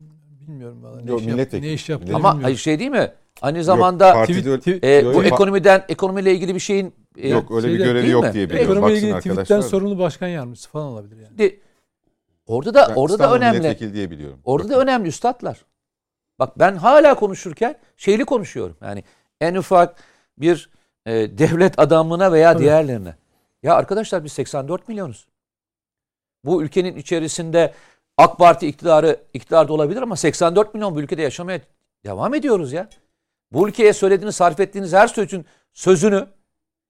Bilmiyorum 0.00 0.82
valla. 0.82 1.00
Ne, 1.00 1.10
Yok, 1.10 1.20
iş 1.20 1.26
yap- 1.26 1.36
ne 1.52 1.72
iş 1.72 1.88
Milletvekili. 1.88 2.14
Ama 2.14 2.18
bilmiyorum. 2.18 2.42
hayır 2.42 2.56
şey 2.56 2.78
değil 2.78 2.90
mi? 2.90 3.12
Aynı 3.42 3.56
Yok, 3.58 3.64
zamanda 3.64 4.12
partide 4.12 4.50
öyle- 4.50 4.60
Tweet- 4.62 4.86
e, 4.86 4.90
Yok, 4.94 5.14
bu 5.14 5.18
yok. 5.18 5.26
ekonomiden 5.26 5.84
ekonomiyle 5.88 6.34
ilgili 6.34 6.54
bir 6.54 6.60
şeyin 6.60 6.94
e, 7.16 7.28
Yok 7.28 7.50
öyle 7.50 7.68
bir 7.68 7.76
görevi 7.76 8.10
yok 8.10 8.24
mi? 8.24 8.32
diye 8.32 8.48
biliyorum. 8.50 8.72
Ekonomiyle 8.72 8.98
ilgili 8.98 9.18
tweetten 9.18 9.40
arkadaşlar. 9.40 9.68
sorumlu 9.70 9.98
başkan 9.98 10.28
yardımcısı 10.28 10.68
falan 10.70 10.86
olabilir 10.86 11.16
yani. 11.16 11.26
Şimdi 11.28 11.60
orada 12.46 12.74
da 12.74 12.86
Ben 12.88 12.94
orada 12.94 13.12
da 13.18 13.24
İstanbul 13.24 13.36
önemli. 13.36 13.58
milletvekili 13.58 13.94
diye 13.94 14.10
biliyorum. 14.10 14.40
Orada 14.44 14.68
da 14.68 14.72
Bakın. 14.72 14.82
önemli 14.82 15.08
üstadlar. 15.08 15.64
Bak 16.38 16.58
ben 16.58 16.76
hala 16.76 17.14
konuşurken 17.14 17.78
şeyli 17.96 18.24
konuşuyorum. 18.24 18.76
Yani 18.80 19.04
en 19.40 19.54
ufak 19.54 19.96
bir 20.38 20.70
e, 21.06 21.38
devlet 21.38 21.78
adamına 21.78 22.32
veya 22.32 22.52
Tabii. 22.52 22.62
diğerlerine. 22.62 23.14
Ya 23.62 23.74
arkadaşlar 23.74 24.24
biz 24.24 24.32
84 24.32 24.88
milyonuz. 24.88 25.26
Bu 26.44 26.62
ülkenin 26.62 26.96
içerisinde 26.96 27.74
AK 28.16 28.38
Parti 28.38 28.66
iktidarı 28.66 29.20
iktidarda 29.34 29.72
olabilir 29.72 30.02
ama 30.02 30.16
84 30.16 30.74
milyon 30.74 30.94
bu 30.94 31.00
ülkede 31.00 31.22
yaşamaya 31.22 31.60
devam 32.04 32.34
ediyoruz 32.34 32.72
ya. 32.72 32.88
Bu 33.52 33.68
ülkeye 33.68 33.92
söylediğiniz, 33.92 34.36
sarf 34.36 34.60
ettiğiniz 34.60 34.92
her 34.92 35.06
sözün 35.06 35.46
sözünü 35.72 36.26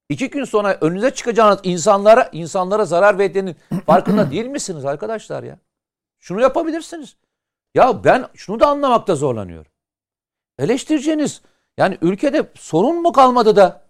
iki 0.09 0.31
gün 0.31 0.44
sonra 0.44 0.78
önünüze 0.81 1.10
çıkacağınız 1.10 1.60
insanlara 1.62 2.28
insanlara 2.32 2.85
zarar 2.85 3.18
verdiğinin 3.18 3.56
farkında 3.86 4.31
değil 4.31 4.47
misiniz 4.47 4.85
arkadaşlar 4.85 5.43
ya? 5.43 5.59
Şunu 6.18 6.40
yapabilirsiniz. 6.40 7.16
Ya 7.77 8.05
ben 8.05 8.27
şunu 8.35 8.61
da 8.61 8.66
anlamakta 8.66 9.15
zorlanıyorum. 9.15 9.73
Eleştireceğiniz 10.59 11.43
yani 11.78 11.98
ülkede 12.03 12.53
sorun 12.55 13.03
mu 13.03 13.12
kalmadı 13.12 13.57
da 13.57 13.86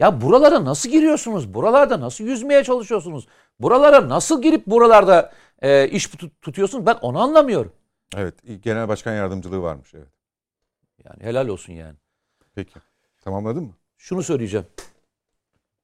ya 0.00 0.20
buralara 0.20 0.64
nasıl 0.64 0.90
giriyorsunuz? 0.90 1.54
Buralarda 1.54 2.00
nasıl 2.00 2.24
yüzmeye 2.24 2.64
çalışıyorsunuz? 2.64 3.26
Buralara 3.60 4.08
nasıl 4.08 4.42
girip 4.42 4.66
buralarda 4.66 5.32
e, 5.62 5.88
iş 5.88 6.06
tut- 6.06 6.40
tutuyorsunuz? 6.42 6.86
Ben 6.86 6.94
onu 6.94 7.18
anlamıyorum. 7.22 7.72
Evet 8.16 8.34
genel 8.62 8.88
başkan 8.88 9.14
yardımcılığı 9.14 9.62
varmış 9.62 9.94
evet. 9.94 10.08
Yani 11.04 11.22
helal 11.22 11.48
olsun 11.48 11.72
yani. 11.72 11.96
Peki. 12.54 12.74
Tamamladın 13.24 13.62
mı? 13.62 13.74
Şunu 13.96 14.22
söyleyeceğim. 14.22 14.66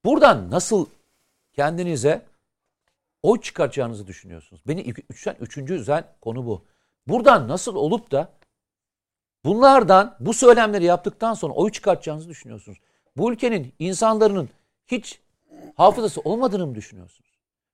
Buradan 0.04 0.50
nasıl 0.50 0.86
kendinize 1.52 2.29
oy 3.22 3.40
çıkartacağınızı 3.40 4.06
düşünüyorsunuz? 4.06 4.62
Beni 4.68 4.80
üçten 5.10 5.36
üçüncü 5.40 5.74
üzen 5.74 6.04
konu 6.20 6.46
bu. 6.46 6.64
Buradan 7.06 7.48
nasıl 7.48 7.76
olup 7.76 8.10
da 8.10 8.32
bunlardan 9.44 10.16
bu 10.20 10.34
söylemleri 10.34 10.84
yaptıktan 10.84 11.34
sonra 11.34 11.52
oy 11.52 11.70
çıkartacağınızı 11.70 12.28
düşünüyorsunuz? 12.28 12.78
Bu 13.16 13.32
ülkenin 13.32 13.74
insanların 13.78 14.48
hiç 14.86 15.20
hafızası 15.76 16.20
olmadığını 16.20 16.66
mı 16.66 16.74
düşünüyorsunuz? 16.74 17.30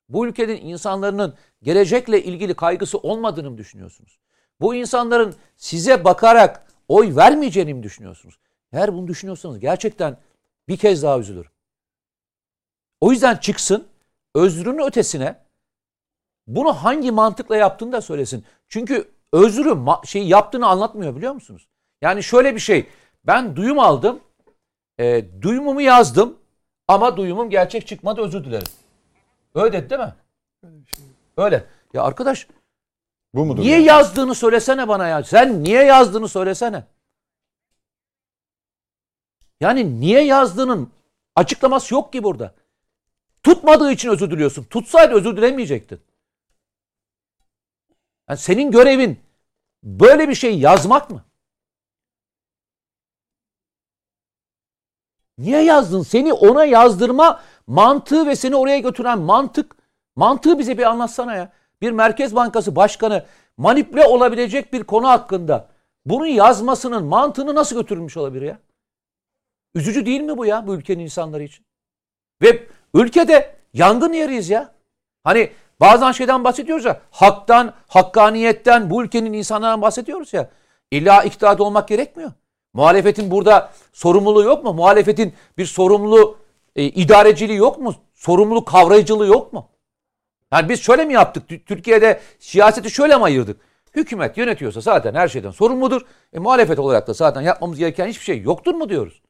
Bu 0.08 0.26
ülkenin 0.26 0.56
insanların 0.56 1.34
gelecekle 1.62 2.22
ilgili 2.24 2.54
kaygısı 2.54 2.98
olmadığını 2.98 3.50
mı 3.50 3.58
düşünüyorsunuz? 3.58 4.18
Bu 4.60 4.74
insanların 4.74 5.34
size 5.56 6.04
bakarak 6.04 6.66
oy 6.88 7.16
vermeyeceğini 7.16 7.74
mi 7.74 7.82
düşünüyorsunuz? 7.82 8.38
Eğer 8.72 8.94
bunu 8.94 9.08
düşünüyorsanız 9.08 9.58
gerçekten 9.58 10.18
bir 10.68 10.76
kez 10.76 11.02
daha 11.02 11.18
üzülürüm. 11.18 11.50
O 13.00 13.12
yüzden 13.12 13.36
çıksın, 13.36 13.86
özrünün 14.36 14.86
ötesine 14.86 15.46
bunu 16.46 16.72
hangi 16.72 17.10
mantıkla 17.10 17.56
yaptığını 17.56 17.92
da 17.92 18.00
söylesin. 18.00 18.44
Çünkü 18.68 19.10
özrü 19.32 19.76
şey 20.04 20.28
yaptığını 20.28 20.66
anlatmıyor 20.66 21.16
biliyor 21.16 21.32
musunuz? 21.32 21.68
Yani 22.02 22.22
şöyle 22.22 22.54
bir 22.54 22.60
şey. 22.60 22.88
Ben 23.26 23.56
duyum 23.56 23.78
aldım. 23.78 24.20
E, 24.98 25.24
duyumumu 25.42 25.80
yazdım 25.80 26.38
ama 26.88 27.16
duyumum 27.16 27.50
gerçek 27.50 27.86
çıkmadı 27.86 28.20
özür 28.20 28.44
dilerim. 28.44 28.68
Öyle 29.54 29.72
dedi 29.72 29.90
değil 29.90 30.00
mi? 30.00 30.14
Öyle. 31.36 31.66
Ya 31.94 32.02
arkadaş 32.02 32.48
Bu 33.34 33.44
mudur? 33.46 33.62
niye 33.62 33.76
yani? 33.76 33.86
yazdığını 33.86 34.34
söylesene 34.34 34.88
bana 34.88 35.08
ya. 35.08 35.24
Sen 35.24 35.64
niye 35.64 35.82
yazdığını 35.82 36.28
söylesene. 36.28 36.84
Yani 39.60 40.00
niye 40.00 40.24
yazdığının 40.24 40.90
açıklaması 41.34 41.94
yok 41.94 42.12
ki 42.12 42.22
burada. 42.22 42.54
Tutmadığı 43.46 43.92
için 43.92 44.08
özür 44.08 44.30
diliyorsun. 44.30 44.64
Tutsaydı 44.64 45.14
özür 45.14 45.36
dilemeyecektin. 45.36 46.00
Yani 48.28 48.38
senin 48.38 48.70
görevin 48.70 49.20
böyle 49.82 50.28
bir 50.28 50.34
şey 50.34 50.58
yazmak 50.58 51.10
mı? 51.10 51.24
Niye 55.38 55.62
yazdın? 55.62 56.02
Seni 56.02 56.32
ona 56.32 56.64
yazdırma 56.64 57.42
mantığı 57.66 58.26
ve 58.26 58.36
seni 58.36 58.56
oraya 58.56 58.78
götüren 58.78 59.18
mantık, 59.18 59.76
mantığı 60.16 60.58
bize 60.58 60.78
bir 60.78 60.82
anlatsana 60.82 61.34
ya. 61.34 61.52
Bir 61.80 61.90
Merkez 61.90 62.34
Bankası 62.34 62.76
Başkanı 62.76 63.26
manipüle 63.56 64.06
olabilecek 64.06 64.72
bir 64.72 64.84
konu 64.84 65.08
hakkında 65.08 65.68
bunu 66.04 66.26
yazmasının 66.26 67.04
mantığını 67.04 67.54
nasıl 67.54 67.76
götürülmüş 67.76 68.16
olabilir 68.16 68.42
ya? 68.42 68.58
Üzücü 69.74 70.06
değil 70.06 70.20
mi 70.20 70.38
bu 70.38 70.46
ya 70.46 70.66
bu 70.66 70.74
ülkenin 70.74 71.02
insanları 71.02 71.42
için? 71.42 71.66
Ve 72.42 72.68
ülkede 73.02 73.56
yangın 73.72 74.12
yeriyiz 74.12 74.50
ya. 74.50 74.72
Hani 75.24 75.50
bazen 75.80 76.12
şeyden 76.12 76.44
bahsediyoruz 76.44 76.84
ya. 76.84 77.00
Haktan, 77.10 77.74
hakkaniyetten 77.88 78.90
bu 78.90 79.04
ülkenin 79.04 79.32
insanlarından 79.32 79.82
bahsediyoruz 79.82 80.32
ya. 80.32 80.50
İlla 80.90 81.22
iktidarda 81.22 81.62
olmak 81.62 81.88
gerekmiyor. 81.88 82.32
Muhalefetin 82.72 83.30
burada 83.30 83.72
sorumluluğu 83.92 84.42
yok 84.42 84.64
mu? 84.64 84.74
Muhalefetin 84.74 85.34
bir 85.58 85.66
sorumlu 85.66 86.38
e, 86.76 86.84
idareciliği 86.84 87.58
yok 87.58 87.78
mu? 87.78 87.94
Sorumlu 88.14 88.64
kavrayıcılığı 88.64 89.26
yok 89.26 89.52
mu? 89.52 89.68
Yani 90.52 90.68
biz 90.68 90.82
şöyle 90.82 91.04
mi 91.04 91.12
yaptık? 91.12 91.50
Tü- 91.50 91.64
Türkiye'de 91.64 92.20
siyaseti 92.38 92.90
şöyle 92.90 93.16
mi 93.16 93.24
ayırdık? 93.24 93.60
Hükümet 93.94 94.36
yönetiyorsa 94.36 94.80
zaten 94.80 95.14
her 95.14 95.28
şeyden 95.28 95.50
sorumludur. 95.50 96.02
E, 96.32 96.38
muhalefet 96.38 96.78
olarak 96.78 97.06
da 97.06 97.12
zaten 97.12 97.40
yapmamız 97.40 97.78
gereken 97.78 98.06
hiçbir 98.06 98.24
şey 98.24 98.40
yoktur 98.40 98.74
mu 98.74 98.88
diyoruz? 98.88 99.22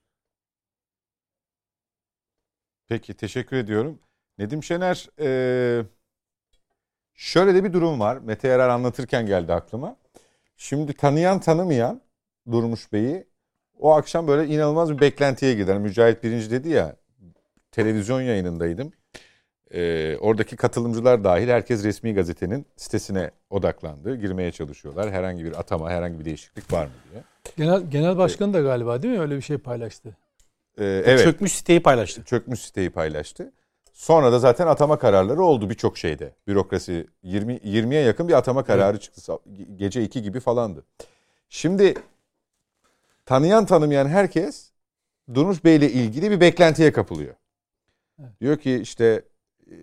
Peki 2.88 3.14
teşekkür 3.14 3.56
ediyorum. 3.56 3.98
Nedim 4.38 4.62
Şener 4.62 5.08
eee, 5.20 5.84
şöyle 7.14 7.54
de 7.54 7.64
bir 7.64 7.72
durum 7.72 8.00
var. 8.00 8.16
Mete 8.16 8.48
Yarar 8.48 8.68
anlatırken 8.68 9.26
geldi 9.26 9.52
aklıma. 9.52 9.96
Şimdi 10.56 10.92
tanıyan 10.92 11.40
tanımayan 11.40 12.00
Durmuş 12.50 12.92
Bey'i 12.92 13.26
o 13.78 13.92
akşam 13.92 14.28
böyle 14.28 14.54
inanılmaz 14.54 14.90
bir 14.90 15.00
beklentiye 15.00 15.54
gider. 15.54 15.78
Mücahit 15.78 16.22
Birinci 16.24 16.50
dedi 16.50 16.68
ya 16.68 16.96
televizyon 17.72 18.20
yayınındaydım. 18.20 18.92
Eee, 19.70 20.16
oradaki 20.20 20.56
katılımcılar 20.56 21.24
dahil 21.24 21.48
herkes 21.48 21.84
resmi 21.84 22.14
gazetenin 22.14 22.66
sitesine 22.76 23.30
odaklandı. 23.50 24.16
Girmeye 24.16 24.52
çalışıyorlar. 24.52 25.10
Herhangi 25.10 25.44
bir 25.44 25.60
atama, 25.60 25.90
herhangi 25.90 26.18
bir 26.20 26.24
değişiklik 26.24 26.72
var 26.72 26.84
mı 26.86 26.92
diye. 27.12 27.22
Genel 27.56 27.90
genel 27.90 28.18
başkanı 28.18 28.54
da 28.54 28.60
galiba 28.60 29.02
değil 29.02 29.14
mi 29.14 29.20
öyle 29.20 29.36
bir 29.36 29.42
şey 29.42 29.58
paylaştı. 29.58 30.16
Eee, 30.78 31.02
evet. 31.06 31.24
Çökmüş 31.24 31.52
siteyi 31.52 31.82
paylaştı. 31.82 32.24
çökmüş 32.24 32.60
siteyi 32.60 32.90
paylaştı. 32.90 33.52
Sonra 33.92 34.32
da 34.32 34.38
zaten 34.38 34.66
atama 34.66 34.98
kararları 34.98 35.42
oldu 35.42 35.70
birçok 35.70 35.98
şeyde. 35.98 36.34
Bürokrasi 36.46 37.06
20 37.22 37.52
20'ye 37.56 38.02
yakın 38.02 38.28
bir 38.28 38.32
atama 38.32 38.64
kararı 38.64 39.00
çıktı. 39.00 39.20
Sa- 39.20 39.76
Gece 39.76 40.02
2 40.02 40.22
gibi 40.22 40.40
falandı. 40.40 40.84
Şimdi 41.48 41.94
tanıyan 43.26 43.66
tanımayan 43.66 44.06
herkes 44.08 44.70
Durmuş 45.34 45.64
Bey 45.64 45.76
ile 45.76 45.90
ilgili 45.90 46.30
bir 46.30 46.40
beklentiye 46.40 46.92
kapılıyor. 46.92 47.34
Diyor 48.40 48.56
ki 48.58 48.74
işte 48.78 49.22
e, 49.70 49.74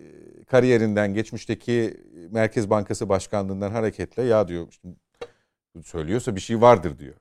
kariyerinden 0.48 1.14
geçmişteki 1.14 1.98
Merkez 2.32 2.70
Bankası 2.70 3.10
Başkanlığından 3.10 3.72
hareketle 3.72 4.24
ya 4.24 4.48
diyor 4.48 4.68
söylüyorsa 5.84 6.36
bir 6.36 6.42
şey 6.42 6.62
vardır 6.62 7.00
diyor. 7.00 7.16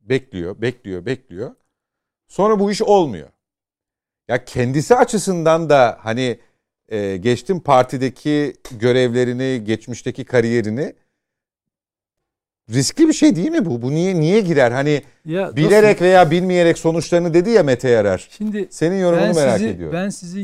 Bekliyor, 0.00 0.60
bekliyor, 0.60 1.06
bekliyor. 1.06 1.54
Sonra 2.28 2.60
bu 2.60 2.70
iş 2.70 2.82
olmuyor. 2.82 3.28
Ya 4.28 4.44
kendisi 4.44 4.94
açısından 4.96 5.70
da 5.70 5.98
hani 6.00 6.38
e, 6.88 7.16
geçtim 7.16 7.60
partideki 7.60 8.54
görevlerini, 8.78 9.64
geçmişteki 9.64 10.24
kariyerini 10.24 10.94
riskli 12.70 13.08
bir 13.08 13.12
şey 13.12 13.36
değil 13.36 13.50
mi 13.50 13.64
bu? 13.64 13.82
Bu 13.82 13.90
niye 13.90 14.20
niye 14.20 14.40
girer? 14.40 14.70
Hani 14.70 15.02
Ya 15.24 15.56
bilerek 15.56 15.90
dostum, 15.90 16.06
veya 16.06 16.30
bilmeyerek 16.30 16.78
sonuçlarını 16.78 17.34
dedi 17.34 17.50
ya 17.50 17.62
Mete 17.62 17.88
Yarar. 17.88 18.28
şimdi 18.30 18.68
Senin 18.70 19.00
yorumunu 19.00 19.26
ben 19.26 19.34
merak 19.34 19.58
sizi 19.58 19.68
ediyorum. 19.70 19.94
ben 19.98 20.08
sizi 20.08 20.40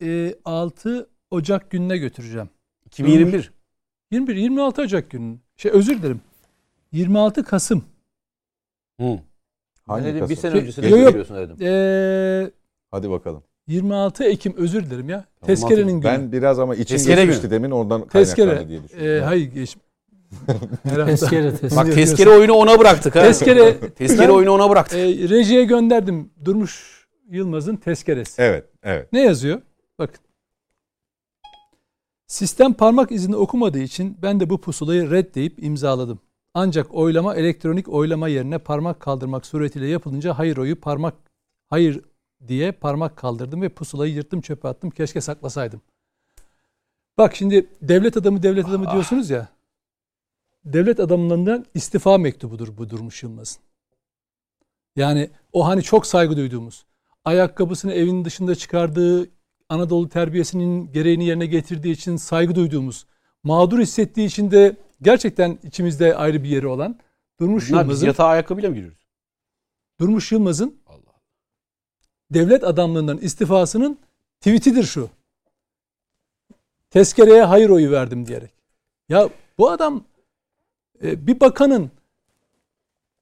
26 0.00 1.08
Ocak 1.30 1.70
gününe 1.70 1.98
götüreceğim. 1.98 2.48
2021. 2.86 3.52
21 4.10 4.36
26 4.36 4.82
Ocak 4.82 5.10
günü. 5.10 5.38
Şey 5.56 5.70
özür 5.72 5.98
dilerim. 5.98 6.20
26 6.92 7.44
Kasım. 7.44 7.84
Hı. 9.00 9.18
Hangi 9.88 10.06
Ne 10.06 10.14
dedim, 10.14 10.28
bir 10.28 10.36
sene 10.36 10.52
Şey- 10.52 10.60
öncesine 10.60 10.88
Yok, 10.88 11.14
yok. 11.14 11.28
dedim. 11.30 11.56
Ee, 11.60 12.50
Hadi 12.90 13.10
bakalım. 13.10 13.42
26 13.66 14.24
Ekim 14.24 14.54
özür 14.56 14.86
dilerim 14.86 15.08
ya. 15.08 15.24
Tamam, 15.40 15.46
Tezkerenin 15.46 15.92
günü. 15.92 16.04
Ben 16.04 16.32
biraz 16.32 16.58
ama 16.58 16.74
içim 16.74 16.86
Tezkere 16.96 17.20
geçmişti 17.20 17.42
günü. 17.42 17.50
demin 17.50 17.70
oradan 17.70 18.08
Tezkere. 18.08 18.46
kaynaklandı 18.46 18.68
diye 18.70 18.82
düşünüyorum. 18.84 19.22
Ee, 19.22 19.26
hayır 19.26 19.52
geç. 19.52 19.76
Tezkere 21.06 21.50
tezkere. 21.56 21.76
Bak 21.76 21.94
tezkere 21.94 22.30
oyunu 22.30 22.52
ona 22.52 22.78
bıraktık 22.78 23.14
ha. 23.16 23.20
Tezkere- 23.20 23.90
tezkere 23.90 24.32
oyunu 24.32 24.50
ona 24.50 24.70
bıraktık. 24.70 24.98
E, 24.98 25.28
rejiye 25.28 25.64
gönderdim 25.64 26.30
Durmuş 26.44 27.06
Yılmaz'ın 27.30 27.76
tezkeresi. 27.76 28.42
Evet, 28.42 28.64
evet. 28.82 29.12
Ne 29.12 29.20
yazıyor? 29.22 29.60
Bakın. 29.98 30.18
Sistem 32.26 32.72
parmak 32.72 33.12
izini 33.12 33.36
okumadığı 33.36 33.78
için 33.78 34.16
ben 34.22 34.40
de 34.40 34.50
bu 34.50 34.60
pusulayı 34.60 35.10
red 35.10 35.34
deyip 35.34 35.62
imzaladım. 35.62 36.18
Ancak 36.60 36.94
oylama 36.94 37.34
elektronik 37.34 37.88
oylama 37.88 38.28
yerine 38.28 38.58
parmak 38.58 39.00
kaldırmak 39.00 39.46
suretiyle 39.46 39.86
yapılınca 39.86 40.38
hayır 40.38 40.56
oyu 40.56 40.80
parmak 40.80 41.14
hayır 41.66 42.00
diye 42.48 42.72
parmak 42.72 43.16
kaldırdım 43.16 43.62
ve 43.62 43.68
pusulayı 43.68 44.14
yırttım 44.14 44.40
çöpe 44.40 44.68
attım. 44.68 44.90
Keşke 44.90 45.20
saklasaydım. 45.20 45.80
Bak 47.18 47.36
şimdi 47.36 47.66
devlet 47.82 48.16
adamı 48.16 48.42
devlet 48.42 48.66
adamı 48.68 48.90
diyorsunuz 48.92 49.30
ya. 49.30 49.48
Devlet 50.64 51.00
adamlarından 51.00 51.66
istifa 51.74 52.18
mektubudur 52.18 52.76
bu 52.76 52.90
Durmuş 52.90 53.22
Yılmaz'ın. 53.22 53.62
Yani 54.96 55.30
o 55.52 55.66
hani 55.66 55.82
çok 55.82 56.06
saygı 56.06 56.36
duyduğumuz 56.36 56.86
ayakkabısını 57.24 57.92
evin 57.92 58.24
dışında 58.24 58.54
çıkardığı 58.54 59.28
Anadolu 59.68 60.08
terbiyesinin 60.08 60.92
gereğini 60.92 61.24
yerine 61.24 61.46
getirdiği 61.46 61.92
için 61.92 62.16
saygı 62.16 62.54
duyduğumuz, 62.54 63.06
mağdur 63.42 63.78
hissettiği 63.78 64.26
için 64.26 64.50
de 64.50 64.76
gerçekten 65.02 65.58
içimizde 65.62 66.16
ayrı 66.16 66.42
bir 66.42 66.48
yeri 66.48 66.66
olan 66.66 66.98
Durmuş 67.40 67.70
Bunlar 67.70 67.82
biz 67.82 67.88
Yılmaz'ın 67.88 68.06
yatağa 68.06 68.26
ayakkabıyla 68.26 68.68
mı 68.68 68.74
giriyoruz? 68.74 69.08
Durmuş 70.00 70.32
Yılmaz'ın 70.32 70.76
Allah 70.86 70.96
Allah. 70.96 71.20
devlet 72.30 72.64
adamlığından 72.64 73.18
istifasının 73.18 73.98
tweetidir 74.40 74.84
şu. 74.84 75.10
Tezkereye 76.90 77.42
hayır 77.42 77.70
oyu 77.70 77.90
verdim 77.90 78.26
diyerek. 78.26 78.50
Ya 79.08 79.28
bu 79.58 79.70
adam 79.70 80.04
e, 81.02 81.26
bir 81.26 81.40
bakanın 81.40 81.90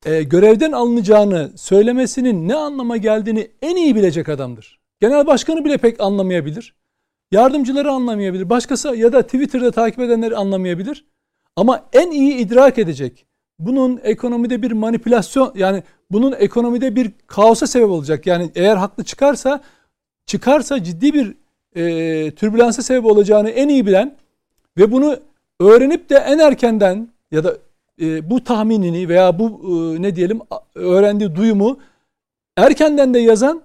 e, 0.05 0.23
görevden 0.23 0.73
alınacağını 0.73 1.53
söylemesinin 1.57 2.49
ne 2.49 2.55
anlama 2.55 2.97
geldiğini 2.97 3.51
en 3.63 3.77
iyi 3.77 3.97
bilecek 3.97 4.29
adamdır. 4.29 4.81
Genel 5.01 5.27
başkanı 5.27 5.65
bile 5.65 5.79
pek 5.79 6.01
anlamayabilir. 6.01 6.75
Yardımcıları 7.31 7.91
anlamayabilir. 7.91 8.51
Başkası 8.51 8.97
ya 8.97 9.13
da 9.13 9.23
Twitter'da 9.23 9.71
takip 9.71 10.01
edenleri 10.01 10.37
anlamayabilir. 10.37 11.05
Ama 11.57 11.85
en 11.93 12.11
iyi 12.11 12.35
idrak 12.35 12.79
edecek. 12.79 13.27
Bunun 13.59 14.01
ekonomide 14.03 14.63
bir 14.63 14.73
manipülasyon 14.73 15.53
yani 15.55 15.83
bunun 16.11 16.33
ekonomide 16.33 16.97
bir 16.97 17.11
kaosa 17.27 17.67
sebep 17.67 17.91
olacak. 17.91 18.27
Yani 18.27 18.51
eğer 18.55 18.77
haklı 18.77 19.05
çıkarsa 19.05 19.61
çıkarsa 20.27 20.83
ciddi 20.85 21.15
bir 21.15 21.35
e, 21.77 22.31
türbülansa 22.31 22.83
sebep 22.83 23.05
olacağını 23.05 23.51
en 23.51 23.69
iyi 23.69 23.87
bilen 23.87 24.17
ve 24.79 24.93
bunu 24.93 25.17
öğrenip 25.61 26.11
de 26.11 26.15
en 26.17 26.39
erkenden 26.39 27.09
ya 27.31 27.45
da 27.45 27.57
e, 28.01 28.31
bu 28.31 28.45
tahminini 28.45 29.09
veya 29.09 29.39
bu 29.39 29.61
e, 29.97 30.03
ne 30.03 30.17
diyelim 30.17 30.41
öğrendiği 30.75 31.35
duyumu 31.37 31.79
erkenden 32.57 33.15
de 33.15 33.19
yazanın 33.19 33.63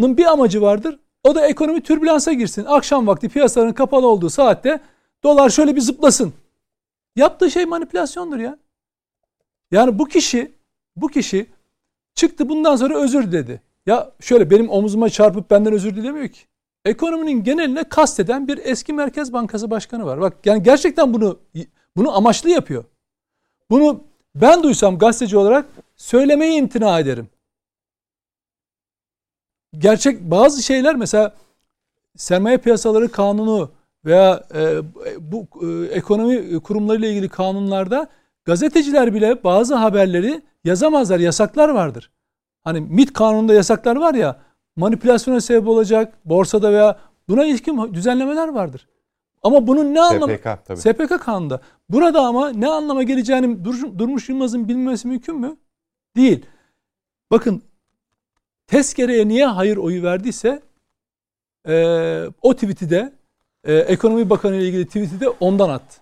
bir 0.00 0.24
amacı 0.24 0.62
vardır. 0.62 0.98
O 1.24 1.34
da 1.34 1.46
ekonomi 1.46 1.80
türbülansa 1.80 2.32
girsin. 2.32 2.64
Akşam 2.68 3.06
vakti 3.06 3.28
piyasaların 3.28 3.74
kapalı 3.74 4.06
olduğu 4.06 4.30
saatte 4.30 4.80
dolar 5.22 5.50
şöyle 5.50 5.76
bir 5.76 5.80
zıplasın. 5.80 6.32
Yaptığı 7.16 7.50
şey 7.50 7.66
manipülasyondur 7.66 8.38
ya. 8.38 8.58
Yani 9.70 9.98
bu 9.98 10.08
kişi 10.08 10.52
bu 10.96 11.08
kişi 11.08 11.46
çıktı 12.14 12.48
bundan 12.48 12.76
sonra 12.76 12.98
özür 12.98 13.22
diledi. 13.32 13.60
Ya 13.86 14.12
şöyle 14.20 14.50
benim 14.50 14.70
omuzuma 14.70 15.10
çarpıp 15.10 15.50
benden 15.50 15.72
özür 15.72 15.96
dilemiyor 15.96 16.28
ki. 16.28 16.40
Ekonominin 16.84 17.44
geneline 17.44 17.84
kasteden 17.84 18.48
bir 18.48 18.60
eski 18.62 18.92
Merkez 18.92 19.32
Bankası 19.32 19.70
Başkanı 19.70 20.06
var. 20.06 20.20
Bak 20.20 20.46
yani 20.46 20.62
gerçekten 20.62 21.14
bunu 21.14 21.38
bunu 21.96 22.16
amaçlı 22.16 22.50
yapıyor. 22.50 22.84
Bunu 23.70 24.04
ben 24.34 24.62
duysam 24.62 24.98
gazeteci 24.98 25.36
olarak 25.36 25.66
söylemeye 25.96 26.56
imtina 26.56 27.00
ederim. 27.00 27.28
Gerçek 29.78 30.20
bazı 30.20 30.62
şeyler 30.62 30.96
mesela 30.96 31.34
sermaye 32.16 32.58
piyasaları 32.58 33.08
kanunu 33.12 33.70
veya 34.04 34.42
e, 34.54 34.76
bu 35.20 35.46
e, 35.66 35.84
ekonomi 35.86 36.60
kurumlarıyla 36.60 37.08
ilgili 37.08 37.28
kanunlarda 37.28 38.08
gazeteciler 38.44 39.14
bile 39.14 39.44
bazı 39.44 39.74
haberleri 39.74 40.42
yazamazlar. 40.64 41.18
Yasaklar 41.18 41.68
vardır. 41.68 42.10
Hani 42.64 42.80
MIT 42.80 43.12
kanununda 43.12 43.54
yasaklar 43.54 43.96
var 43.96 44.14
ya 44.14 44.40
manipülasyona 44.76 45.40
sebep 45.40 45.68
olacak 45.68 46.12
borsada 46.24 46.72
veya 46.72 46.98
buna 47.28 47.44
ilişkin 47.44 47.94
düzenlemeler 47.94 48.48
vardır. 48.48 48.86
Ama 49.42 49.66
bunun 49.66 49.94
ne 49.94 50.00
anlamı 50.00 50.32
SPK 50.34 50.58
tabii. 50.64 50.78
SPK 50.80 51.20
kanunda. 51.24 51.60
Burada 51.88 52.20
ama 52.20 52.48
ne 52.50 52.68
anlama 52.68 53.02
geleceğini 53.02 53.64
Dur- 53.64 53.98
Durmuş 53.98 54.28
Yılmaz'ın 54.28 54.68
bilmemesi 54.68 55.08
mümkün 55.08 55.36
mü? 55.40 55.56
Değil. 56.16 56.46
Bakın 57.30 57.62
tezkereye 58.66 59.28
niye 59.28 59.46
hayır 59.46 59.76
oyu 59.76 60.02
verdiyse 60.02 60.62
eee, 61.68 62.28
o 62.42 62.54
tweet'i 62.54 62.90
de 62.90 63.12
eee, 63.66 63.78
Ekonomi 63.78 64.30
Bakanı 64.30 64.56
ile 64.56 64.68
ilgili 64.68 64.86
tweet'i 64.86 65.20
de 65.20 65.28
ondan 65.28 65.68
attı. 65.68 66.00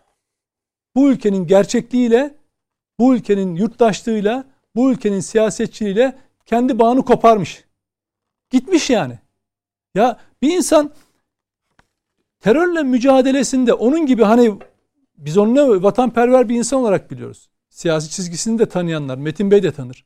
Bu 0.95 1.11
ülkenin 1.11 1.47
gerçekliğiyle, 1.47 2.35
bu 2.99 3.15
ülkenin 3.15 3.55
yurttaşlığıyla, 3.55 4.45
bu 4.75 4.93
ülkenin 4.93 5.21
siyasetçiliğiyle 5.21 6.19
kendi 6.47 6.79
bağını 6.79 7.05
koparmış. 7.05 7.65
Gitmiş 8.51 8.91
yani. 8.91 9.19
Ya 9.95 10.21
bir 10.43 10.57
insan 10.57 10.93
terörle 12.41 12.83
mücadelesinde 12.83 13.73
onun 13.73 14.07
gibi 14.07 14.23
hani 14.23 14.59
biz 15.19 15.39
onu 15.39 15.83
vatanperver 15.83 16.49
bir 16.49 16.57
insan 16.57 16.81
olarak 16.81 17.11
biliyoruz. 17.11 17.51
Siyasi 17.69 18.11
çizgisini 18.11 18.59
de 18.59 18.69
tanıyanlar, 18.69 19.19
Metin 19.19 19.51
Bey 19.51 19.63
de 19.63 19.73
tanır. 19.73 20.05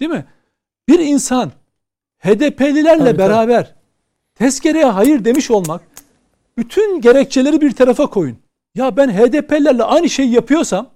Değil 0.00 0.10
mi? 0.10 0.26
Bir 0.88 0.98
insan 0.98 1.52
HDP'lilerle 2.18 3.04
Tabii, 3.04 3.18
beraber 3.18 3.74
tezkereye 4.34 4.84
hayır 4.84 5.24
demiş 5.24 5.50
olmak 5.50 5.93
bütün 6.56 7.00
gerekçeleri 7.00 7.60
bir 7.60 7.72
tarafa 7.72 8.06
koyun. 8.06 8.38
Ya 8.74 8.96
ben 8.96 9.08
HDP'lilerle 9.08 9.82
aynı 9.82 10.10
şeyi 10.10 10.30
yapıyorsam 10.32 10.90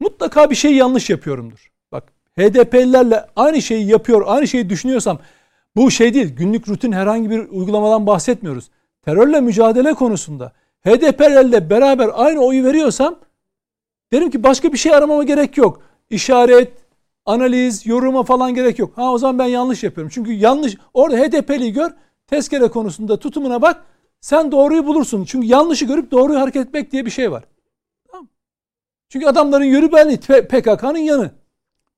mutlaka 0.00 0.50
bir 0.50 0.54
şey 0.54 0.74
yanlış 0.74 1.10
yapıyorumdur. 1.10 1.70
Bak 1.92 2.12
HDP'lilerle 2.38 3.26
aynı 3.36 3.62
şeyi 3.62 3.86
yapıyor, 3.86 4.22
aynı 4.26 4.48
şeyi 4.48 4.70
düşünüyorsam 4.70 5.18
bu 5.76 5.90
şey 5.90 6.14
değil. 6.14 6.36
Günlük 6.36 6.68
rutin 6.68 6.92
herhangi 6.92 7.30
bir 7.30 7.48
uygulamadan 7.48 8.06
bahsetmiyoruz. 8.06 8.70
Terörle 9.02 9.40
mücadele 9.40 9.94
konusunda 9.94 10.52
HDP'lerle 10.86 11.70
beraber 11.70 12.10
aynı 12.14 12.40
oyu 12.40 12.64
veriyorsam 12.64 13.16
derim 14.12 14.30
ki 14.30 14.42
başka 14.42 14.72
bir 14.72 14.78
şey 14.78 14.94
aramama 14.94 15.24
gerek 15.24 15.56
yok. 15.56 15.82
İşaret, 16.10 16.72
analiz, 17.26 17.86
yoruma 17.86 18.22
falan 18.22 18.54
gerek 18.54 18.78
yok. 18.78 18.92
Ha 18.96 19.12
o 19.12 19.18
zaman 19.18 19.38
ben 19.38 19.46
yanlış 19.46 19.82
yapıyorum. 19.82 20.10
Çünkü 20.14 20.32
yanlış 20.32 20.76
orada 20.94 21.16
HDP'liyi 21.16 21.72
gör, 21.72 21.90
tezkere 22.26 22.68
konusunda 22.68 23.18
tutumuna 23.18 23.62
bak. 23.62 23.84
Sen 24.20 24.52
doğruyu 24.52 24.86
bulursun. 24.86 25.24
Çünkü 25.24 25.46
yanlışı 25.46 25.84
görüp 25.84 26.10
doğruyu 26.10 26.40
hareket 26.40 26.66
etmek 26.66 26.92
diye 26.92 27.06
bir 27.06 27.10
şey 27.10 27.30
var. 27.30 27.44
Tamam. 28.10 28.28
Çünkü 29.08 29.26
adamların 29.26 29.64
yürü 29.64 29.92
benli 29.92 30.20
PKK'nın 30.20 30.98
yanı. 30.98 31.30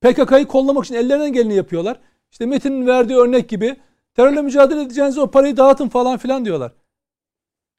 PKK'yı 0.01 0.47
kollamak 0.47 0.85
için 0.85 0.95
ellerinden 0.95 1.33
geleni 1.33 1.55
yapıyorlar. 1.55 2.01
İşte 2.31 2.47
Metin'in 2.47 2.87
verdiği 2.87 3.17
örnek 3.17 3.49
gibi 3.49 3.77
terörle 4.15 4.43
mücadele 4.43 4.83
edeceğiniz 4.83 5.19
o 5.19 5.31
parayı 5.31 5.57
dağıtın 5.57 5.89
falan 5.89 6.19
filan 6.19 6.45
diyorlar. 6.45 6.73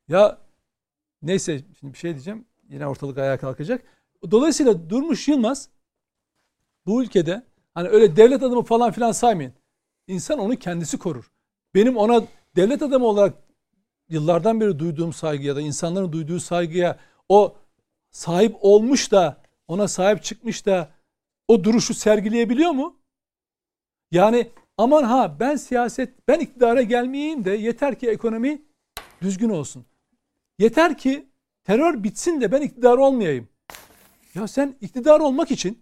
Ya 0.08 0.38
neyse 1.22 1.62
şimdi 1.80 1.94
bir 1.94 1.98
şey 1.98 2.14
diyeceğim. 2.14 2.46
Yine 2.70 2.88
ortalık 2.88 3.18
ayağa 3.18 3.38
kalkacak. 3.38 3.84
Dolayısıyla 4.32 4.90
Durmuş 4.90 5.28
Yılmaz 5.28 5.70
bu 6.86 7.04
ülkede 7.04 7.44
hani 7.74 7.90
öyle 7.90 8.16
devlet 8.16 8.44
adamı 8.44 8.64
falan 8.64 8.92
filan 8.92 9.12
saymayın. 9.12 9.54
İnsan 10.08 10.40
onu 10.40 10.56
kendisi 10.56 10.98
korur. 10.98 11.32
Benim 11.76 11.98
ona 11.98 12.24
devlet 12.56 12.82
adamı 12.82 13.06
olarak 13.06 13.34
yıllardan 14.10 14.62
beri 14.62 14.80
duyduğum 14.80 15.14
saygı 15.14 15.44
ya 15.44 15.56
da 15.56 15.62
insanların 15.62 16.12
duyduğu 16.12 16.40
saygıya 16.40 17.00
o 17.30 17.56
sahip 18.12 18.56
olmuş 18.62 19.12
da 19.12 19.42
ona 19.68 19.88
sahip 19.88 20.24
çıkmış 20.24 20.66
da 20.66 20.90
o 21.48 21.64
duruşu 21.64 21.94
sergileyebiliyor 21.94 22.72
mu? 22.72 23.00
Yani 24.12 24.52
aman 24.78 25.04
ha 25.04 25.40
ben 25.40 25.56
siyaset 25.56 26.28
ben 26.28 26.40
iktidara 26.40 26.82
gelmeyeyim 26.82 27.46
de 27.46 27.52
yeter 27.52 28.00
ki 28.00 28.10
ekonomi 28.10 28.62
düzgün 29.22 29.50
olsun. 29.50 29.86
Yeter 30.60 30.98
ki 30.98 31.30
terör 31.64 32.04
bitsin 32.04 32.42
de 32.42 32.52
ben 32.52 32.62
iktidar 32.62 32.98
olmayayım. 32.98 33.48
Ya 34.36 34.48
sen 34.48 34.76
iktidar 34.82 35.20
olmak 35.20 35.52
için 35.52 35.80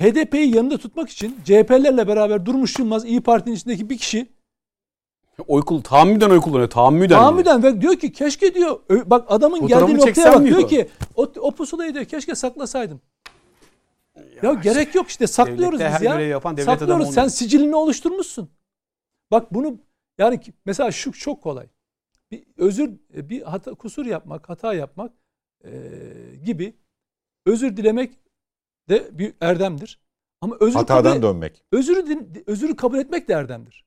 HDP'yi 0.00 0.56
yanında 0.56 0.78
tutmak 0.78 1.10
için 1.10 1.36
CHP'lerle 1.44 2.08
beraber 2.08 2.46
Durmuş 2.46 2.78
Yılmaz 2.78 3.04
İyi 3.04 3.20
Parti'nin 3.20 3.54
içindeki 3.54 3.90
bir 3.90 3.98
kişi 3.98 4.33
Oy 5.46 5.62
kul 5.62 5.82
tahammüden 5.82 6.30
oy 6.30 6.40
kullanıyor. 6.40 6.70
Tahammüden. 6.70 7.18
tahammüden 7.18 7.62
ve 7.62 7.80
diyor 7.80 7.96
ki 7.96 8.12
keşke 8.12 8.54
diyor 8.54 8.80
bak 9.06 9.24
adamın 9.28 9.60
Fotoğrafını 9.60 9.88
geldiği 9.88 10.06
noktaya 10.08 10.32
bak 10.32 10.46
diyor. 10.46 10.68
ki 10.68 10.88
o, 11.16 11.22
o 11.22 11.50
pusulayı 11.50 11.94
diyor 11.94 12.04
keşke 12.04 12.34
saklasaydım. 12.34 13.00
Ya, 14.42 14.52
gerek 14.52 14.94
yok 14.94 15.08
işte 15.08 15.26
saklıyoruz 15.26 15.80
biz 15.80 15.86
her 15.86 16.00
ya. 16.00 16.20
yapan 16.20 16.56
devlet 16.56 16.68
adamı 16.68 16.80
Saklıyoruz. 16.80 17.14
Sen 17.14 17.28
sicilini 17.28 17.76
oluşturmuşsun. 17.76 18.50
Bak 19.30 19.54
bunu 19.54 19.78
yani 20.18 20.40
mesela 20.64 20.90
şu 20.90 21.12
çok 21.12 21.42
kolay. 21.42 21.66
Bir 22.30 22.44
özür 22.56 22.90
bir 23.10 23.42
hata 23.42 23.74
kusur 23.74 24.06
yapmak, 24.06 24.48
hata 24.48 24.74
yapmak 24.74 25.12
e, 25.64 25.70
gibi 26.44 26.76
özür 27.46 27.76
dilemek 27.76 28.18
de 28.88 29.18
bir 29.18 29.34
erdemdir. 29.40 30.00
Ama 30.40 30.56
özür 30.60 30.74
Hatadan 30.74 31.12
kabul, 31.12 31.22
dönmek. 31.22 31.64
özürü 31.72 32.26
özürü 32.46 32.76
kabul 32.76 32.98
etmek 32.98 33.28
de 33.28 33.32
erdemdir. 33.32 33.84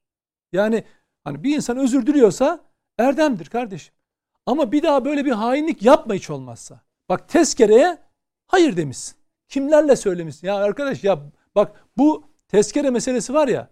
Yani 0.52 0.84
hani 1.28 1.44
bir 1.44 1.56
insan 1.56 1.78
özür 1.78 2.08
diliyorsa 2.08 2.60
erdemdir 2.98 3.46
kardeşim. 3.46 3.94
Ama 4.46 4.72
bir 4.72 4.84
daha 4.84 5.06
böyle 5.06 5.26
bir 5.26 5.32
hainlik 5.32 5.84
yapma 5.84 6.14
hiç 6.14 6.30
olmazsa. 6.30 6.82
Bak 7.10 7.30
tezkereye 7.30 7.98
hayır 8.48 8.78
demişsin. 8.78 9.16
Kimlerle 9.48 9.96
söylemişsin? 9.96 10.48
Ya 10.48 10.56
arkadaş 10.56 11.04
ya 11.04 11.20
bak 11.56 11.86
bu 11.98 12.24
tezkere 12.48 12.90
meselesi 12.90 13.34
var 13.34 13.48
ya. 13.48 13.70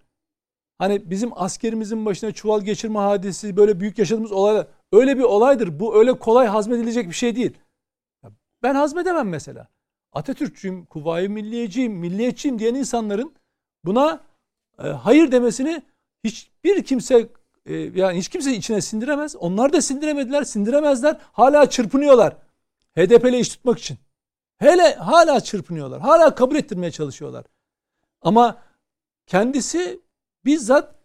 Hani 0.78 1.10
bizim 1.10 1.32
askerimizin 1.36 2.06
başına 2.06 2.32
çuval 2.32 2.62
geçirme 2.62 3.00
hadisi 3.00 3.58
böyle 3.58 3.80
büyük 3.80 3.98
yaşadığımız 3.98 4.32
olaylar. 4.32 4.68
Öyle 4.92 5.18
bir 5.18 5.24
olaydır. 5.24 5.80
Bu 5.80 5.96
öyle 5.96 6.14
kolay 6.14 6.48
hazmedilecek 6.48 7.08
bir 7.08 7.14
şey 7.14 7.36
değil. 7.36 7.58
Ben 8.64 8.76
hazmedemem 8.76 9.30
mesela. 9.30 9.68
Atatürkçüyüm, 10.14 10.86
Kuvayi 10.86 11.30
Milliyeciyim, 11.30 11.94
milliyetçiyim 11.94 12.60
diyen 12.60 12.76
insanların 12.76 13.36
buna 13.86 14.24
e, 14.84 14.88
hayır 14.88 15.32
demesini 15.32 15.82
hiçbir 16.24 16.84
kimse 16.84 17.30
e, 17.66 17.76
yani 17.76 18.18
hiç 18.18 18.30
kimse 18.30 18.54
içine 18.54 18.82
sindiremez. 18.82 19.36
Onlar 19.36 19.74
da 19.74 19.82
sindiremediler, 19.82 20.44
sindiremezler. 20.44 21.18
Hala 21.32 21.70
çırpınıyorlar. 21.70 22.38
HDP'yle 22.96 23.40
iş 23.40 23.50
tutmak 23.50 23.80
için. 23.80 23.98
Hele 24.58 24.96
hala 24.96 25.40
çırpınıyorlar. 25.40 26.02
Hala 26.02 26.36
kabul 26.36 26.56
ettirmeye 26.56 26.92
çalışıyorlar. 26.92 27.46
Ama 28.22 28.58
kendisi 29.28 30.00
bizzat 30.46 30.96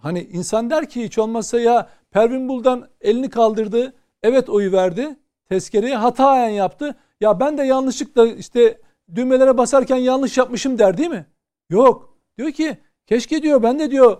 hani 0.00 0.22
insan 0.22 0.70
der 0.70 0.88
ki 0.88 1.04
hiç 1.04 1.18
olmazsa 1.18 1.60
ya 1.60 1.88
Pervin 2.10 2.48
Buldan 2.48 2.88
elini 3.00 3.30
kaldırdı. 3.30 3.92
Evet 4.22 4.48
oyu 4.48 4.72
verdi. 4.72 5.16
Tezkereye 5.48 5.96
hataen 5.96 6.48
yaptı. 6.48 6.94
Ya 7.20 7.40
ben 7.40 7.58
de 7.58 7.62
yanlışlıkla 7.62 8.26
işte 8.26 8.80
düğmelere 9.14 9.58
basarken 9.58 9.96
yanlış 9.96 10.38
yapmışım 10.38 10.78
der 10.78 10.98
değil 10.98 11.10
mi? 11.10 11.26
Yok. 11.70 12.18
Diyor 12.38 12.52
ki 12.52 12.78
keşke 13.06 13.42
diyor 13.42 13.62
ben 13.62 13.78
de 13.78 13.90
diyor 13.90 14.18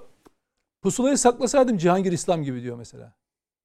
pusulayı 0.86 1.18
saklasaydım 1.18 1.78
Cihangir 1.78 2.12
İslam 2.12 2.42
gibi 2.42 2.62
diyor 2.62 2.76
mesela. 2.76 3.12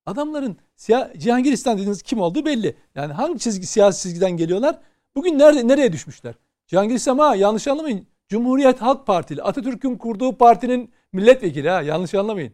Adamların 0.06 0.58
siya- 0.76 1.18
Cihangir 1.20 1.52
İslam 1.52 1.78
dediğiniz 1.78 2.02
kim 2.02 2.20
olduğu 2.22 2.46
belli. 2.46 2.76
Yani 2.96 3.14
hangi 3.14 3.40
çizgi 3.40 3.66
siyasi 3.68 4.02
çizgiden 4.02 4.32
geliyorlar? 4.32 4.80
Bugün 5.16 5.40
nerede 5.40 5.68
nereye 5.68 5.94
düşmüşler? 5.94 6.36
Cihangir 6.68 6.96
İslam 6.96 7.20
ha 7.20 7.36
yanlış 7.36 7.68
anlamayın. 7.68 8.08
Cumhuriyet 8.30 8.82
Halk 8.82 9.08
Partili. 9.08 9.42
Atatürk'ün 9.44 9.96
kurduğu 9.98 10.38
partinin 10.38 10.92
milletvekili 11.14 11.70
ha 11.70 11.82
yanlış 11.82 12.14
anlamayın. 12.16 12.54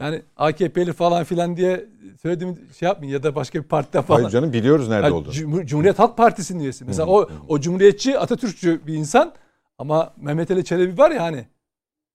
Yani 0.00 0.22
AKP'li 0.36 0.92
falan 0.92 1.24
filan 1.24 1.56
diye 1.56 1.86
söylediğimi 2.22 2.56
şey 2.78 2.86
yapmayın 2.88 3.12
ya 3.12 3.22
da 3.22 3.34
başka 3.34 3.58
bir 3.62 3.68
partide 3.68 4.02
falan. 4.02 4.18
Hayır 4.20 4.30
canım 4.30 4.52
biliyoruz 4.52 4.88
nerede 4.88 5.06
Yani 5.06 5.14
olduğunu. 5.14 5.32
Cum- 5.34 5.66
Cumhuriyet 5.66 5.98
Halk 5.98 6.16
Partisi'nin 6.16 6.60
üyesi. 6.62 6.84
Mesela 6.84 7.06
o 7.08 7.28
o 7.48 7.60
cumhuriyetçi, 7.60 8.18
Atatürkçü 8.18 8.86
bir 8.86 8.94
insan 8.94 9.32
ama 9.78 10.12
Mehmet 10.16 10.50
Ali 10.50 10.64
Çelebi 10.64 10.98
var 10.98 11.10
ya 11.10 11.22
hani 11.22 11.46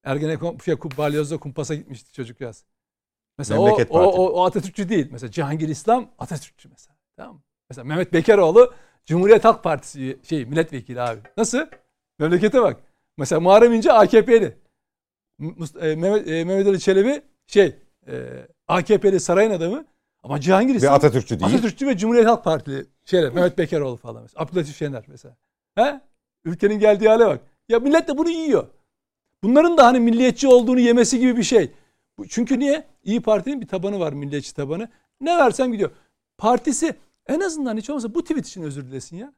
Ergenekon 0.04 0.58
şey, 0.66 0.76
balyozda 0.98 1.38
kumpasa 1.38 1.76
gitmişti 1.76 2.14
çocukcağız. 2.14 2.64
Mesela 3.38 3.62
Memleket 3.62 3.92
o, 3.92 3.94
Partili. 3.94 4.22
o, 4.22 4.26
o 4.26 4.46
Atatürkçü 4.46 4.90
değil. 4.90 5.08
Mesela 5.12 5.32
Cihangir 5.32 5.70
İslam 5.70 6.10
Atatürkçü 6.20 6.70
mesela. 6.70 6.98
Tamam 7.18 7.36
mı? 7.36 7.42
Mesela 7.70 7.86
Mehmet 7.86 8.14
Bekeroğlu 8.14 8.74
Cumhuriyet 9.06 9.46
Halk 9.46 9.64
Partisi 9.64 10.20
şey 10.24 10.46
milletvekili 10.46 11.02
abi. 11.02 11.20
Nasıl? 11.38 11.66
Memlekete 12.20 12.62
bak. 12.62 12.84
Mesela 13.18 13.40
Muharrem 13.40 13.74
İnce 13.74 13.92
AKP'li. 13.94 14.58
E, 15.82 15.96
Mehmet, 15.96 16.28
e, 16.28 16.44
Mehmet 16.46 16.68
Ali 16.68 16.80
Çelebi 16.80 17.22
şey 17.48 17.76
e, 18.08 18.48
AKP'li 18.68 19.20
sarayın 19.20 19.52
adamı 19.52 19.86
ama 20.24 20.42
Cihangir 20.42 20.74
Ve 20.74 20.78
İslam 20.78 20.94
Atatürkçü 20.94 21.40
değil. 21.40 21.52
Atatürkçü 21.52 21.88
ve 21.88 21.98
Cumhuriyet 21.98 22.28
Halk 22.28 22.44
Partili 22.44 22.86
şeyler 23.06 23.34
Mehmet 23.34 23.58
Bekeroğlu 23.58 23.98
falan 23.98 24.22
mesela. 24.22 24.44
Abdülatif 24.44 24.78
Şener 24.78 25.04
mesela. 25.08 25.38
He? 25.76 26.02
Ülkenin 26.46 26.80
geldiği 26.80 27.10
hale 27.10 27.26
bak. 27.26 27.42
Ya 27.70 27.80
millet 27.80 28.08
de 28.08 28.18
bunu 28.18 28.30
yiyor. 28.30 28.68
Bunların 29.44 29.78
da 29.78 29.86
hani 29.86 30.00
milliyetçi 30.00 30.48
olduğunu 30.48 30.80
yemesi 30.80 31.20
gibi 31.20 31.38
bir 31.38 31.44
şey. 31.44 31.72
Çünkü 32.30 32.60
niye? 32.60 32.84
İyi 33.04 33.22
Parti'nin 33.22 33.62
bir 33.62 33.68
tabanı 33.68 34.00
var 34.00 34.14
milliyetçi 34.14 34.54
tabanı. 34.56 34.90
Ne 35.22 35.38
versem 35.38 35.72
gidiyor. 35.72 35.92
Partisi 36.38 36.96
en 37.28 37.40
azından 37.40 37.78
hiç 37.78 37.90
olmazsa 37.90 38.16
bu 38.16 38.22
tweet 38.22 38.48
için 38.48 38.64
özür 38.64 38.86
dilesin 38.86 39.18
ya. 39.18 39.34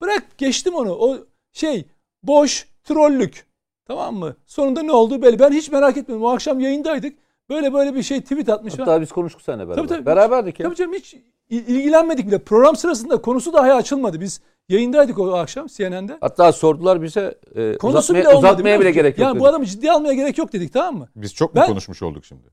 Bırak 0.00 0.38
geçtim 0.38 0.74
onu. 0.74 0.92
O 0.94 1.16
şey 1.52 1.84
boş 2.22 2.68
trollük. 2.84 3.46
Tamam 3.86 4.16
mı? 4.16 4.36
Sonunda 4.46 4.82
ne 4.82 4.92
oldu 4.92 5.22
belli. 5.22 5.38
Ben 5.38 5.52
hiç 5.52 5.70
merak 5.70 5.96
etmedim. 5.96 6.22
O 6.22 6.28
akşam 6.28 6.60
yayındaydık. 6.60 7.18
Böyle 7.48 7.72
böyle 7.72 7.94
bir 7.94 8.02
şey 8.02 8.20
tweet 8.20 8.48
atmış. 8.48 8.78
Hatta 8.78 9.00
biz 9.00 9.12
konuştuk 9.12 9.42
seninle 9.42 9.68
beraber. 9.68 9.76
Tabii, 9.76 9.88
tabii. 9.88 10.06
Beraberdik 10.06 10.60
ya. 10.60 10.66
Tabii 10.66 10.76
canım 10.76 10.92
hiç 10.94 11.14
il- 11.50 11.66
ilgilenmedik 11.68 12.26
bile. 12.26 12.38
Program 12.38 12.76
sırasında 12.76 13.20
konusu 13.22 13.52
dahi 13.52 13.72
açılmadı. 13.72 14.20
Biz 14.20 14.40
yayındaydık 14.68 15.18
o 15.18 15.34
akşam 15.34 15.66
CNN'de. 15.66 16.18
Hatta 16.20 16.52
sordular 16.52 17.02
bize 17.02 17.38
e, 17.54 17.76
Konusu 17.76 17.98
uzatmaya, 17.98 18.20
bile 18.20 18.28
olmadı. 18.28 18.46
uzatmaya 18.52 18.80
bile 18.80 18.90
gerek 18.90 19.18
yok. 19.18 19.24
Yani 19.26 19.34
bu 19.34 19.38
dedik. 19.40 19.48
adamı 19.50 19.66
ciddiye 19.66 19.92
almaya 19.92 20.14
gerek 20.14 20.38
yok 20.38 20.52
dedik 20.52 20.72
tamam 20.72 20.96
mı? 20.96 21.08
Biz 21.16 21.34
çok 21.34 21.54
mu 21.54 21.60
Ben- 21.60 21.66
konuşmuş 21.66 22.02
olduk 22.02 22.24
şimdi? 22.24 22.48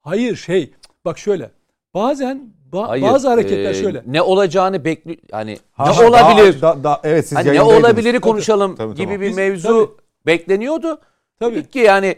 Hayır 0.00 0.36
şey 0.36 0.72
bak 1.04 1.18
şöyle. 1.18 1.50
Bazen 1.94 2.52
ba- 2.72 2.86
Hayır, 2.86 3.02
bazı 3.02 3.28
hareketler 3.28 3.70
e, 3.70 3.74
şöyle. 3.74 4.02
Ne 4.06 4.22
olacağını 4.22 4.84
bekli 4.84 5.20
yani 5.32 5.58
Ha, 5.72 5.92
ne 6.00 6.06
olabilir? 6.08 6.60
daha- 6.62 6.84
daha- 6.84 7.00
evet 7.04 7.28
siz 7.28 7.38
hani 7.38 7.54
ne 7.54 7.62
olabiliri 7.62 8.20
konuşalım 8.20 8.76
Tabii, 8.76 8.94
gibi 8.94 9.04
tamam. 9.04 9.20
bir 9.20 9.26
Biz- 9.28 9.36
mevzu 9.36 9.96
bekleniyordu. 10.26 11.00
Tabii. 11.40 11.54
Dedik 11.54 11.72
ki 11.72 11.78
yani 11.78 12.16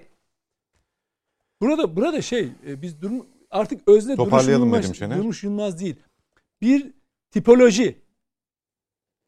Burada 1.61 1.97
burada 1.97 2.23
şey 2.23 2.49
e, 2.67 2.83
biz 2.83 3.03
durum 3.03 3.27
artık 3.51 3.89
özne 3.89 4.17
Toparlayalım 4.17 4.75
Yılmaz. 4.75 5.01
Durmuş 5.01 5.45
Yılmaz 5.45 5.81
değil. 5.81 5.97
Bir 6.62 6.91
tipoloji. 7.31 7.99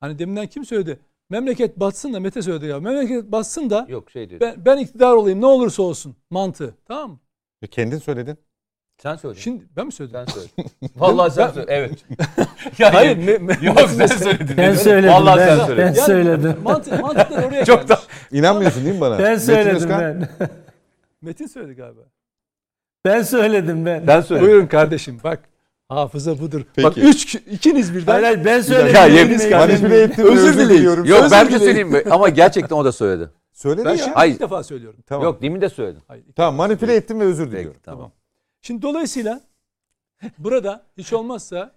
Hani 0.03 0.19
deminden 0.19 0.47
kim 0.47 0.65
söyledi? 0.65 0.99
Memleket 1.31 1.81
batsın 1.81 2.13
da 2.13 2.21
Mete 2.21 2.43
söyledi 2.43 2.67
ya. 2.67 2.81
Memleket 2.81 3.33
batsın 3.33 3.71
da 3.71 3.87
yok 3.89 4.11
şey 4.11 4.31
dedi. 4.31 4.41
ben, 4.41 4.65
ben 4.65 4.79
iktidar 4.79 5.13
olayım 5.13 5.41
ne 5.41 5.47
olursa 5.47 5.83
olsun 5.83 6.17
mantığı. 6.31 6.75
Tamam 6.89 7.11
mı? 7.11 7.19
E, 7.63 7.67
Kendin 7.67 7.99
söyledin. 7.99 8.39
Sen 9.03 9.17
söyle. 9.17 9.39
Şimdi 9.41 9.65
ben 9.77 9.87
mi 9.87 9.93
söyledim? 9.93 10.21
sen 10.27 10.33
söyle. 10.35 10.49
Vallahi 10.97 11.31
sen 11.31 11.49
Ben- 11.49 11.53
söyle. 11.55 11.73
Evet. 11.73 12.05
yani, 12.79 12.93
Hayır. 12.93 13.17
Me, 13.17 13.39
me, 13.39 13.59
Yok 13.63 13.81
sen 13.81 14.07
söyledin. 14.07 14.57
Ben 14.57 14.75
söyledim. 14.75 15.13
Vallahi 15.13 15.39
ben, 15.39 15.57
sen 15.57 15.67
söyledin. 15.67 15.87
ben 15.87 15.93
söyledim. 15.93 16.57
Mantık, 16.63 17.03
mantıklar 17.03 17.43
oraya 17.43 17.65
Çok 17.65 17.89
gelmiş. 17.89 18.05
İnanmıyorsun 18.33 18.85
değil 18.85 18.95
mi 18.95 19.01
bana? 19.01 19.19
Ben 19.19 19.25
Metin 19.33 19.45
söyledim 19.47 19.77
Özkan? 19.77 20.01
ben. 20.01 20.29
Metin 21.23 21.47
söyledi 21.47 21.75
galiba. 21.75 22.01
Ben 23.05 23.23
söyledim 23.23 23.87
ben. 23.87 24.07
Sen 24.07 24.21
söyle. 24.21 24.43
Buyurun 24.43 24.67
kardeşim 24.67 25.21
bak. 25.25 25.52
Hafıza 25.97 26.39
budur. 26.39 26.63
Peki. 26.75 26.87
Bak 26.87 26.99
üç 26.99 27.35
ikiniz 27.35 27.95
birden. 27.95 28.13
Hayır, 28.13 28.25
hayır, 28.25 28.45
ben 28.45 28.61
söyledim. 28.61 28.95
Ya, 28.95 29.07
elimden 29.07 29.51
Manipüle 29.51 30.03
ettim. 30.03 30.27
Özür, 30.27 30.59
diliyorum. 30.59 31.05
Yok 31.05 31.21
Özür 31.21 31.31
ben 31.31 31.53
de 31.53 31.59
söyleyeyim 31.59 31.89
mi? 31.89 32.03
Ama 32.11 32.29
gerçekten 32.29 32.77
o 32.77 32.85
da 32.85 32.93
söyledi. 32.93 33.31
Söyledin 33.53 33.85
Ben 33.85 33.91
ya. 33.91 33.97
şimdi 33.99 34.15
Hayır. 34.15 34.35
ilk 34.35 34.41
defa 34.41 34.63
söylüyorum. 34.63 35.01
Tamam. 35.07 35.25
Yok 35.25 35.43
demin 35.43 35.61
de 35.61 35.69
söyledi. 35.69 35.99
Hayır, 36.09 36.25
Tamam 36.37 36.55
manipüle 36.55 36.95
ettim 36.95 37.21
ve 37.21 37.25
özür 37.25 37.45
Peki, 37.45 37.57
diliyorum. 37.57 37.81
tamam. 37.85 38.13
Şimdi 38.61 38.83
dolayısıyla 38.83 39.41
burada 40.39 40.87
hiç 40.99 41.13
olmazsa 41.13 41.73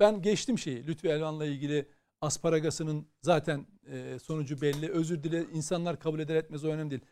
ben 0.00 0.22
geçtim 0.22 0.58
şeyi. 0.58 0.86
Lütfü 0.86 1.08
Elvan'la 1.08 1.46
ilgili 1.46 1.88
asparagasının 2.20 3.06
zaten 3.22 3.66
e, 3.92 4.18
sonucu 4.18 4.60
belli. 4.60 4.90
Özür 4.90 5.22
dile 5.22 5.44
insanlar 5.52 5.98
kabul 6.00 6.20
eder 6.20 6.34
etmez 6.36 6.64
o 6.64 6.68
önemli 6.68 6.90
değil. 6.90 7.02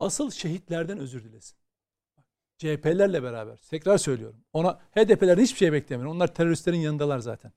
Asıl 0.00 0.30
şehitlerden 0.30 0.98
özür 0.98 1.24
dilesin. 1.24 1.56
CHP'lerle 2.60 3.22
beraber. 3.22 3.56
Tekrar 3.70 3.98
söylüyorum. 3.98 4.40
Ona 4.52 4.78
HDP'lerden 4.96 5.42
hiçbir 5.42 5.58
şey 5.58 5.72
beklemiyorum. 5.72 6.16
Onlar 6.16 6.34
teröristlerin 6.34 6.78
yanındalar 6.78 7.18
zaten. 7.18 7.52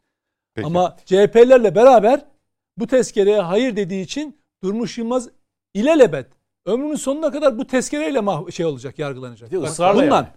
Peki. 0.55 0.65
Ama 0.67 0.97
CHP'lerle 1.05 1.75
beraber 1.75 2.25
bu 2.77 2.87
tezkereye 2.87 3.41
hayır 3.41 3.75
dediği 3.75 4.03
için 4.03 4.37
Durmuş 4.63 4.97
Yılmaz 4.97 5.29
ilelebet 5.73 6.27
ömrünün 6.65 6.95
sonuna 6.95 7.31
kadar 7.31 7.57
bu 7.57 7.67
tezkereyle 7.67 8.19
mah- 8.19 8.51
şey 8.51 8.65
olacak, 8.65 8.99
yargılanacak. 8.99 9.51
De 9.51 9.61
Bak, 9.61 9.69
ısrarla 9.69 10.03
bundan. 10.03 10.15
yani. 10.15 10.27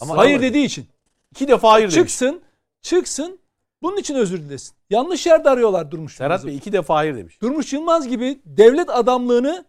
Ama 0.00 0.16
hayır 0.16 0.40
dediği 0.42 0.64
için. 0.64 0.86
İki 1.30 1.48
defa 1.48 1.72
hayır 1.72 1.84
demiş. 1.84 1.94
Çıksın, 1.94 2.40
çıksın. 2.82 3.40
Bunun 3.82 3.96
için 3.96 4.14
özür 4.14 4.40
dilesin. 4.40 4.74
Yanlış 4.90 5.26
yerde 5.26 5.50
arıyorlar 5.50 5.90
Durmuş 5.90 6.14
Serhat 6.14 6.40
Yılmaz'ı. 6.40 6.46
Bey 6.46 6.56
iki 6.56 6.72
defa 6.72 6.94
hayır 6.94 7.16
demiş. 7.16 7.42
Durmuş 7.42 7.72
Yılmaz 7.72 8.08
gibi 8.08 8.40
devlet 8.44 8.90
adamlığını 8.90 9.64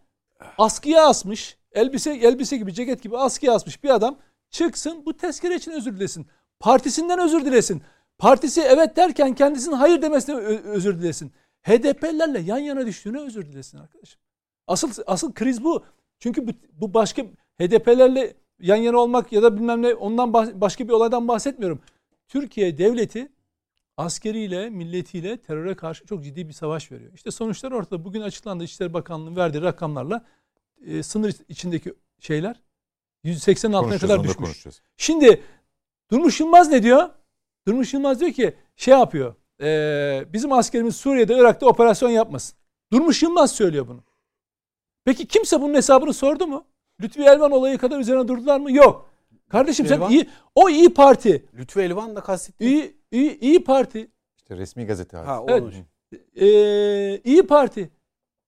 askıya 0.58 1.06
asmış. 1.06 1.56
Elbise 1.74 2.10
elbise 2.10 2.56
gibi, 2.56 2.74
ceket 2.74 3.02
gibi 3.02 3.16
askıya 3.16 3.52
asmış 3.54 3.84
bir 3.84 3.90
adam 3.90 4.18
çıksın 4.50 5.02
bu 5.06 5.16
tezkere 5.16 5.54
için 5.54 5.70
özür 5.70 5.96
dilesin. 5.96 6.26
Partisinden 6.60 7.18
özür 7.18 7.44
dilesin. 7.44 7.82
Partisi 8.18 8.60
evet 8.60 8.96
derken 8.96 9.34
kendisinin 9.34 9.74
hayır 9.74 10.02
demesine 10.02 10.36
özür 10.36 10.98
dilesin. 10.98 11.32
HDP'lerle 11.62 12.40
yan 12.40 12.58
yana 12.58 12.86
düştüğüne 12.86 13.20
özür 13.20 13.46
dilesin 13.46 13.78
arkadaşım. 13.78 14.20
Asıl 14.66 14.90
asıl 15.06 15.32
kriz 15.32 15.64
bu. 15.64 15.84
Çünkü 16.18 16.46
bu, 16.46 16.50
bu 16.72 16.94
başka 16.94 17.22
HDP'lerle 17.60 18.34
yan 18.60 18.76
yana 18.76 18.98
olmak 18.98 19.32
ya 19.32 19.42
da 19.42 19.56
bilmem 19.56 19.82
ne 19.82 19.94
ondan 19.94 20.28
bah- 20.28 20.60
başka 20.60 20.88
bir 20.88 20.92
olaydan 20.92 21.28
bahsetmiyorum. 21.28 21.80
Türkiye 22.28 22.78
devleti 22.78 23.32
askeriyle, 23.96 24.70
milletiyle 24.70 25.36
teröre 25.36 25.74
karşı 25.74 26.06
çok 26.06 26.24
ciddi 26.24 26.48
bir 26.48 26.52
savaş 26.52 26.92
veriyor. 26.92 27.12
İşte 27.14 27.30
sonuçlar 27.30 27.72
ortada. 27.72 28.04
Bugün 28.04 28.20
açıklandı 28.20 28.64
İçişleri 28.64 28.94
Bakanlığı'nın 28.94 29.36
verdiği 29.36 29.62
rakamlarla 29.62 30.24
e, 30.86 31.02
sınır 31.02 31.34
içindeki 31.48 31.94
şeyler 32.20 32.60
180'in 33.24 33.72
altına 33.72 33.98
kadar 33.98 34.24
düşmüş. 34.24 34.66
Şimdi 34.96 35.42
Durmuş 36.10 36.40
Yılmaz 36.40 36.68
ne 36.68 36.82
diyor? 36.82 37.08
Durmuş 37.66 37.94
Yılmaz 37.94 38.20
diyor 38.20 38.32
ki 38.32 38.54
şey 38.76 38.94
yapıyor. 38.94 39.34
eee, 39.60 40.24
bizim 40.32 40.52
askerimiz 40.52 40.96
Suriye'de 40.96 41.34
Irak'ta 41.38 41.66
operasyon 41.66 42.10
yapmasın. 42.10 42.58
Durmuş 42.92 43.22
Yılmaz 43.22 43.52
söylüyor 43.52 43.88
bunu. 43.88 44.04
Peki 45.04 45.26
kimse 45.26 45.60
bunun 45.60 45.74
hesabını 45.74 46.12
sordu 46.12 46.46
mu? 46.46 46.66
Lütfi 47.00 47.22
Elvan 47.22 47.52
olayı 47.52 47.78
kadar 47.78 47.98
üzerine 48.00 48.28
durdular 48.28 48.60
mı? 48.60 48.72
Yok. 48.72 49.10
Kardeşim 49.48 49.86
sen 49.86 49.96
Elvan- 49.96 50.10
iyi, 50.12 50.30
o 50.54 50.68
iyi 50.68 50.94
Parti, 50.94 51.46
Lütfü 51.54 51.80
Elvan 51.80 52.16
da 52.16 52.20
kastettiği. 52.20 52.70
iyi, 52.70 52.96
iyi, 53.10 53.38
iyi 53.40 53.64
Parti, 53.64 54.10
İşte 54.36 54.56
resmi 54.56 54.86
gazete 54.86 55.16
hadisi. 55.16 55.30
Ha, 55.30 55.42
o 55.42 55.46
Evet. 55.50 55.74
Ee, 56.36 57.20
İyi 57.24 57.46
Parti. 57.46 57.90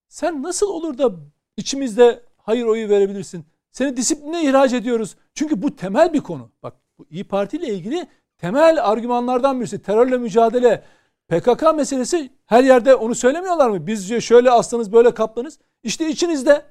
Sen 0.09 0.43
nasıl 0.43 0.66
olur 0.66 0.98
da 0.98 1.12
içimizde 1.56 2.22
hayır 2.36 2.64
oyu 2.64 2.89
verebilirsin? 2.89 3.44
Seni 3.70 3.97
disipline 3.97 4.44
ihraç 4.44 4.72
ediyoruz. 4.72 5.16
Çünkü 5.35 5.62
bu 5.62 5.76
temel 5.76 6.12
bir 6.12 6.20
konu. 6.20 6.51
Bak 6.62 6.74
bu 6.98 7.06
İyi 7.10 7.24
Parti 7.24 7.56
ile 7.56 7.74
ilgili 7.74 8.06
temel 8.39 8.90
argümanlardan 8.90 9.60
birisi. 9.60 9.82
Terörle 9.82 10.18
mücadele. 10.18 10.85
PKK 11.28 11.62
meselesi 11.74 12.31
her 12.47 12.64
yerde 12.64 12.94
onu 12.94 13.14
söylemiyorlar 13.14 13.70
mı? 13.70 13.86
Biz 13.86 14.09
diyor 14.09 14.20
şöyle 14.20 14.51
aslanız 14.51 14.93
böyle 14.93 15.14
kaplanız. 15.14 15.59
İşte 15.82 16.09
içinizde 16.09 16.64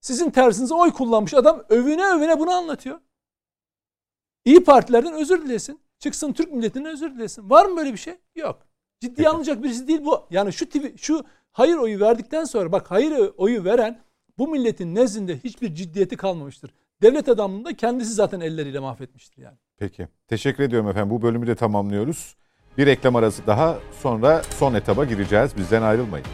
sizin 0.00 0.30
tersinize 0.30 0.74
oy 0.74 0.92
kullanmış 0.92 1.34
adam 1.34 1.64
övüne 1.68 2.06
övüne 2.06 2.40
bunu 2.40 2.50
anlatıyor. 2.50 3.00
İyi 4.44 4.64
partilerden 4.64 5.12
özür 5.12 5.42
dilesin. 5.42 5.80
Çıksın 5.98 6.32
Türk 6.32 6.52
milletinden 6.52 6.92
özür 6.92 7.14
dilesin. 7.14 7.50
Var 7.50 7.66
mı 7.66 7.76
böyle 7.76 7.92
bir 7.92 7.98
şey? 7.98 8.18
Yok. 8.34 8.66
Ciddiye 9.00 9.28
alınacak 9.28 9.62
birisi 9.62 9.88
değil 9.88 10.04
bu. 10.04 10.26
Yani 10.30 10.52
şu 10.52 10.68
tipi, 10.68 10.94
şu 10.98 11.24
hayır 11.52 11.76
oyu 11.76 12.00
verdikten 12.00 12.44
sonra 12.44 12.72
bak 12.72 12.90
hayır 12.90 13.30
oyu 13.36 13.64
veren 13.64 14.02
bu 14.38 14.48
milletin 14.48 14.94
nezdinde 14.94 15.38
hiçbir 15.38 15.74
ciddiyeti 15.74 16.16
kalmamıştır. 16.16 16.74
Devlet 17.02 17.28
adamını 17.28 17.64
da 17.64 17.76
kendisi 17.76 18.12
zaten 18.12 18.40
elleriyle 18.40 18.78
mahvetmiştir 18.78 19.42
yani. 19.42 19.56
Peki. 19.78 20.08
Teşekkür 20.28 20.64
ediyorum 20.64 20.88
efendim. 20.88 21.10
Bu 21.10 21.22
bölümü 21.22 21.46
de 21.46 21.54
tamamlıyoruz. 21.54 22.36
Bir 22.78 22.86
reklam 22.86 23.16
arası 23.16 23.46
daha 23.46 23.78
sonra 24.02 24.42
son 24.42 24.74
etaba 24.74 25.04
gireceğiz. 25.04 25.56
Bizden 25.56 25.82
ayrılmayın. 25.82 26.26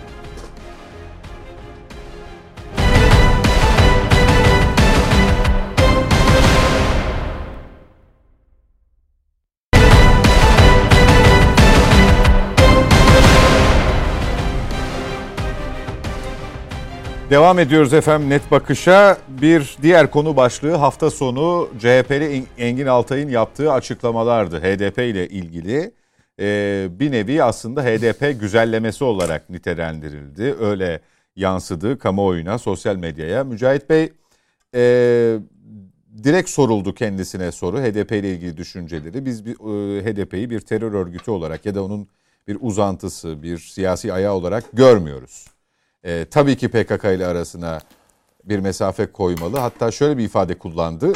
Devam 17.31 17.59
ediyoruz 17.59 17.93
efendim 17.93 18.31
net 18.31 18.51
bakışa. 18.51 19.19
Bir 19.29 19.77
diğer 19.83 20.11
konu 20.11 20.37
başlığı 20.37 20.75
hafta 20.75 21.11
sonu 21.11 21.69
CHP'li 21.79 22.45
Engin 22.59 22.87
Altay'ın 22.87 23.29
yaptığı 23.29 23.73
açıklamalardı. 23.73 24.61
HDP 24.61 24.99
ile 24.99 25.29
ilgili 25.29 25.93
Ee, 26.41 26.89
bir 26.91 27.13
nevi 27.13 27.43
aslında 27.43 27.85
HDP 27.85 28.41
güzellemesi 28.41 29.05
olarak 29.05 29.51
nitelendirildi. 29.51 30.55
Öyle 30.61 31.01
yansıdı 31.37 31.99
kamuoyuna, 31.99 32.59
sosyal 32.59 32.97
medyaya. 32.97 33.45
Mücahit 33.45 33.91
Bey 33.91 34.13
e, 34.75 34.81
direkt 36.25 36.51
soruldu 36.51 36.95
kendisine 36.95 37.53
soru 37.53 37.79
HDP 37.79 38.13
ile 38.13 38.33
ilgili 38.33 38.57
düşünceleri. 38.57 39.27
Biz 39.27 39.41
e, 39.41 39.53
HDP'yi 40.05 40.51
bir 40.51 40.61
terör 40.61 40.93
örgütü 40.93 41.31
olarak 41.31 41.67
ya 41.67 41.75
da 41.75 41.85
onun 41.85 42.09
bir 42.49 42.59
uzantısı, 42.61 43.43
bir 43.43 43.59
siyasi 43.59 44.13
ayağı 44.13 44.35
olarak 44.35 44.65
görmüyoruz. 44.73 45.58
E, 46.05 46.25
tabii 46.31 46.57
ki 46.57 46.69
PKK 46.69 47.05
ile 47.05 47.27
arasına 47.27 47.81
bir 48.45 48.59
mesafe 48.59 49.13
koymalı. 49.13 49.59
Hatta 49.59 49.91
şöyle 49.91 50.19
bir 50.19 50.25
ifade 50.25 50.59
kullandı. 50.59 51.13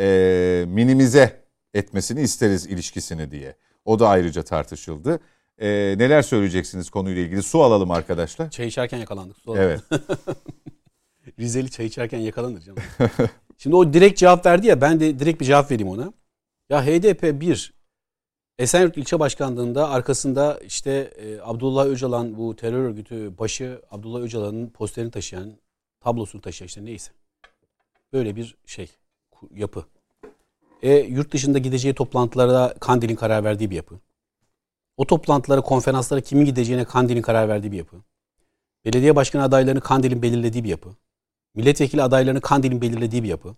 E, 0.00 0.64
minimize 0.68 1.42
etmesini 1.74 2.20
isteriz 2.20 2.66
ilişkisini 2.66 3.30
diye. 3.30 3.56
O 3.84 3.98
da 3.98 4.08
ayrıca 4.08 4.42
tartışıldı. 4.42 5.20
E, 5.58 5.68
neler 5.98 6.22
söyleyeceksiniz 6.22 6.90
konuyla 6.90 7.22
ilgili? 7.22 7.42
Su 7.42 7.62
alalım 7.62 7.90
arkadaşlar. 7.90 8.50
Çay 8.50 8.66
içerken 8.66 8.98
yakalandık. 8.98 9.36
Sonra 9.38 9.62
Evet. 9.62 9.80
Rizeli 11.38 11.70
çay 11.70 11.86
içerken 11.86 12.18
yakalanır 12.18 12.60
canım. 12.60 12.82
Şimdi 13.58 13.76
o 13.76 13.92
direkt 13.92 14.18
cevap 14.18 14.46
verdi 14.46 14.66
ya 14.66 14.80
ben 14.80 15.00
de 15.00 15.18
direkt 15.18 15.40
bir 15.40 15.46
cevap 15.46 15.70
vereyim 15.70 15.88
ona. 15.88 16.12
Ya 16.70 16.86
HDP 16.86 17.40
bir 17.40 17.74
Esenyurt 18.62 18.96
ilçe 18.96 19.20
başkanlığında 19.20 19.90
arkasında 19.90 20.58
işte 20.66 20.90
e, 20.90 21.40
Abdullah 21.42 21.86
Öcalan 21.86 22.38
bu 22.38 22.56
terör 22.56 22.84
örgütü 22.84 23.38
başı 23.38 23.82
Abdullah 23.90 24.20
Öcalan'ın 24.20 24.66
posterini 24.66 25.10
taşıyan 25.10 25.52
tablosunu 26.00 26.42
taşıyan 26.42 26.66
işte 26.66 26.84
neyse. 26.84 27.12
Böyle 28.12 28.36
bir 28.36 28.56
şey 28.66 28.90
yapı. 29.54 29.84
E, 30.82 30.94
yurt 30.94 31.32
dışında 31.32 31.58
gideceği 31.58 31.94
toplantılara 31.94 32.74
Kandil'in 32.80 33.16
karar 33.16 33.44
verdiği 33.44 33.70
bir 33.70 33.76
yapı. 33.76 33.94
O 34.96 35.06
toplantılara, 35.06 35.60
konferanslara 35.60 36.20
kimin 36.20 36.44
gideceğine 36.44 36.84
Kandil'in 36.84 37.22
karar 37.22 37.48
verdiği 37.48 37.72
bir 37.72 37.78
yapı. 37.78 37.96
Belediye 38.84 39.16
başkanı 39.16 39.42
adaylarını 39.42 39.80
Kandil'in 39.80 40.22
belirlediği 40.22 40.64
bir 40.64 40.68
yapı. 40.68 40.90
Milletvekili 41.54 42.02
adaylarını 42.02 42.40
Kandil'in 42.40 42.80
belirlediği 42.80 43.22
bir 43.22 43.28
yapı. 43.28 43.54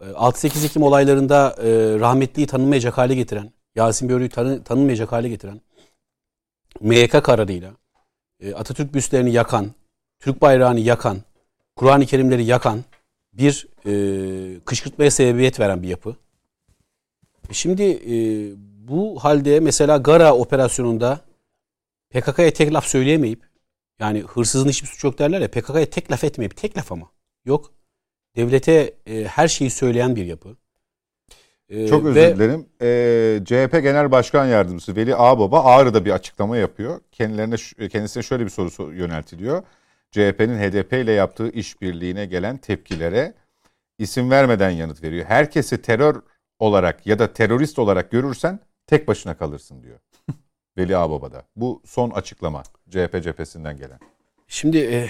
E, 0.00 0.04
6-8 0.04 0.66
Ekim 0.66 0.82
olaylarında 0.82 1.56
e, 1.58 1.98
rahmetliyi 2.00 2.46
tanınmayacak 2.46 2.98
hale 2.98 3.14
getiren, 3.14 3.55
Yasin 3.76 4.08
Börü'yü 4.08 4.28
tanı, 4.28 4.64
tanınmayacak 4.64 5.12
hale 5.12 5.28
getiren, 5.28 5.60
MYK 6.80 7.24
kararıyla 7.24 7.72
e, 8.40 8.54
Atatürk 8.54 8.94
büstlerini 8.94 9.32
yakan, 9.32 9.74
Türk 10.18 10.42
bayrağını 10.42 10.80
yakan, 10.80 11.18
Kur'an-ı 11.76 12.06
Kerimleri 12.06 12.44
yakan 12.44 12.84
bir 13.32 13.68
e, 13.86 14.60
kışkırtmaya 14.60 15.10
sebebiyet 15.10 15.60
veren 15.60 15.82
bir 15.82 15.88
yapı. 15.88 16.16
E, 17.50 17.54
Şimdi 17.54 17.82
e, 17.82 18.14
bu 18.88 19.24
halde 19.24 19.60
mesela 19.60 19.96
Gara 19.96 20.36
operasyonunda 20.36 21.20
PKK'ya 22.10 22.52
tek 22.52 22.74
laf 22.74 22.86
söyleyemeyip 22.86 23.46
yani 23.98 24.20
hırsızın 24.20 24.68
hiçbir 24.68 24.88
suçu 24.88 25.06
yok 25.06 25.18
derler 25.18 25.40
ya 25.40 25.50
PKK'ya 25.50 25.90
tek 25.90 26.10
laf 26.10 26.24
etmeyip 26.24 26.56
tek 26.56 26.76
laf 26.76 26.92
ama 26.92 27.10
yok. 27.44 27.72
Devlete 28.36 28.94
e, 29.06 29.24
her 29.24 29.48
şeyi 29.48 29.70
söyleyen 29.70 30.16
bir 30.16 30.26
yapı. 30.26 30.56
E, 31.70 31.88
Çok 31.88 32.04
özür 32.06 32.20
ve- 32.20 32.34
dilerim. 32.36 32.66
Ee, 32.82 33.40
CHP 33.44 33.80
Genel 33.82 34.10
Başkan 34.10 34.46
Yardımcısı 34.46 34.96
Veli 34.96 35.16
Ağbaba 35.16 35.64
Ağrı'da 35.64 36.04
bir 36.04 36.10
açıklama 36.10 36.56
yapıyor. 36.56 37.00
Kendilerine 37.12 37.88
kendisine 37.88 38.22
şöyle 38.22 38.44
bir 38.44 38.50
soru 38.50 38.68
so- 38.68 38.94
yöneltiliyor. 38.94 39.62
CHP'nin 40.10 40.58
HDP 40.58 40.92
ile 40.92 41.12
yaptığı 41.12 41.48
işbirliğine 41.50 42.26
gelen 42.26 42.56
tepkilere 42.56 43.34
isim 43.98 44.30
vermeden 44.30 44.70
yanıt 44.70 45.02
veriyor. 45.02 45.24
Herkesi 45.26 45.82
terör 45.82 46.16
olarak 46.58 47.06
ya 47.06 47.18
da 47.18 47.32
terörist 47.32 47.78
olarak 47.78 48.10
görürsen 48.10 48.60
tek 48.86 49.08
başına 49.08 49.36
kalırsın 49.36 49.82
diyor. 49.82 49.98
Veli 50.78 50.96
Ağbaba'da. 50.96 51.42
Bu 51.56 51.82
son 51.84 52.10
açıklama 52.10 52.62
CHP 52.90 53.22
cephesinden 53.22 53.76
gelen. 53.76 53.98
Şimdi 54.48 54.78
e, 54.78 55.08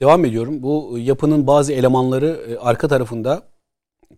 devam 0.00 0.24
ediyorum. 0.24 0.62
Bu 0.62 0.96
yapının 0.98 1.46
bazı 1.46 1.72
elemanları 1.72 2.40
e, 2.48 2.56
arka 2.58 2.88
tarafında 2.88 3.42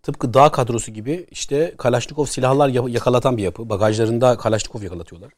tıpkı 0.02 0.34
dağ 0.34 0.52
kadrosu 0.52 0.92
gibi 0.92 1.26
işte 1.30 1.74
Kalaşnikov 1.78 2.24
silahlar 2.24 2.68
ya- 2.68 2.84
yakalatan 2.88 3.36
bir 3.36 3.42
yapı. 3.42 3.68
Bagajlarında 3.68 4.36
Kalaşnikov 4.36 4.82
yakalatıyorlar. 4.82 5.32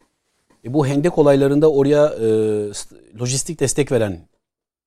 E, 0.64 0.74
bu 0.74 0.86
hendek 0.86 1.18
olaylarında 1.18 1.70
oraya 1.72 2.06
e, 2.06 2.22
st- 2.70 3.20
lojistik 3.20 3.60
destek 3.60 3.93
veren 3.93 4.28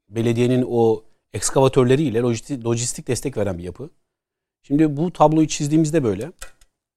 belediyenin 0.10 0.65
o 0.69 1.03
ekskavatörleriyle 1.34 2.19
lojistik, 2.22 2.65
lojistik 2.65 3.07
destek 3.07 3.38
veren 3.38 3.57
bir 3.57 3.64
yapı. 3.64 3.89
Şimdi 4.64 4.98
bu 4.98 5.14
tabloyu 5.14 5.48
çizdiğimizde 5.48 6.03
böyle 6.03 6.31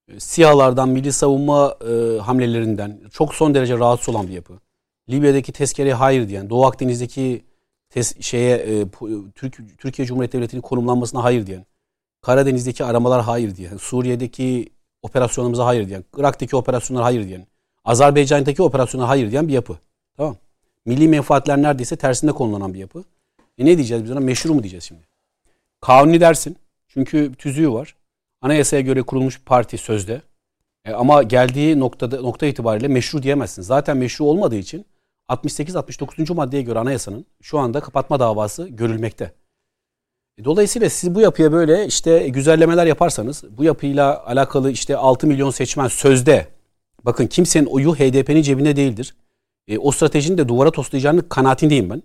e, 0.08 0.20
SİHA'lardan, 0.20 0.88
milli 0.88 1.12
savunma 1.12 1.76
e, 1.90 2.18
hamlelerinden 2.18 3.00
çok 3.12 3.34
son 3.34 3.54
derece 3.54 3.78
rahatsız 3.78 4.14
olan 4.14 4.28
bir 4.28 4.32
yapı. 4.32 4.58
Libya'daki 5.10 5.52
tezkereye 5.52 5.94
hayır 5.94 6.28
diyen, 6.28 6.50
Doğu 6.50 6.66
Akdeniz'deki 6.66 7.44
tes- 7.94 8.22
şeye 8.22 8.56
e, 8.56 8.86
Türk, 9.34 9.78
Türkiye 9.78 10.06
Cumhuriyeti 10.06 10.36
Devleti'nin 10.38 10.60
konumlanmasına 10.62 11.24
hayır 11.24 11.46
diyen, 11.46 11.66
Karadeniz'deki 12.24 12.84
aramalar 12.84 13.22
hayır 13.22 13.56
diyen, 13.56 13.76
Suriye'deki 13.76 14.68
operasyonumuza 15.02 15.66
hayır 15.66 15.88
diyen, 15.88 16.04
Irak'taki 16.16 16.56
operasyonlara 16.56 17.04
hayır 17.04 17.28
diyen, 17.28 17.46
Azerbaycan'daki 17.84 18.62
operasyona 18.62 19.08
hayır 19.08 19.30
diyen 19.30 19.48
bir 19.48 19.52
yapı. 19.52 19.78
Tamam. 20.16 20.36
Milli 20.86 21.08
menfaatler 21.08 21.62
neredeyse 21.62 21.96
tersinde 21.96 22.32
konulanan 22.32 22.74
bir 22.74 22.78
yapı. 22.78 23.04
E 23.58 23.64
ne 23.64 23.76
diyeceğiz 23.76 24.04
biz 24.04 24.10
ona? 24.10 24.20
Meşru 24.20 24.54
mu 24.54 24.62
diyeceğiz 24.62 24.84
şimdi? 24.84 25.02
Kanuni 25.80 26.20
dersin. 26.20 26.56
Çünkü 26.88 27.32
tüzüğü 27.34 27.72
var. 27.72 27.96
Anayasaya 28.40 28.82
göre 28.82 29.02
kurulmuş 29.02 29.40
bir 29.40 29.44
parti 29.44 29.78
sözde. 29.78 30.22
E, 30.84 30.92
ama 30.92 31.22
geldiği 31.22 31.80
noktada 31.80 32.20
nokta 32.20 32.46
itibariyle 32.46 32.88
meşru 32.88 33.22
diyemezsin. 33.22 33.62
Zaten 33.62 33.96
meşru 33.96 34.24
olmadığı 34.24 34.56
için 34.56 34.86
68-69. 35.28 36.34
maddeye 36.34 36.62
göre 36.62 36.78
anayasanın 36.78 37.26
şu 37.42 37.58
anda 37.58 37.80
kapatma 37.80 38.20
davası 38.20 38.68
görülmekte. 38.68 39.32
E, 40.38 40.44
Dolayısıyla 40.44 40.90
siz 40.90 41.14
bu 41.14 41.20
yapıya 41.20 41.52
böyle 41.52 41.86
işte 41.86 42.28
güzellemeler 42.28 42.86
yaparsanız 42.86 43.44
bu 43.50 43.64
yapıyla 43.64 44.26
alakalı 44.26 44.70
işte 44.70 44.96
6 44.96 45.26
milyon 45.26 45.50
seçmen 45.50 45.88
sözde 45.88 46.46
bakın 47.02 47.26
kimsenin 47.26 47.66
oyu 47.66 47.94
HDP'nin 47.94 48.42
cebinde 48.42 48.76
değildir. 48.76 49.14
E, 49.68 49.78
o 49.78 49.90
stratejinin 49.90 50.38
de 50.38 50.48
duvara 50.48 50.70
toslayacağını 50.70 51.28
kanaatindeyim 51.28 51.90
ben. 51.90 52.02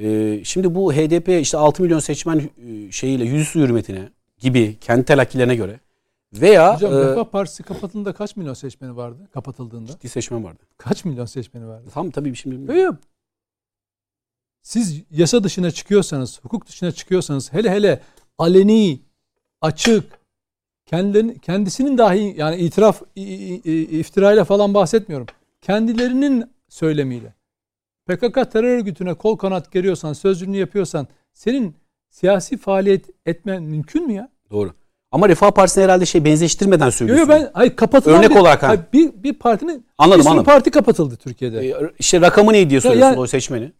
E, 0.00 0.40
şimdi 0.44 0.74
bu 0.74 0.92
HDP 0.92 1.28
işte 1.28 1.56
6 1.58 1.82
milyon 1.82 1.98
seçmen 1.98 2.38
e, 2.38 2.92
şeyiyle 2.92 3.24
yüzüstü 3.24 3.60
hürmetine 3.60 4.08
gibi 4.38 4.76
kendi 4.80 5.04
telakkilerine 5.04 5.54
göre 5.54 5.80
Veya 6.32 6.74
Hocam 6.74 6.92
e, 6.92 6.96
Refah 6.96 7.24
Partisi 7.24 7.62
kapatıldığında 7.62 8.12
kaç 8.12 8.36
milyon 8.36 8.54
seçmeni 8.54 8.96
vardı? 8.96 9.28
Kapatıldığında. 9.32 9.92
ciddi 9.92 10.08
seçmen 10.08 10.44
vardı. 10.44 10.58
Kaç 10.78 11.04
milyon 11.04 11.26
seçmeni 11.26 11.68
vardı? 11.68 11.90
Tam 11.94 12.10
tabii 12.10 12.34
şimdi 12.36 12.56
bilmiyorum. 12.56 12.82
Yok. 12.82 12.94
Siz 14.62 15.02
yasa 15.10 15.44
dışına 15.44 15.70
çıkıyorsanız, 15.70 16.40
hukuk 16.42 16.66
dışına 16.66 16.92
çıkıyorsanız 16.92 17.52
hele 17.52 17.70
hele 17.70 18.00
aleni, 18.38 19.00
açık, 19.60 20.04
kendilerini, 20.86 21.38
kendisinin 21.38 21.98
dahi 21.98 22.34
yani 22.38 22.56
itiraf, 22.56 23.02
iftirayla 23.16 24.44
falan 24.44 24.74
bahsetmiyorum. 24.74 25.26
Kendilerinin 25.60 26.44
söylemiyle. 26.68 27.34
PKK 28.06 28.52
terör 28.52 28.78
örgütüne 28.78 29.14
kol 29.14 29.36
kanat 29.36 29.72
geriyorsan, 29.72 30.12
sözcülüğünü 30.12 30.56
yapıyorsan 30.56 31.06
senin 31.32 31.74
siyasi 32.10 32.56
faaliyet 32.56 33.06
etmen 33.26 33.62
mümkün 33.62 34.06
mü 34.06 34.12
ya? 34.12 34.28
Doğru. 34.50 34.72
Ama 35.12 35.28
Refah 35.28 35.50
Partisi'ne 35.50 35.84
herhalde 35.84 36.06
şey 36.06 36.24
benzeştirmeden 36.24 36.90
söylüyorsun. 36.90 37.32
yok 37.32 37.40
ben 37.42 37.50
hayır 37.54 37.76
kapatılan 37.76 38.18
Örnek 38.18 38.30
bir, 38.30 38.36
olarak 38.36 38.62
ha. 38.62 38.68
hayır, 38.68 38.80
bir, 38.92 39.22
bir 39.22 39.32
partinin 39.34 39.86
Anladım, 39.98 40.20
bir 40.24 40.26
anladım. 40.30 40.44
parti 40.44 40.70
kapatıldı 40.70 41.16
Türkiye'de. 41.16 41.68
E, 41.68 41.74
işte 41.98 42.20
rakamı 42.20 42.52
ne 42.52 42.70
diye 42.70 42.80
soruyorsun 42.80 43.06
yani- 43.08 43.18
o 43.20 43.26
seçmeni. 43.26 43.72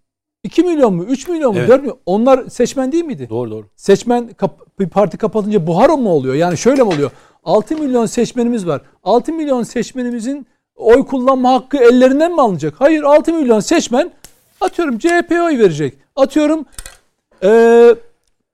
2 0.44 0.62
milyon 0.62 0.94
mu? 0.94 1.04
3 1.04 1.28
milyon 1.28 1.52
mu? 1.52 1.58
Evet. 1.58 1.68
4 1.68 1.80
milyon 1.80 1.98
Onlar 2.06 2.48
seçmen 2.48 2.92
değil 2.92 3.04
miydi? 3.04 3.26
Doğru 3.30 3.50
doğru. 3.50 3.66
Seçmen 3.76 4.28
kap- 4.28 4.78
bir 4.78 4.88
parti 4.88 5.18
kapatınca 5.18 5.66
buharo 5.66 5.96
mu 5.96 6.10
oluyor? 6.10 6.34
Yani 6.34 6.58
şöyle 6.58 6.82
mi 6.82 6.88
oluyor? 6.88 7.10
6 7.44 7.76
milyon 7.76 8.06
seçmenimiz 8.06 8.66
var. 8.66 8.80
6 9.04 9.32
milyon 9.32 9.62
seçmenimizin 9.62 10.46
oy 10.76 11.06
kullanma 11.06 11.52
hakkı 11.52 11.76
ellerinden 11.76 12.32
mi 12.32 12.40
alınacak? 12.40 12.74
Hayır 12.78 13.02
6 13.02 13.32
milyon 13.32 13.60
seçmen 13.60 14.10
atıyorum 14.60 14.98
CHP'ye 14.98 15.42
oy 15.42 15.58
verecek. 15.58 15.94
Atıyorum 16.16 16.64
eee 17.42 17.94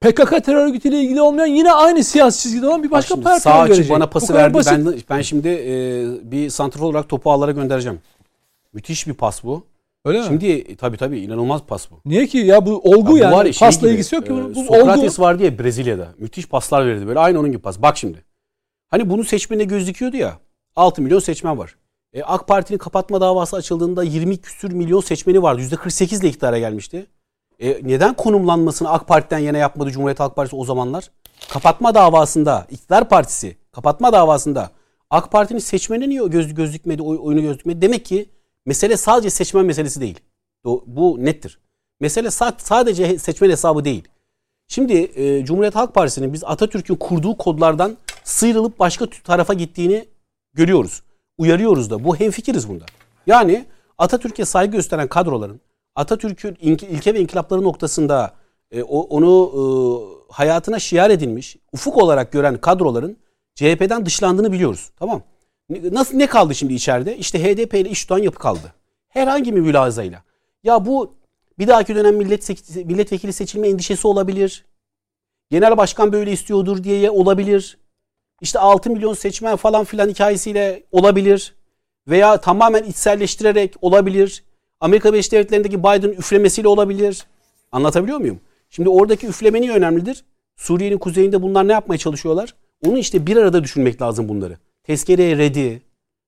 PKK 0.00 0.44
terör 0.44 0.66
örgütüyle 0.66 1.00
ilgili 1.00 1.20
olmayan 1.22 1.46
yine 1.46 1.72
aynı 1.72 2.04
siyasi 2.04 2.42
çizgide 2.42 2.68
olan 2.68 2.82
bir 2.82 2.90
başka 2.90 3.14
şimdi 3.14 3.24
parti 3.24 3.40
sağ 3.42 3.54
açık 3.54 3.70
verecek. 3.76 3.90
bana 3.96 4.06
pası 4.06 4.34
verdi. 4.34 4.54
basit. 4.54 4.72
Ben, 4.72 4.94
ben 5.10 5.22
şimdi 5.22 5.48
e, 5.48 6.30
bir 6.30 6.50
santrfor 6.50 6.86
olarak 6.86 7.08
topu 7.08 7.30
ağlara 7.32 7.50
göndereceğim. 7.50 8.00
Müthiş 8.72 9.06
bir 9.06 9.14
pas 9.14 9.44
bu. 9.44 9.62
Öyle 10.06 10.18
mi? 10.20 10.24
Şimdi 10.26 10.46
e, 10.46 10.76
tabii 10.76 10.96
tabii 10.96 11.20
inanılmaz 11.20 11.62
pas 11.62 11.90
bu. 11.90 12.00
Niye 12.04 12.26
ki? 12.26 12.38
Ya 12.38 12.66
bu 12.66 12.78
olgu 12.78 12.98
Ya 12.98 13.12
bu 13.12 13.18
yani. 13.18 13.34
var 13.34 13.52
şey 13.52 13.68
Pasla 13.68 13.80
gibi, 13.80 13.90
ilgisi 13.94 14.14
yok 14.14 14.26
ki. 14.26 14.32
e, 14.32 14.34
bunun. 14.36 14.54
Bu 14.54 14.64
Sokrates 14.64 15.18
olgu. 15.18 15.22
vardı 15.28 15.44
ya 15.44 15.58
Brezilya'da. 15.58 16.08
Müthiş 16.18 16.48
paslar 16.48 16.86
verirdi 16.86 17.06
böyle. 17.06 17.18
Aynı 17.18 17.40
onun 17.40 17.52
gibi 17.52 17.62
pas. 17.62 17.82
Bak 17.82 17.96
şimdi. 17.96 18.24
Hani 18.88 19.10
bunu 19.10 19.24
seçmenine 19.24 19.64
gözüküyordu 19.64 20.16
ya. 20.16 20.38
6 20.76 21.02
milyon 21.02 21.18
seçmen 21.18 21.58
var. 21.58 21.76
E, 22.12 22.22
AK 22.22 22.48
Parti'nin 22.48 22.78
kapatma 22.78 23.20
davası 23.20 23.56
açıldığında 23.56 24.02
20 24.02 24.36
küsür 24.38 24.72
milyon 24.72 25.00
seçmeni 25.00 25.42
vardı. 25.42 25.62
%48 25.62 26.20
ile 26.20 26.28
iktidara 26.28 26.58
gelmişti. 26.58 27.06
E, 27.60 27.80
neden 27.82 28.14
konumlanmasını 28.14 28.90
AK 28.90 29.08
Parti'den 29.08 29.38
yana 29.38 29.58
yapmadı 29.58 29.90
Cumhuriyet 29.90 30.20
Halk 30.20 30.36
Partisi 30.36 30.56
o 30.56 30.64
zamanlar? 30.64 31.10
Kapatma 31.48 31.94
davasında, 31.94 32.66
iktidar 32.70 33.08
partisi 33.08 33.56
kapatma 33.72 34.12
davasında 34.12 34.70
AK 35.10 35.32
Parti'nin 35.32 35.58
seçmeni 35.58 36.08
niye 36.08 36.26
göz, 36.26 36.54
gözükmedi, 36.54 37.02
oy, 37.02 37.18
oyunu 37.22 37.42
gözükmedi? 37.42 37.82
Demek 37.82 38.04
ki 38.04 38.28
mesele 38.66 38.96
sadece 38.96 39.30
seçmen 39.30 39.66
meselesi 39.66 40.00
değil. 40.00 40.20
Bu, 40.64 41.16
nettir. 41.18 41.58
Mesele 42.00 42.28
sa- 42.28 42.54
sadece 42.58 43.18
seçmen 43.18 43.50
hesabı 43.50 43.84
değil. 43.84 44.08
Şimdi 44.68 44.92
e, 44.94 45.44
Cumhuriyet 45.44 45.74
Halk 45.74 45.94
Partisi'nin 45.94 46.32
biz 46.32 46.44
Atatürk'ün 46.44 46.94
kurduğu 46.94 47.36
kodlardan 47.36 47.96
sıyrılıp 48.24 48.78
başka 48.78 49.06
tarafa 49.06 49.54
gittiğini 49.54 50.08
görüyoruz. 50.54 51.02
Uyarıyoruz 51.38 51.90
da. 51.90 52.04
Bu 52.04 52.16
hemfikiriz 52.16 52.68
bunda. 52.68 52.84
Yani 53.26 53.66
Atatürk'e 53.98 54.44
saygı 54.44 54.72
gösteren 54.72 55.08
kadroların 55.08 55.60
Atatürk'ün 55.94 56.56
ilke 56.60 57.14
ve 57.14 57.20
inkılapları 57.20 57.62
noktasında 57.62 58.34
e, 58.70 58.82
onu 58.82 59.52
e, 59.54 59.62
hayatına 60.32 60.78
şiar 60.78 61.10
edilmiş, 61.10 61.56
ufuk 61.72 61.96
olarak 61.96 62.32
gören 62.32 62.60
kadroların 62.60 63.16
CHP'den 63.54 64.06
dışlandığını 64.06 64.52
biliyoruz. 64.52 64.90
Tamam. 64.98 65.16
Ne- 65.18 65.35
Nasıl 65.70 66.16
ne 66.16 66.26
kaldı 66.26 66.54
şimdi 66.54 66.74
içeride? 66.74 67.16
İşte 67.16 67.42
HDP 67.42 67.74
ile 67.74 67.88
iş 67.88 68.02
tutan 68.02 68.18
yapı 68.18 68.38
kaldı. 68.38 68.72
Herhangi 69.08 69.54
bir 69.56 69.60
mülazayla. 69.60 70.22
Ya 70.64 70.86
bu 70.86 71.14
bir 71.58 71.66
dahaki 71.68 71.94
dönem 71.94 72.16
millet 72.16 72.48
milletvekili 72.76 73.32
seçilme 73.32 73.68
endişesi 73.68 74.06
olabilir. 74.06 74.64
Genel 75.50 75.76
başkan 75.76 76.12
böyle 76.12 76.32
istiyordur 76.32 76.84
diye 76.84 77.10
olabilir. 77.10 77.78
İşte 78.40 78.58
6 78.58 78.90
milyon 78.90 79.14
seçmen 79.14 79.56
falan 79.56 79.84
filan 79.84 80.08
hikayesiyle 80.08 80.82
olabilir. 80.92 81.54
Veya 82.08 82.40
tamamen 82.40 82.82
içselleştirerek 82.82 83.74
olabilir. 83.80 84.44
Amerika 84.80 85.12
Birleşik 85.12 85.32
Devletleri'ndeki 85.32 85.78
Biden 85.78 86.08
üflemesiyle 86.08 86.68
olabilir. 86.68 87.26
Anlatabiliyor 87.72 88.18
muyum? 88.18 88.40
Şimdi 88.70 88.88
oradaki 88.88 89.26
üfleme 89.26 89.60
niye 89.60 89.72
önemlidir? 89.72 90.24
Suriye'nin 90.56 90.98
kuzeyinde 90.98 91.42
bunlar 91.42 91.68
ne 91.68 91.72
yapmaya 91.72 91.98
çalışıyorlar? 91.98 92.54
Onu 92.86 92.98
işte 92.98 93.26
bir 93.26 93.36
arada 93.36 93.64
düşünmek 93.64 94.02
lazım 94.02 94.28
bunları. 94.28 94.58
Tezkereye 94.86 95.36
redi, 95.38 95.82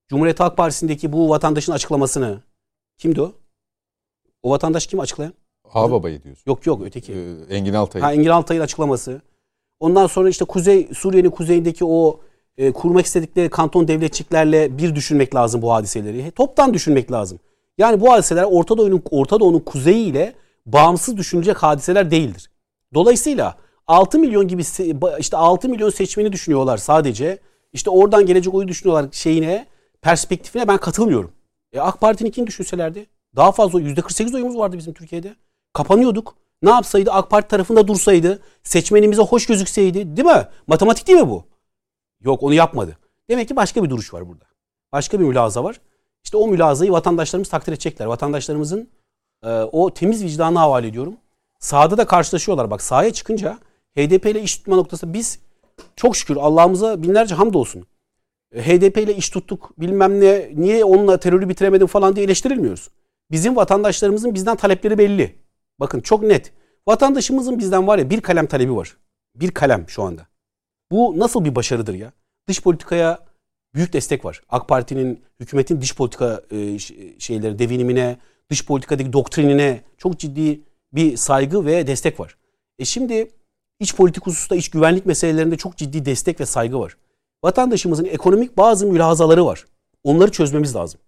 Cumhuriyet 0.07 0.39
Halk 0.39 0.57
Partisi'ndeki 0.57 1.13
bu 1.13 1.29
vatandaşın 1.29 1.71
açıklamasını. 1.71 2.41
Kimdi 2.97 3.21
o? 3.21 3.31
O 4.43 4.49
vatandaş 4.51 4.87
kim 4.87 4.99
açıklayan? 4.99 5.33
Ağababayı 5.73 6.23
diyorsun. 6.23 6.43
Yok 6.47 6.65
yok 6.65 6.81
öteki. 6.85 7.13
Ee, 7.13 7.55
Engin 7.55 7.73
Altay. 7.73 8.01
Ha, 8.01 8.13
Engin 8.13 8.29
Altay'ın 8.29 8.61
açıklaması. 8.61 9.21
Ondan 9.79 10.07
sonra 10.07 10.29
işte 10.29 10.45
Kuzey 10.45 10.89
Suriye'nin 10.93 11.29
kuzeyindeki 11.29 11.85
o 11.85 12.19
e, 12.57 12.71
kurmak 12.71 13.05
istedikleri 13.05 13.49
kanton 13.49 13.87
devletçiklerle 13.87 14.77
bir 14.77 14.95
düşünmek 14.95 15.35
lazım 15.35 15.61
bu 15.61 15.73
hadiseleri. 15.73 16.23
He, 16.23 16.31
Toptan 16.31 16.73
düşünmek 16.73 17.11
lazım. 17.11 17.39
Yani 17.77 18.01
bu 18.01 18.11
hadiseler 18.11 18.43
Orta 18.43 18.77
Doğu'nun 18.77 19.03
Orta 19.11 19.39
Doğu'nun 19.39 19.59
kuzeyi 19.59 20.05
ile 20.05 20.33
bağımsız 20.65 21.17
düşünülecek 21.17 21.57
hadiseler 21.57 22.11
değildir. 22.11 22.51
Dolayısıyla 22.93 23.57
6 23.87 24.19
milyon 24.19 24.47
gibi 24.47 24.61
işte 25.19 25.37
6 25.37 25.69
milyon 25.69 25.89
seçmeni 25.89 26.31
düşünüyorlar 26.31 26.77
sadece. 26.77 27.39
İşte 27.73 27.89
oradan 27.89 28.25
gelecek 28.25 28.53
oyu 28.53 28.67
düşünüyorlar 28.67 29.09
şeyine, 29.11 29.67
perspektifine 30.01 30.67
ben 30.67 30.77
katılmıyorum. 30.77 31.31
E 31.73 31.79
AK 31.79 32.01
Parti'ninkini 32.01 32.47
düşünselerdi 32.47 33.05
daha 33.35 33.51
fazla 33.51 33.81
%48 33.81 34.35
oyumuz 34.35 34.57
vardı 34.57 34.77
bizim 34.77 34.93
Türkiye'de. 34.93 35.35
Kapanıyorduk. 35.73 36.35
Ne 36.61 36.69
yapsaydı 36.69 37.11
AK 37.11 37.29
Parti 37.29 37.47
tarafında 37.47 37.87
dursaydı, 37.87 38.39
seçmenimize 38.63 39.21
hoş 39.21 39.45
gözükseydi, 39.45 40.17
değil 40.17 40.27
mi? 40.27 40.47
Matematik 40.67 41.07
değil 41.07 41.19
mi 41.19 41.29
bu? 41.29 41.45
Yok 42.21 42.43
onu 42.43 42.53
yapmadı. 42.53 42.97
Demek 43.29 43.47
ki 43.47 43.55
başka 43.55 43.83
bir 43.83 43.89
duruş 43.89 44.13
var 44.13 44.27
burada. 44.27 44.45
Başka 44.91 45.19
bir 45.19 45.25
mülaza 45.25 45.63
var. 45.63 45.81
İşte 46.23 46.37
o 46.37 46.47
mülazayı 46.47 46.91
vatandaşlarımız 46.91 47.49
takdir 47.49 47.71
edecekler. 47.71 48.05
Vatandaşlarımızın 48.05 48.89
e, 49.43 49.49
o 49.49 49.93
temiz 49.93 50.23
vicdanına 50.23 50.61
havale 50.61 50.87
ediyorum. 50.87 51.17
Sahada 51.59 51.97
da 51.97 52.05
karşılaşıyorlar. 52.05 52.71
Bak 52.71 52.81
sahaya 52.81 53.13
çıkınca 53.13 53.59
HDP 53.97 54.25
ile 54.25 54.41
iş 54.41 54.57
tutma 54.57 54.75
noktası 54.75 55.13
biz 55.13 55.39
çok 55.95 56.17
şükür 56.17 56.35
Allah'ımıza 56.35 57.03
binlerce 57.03 57.35
hamdolsun. 57.35 57.85
E, 58.55 58.61
HDP 58.61 58.97
ile 58.97 59.15
iş 59.15 59.29
tuttuk 59.29 59.79
bilmem 59.79 60.21
ne 60.21 60.51
niye 60.55 60.83
onunla 60.83 61.19
terörü 61.19 61.49
bitiremedim 61.49 61.87
falan 61.87 62.15
diye 62.15 62.25
eleştirilmiyoruz. 62.25 62.89
Bizim 63.31 63.55
vatandaşlarımızın 63.55 64.33
bizden 64.33 64.57
talepleri 64.57 64.97
belli. 64.97 65.35
Bakın 65.79 65.99
çok 65.99 66.23
net. 66.23 66.53
Vatandaşımızın 66.87 67.59
bizden 67.59 67.87
var 67.87 67.97
ya 67.97 68.09
bir 68.09 68.21
kalem 68.21 68.47
talebi 68.47 68.75
var. 68.75 68.97
Bir 69.35 69.51
kalem 69.51 69.85
şu 69.87 70.03
anda. 70.03 70.27
Bu 70.91 71.19
nasıl 71.19 71.45
bir 71.45 71.55
başarıdır 71.55 71.93
ya? 71.93 72.13
Dış 72.47 72.61
politikaya 72.61 73.19
büyük 73.75 73.93
destek 73.93 74.25
var. 74.25 74.41
AK 74.49 74.67
Parti'nin, 74.67 75.23
hükümetin 75.39 75.81
dış 75.81 75.95
politika 75.95 76.41
e, 76.51 76.79
şeyleri, 77.19 77.59
devinimine, 77.59 78.17
dış 78.49 78.65
politikadaki 78.65 79.13
doktrinine 79.13 79.81
çok 79.97 80.19
ciddi 80.19 80.61
bir 80.93 81.17
saygı 81.17 81.65
ve 81.65 81.87
destek 81.87 82.19
var. 82.19 82.37
E 82.79 82.85
şimdi 82.85 83.31
iç 83.79 83.95
politik 83.95 84.25
hususta, 84.25 84.55
iç 84.55 84.69
güvenlik 84.69 85.05
meselelerinde 85.05 85.57
çok 85.57 85.77
ciddi 85.77 86.05
destek 86.05 86.39
ve 86.39 86.45
saygı 86.45 86.79
var. 86.79 86.97
Vatandaşımızın 87.43 88.05
ekonomik 88.05 88.57
bazı 88.57 88.87
mülahazaları 88.87 89.45
var. 89.45 89.65
Onları 90.03 90.31
çözmemiz 90.31 90.75
lazım. 90.75 90.99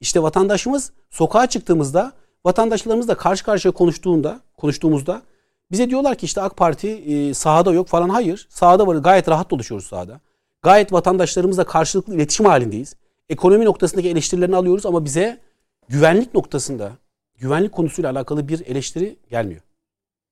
İşte 0.00 0.22
vatandaşımız 0.22 0.92
sokağa 1.10 1.46
çıktığımızda, 1.46 2.12
vatandaşlarımızla 2.44 3.14
karşı 3.14 3.44
karşıya 3.44 3.72
konuştuğunda, 3.72 4.40
konuştuğumuzda 4.56 5.22
bize 5.70 5.90
diyorlar 5.90 6.14
ki 6.16 6.26
işte 6.26 6.40
AK 6.40 6.56
Parti 6.56 6.88
e, 6.88 7.34
sahada 7.34 7.72
yok 7.72 7.88
falan. 7.88 8.08
Hayır, 8.08 8.46
sahada 8.50 8.86
var. 8.86 8.96
Gayet 8.96 9.28
rahat 9.28 9.50
dolaşıyoruz 9.50 9.86
sahada. 9.86 10.20
Gayet 10.62 10.92
vatandaşlarımızla 10.92 11.64
karşılıklı 11.64 12.14
iletişim 12.14 12.46
halindeyiz. 12.46 12.96
Ekonomi 13.28 13.64
noktasındaki 13.64 14.08
eleştirilerini 14.08 14.56
alıyoruz 14.56 14.86
ama 14.86 15.04
bize 15.04 15.40
güvenlik 15.88 16.34
noktasında, 16.34 16.92
güvenlik 17.38 17.72
konusuyla 17.72 18.10
alakalı 18.10 18.48
bir 18.48 18.66
eleştiri 18.66 19.16
gelmiyor. 19.30 19.60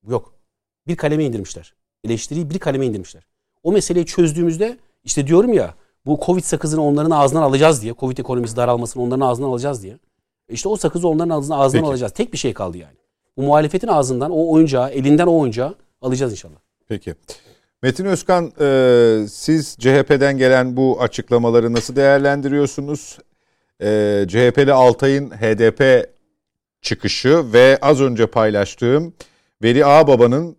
Yok. 0.08 0.34
Bir 0.86 0.96
kaleme 0.96 1.24
indirmişler. 1.24 1.74
Eleştiriyi 2.04 2.50
bir 2.50 2.58
kaleme 2.58 2.86
indirmişler. 2.86 3.26
O 3.62 3.72
meseleyi 3.72 4.06
çözdüğümüzde 4.06 4.78
işte 5.04 5.26
diyorum 5.26 5.52
ya 5.52 5.74
bu 6.06 6.20
Covid 6.26 6.42
sakızını 6.42 6.82
onların 6.82 7.10
ağzından 7.10 7.42
alacağız 7.42 7.82
diye. 7.82 7.94
Covid 7.98 8.18
ekonomisi 8.18 8.56
daralmasını 8.56 9.02
onların 9.02 9.26
ağzından 9.26 9.48
alacağız 9.48 9.82
diye. 9.82 9.98
E 10.48 10.54
İşte 10.54 10.68
o 10.68 10.76
sakızı 10.76 11.08
onların 11.08 11.30
ağzından, 11.30 11.58
ağzından 11.58 11.82
Peki. 11.82 11.90
alacağız. 11.90 12.12
Tek 12.12 12.32
bir 12.32 12.38
şey 12.38 12.54
kaldı 12.54 12.78
yani. 12.78 12.96
Bu 13.36 13.42
muhalefetin 13.42 13.88
ağzından 13.88 14.30
o 14.30 14.52
oyuncağı, 14.52 14.90
elinden 14.90 15.26
o 15.26 15.38
oyuncağı 15.38 15.74
alacağız 16.02 16.32
inşallah. 16.32 16.56
Peki. 16.88 17.14
Metin 17.82 18.04
Özkan 18.04 18.52
e, 18.60 19.26
siz 19.28 19.76
CHP'den 19.78 20.38
gelen 20.38 20.76
bu 20.76 21.00
açıklamaları 21.00 21.72
nasıl 21.72 21.96
değerlendiriyorsunuz? 21.96 23.18
E, 23.82 24.24
CHP'li 24.28 24.72
Altay'ın 24.72 25.30
HDP 25.30 26.10
çıkışı 26.82 27.52
ve 27.52 27.78
az 27.82 28.00
önce 28.00 28.26
paylaştığım 28.26 29.14
Veli 29.62 29.84
Ağababa'nın 29.86 30.56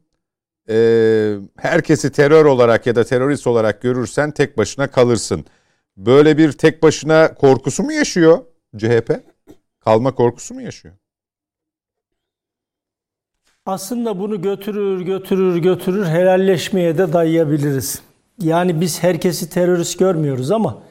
e, 0.70 1.36
herkesi 1.58 2.12
terör 2.12 2.46
olarak 2.46 2.88
ya 2.88 2.96
da 2.96 3.04
terörist 3.04 3.48
olarak 3.48 3.82
görürsen 3.82 4.32
tek 4.32 4.58
başına 4.58 4.88
kalırsın. 4.88 5.46
Böyle 5.98 6.38
bir 6.38 6.52
tek 6.52 6.84
başına 6.84 7.34
korkusu 7.34 7.84
mu 7.84 7.94
yaşıyor 7.94 8.40
CHP? 8.78 9.12
Kalma 9.80 10.16
korkusu 10.16 10.54
mu 10.54 10.62
yaşıyor? 10.62 10.94
Aslında 13.66 14.20
bunu 14.20 14.42
götürür, 14.42 15.02
götürür, 15.02 15.58
götürür 15.58 16.06
helalleşmeye 16.06 16.98
de 16.98 17.14
dayayabiliriz. 17.14 18.02
Yani 18.42 18.82
biz 18.82 19.04
herkesi 19.04 19.50
terörist 19.50 20.00
görmüyoruz 20.00 20.52
ama 20.52 20.84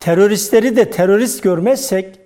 teröristleri 0.00 0.76
de 0.76 0.90
terörist 0.90 1.42
görmezsek 1.42 2.18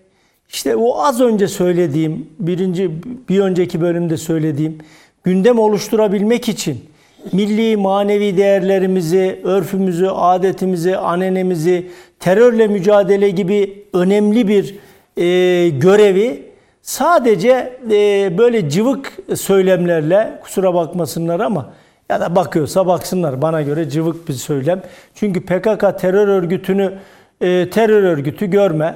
işte 0.48 0.76
o 0.76 0.98
az 1.02 1.20
önce 1.20 1.48
söylediğim, 1.48 2.30
birinci 2.38 2.90
bir 3.28 3.40
önceki 3.40 3.80
bölümde 3.80 4.16
söylediğim 4.16 4.78
gündem 5.26 5.58
oluşturabilmek 5.58 6.48
için 6.48 6.84
milli 7.32 7.76
manevi 7.76 8.36
değerlerimizi, 8.36 9.40
örfümüzü, 9.44 10.06
adetimizi, 10.06 10.96
anenemizi, 10.96 11.90
terörle 12.20 12.66
mücadele 12.66 13.30
gibi 13.30 13.84
önemli 13.92 14.48
bir 14.48 14.74
e, 15.16 15.68
görevi 15.68 16.42
sadece 16.82 17.78
e, 17.90 18.38
böyle 18.38 18.70
cıvık 18.70 19.12
söylemlerle 19.36 20.38
kusura 20.42 20.74
bakmasınlar 20.74 21.40
ama 21.40 21.72
ya 22.10 22.20
da 22.20 22.36
bakıyorsa 22.36 22.86
baksınlar 22.86 23.42
bana 23.42 23.62
göre 23.62 23.90
cıvık 23.90 24.28
bir 24.28 24.32
söylem. 24.32 24.82
Çünkü 25.14 25.40
PKK 25.40 25.98
terör 26.00 26.28
örgütünü 26.28 26.92
e, 27.40 27.70
terör 27.70 28.02
örgütü 28.02 28.46
görme. 28.46 28.94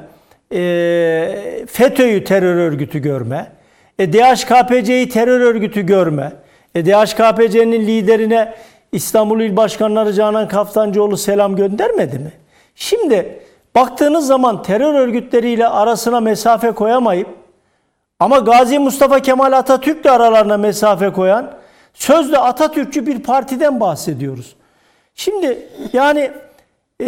E, 0.52 1.65
FETÖ'yü 1.69 2.24
terör 2.24 2.55
örgütü 2.55 2.98
görme. 2.98 3.60
E, 4.01 4.12
DHKPC'yi 4.12 5.09
terör 5.09 5.40
örgütü 5.40 5.86
görme. 5.86 6.32
E, 6.74 6.86
DHKPC'nin 6.86 7.86
liderine 7.86 8.55
İstanbul 8.93 9.40
İl 9.40 9.56
Başkanları 9.56 10.12
Canan 10.12 10.48
Kaftancıoğlu 10.48 11.16
selam 11.16 11.56
göndermedi 11.56 12.18
mi? 12.18 12.32
Şimdi 12.74 13.43
baktığınız 13.74 14.27
zaman 14.27 14.62
terör 14.62 14.94
örgütleriyle 14.94 15.68
arasına 15.68 16.20
mesafe 16.20 16.70
koyamayıp 16.70 17.28
ama 18.20 18.39
Gazi 18.39 18.78
Mustafa 18.78 19.20
Kemal 19.20 19.52
Atatürk'le 19.52 20.06
aralarına 20.06 20.56
mesafe 20.56 21.12
koyan 21.12 21.52
sözde 21.94 22.39
Atatürkçü 22.39 23.06
bir 23.06 23.22
partiden 23.22 23.81
bahsediyoruz. 23.81 24.56
Şimdi 25.14 25.59
yani 25.93 26.31
e, 27.01 27.06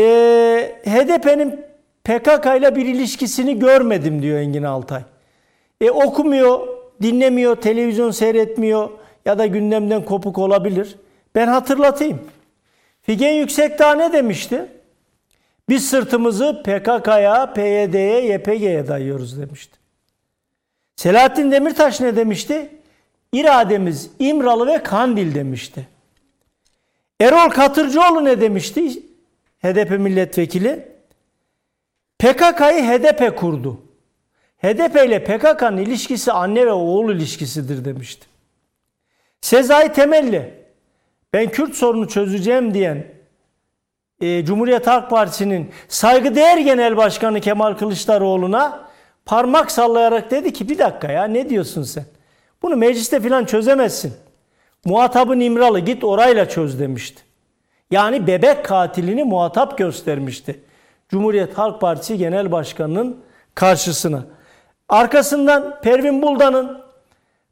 HDP'nin 0.87 1.61
PKK 2.05 2.47
ile 2.59 2.77
bir 2.77 2.87
ilişkisini 2.87 3.59
görmedim 3.59 4.23
diyor 4.23 4.39
Engin 4.39 4.63
Altay. 4.63 5.03
E, 5.81 5.91
okumuyor, 5.91 6.82
dinlemiyor, 7.03 7.57
televizyon 7.57 8.11
seyretmiyor 8.11 8.91
ya 9.25 9.39
da 9.39 9.47
gündemden 9.47 10.05
kopuk 10.05 10.39
olabilir. 10.39 10.97
Ben 11.35 11.47
hatırlatayım. 11.47 12.21
Figen 13.03 13.33
Yüksekdağ 13.33 13.95
ne 13.95 14.13
demişti? 14.13 14.67
Biz 15.69 15.89
sırtımızı 15.91 16.63
PKK'ya, 16.63 17.53
PYD'ye, 17.53 18.35
YPG'ye 18.35 18.89
dayıyoruz 18.89 19.41
demişti. 19.41 19.79
Selahattin 20.97 21.51
Demirtaş 21.51 22.01
ne 22.01 22.17
demişti? 22.17 22.69
İrademiz 23.33 24.11
İmralı 24.19 24.67
ve 24.67 24.83
Kandil 24.83 25.35
demişti. 25.35 25.89
Erol 27.21 27.51
Katırcıoğlu 27.51 28.25
ne 28.25 28.41
demişti? 28.41 29.03
HDP 29.63 29.91
milletvekili. 29.91 30.89
PKK'yı 32.19 32.83
HDP 32.83 33.37
kurdu. 33.39 33.81
HDP 34.63 35.07
ile 35.07 35.25
PKK'nın 35.25 35.77
ilişkisi 35.77 36.33
anne 36.33 36.67
ve 36.67 36.73
oğul 36.73 37.15
ilişkisidir 37.15 37.85
demişti. 37.85 38.27
Sezai 39.41 39.93
Temelli, 39.93 40.55
ben 41.33 41.49
Kürt 41.51 41.75
sorunu 41.75 42.09
çözeceğim 42.09 42.75
diyen 42.75 43.05
e, 44.21 44.45
Cumhuriyet 44.45 44.87
Halk 44.87 45.11
Partisi'nin 45.11 45.71
saygıdeğer 45.89 46.59
genel 46.59 46.97
başkanı 46.97 47.41
Kemal 47.41 47.75
Kılıçdaroğlu'na 47.75 48.89
parmak 49.27 49.71
sallayarak 49.71 50.31
dedi 50.31 50.53
ki 50.53 50.69
bir 50.69 50.79
dakika 50.79 51.13
ya 51.13 51.25
ne 51.25 51.49
diyorsun 51.49 51.83
sen? 51.83 52.05
Bunu 52.63 52.77
mecliste 52.77 53.21
falan 53.21 53.45
çözemezsin. 53.45 54.15
Muhatabın 54.85 55.41
İmralı 55.41 55.81
git 55.81 56.05
orayla 56.05 56.49
çöz 56.49 56.81
demişti. 56.81 57.23
Yani 57.91 58.27
bebek 58.27 58.65
katilini 58.65 59.25
muhatap 59.25 59.79
göstermişti. 59.79 60.61
Cumhuriyet 61.09 61.59
Halk 61.59 61.81
Partisi 61.81 62.19
Genel 62.19 62.53
Başkanı'nın 62.53 63.21
karşısına. 63.55 64.25
Arkasından 64.93 65.81
Pervin 65.83 66.23
Buldan'ın 66.23 66.83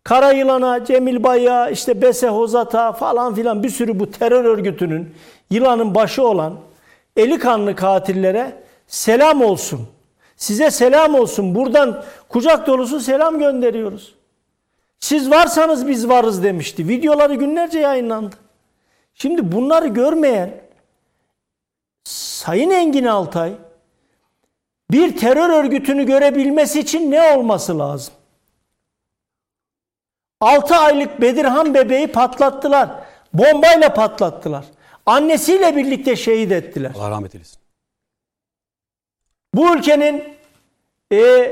Kara 0.04 0.32
Yılan'a, 0.32 0.84
Cemil 0.84 1.22
Bay'a, 1.22 1.70
işte 1.70 2.02
Bese 2.02 2.28
Hozat'a 2.28 2.92
falan 2.92 3.34
filan 3.34 3.62
bir 3.62 3.70
sürü 3.70 4.00
bu 4.00 4.10
terör 4.10 4.44
örgütünün 4.44 5.14
yılanın 5.50 5.94
başı 5.94 6.22
olan 6.26 6.56
eli 7.16 7.38
kanlı 7.38 7.76
katillere 7.76 8.62
selam 8.86 9.42
olsun. 9.42 9.88
Size 10.36 10.70
selam 10.70 11.14
olsun. 11.14 11.54
Buradan 11.54 12.04
kucak 12.28 12.66
dolusu 12.66 13.00
selam 13.00 13.38
gönderiyoruz. 13.38 14.14
Siz 14.98 15.30
varsanız 15.30 15.88
biz 15.88 16.08
varız 16.08 16.42
demişti. 16.42 16.88
Videoları 16.88 17.34
günlerce 17.34 17.78
yayınlandı. 17.78 18.36
Şimdi 19.14 19.52
bunları 19.52 19.86
görmeyen 19.86 20.54
Sayın 22.04 22.70
Engin 22.70 23.04
Altay 23.04 23.52
bir 24.92 25.16
terör 25.16 25.50
örgütünü 25.50 26.06
görebilmesi 26.06 26.80
için 26.80 27.10
ne 27.10 27.22
olması 27.22 27.78
lazım? 27.78 28.14
6 30.40 30.76
aylık 30.76 31.20
Bedirhan 31.20 31.74
bebeği 31.74 32.06
patlattılar. 32.06 32.90
Bombayla 33.34 33.94
patlattılar. 33.94 34.64
Annesiyle 35.06 35.76
birlikte 35.76 36.16
şehit 36.16 36.52
ettiler. 36.52 36.92
Allah 36.96 37.10
rahmet 37.10 37.34
eylesin. 37.34 37.58
Bu 39.54 39.76
ülkenin 39.76 40.24
e, 41.12 41.50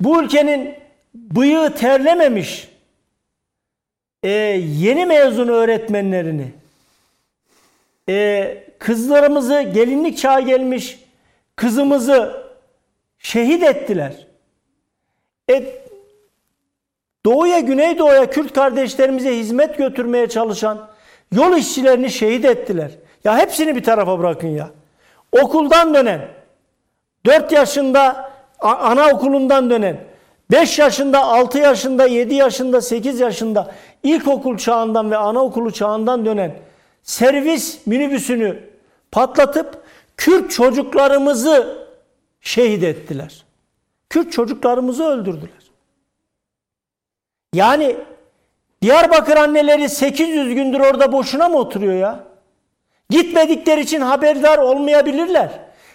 bu 0.00 0.22
ülkenin 0.22 0.74
bıyığı 1.14 1.74
terlememiş 1.74 2.68
e, 4.22 4.30
yeni 4.78 5.06
mezun 5.06 5.48
öğretmenlerini 5.48 6.52
e, 8.08 8.64
kızlarımızı 8.78 9.62
gelinlik 9.62 10.18
çağı 10.18 10.40
gelmiş 10.40 10.98
kızımızı 11.56 12.45
şehit 13.18 13.62
ettiler. 13.62 14.26
E, 15.50 15.64
Doğuya, 17.26 17.58
Güneydoğu'ya 17.58 18.30
Kürt 18.30 18.52
kardeşlerimize 18.52 19.38
hizmet 19.38 19.78
götürmeye 19.78 20.28
çalışan 20.28 20.88
yol 21.32 21.56
işçilerini 21.56 22.10
şehit 22.10 22.44
ettiler. 22.44 22.90
Ya 23.24 23.38
hepsini 23.38 23.76
bir 23.76 23.82
tarafa 23.82 24.18
bırakın 24.18 24.48
ya. 24.48 24.70
Okuldan 25.32 25.94
dönen, 25.94 26.28
4 27.26 27.52
yaşında 27.52 28.30
anaokulundan 28.58 29.70
dönen, 29.70 30.00
5 30.50 30.78
yaşında, 30.78 31.22
6 31.24 31.58
yaşında, 31.58 32.06
7 32.06 32.34
yaşında, 32.34 32.80
8 32.80 33.20
yaşında 33.20 33.74
ilkokul 34.02 34.58
çağından 34.58 35.10
ve 35.10 35.16
anaokulu 35.16 35.72
çağından 35.72 36.24
dönen 36.24 36.54
servis 37.02 37.86
minibüsünü 37.86 38.60
patlatıp 39.12 39.82
Kürt 40.16 40.50
çocuklarımızı 40.50 41.85
şehit 42.46 42.82
ettiler. 42.82 43.44
Kürt 44.10 44.32
çocuklarımızı 44.32 45.04
öldürdüler. 45.04 45.70
Yani 47.54 47.96
Diyarbakır 48.82 49.36
anneleri 49.36 49.88
800 49.88 50.54
gündür 50.54 50.80
orada 50.80 51.12
boşuna 51.12 51.48
mı 51.48 51.56
oturuyor 51.56 51.94
ya? 51.94 52.24
Gitmedikleri 53.10 53.80
için 53.80 54.00
haberdar 54.00 54.58
olmayabilirler. 54.58 55.50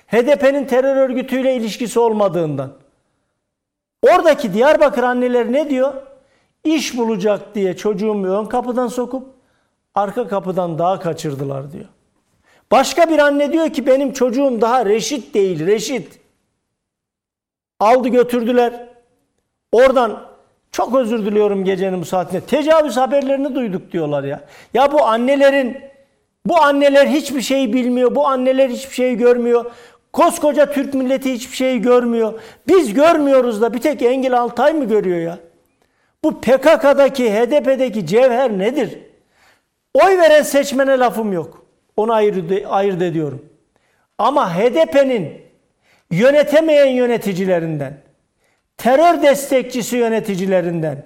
HDP'nin 0.07 0.65
terör 0.65 0.95
örgütüyle 0.95 1.55
ilişkisi 1.55 1.99
olmadığından. 1.99 2.73
Oradaki 4.01 4.53
Diyarbakır 4.53 5.03
anneleri 5.03 5.53
ne 5.53 5.69
diyor? 5.69 5.93
İş 6.63 6.97
bulacak 6.97 7.55
diye 7.55 7.77
çocuğumu 7.77 8.27
ön 8.27 8.45
kapıdan 8.45 8.87
sokup 8.87 9.27
arka 9.95 10.27
kapıdan 10.27 10.79
daha 10.79 10.99
kaçırdılar 10.99 11.71
diyor. 11.71 11.87
Başka 12.71 13.09
bir 13.09 13.19
anne 13.19 13.51
diyor 13.51 13.69
ki 13.69 13.87
benim 13.87 14.13
çocuğum 14.13 14.61
daha 14.61 14.85
reşit 14.85 15.33
değil, 15.33 15.65
reşit. 15.65 16.20
Aldı 17.81 18.07
götürdüler. 18.07 18.87
Oradan 19.71 20.23
çok 20.71 20.95
özür 20.95 21.25
diliyorum 21.25 21.63
gecenin 21.65 22.01
bu 22.01 22.05
saatinde. 22.05 22.41
Tecavüz 22.41 22.97
haberlerini 22.97 23.55
duyduk 23.55 23.91
diyorlar 23.91 24.23
ya. 24.23 24.41
Ya 24.73 24.91
bu 24.91 25.05
annelerin 25.05 25.77
bu 26.45 26.61
anneler 26.61 27.07
hiçbir 27.07 27.41
şey 27.41 27.73
bilmiyor. 27.73 28.15
Bu 28.15 28.27
anneler 28.27 28.69
hiçbir 28.69 28.93
şey 28.93 29.15
görmüyor. 29.15 29.71
Koskoca 30.13 30.71
Türk 30.71 30.93
milleti 30.93 31.33
hiçbir 31.33 31.55
şey 31.55 31.79
görmüyor. 31.79 32.41
Biz 32.67 32.93
görmüyoruz 32.93 33.61
da 33.61 33.73
bir 33.73 33.79
tek 33.81 34.01
Engin 34.01 34.31
Altay 34.31 34.73
mı 34.73 34.85
görüyor 34.85 35.19
ya? 35.19 35.39
Bu 36.23 36.41
PKK'daki, 36.41 37.33
HDP'deki 37.33 38.05
cevher 38.05 38.51
nedir? 38.51 38.99
Oy 39.93 40.17
veren 40.17 40.41
seçmene 40.41 40.99
lafım 40.99 41.33
yok. 41.33 41.65
Onu 41.97 42.13
ayırt, 42.13 42.65
ayırt 42.67 43.01
ediyorum. 43.01 43.45
Ama 44.17 44.55
HDP'nin 44.55 45.50
yönetemeyen 46.11 46.87
yöneticilerinden, 46.87 47.97
terör 48.77 49.21
destekçisi 49.21 49.97
yöneticilerinden, 49.97 51.05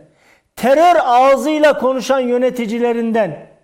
terör 0.56 0.95
ağzıyla 1.03 1.77
konuşan 1.77 2.19
yöneticilerinden, 2.19 3.56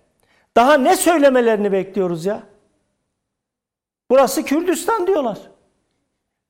Daha 0.55 0.77
ne 0.77 0.97
söylemelerini 0.97 1.71
bekliyoruz 1.71 2.25
ya? 2.25 2.43
Burası 4.09 4.43
Kürdistan 4.43 5.07
diyorlar. 5.07 5.37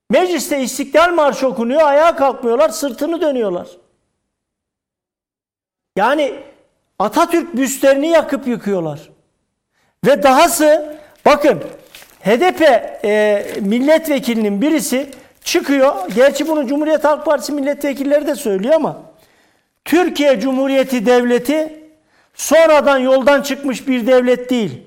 Mecliste 0.09 0.61
İstiklal 0.61 1.13
Marşı 1.13 1.47
okunuyor, 1.47 1.81
ayağa 1.81 2.15
kalkmıyorlar, 2.15 2.69
sırtını 2.69 3.21
dönüyorlar. 3.21 3.67
Yani 5.95 6.43
Atatürk 6.99 7.55
büstlerini 7.55 8.07
yakıp 8.07 8.47
yıkıyorlar. 8.47 9.09
Ve 10.05 10.23
dahası 10.23 10.99
bakın 11.25 11.63
HDP 12.23 12.61
e, 13.05 13.45
milletvekilinin 13.61 14.61
birisi 14.61 15.09
çıkıyor. 15.43 15.93
Gerçi 16.15 16.47
bunu 16.47 16.67
Cumhuriyet 16.67 17.03
Halk 17.03 17.25
Partisi 17.25 17.51
milletvekilleri 17.51 18.27
de 18.27 18.35
söylüyor 18.35 18.73
ama 18.73 19.01
Türkiye 19.85 20.39
Cumhuriyeti 20.39 21.05
Devleti 21.05 21.81
sonradan 22.33 22.97
yoldan 22.97 23.41
çıkmış 23.41 23.87
bir 23.87 24.07
devlet 24.07 24.49
değil. 24.49 24.81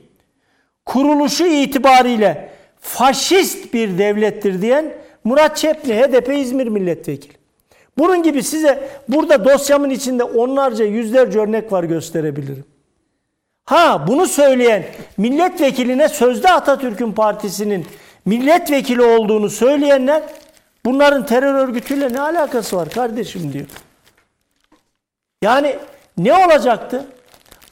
Kuruluşu 0.87 1.47
itibariyle 1.47 2.49
faşist 2.81 3.75
bir 3.75 3.99
devlettir 3.99 4.63
diyen 4.63 4.93
Murat 5.25 5.57
Çepni 5.57 5.95
HDP 5.95 6.29
İzmir 6.29 6.67
milletvekili. 6.67 7.33
Bunun 7.99 8.23
gibi 8.23 8.43
size 8.43 8.89
burada 9.09 9.45
dosyamın 9.45 9.91
içinde 9.91 10.25
onlarca 10.25 10.85
yüzlerce 10.85 11.39
örnek 11.39 11.73
var 11.73 11.85
gösterebilirim. 11.85 12.65
Ha 13.65 14.05
bunu 14.07 14.27
söyleyen 14.27 14.87
milletvekiline 15.17 16.09
sözde 16.09 16.53
Atatürk'ün 16.53 17.13
partisinin 17.13 17.87
milletvekili 18.25 19.03
olduğunu 19.03 19.51
söyleyenler 19.51 20.23
bunların 20.85 21.27
terör 21.27 21.55
örgütüyle 21.55 22.13
ne 22.13 22.21
alakası 22.21 22.77
var 22.77 22.91
kardeşim 22.91 23.53
diyor. 23.53 23.67
Yani 25.43 25.79
ne 26.19 26.47
olacaktı? 26.47 27.07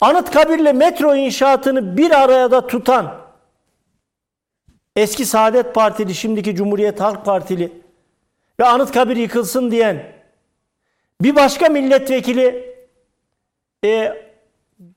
Anıtkabir'le 0.00 0.72
metro 0.72 1.14
inşaatını 1.14 1.96
bir 1.96 2.22
araya 2.22 2.50
da 2.50 2.66
tutan 2.66 3.14
eski 4.96 5.26
Saadet 5.26 5.74
Partili, 5.74 6.14
şimdiki 6.14 6.54
Cumhuriyet 6.54 7.00
Halk 7.00 7.24
Partili 7.24 7.72
ve 8.60 8.64
Anıtkabir 8.64 9.16
yıkılsın 9.16 9.70
diyen 9.70 10.12
bir 11.20 11.36
başka 11.36 11.68
milletvekili 11.68 12.74
e, 13.84 14.22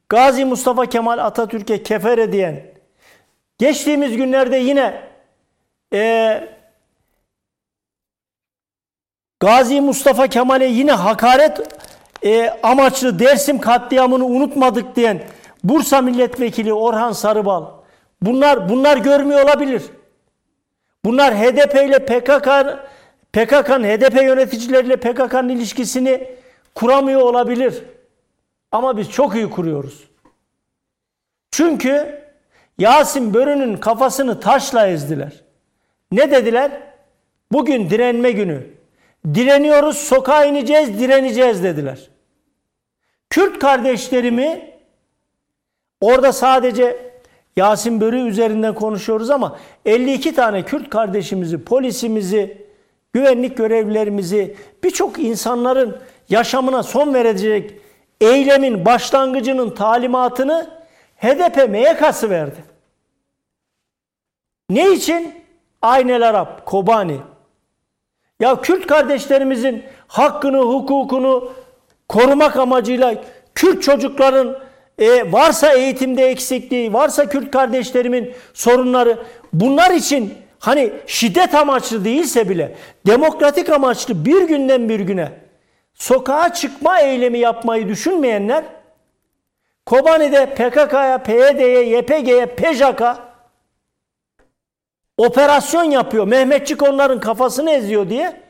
Gazi 0.10 0.46
Mustafa 0.46 0.86
Kemal 0.86 1.18
Atatürk'e 1.18 1.84
kefere 1.84 2.32
diyen 2.32 2.64
geçtiğimiz 3.58 4.18
günlerde 4.18 4.58
yine 4.58 5.02
e, 5.94 6.44
Gazi 9.40 9.82
Mustafa 9.82 10.28
Kemal'e 10.28 10.66
yine 10.66 10.92
hakaret 10.92 11.62
e, 12.26 12.50
amaçlı 12.64 13.20
Dersim 13.20 13.62
katliamını 13.62 14.26
unutmadık 14.26 14.96
diyen 14.96 15.24
Bursa 15.64 16.02
Milletvekili 16.02 16.74
Orhan 16.74 17.12
Sarıbal 17.12 17.66
bunlar 18.22 18.70
bunlar 18.70 18.98
görmüyor 18.98 19.44
olabilir. 19.44 19.84
Bunlar 21.06 21.36
HDP 21.36 21.76
ile 21.76 22.06
PKK 22.06 22.48
PKK'nın 23.34 23.84
HDP 23.84 24.24
yöneticileriyle 24.24 24.96
PKK'nın 24.96 25.50
ilişkisini 25.50 26.28
kuramıyor 26.76 27.22
olabilir. 27.22 27.84
Ama 28.76 28.98
biz 28.98 29.12
çok 29.12 29.36
iyi 29.36 29.50
kuruyoruz. 29.50 30.04
Çünkü 31.52 32.22
Yasin 32.78 33.34
Börü'nün 33.34 33.78
kafasını 33.78 34.40
taşla 34.40 34.88
ezdiler. 34.88 35.44
Ne 36.12 36.32
dediler? 36.32 36.72
Bugün 37.52 37.90
direnme 37.90 38.32
günü. 38.32 38.68
Direniyoruz, 39.34 39.98
sokağa 39.98 40.46
ineceğiz, 40.46 41.00
direneceğiz 41.00 41.64
dediler. 41.64 42.10
Kürt 43.30 43.60
kardeşlerimi 43.60 44.72
orada 46.02 46.34
sadece 46.34 47.12
Yasin 47.56 48.02
Börü 48.02 48.28
üzerinden 48.28 48.76
konuşuyoruz 48.76 49.30
ama 49.30 49.60
52 49.86 50.36
tane 50.36 50.66
Kürt 50.66 50.90
kardeşimizi, 50.90 51.64
polisimizi, 51.64 52.68
güvenlik 53.14 53.58
görevlilerimizi, 53.58 54.56
birçok 54.84 55.20
insanların 55.20 55.98
yaşamına 56.30 56.84
son 56.84 57.14
verecek 57.14 57.85
eylemin 58.22 58.86
başlangıcının 58.86 59.70
talimatını 59.70 60.70
HDP 61.18 61.70
MYK'sı 61.70 62.30
verdi. 62.30 62.64
Ne 64.70 64.92
için? 64.92 65.36
Aynel 65.82 66.30
Arap, 66.30 66.66
Kobani. 66.66 67.18
Ya 68.40 68.62
Kürt 68.62 68.88
kardeşlerimizin 68.88 69.84
hakkını, 70.08 70.58
hukukunu 70.58 71.52
korumak 72.10 72.58
amacıyla 72.58 73.24
Kürt 73.56 73.84
çocukların 73.84 74.58
e, 75.00 75.32
varsa 75.32 75.74
eğitimde 75.74 76.26
eksikliği, 76.26 76.94
varsa 76.94 77.30
Kürt 77.30 77.52
kardeşlerimin 77.52 78.34
sorunları 78.54 79.18
bunlar 79.54 79.92
için 79.92 80.34
hani 80.60 80.94
şiddet 81.08 81.56
amaçlı 81.56 82.06
değilse 82.06 82.50
bile 82.50 82.76
demokratik 83.06 83.70
amaçlı 83.70 84.26
bir 84.26 84.42
günden 84.42 84.90
bir 84.90 85.00
güne 85.00 85.32
sokağa 85.96 86.54
çıkma 86.54 87.00
eylemi 87.00 87.38
yapmayı 87.40 87.90
düşünmeyenler 87.90 88.64
Kobani'de 89.86 90.46
PKK'ya, 90.46 91.24
PYD'ye, 91.24 91.98
YPG'ye, 91.98 92.46
PJAK'a 92.46 93.18
operasyon 95.18 95.84
yapıyor. 95.84 96.28
Mehmetçik 96.28 96.84
onların 96.84 97.20
kafasını 97.20 97.72
eziyor 97.72 98.10
diye 98.10 98.42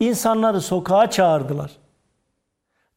insanları 0.00 0.60
sokağa 0.60 1.10
çağırdılar. 1.10 1.70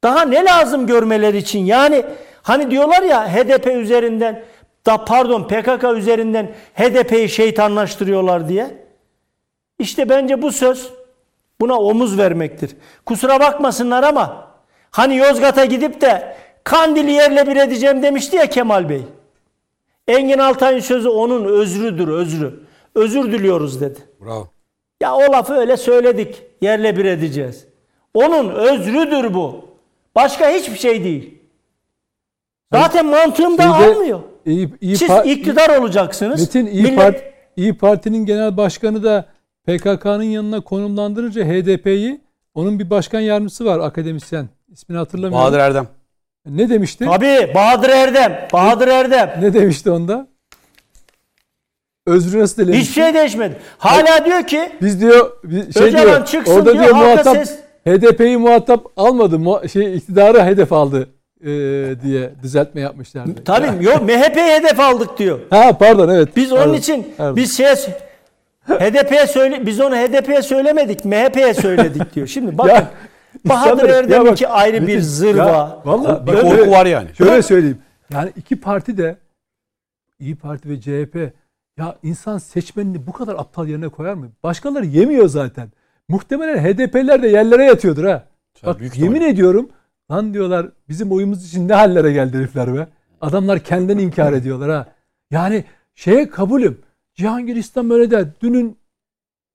Daha 0.03 0.21
ne 0.21 0.45
lazım 0.45 0.87
görmeler 0.87 1.33
için? 1.33 1.65
Yani 1.65 2.05
hani 2.41 2.71
diyorlar 2.71 3.03
ya 3.03 3.33
HDP 3.33 3.67
üzerinden 3.67 4.43
da 4.85 5.05
pardon 5.05 5.47
PKK 5.47 5.83
üzerinden 5.83 6.51
HDP'yi 6.73 7.29
şeytanlaştırıyorlar 7.29 8.49
diye. 8.49 8.85
İşte 9.79 10.09
bence 10.09 10.41
bu 10.41 10.51
söz 10.51 10.93
buna 11.61 11.79
omuz 11.79 12.17
vermektir. 12.17 12.71
Kusura 13.05 13.39
bakmasınlar 13.39 14.03
ama 14.03 14.47
hani 14.91 15.17
Yozgat'a 15.17 15.65
gidip 15.65 16.01
de 16.01 16.35
Kandil'i 16.63 17.11
yerle 17.11 17.47
bir 17.47 17.55
edeceğim 17.55 18.03
demişti 18.03 18.35
ya 18.35 18.49
Kemal 18.49 18.89
Bey. 18.89 19.01
Engin 20.07 20.37
Altay'ın 20.39 20.79
sözü 20.79 21.09
onun 21.09 21.45
özrüdür 21.45 22.07
özrü. 22.07 22.59
Özür 22.95 23.31
diliyoruz 23.31 23.81
dedi. 23.81 23.99
Bravo. 24.25 24.47
Ya 25.01 25.15
o 25.15 25.21
lafı 25.21 25.53
öyle 25.53 25.77
söyledik. 25.77 26.43
Yerle 26.61 26.97
bir 26.97 27.05
edeceğiz. 27.05 27.65
Onun 28.13 28.49
özrüdür 28.49 29.33
bu. 29.33 29.65
Başka 30.15 30.49
hiçbir 30.49 30.77
şey 30.77 31.03
değil. 31.03 31.41
Zaten 32.73 33.05
mantığım 33.05 33.57
da 33.57 33.75
almıyor. 33.75 34.19
İyi, 34.45 34.69
iyi 34.81 34.97
Siz 34.97 35.09
iktidar 35.25 35.79
olacaksınız. 35.79 36.41
Metin 36.41 36.65
İyi, 36.65 36.83
Millet- 36.83 36.95
Part- 36.97 37.21
İyi 37.57 37.77
Parti'nin 37.77 38.25
genel 38.25 38.57
başkanı 38.57 39.03
da 39.03 39.25
PKK'nın 39.67 40.23
yanına 40.23 40.61
konumlandırınca 40.61 41.45
HDP'yi 41.45 42.21
onun 42.53 42.79
bir 42.79 42.89
başkan 42.89 43.19
yardımcısı 43.19 43.65
var 43.65 43.79
akademisyen. 43.79 44.49
İsmini 44.71 44.97
hatırlamıyorum. 44.97 45.37
Bahadır 45.39 45.59
Erdem. 45.59 45.87
Ne 46.45 46.69
demişti? 46.69 47.05
Tabii 47.05 47.51
Bahadır 47.55 47.89
Erdem. 47.89 48.47
Bahadır 48.53 48.87
Erdem. 48.87 49.37
Ne 49.41 49.53
demişti 49.53 49.91
onda? 49.91 50.27
Özrü 52.07 52.39
nasıl 52.39 52.61
dilemiş? 52.63 52.81
Hiçbir 52.81 52.93
şey 52.93 53.13
değişmedi. 53.13 53.55
Hala 53.77 54.25
diyor 54.25 54.43
ki 54.47 54.69
Biz 54.81 55.01
diyor 55.01 55.31
şey 55.73 55.83
Öcalan 55.83 56.05
diyor. 56.05 56.25
çıksın 56.25 56.53
orada 56.55 56.73
diyor, 56.73 56.83
diyor, 56.83 56.95
muhatap 56.95 57.37
ses- 57.37 57.59
HDP'yi 57.87 58.37
muhatap 58.37 58.85
almadı. 58.97 59.39
Mu- 59.39 59.61
şey 59.73 59.95
iktidarı 59.97 60.43
hedef 60.43 60.73
aldı 60.73 61.09
e, 61.41 61.47
diye 62.03 62.31
düzeltme 62.43 62.81
yapmışlardı. 62.81 63.43
tabii 63.45 63.85
yok 63.85 64.01
MHP'yi 64.01 64.45
hedef 64.45 64.79
aldık 64.79 65.17
diyor. 65.17 65.39
Ha 65.49 65.77
pardon 65.77 66.09
evet. 66.09 66.29
Biz 66.35 66.51
onun 66.51 66.61
Pardon, 66.61 66.73
için 66.73 67.13
pardon. 67.17 67.35
biz 67.35 67.57
şeye 67.57 67.75
HDP'ye 68.67 69.27
söyle 69.27 69.65
biz 69.65 69.79
onu 69.79 69.95
HDP'ye 69.95 70.41
söylemedik, 70.41 71.05
MHP'ye 71.05 71.53
söyledik 71.53 72.15
diyor. 72.15 72.27
Şimdi 72.27 72.57
bakın 72.57 72.69
Ya, 72.69 72.91
Bahadır 73.45 73.89
Erdem'inki 73.89 74.43
bak, 74.45 74.51
ayrı 74.53 74.87
bir 74.87 74.99
zırva. 74.99 75.43
ya 75.49 75.79
vallahi 75.85 76.27
Bir 76.27 76.31
korku 76.41 76.71
var 76.71 76.85
yani. 76.85 77.07
Şöyle 77.17 77.41
söyleyeyim. 77.41 77.77
Yani 78.13 78.31
iki 78.35 78.59
parti 78.59 78.97
de 78.97 79.15
İyi 80.19 80.35
Parti 80.35 80.69
ve 80.69 80.81
CHP 80.81 81.33
ya 81.77 81.95
insan 82.03 82.37
seçmenini 82.37 83.07
bu 83.07 83.11
kadar 83.11 83.33
aptal 83.35 83.67
yerine 83.67 83.87
koyar 83.89 84.13
mı? 84.13 84.29
Başkaları 84.43 84.85
yemiyor 84.85 85.27
zaten. 85.27 85.69
Muhtemelen 86.09 86.57
HDP'ler 86.57 87.23
de 87.23 87.27
yerlere 87.27 87.63
yatıyordur 87.65 88.03
ha. 88.05 88.23
Tabii, 88.61 88.71
Bak 88.73 88.79
büyük 88.79 88.97
yemin 88.97 89.09
ihtimalle. 89.15 89.31
ediyorum 89.31 89.69
lan 90.11 90.33
diyorlar 90.33 90.67
bizim 90.89 91.11
oyumuz 91.11 91.47
için 91.47 91.67
ne 91.67 91.73
hallere 91.73 92.11
geldi 92.11 92.37
herifler 92.37 92.75
be. 92.75 92.87
Adamlar 93.21 93.59
kendini 93.59 94.01
inkar 94.01 94.33
ediyorlar 94.33 94.69
ha. 94.71 94.85
Yani 95.31 95.63
şeye 95.95 96.29
kabulüm. 96.29 96.77
Cihangir 97.15 97.55
İslam 97.55 97.91
öyle 97.91 98.11
de 98.11 98.33
dünün 98.41 98.77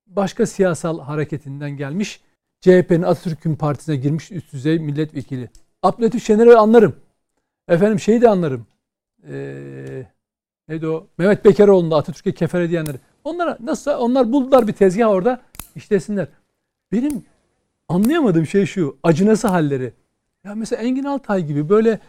başka 0.07 0.45
siyasal 0.45 0.99
hareketinden 0.99 1.71
gelmiş. 1.77 2.21
CHP'nin 2.61 3.01
Atatürk'ün 3.01 3.55
partisine 3.55 3.95
girmiş 3.95 4.31
üst 4.31 4.53
düzey 4.53 4.79
milletvekili. 4.79 5.49
Abdülhatif 5.83 6.25
Şener'i 6.25 6.55
anlarım. 6.55 6.95
Efendim 7.67 7.99
şeyi 7.99 8.21
de 8.21 8.29
anlarım. 8.29 8.65
Ee, 9.27 10.05
neydi 10.67 10.87
o? 10.87 11.07
Mehmet 11.17 11.45
Bekaroğlu'nda 11.45 11.95
Atatürk'e 11.95 12.31
kefer 12.31 12.69
diyenleri. 12.69 12.97
Onlara 13.23 13.57
nasıl 13.59 13.91
onlar 13.91 14.31
buldular 14.31 14.67
bir 14.67 14.73
tezgah 14.73 15.09
orada 15.09 15.41
işlesinler. 15.75 16.27
Benim 16.91 17.23
anlayamadığım 17.89 18.47
şey 18.47 18.65
şu. 18.65 18.97
Acınası 19.03 19.47
halleri. 19.47 19.93
Ya 20.43 20.55
mesela 20.55 20.81
Engin 20.81 21.03
Altay 21.03 21.45
gibi 21.45 21.69
böyle 21.69 21.99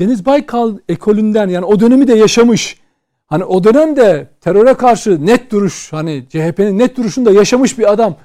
Deniz 0.00 0.26
Baykal 0.26 0.78
ekolünden 0.88 1.48
yani 1.48 1.64
o 1.64 1.80
dönemi 1.80 2.08
de 2.08 2.14
yaşamış. 2.14 2.85
Hani 3.26 3.44
o 3.44 3.64
dönemde 3.64 4.28
teröre 4.40 4.74
karşı 4.74 5.26
net 5.26 5.50
duruş 5.50 5.92
hani 5.92 6.24
CHP'nin 6.28 6.78
net 6.78 6.96
duruşunda 6.96 7.30
yaşamış 7.30 7.78
bir 7.78 7.92
adam. 7.92 8.16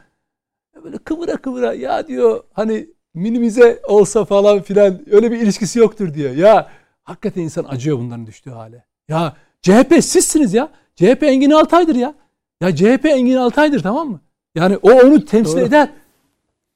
Böyle 0.83 0.97
kıvıra 0.97 1.37
kıvıra 1.37 1.73
ya 1.73 2.07
diyor 2.07 2.43
hani 2.53 2.87
minimize 3.13 3.79
olsa 3.87 4.25
falan 4.25 4.61
filan 4.61 5.01
öyle 5.11 5.31
bir 5.31 5.37
ilişkisi 5.41 5.79
yoktur 5.79 6.13
diyor. 6.13 6.31
Ya 6.31 6.69
hakikaten 7.03 7.41
insan 7.41 7.65
acıyor 7.69 7.97
bunların 7.97 8.25
düştüğü 8.27 8.49
hale. 8.49 8.85
Ya 9.07 9.35
CHP 9.61 10.03
sizsiniz 10.03 10.53
ya. 10.53 10.69
CHP 10.95 11.23
Engin 11.23 11.51
Altay'dır 11.51 11.95
ya. 11.95 12.13
Ya 12.61 12.75
CHP 12.75 13.05
Engin 13.05 13.35
Altay'dır 13.35 13.83
tamam 13.83 14.09
mı? 14.09 14.19
Yani 14.55 14.77
o 14.77 14.91
onu 14.91 15.25
temsil 15.25 15.57
Doğru. 15.57 15.65
eder. 15.65 15.89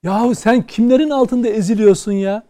Yahu 0.03 0.35
sen 0.35 0.61
kimlerin 0.61 1.09
altında 1.09 1.47
eziliyorsun 1.47 2.11
ya? 2.11 2.43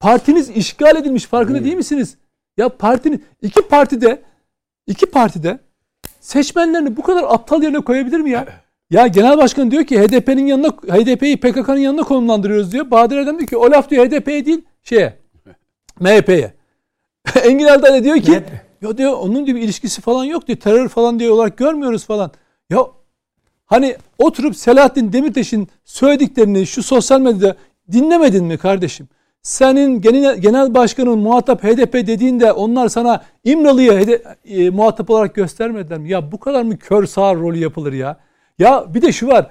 Partiniz 0.00 0.50
işgal 0.50 0.96
edilmiş 0.96 1.26
farkında 1.26 1.64
değil 1.64 1.76
misiniz? 1.76 2.16
Ya 2.56 2.68
partinin 2.68 3.24
iki 3.42 3.62
partide 3.62 4.22
iki 4.86 5.06
partide 5.06 5.58
seçmenlerini 6.20 6.96
bu 6.96 7.02
kadar 7.02 7.22
aptal 7.22 7.62
yerine 7.62 7.80
koyabilir 7.80 8.20
mi 8.20 8.30
ya? 8.30 8.46
Ya 8.90 9.06
genel 9.06 9.38
başkan 9.38 9.70
diyor 9.70 9.84
ki 9.84 10.00
HDP'nin 10.00 10.46
yanına 10.46 10.68
HDP'yi 10.68 11.40
PKK'nın 11.40 11.78
yanına 11.78 12.02
konumlandırıyoruz 12.02 12.72
diyor. 12.72 12.90
Bahadır 12.90 13.16
Erdem 13.16 13.38
diyor 13.38 13.48
ki 13.48 13.56
o 13.56 13.70
laf 13.70 13.90
diyor 13.90 14.06
HDP'ye 14.06 14.46
değil 14.46 14.64
şeye 14.82 15.18
MHP'ye. 16.00 16.54
Engin 17.42 17.66
da 17.66 18.04
diyor 18.04 18.16
ki 18.16 18.30
MHP. 18.30 18.50
ya 18.82 18.98
diyor 18.98 19.12
onun 19.12 19.46
diyor 19.46 19.56
bir 19.58 19.62
ilişkisi 19.62 20.00
falan 20.00 20.24
yok 20.24 20.46
diyor. 20.46 20.58
Terör 20.58 20.88
falan 20.88 21.18
diye 21.18 21.30
olarak 21.30 21.56
görmüyoruz 21.56 22.04
falan. 22.04 22.30
Ya 22.70 22.86
hani 23.66 23.96
oturup 24.18 24.56
Selahattin 24.56 25.12
Demirtaş'ın 25.12 25.68
söylediklerini 25.84 26.66
şu 26.66 26.82
sosyal 26.82 27.20
medyada 27.20 27.56
dinlemedin 27.92 28.44
mi 28.44 28.58
kardeşim? 28.58 29.08
Senin 29.46 30.00
genel, 30.00 30.38
genel 30.38 30.74
başkanın 30.74 31.18
muhatap 31.18 31.64
HDP 31.64 31.94
dediğinde 31.94 32.52
onlar 32.52 32.88
sana 32.88 33.24
İmralı'yı 33.44 34.22
e, 34.44 34.70
muhatap 34.70 35.10
olarak 35.10 35.34
göstermediler 35.34 35.98
mi? 35.98 36.10
Ya 36.10 36.32
bu 36.32 36.40
kadar 36.40 36.62
mı 36.62 36.78
kör 36.78 37.06
sağır 37.06 37.36
rolü 37.36 37.58
yapılır 37.58 37.92
ya? 37.92 38.16
Ya 38.58 38.94
bir 38.94 39.02
de 39.02 39.12
şu 39.12 39.26
var. 39.28 39.46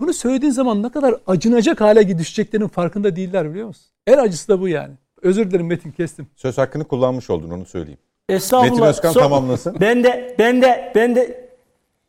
Bunu 0.00 0.12
söylediğin 0.12 0.52
zaman 0.52 0.82
ne 0.82 0.88
kadar 0.88 1.14
acınacak 1.26 1.80
hale 1.80 2.18
düşeceklerinin 2.18 2.68
farkında 2.68 3.16
değiller 3.16 3.50
biliyor 3.50 3.66
musun? 3.66 3.86
En 4.06 4.18
acısı 4.18 4.48
da 4.48 4.60
bu 4.60 4.68
yani. 4.68 4.94
Özür 5.22 5.50
dilerim 5.50 5.66
Metin 5.66 5.90
kestim. 5.90 6.26
Söz 6.36 6.58
hakkını 6.58 6.84
kullanmış 6.84 7.30
oldun 7.30 7.50
onu 7.50 7.66
söyleyeyim. 7.66 8.00
Estağfurullah. 8.28 8.70
Metin 8.70 8.86
Özkan 8.86 9.12
Son- 9.12 9.20
tamamlasın. 9.20 9.76
Ben 9.80 10.04
de 10.04 10.36
ben 10.38 10.62
de 10.62 10.92
ben 10.94 11.16
de 11.16 11.48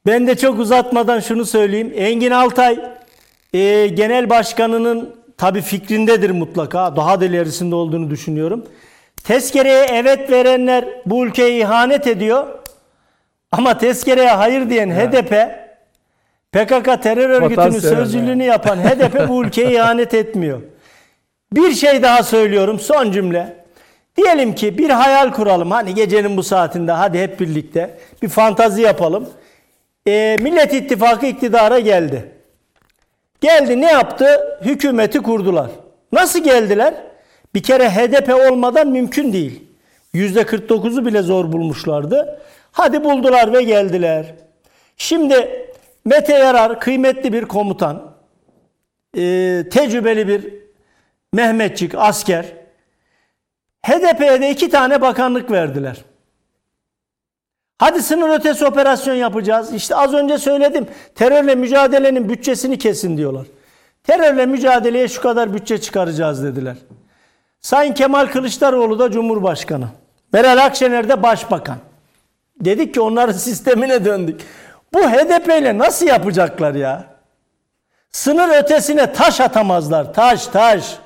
ben 0.06 0.28
de 0.28 0.36
çok 0.36 0.60
uzatmadan 0.60 1.20
şunu 1.20 1.46
söyleyeyim. 1.46 1.94
Engin 1.96 2.32
Altay 2.32 2.80
e, 3.54 3.88
genel 3.88 4.30
başkanının 4.30 5.21
tabi 5.42 5.62
fikrindedir 5.62 6.30
mutlaka. 6.30 6.96
Daha 6.96 7.22
da 7.22 7.26
ilerisinde 7.26 7.76
olduğunu 7.76 8.10
düşünüyorum. 8.10 8.66
Tezkereye 9.24 9.86
evet 9.92 10.32
verenler 10.32 10.86
bu 11.06 11.26
ülkeye 11.26 11.60
ihanet 11.60 12.08
ediyor. 12.08 12.48
Ama 13.52 13.78
tezkereye 13.78 14.30
hayır 14.30 14.70
diyen 14.70 14.90
HDP 14.92 15.32
PKK 16.52 17.04
terör 17.04 17.30
örgütünün 17.30 17.58
Vatansever, 17.58 17.96
sözcülüğünü 17.96 18.44
yapan 18.44 18.78
HDP 18.78 19.30
bu 19.30 19.44
ülkeye 19.44 19.72
ihanet 19.72 20.14
etmiyor. 20.14 20.62
Bir 21.54 21.72
şey 21.72 22.04
daha 22.04 22.24
söylüyorum 22.24 22.80
son 22.80 23.12
cümle. 23.12 23.56
Diyelim 24.18 24.56
ki 24.56 24.78
bir 24.78 24.90
hayal 24.90 25.32
kuralım. 25.32 25.72
Hani 25.72 25.94
gecenin 25.96 26.38
bu 26.38 26.44
saatinde 26.44 26.92
hadi 26.92 27.20
hep 27.20 27.40
birlikte 27.40 27.98
bir 28.22 28.30
fantazi 28.30 28.82
yapalım. 28.82 29.30
Ee, 30.08 30.38
Millet 30.42 30.74
İttifakı 30.74 31.26
iktidara 31.26 31.80
geldi. 31.80 32.41
Geldi 33.42 33.82
ne 33.82 33.92
yaptı? 33.92 34.58
Hükümeti 34.62 35.20
kurdular. 35.20 35.72
Nasıl 36.12 36.44
geldiler? 36.44 36.94
Bir 37.56 37.64
kere 37.64 37.90
HDP 37.90 38.52
olmadan 38.52 38.88
mümkün 38.88 39.34
değil. 39.34 39.64
%49'u 40.14 41.06
bile 41.06 41.22
zor 41.22 41.52
bulmuşlardı. 41.52 42.42
Hadi 42.72 43.04
buldular 43.04 43.54
ve 43.54 43.64
geldiler. 43.64 44.36
Şimdi 44.98 45.68
Mete 46.06 46.34
Yarar 46.34 46.80
kıymetli 46.80 47.34
bir 47.34 47.46
komutan. 47.46 48.12
Ee, 49.18 49.64
tecrübeli 49.72 50.28
bir 50.28 50.54
Mehmetçik 51.34 51.96
asker. 51.96 52.46
HDP'ye 53.86 54.42
de 54.42 54.50
iki 54.50 54.70
tane 54.70 55.02
bakanlık 55.02 55.52
verdiler. 55.52 55.98
Hadi 57.82 58.04
sınır 58.04 58.30
ötesi 58.30 58.66
operasyon 58.66 59.16
yapacağız. 59.16 59.74
İşte 59.74 59.96
az 59.96 60.14
önce 60.14 60.38
söyledim. 60.38 60.88
Terörle 61.16 61.56
mücadelenin 61.56 62.30
bütçesini 62.30 62.78
kesin 62.78 63.18
diyorlar. 63.18 63.48
Terörle 64.04 64.46
mücadeleye 64.46 65.08
şu 65.08 65.22
kadar 65.22 65.54
bütçe 65.54 65.82
çıkaracağız 65.82 66.44
dediler. 66.44 66.76
Sayın 67.62 67.94
Kemal 67.94 68.28
Kılıçdaroğlu 68.28 69.00
da 69.00 69.12
Cumhurbaşkanı. 69.12 69.88
Meral 70.34 70.66
Akşener 70.66 71.10
de 71.10 71.24
Başbakan. 71.24 71.78
Dedik 72.60 72.94
ki 72.94 73.02
onların 73.02 73.34
sistemine 73.38 74.06
döndük. 74.06 74.42
Bu 74.94 75.00
HDP 75.00 75.48
ile 75.48 75.78
nasıl 75.78 76.06
yapacaklar 76.06 76.76
ya? 76.76 77.06
Sınır 78.12 78.64
ötesine 78.64 79.14
taş 79.14 79.42
atamazlar. 79.42 80.14
Taş 80.14 80.48
taş. 80.48 80.98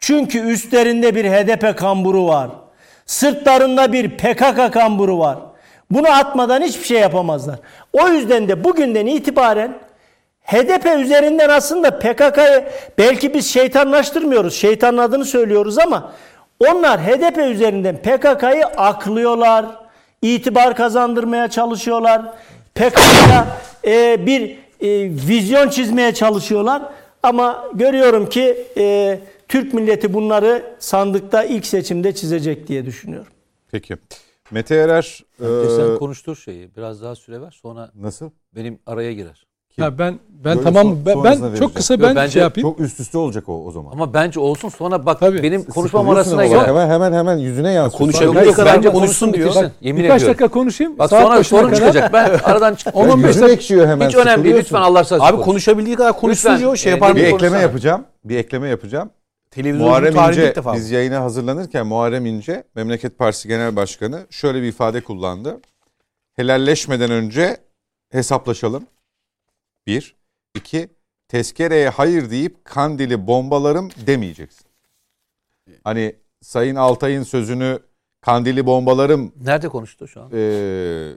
Çünkü 0.00 0.38
üstlerinde 0.38 1.14
bir 1.14 1.24
HDP 1.24 1.78
kamburu 1.78 2.28
var. 2.28 2.50
Sırtlarında 3.06 3.92
bir 3.92 4.16
PKK 4.16 4.72
kamburu 4.72 5.18
var. 5.18 5.38
Bunu 5.90 6.08
atmadan 6.10 6.62
hiçbir 6.62 6.84
şey 6.84 7.00
yapamazlar. 7.00 7.58
O 7.92 8.08
yüzden 8.08 8.48
de 8.48 8.64
bugünden 8.64 9.06
itibaren 9.06 9.78
HDP 10.42 10.86
üzerinden 11.04 11.48
aslında 11.48 11.98
PKK'yı 11.98 12.64
belki 12.98 13.34
biz 13.34 13.46
şeytanlaştırmıyoruz. 13.46 14.54
Şeytanın 14.54 14.98
adını 14.98 15.24
söylüyoruz 15.24 15.78
ama 15.78 16.12
onlar 16.68 17.00
HDP 17.00 17.38
üzerinden 17.38 17.96
PKK'yı 17.96 18.66
aklıyorlar. 18.66 19.66
itibar 20.22 20.76
kazandırmaya 20.76 21.48
çalışıyorlar. 21.50 22.22
PKK'ya 22.74 23.46
e, 23.86 24.26
bir 24.26 24.50
e, 24.80 25.10
vizyon 25.28 25.68
çizmeye 25.68 26.14
çalışıyorlar. 26.14 26.82
Ama 27.22 27.64
görüyorum 27.74 28.28
ki 28.28 28.66
e, 28.78 29.18
Türk 29.48 29.74
milleti 29.74 30.14
bunları 30.14 30.62
sandıkta 30.78 31.44
ilk 31.44 31.66
seçimde 31.66 32.14
çizecek 32.14 32.68
diye 32.68 32.86
düşünüyorum. 32.86 33.32
Peki. 33.72 33.96
Mete 34.50 34.74
Erer 34.74 35.20
Önce 35.40 35.72
e, 35.72 35.76
sen 35.76 35.98
konuştur 35.98 36.36
şeyi. 36.36 36.76
Biraz 36.76 37.02
daha 37.02 37.14
süre 37.14 37.40
ver 37.40 37.58
sonra 37.62 37.90
nasıl? 37.94 38.30
benim 38.54 38.78
araya 38.86 39.12
girer. 39.12 39.46
Ya 39.76 39.98
ben 39.98 40.18
ben 40.28 40.56
Böyle 40.56 40.62
tamam 40.64 40.82
son- 40.82 41.24
ben, 41.24 41.42
ben 41.42 41.54
çok 41.58 41.74
kısa 41.74 41.94
Yok, 41.94 42.02
ben 42.02 42.16
bence 42.16 42.32
şey 42.32 42.42
yapayım. 42.42 42.68
Çok 42.68 42.80
üst 42.80 43.00
üste 43.00 43.18
olacak 43.18 43.48
o 43.48 43.64
o 43.66 43.70
zaman. 43.70 43.92
Ama 43.92 44.14
bence 44.14 44.40
olsun 44.40 44.68
sonra 44.68 45.06
bak 45.06 45.20
Tabii. 45.20 45.42
benim 45.42 45.64
konuşmam 45.64 46.08
arasına 46.10 46.46
girer. 46.46 46.66
Hemen 46.66 46.88
hemen 46.88 47.12
hemen 47.12 47.36
yüzüne 47.38 47.72
yansıyor. 47.72 48.22
Yok, 48.22 48.34
Bence 48.36 48.52
bence 48.64 48.88
konuşsun 48.90 48.92
konuşsun 48.92 49.32
diyor. 49.34 49.48
bitirsin. 49.50 49.72
Yemin 49.80 50.02
Birkaç 50.02 50.16
ediyorum. 50.22 50.38
dakika 50.38 50.48
konuşayım. 50.58 50.98
Bak 50.98 51.10
Saat 51.10 51.22
sonra 51.22 51.44
sorun 51.44 51.72
çıkacak. 51.74 52.12
Ben 52.12 52.30
aradan 52.44 52.74
çık. 52.74 52.94
10-15 52.94 53.26
Yüzün 53.28 53.40
dakika. 53.40 53.48
ekşiyor 53.54 53.86
hemen. 53.86 54.08
Hiç 54.08 54.14
önemli 54.16 54.44
değil. 54.44 54.56
Lütfen 54.56 54.80
Allah 54.80 54.98
razı 54.98 55.14
Abi 55.14 55.22
olsun. 55.34 55.44
konuşabildiği 55.44 55.96
kadar 55.96 56.12
konuşsun 56.20 56.58
diyor. 56.58 56.76
Şey 56.76 56.92
Ee, 56.92 56.94
yapar 56.94 57.16
Bir 57.16 57.20
mı? 57.24 57.30
konuşsana. 57.30 57.48
ekleme 57.48 57.62
yapacağım. 57.62 58.04
Bir 58.24 58.36
ekleme 58.36 58.68
yapacağım. 58.68 59.10
Televizyonun 59.56 59.88
Muharrem 59.90 60.16
İnce 60.30 60.48
ilk 60.48 60.56
defa. 60.56 60.74
biz 60.74 60.90
yayına 60.90 61.20
hazırlanırken 61.20 61.86
Muharrem 61.86 62.26
İnce 62.26 62.64
Memleket 62.74 63.18
Partisi 63.18 63.48
Genel 63.48 63.76
Başkanı 63.76 64.26
şöyle 64.30 64.62
bir 64.62 64.68
ifade 64.68 65.00
kullandı. 65.00 65.60
Helalleşmeden 66.36 67.10
önce 67.10 67.56
hesaplaşalım. 68.10 68.86
Bir. 69.86 70.16
iki 70.54 70.88
Tezkereye 71.28 71.88
hayır 71.88 72.30
deyip 72.30 72.64
kandili 72.64 73.26
bombalarım 73.26 73.90
demeyeceksin. 74.06 74.66
Hani 75.84 76.16
Sayın 76.42 76.76
Altay'ın 76.76 77.22
sözünü 77.22 77.78
kandili 78.20 78.66
bombalarım 78.66 79.32
Nerede 79.44 79.68
konuştu 79.68 80.08
şu 80.08 80.22
an? 80.22 80.30
eee 80.30 81.16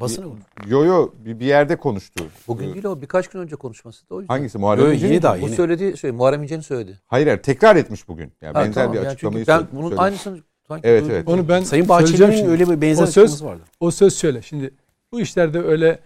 Basını 0.00 0.26
mı? 0.26 0.34
yo 0.68 0.84
yo 0.84 1.08
bir 1.24 1.40
bir 1.40 1.46
yerde 1.46 1.76
konuştu. 1.76 2.24
Bugün 2.48 2.68
Ee, 2.68 2.74
değil 2.74 2.84
o 2.84 3.00
birkaç 3.02 3.28
gün 3.28 3.38
önce 3.40 3.56
konuşması 3.56 4.08
da 4.10 4.14
o 4.14 4.20
yüzden. 4.20 4.34
Hangisi 4.34 4.58
Muharrem 4.58 4.84
Yo, 4.84 4.92
İnce? 4.92 5.06
yeni 5.06 5.22
daha 5.22 5.34
Bu 5.40 5.44
yeni. 5.44 5.54
söylediği 5.56 5.96
şey 5.98 6.10
Muharrem 6.10 6.42
İnce'nin 6.42 6.60
söyledi. 6.60 6.98
Hayır 7.06 7.26
hayır 7.26 7.42
tekrar 7.42 7.76
etmiş 7.76 8.08
bugün. 8.08 8.32
Yani 8.40 8.52
Ha, 8.54 8.60
benzer 8.64 8.74
tamam 8.82 8.92
bir 8.96 9.02
ya, 9.02 9.10
açıklamayı 9.10 9.44
çünkü 9.44 9.58
ben 9.58 9.66
bunun 9.82 9.96
aynısını 9.96 10.38
sanki 10.68 10.88
Evet, 10.88 11.02
duydum. 11.02 11.16
evet. 11.16 11.28
Onu 11.28 11.48
ben 11.48 11.62
Sayın 11.62 11.84
söyleyeceğim 11.86 11.88
Bahçeli'nin 11.88 12.36
şimdi. 12.36 12.50
öyle 12.50 12.68
bir 12.70 12.80
benzer 12.80 13.02
O 13.04 13.06
söz- 13.06 13.44
vardı. 13.44 13.62
O 13.80 13.90
söz 13.90 14.18
şöyle. 14.18 14.42
Şimdi 14.42 14.70
bu 15.12 15.20
işlerde 15.20 15.58
öyle 15.62 15.98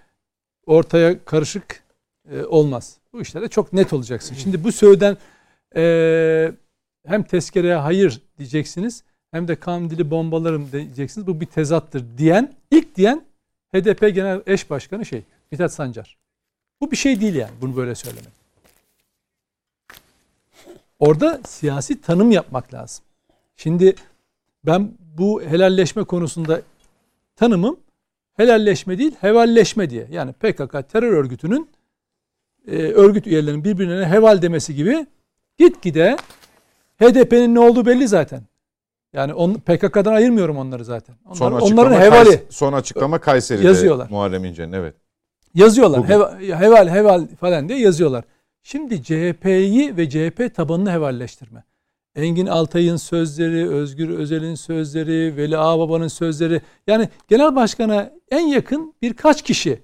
ortaya 0.67 1.25
karışık 1.25 1.83
e, 2.31 2.45
olmaz. 2.45 2.97
Bu 3.13 3.21
işlerde 3.21 3.49
çok 3.49 3.73
net 3.73 3.93
olacaksın. 3.93 4.35
Şimdi 4.35 4.65
bu 4.65 4.73
sözden 4.73 5.17
e, 5.77 6.53
hem 7.07 7.23
tezkereye 7.23 7.75
hayır 7.75 8.23
diyeceksiniz 8.39 9.03
hem 9.31 9.49
de 9.49 9.57
kandili 9.57 10.11
bombalarım 10.11 10.73
diyeceksiniz. 10.73 11.27
Bu 11.27 11.41
bir 11.41 11.47
tezattır 11.47 12.05
diyen, 12.19 12.55
ilk 12.71 12.97
diyen 12.97 13.25
HDP 13.81 14.15
Genel 14.15 14.43
Eş 14.47 14.71
Başkanı 14.71 15.07
şey 15.07 15.23
Mithat 15.51 15.73
Sancar. 15.73 16.17
Bu 16.81 16.91
bir 16.91 16.97
şey 16.97 17.21
değil 17.21 17.35
yani 17.35 17.53
bunu 17.61 17.77
böyle 17.77 17.95
söylemek. 17.95 18.33
Orada 20.99 21.41
siyasi 21.47 22.01
tanım 22.01 22.31
yapmak 22.31 22.75
lazım. 22.75 23.05
Şimdi 23.57 23.95
ben 24.67 24.93
bu 25.19 25.43
helalleşme 25.43 26.05
konusunda 26.05 26.63
tanımım 27.37 27.81
helalleşme 28.37 28.99
değil 28.99 29.15
hevalleşme 29.21 29.91
diye. 29.91 30.07
Yani 30.11 30.33
PKK 30.33 30.89
terör 30.93 31.13
örgütünün 31.13 31.71
e, 32.67 32.77
örgüt 32.77 33.27
üyelerinin 33.27 33.65
birbirine 33.65 34.07
heval 34.07 34.43
demesi 34.43 34.75
gibi 34.75 35.07
gitgide 35.59 36.17
HDP'nin 36.99 37.55
ne 37.55 37.61
olduğu 37.61 37.87
belli 37.87 38.09
zaten. 38.09 38.43
Yani 39.17 39.35
on, 39.35 39.55
PKK'dan 39.55 40.15
ayırmıyorum 40.15 40.57
onları 40.57 40.85
zaten. 40.85 41.17
Onlar, 41.27 41.35
Son 41.37 41.53
onların 41.53 42.01
hevali. 42.01 42.29
Kays- 42.29 42.41
son 42.51 42.73
açıklama 42.73 43.19
Kayseri'de 43.19 43.67
Yazıyorlar. 43.67 44.11
Muharrem 44.11 44.45
İnce'nin 44.45 44.73
evet. 44.73 44.95
Yazıyorlar. 45.55 45.99
Bugün. 46.01 46.15
Heva- 46.15 46.59
heval 46.59 46.89
heval 46.89 47.27
falan 47.41 47.69
diye 47.69 47.79
yazıyorlar. 47.79 48.25
Şimdi 48.63 49.03
CHP'yi 49.03 49.97
ve 49.97 50.11
CHP 50.11 50.55
tabanını 50.55 50.91
hevalleştirme. 50.93 51.65
Engin 52.17 52.47
Altay'ın 52.47 52.97
sözleri, 52.97 53.69
Özgür 53.69 54.09
Özel'in 54.09 54.55
sözleri, 54.55 55.37
Veli 55.37 55.59
Ağbaba'nın 55.59 56.09
sözleri. 56.09 56.61
Yani 56.87 57.09
genel 57.29 57.57
başkana 57.57 58.11
en 58.31 58.47
yakın 58.47 58.95
birkaç 59.03 59.43
kişi 59.43 59.83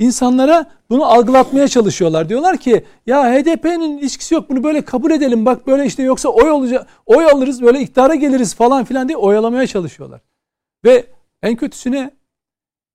insanlara 0.00 0.70
bunu 0.90 1.04
algılatmaya 1.04 1.68
çalışıyorlar. 1.68 2.28
Diyorlar 2.28 2.58
ki 2.58 2.84
ya 3.06 3.32
HDP'nin 3.32 3.98
ilişkisi 3.98 4.34
yok 4.34 4.50
bunu 4.50 4.64
böyle 4.64 4.84
kabul 4.84 5.10
edelim 5.10 5.46
bak 5.46 5.66
böyle 5.66 5.86
işte 5.86 6.02
yoksa 6.02 6.28
oy 6.28 6.50
olacak 6.50 6.86
oy 7.06 7.24
alırız 7.24 7.62
böyle 7.62 7.80
iktidara 7.80 8.14
geliriz 8.14 8.54
falan 8.54 8.84
filan 8.84 9.08
diye 9.08 9.16
oyalamaya 9.16 9.66
çalışıyorlar. 9.66 10.20
Ve 10.84 11.06
en 11.42 11.56
kötüsüne 11.56 12.10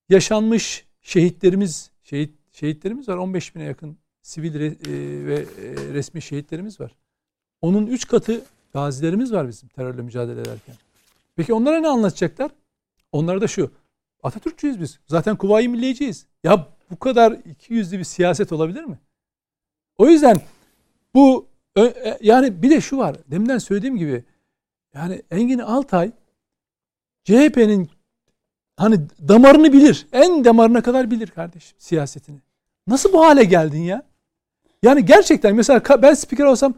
yaşanmış 0.09 0.85
şehitlerimiz 1.01 1.91
şehit 2.03 2.35
şehitlerimiz 2.51 3.09
var 3.09 3.17
15 3.17 3.55
bine 3.55 3.63
yakın 3.63 3.97
sivil 4.21 4.55
re- 4.55 4.89
e, 4.89 5.25
ve 5.27 5.35
e, 5.35 5.93
resmi 5.93 6.21
şehitlerimiz 6.21 6.79
var. 6.79 6.95
Onun 7.61 7.87
3 7.87 8.07
katı 8.07 8.41
gazilerimiz 8.73 9.33
var 9.33 9.47
bizim 9.47 9.69
terörle 9.69 10.01
mücadele 10.01 10.41
ederken. 10.41 10.75
Peki 11.35 11.53
onlara 11.53 11.79
ne 11.79 11.87
anlatacaklar? 11.87 12.51
Onlara 13.11 13.41
da 13.41 13.47
şu. 13.47 13.71
Atatürkçüyüz 14.23 14.81
biz. 14.81 14.99
Zaten 15.07 15.35
Kuvayi 15.35 15.69
Milliyeciyiz. 15.69 16.25
Ya 16.43 16.74
bu 16.91 16.99
kadar 16.99 17.31
iki 17.31 17.73
yüzlü 17.73 17.99
bir 17.99 18.03
siyaset 18.03 18.51
olabilir 18.51 18.83
mi? 18.83 18.99
O 19.97 20.07
yüzden 20.07 20.37
bu 21.13 21.47
e, 21.77 21.93
yani 22.21 22.61
bir 22.61 22.69
de 22.69 22.81
şu 22.81 22.97
var. 22.97 23.15
Deminden 23.27 23.57
söylediğim 23.57 23.97
gibi 23.97 24.23
yani 24.93 25.21
Engin 25.31 25.59
Altay 25.59 26.11
CHP'nin 27.23 27.89
hani 28.77 28.99
damarını 29.27 29.73
bilir. 29.73 30.07
En 30.13 30.45
damarına 30.45 30.81
kadar 30.81 31.11
bilir 31.11 31.27
kardeşim 31.27 31.77
siyasetini. 31.79 32.37
Nasıl 32.87 33.13
bu 33.13 33.25
hale 33.25 33.43
geldin 33.43 33.81
ya? 33.81 34.03
Yani 34.83 35.05
gerçekten 35.05 35.55
mesela 35.55 35.81
ben 36.01 36.13
spiker 36.13 36.45
olsam 36.45 36.73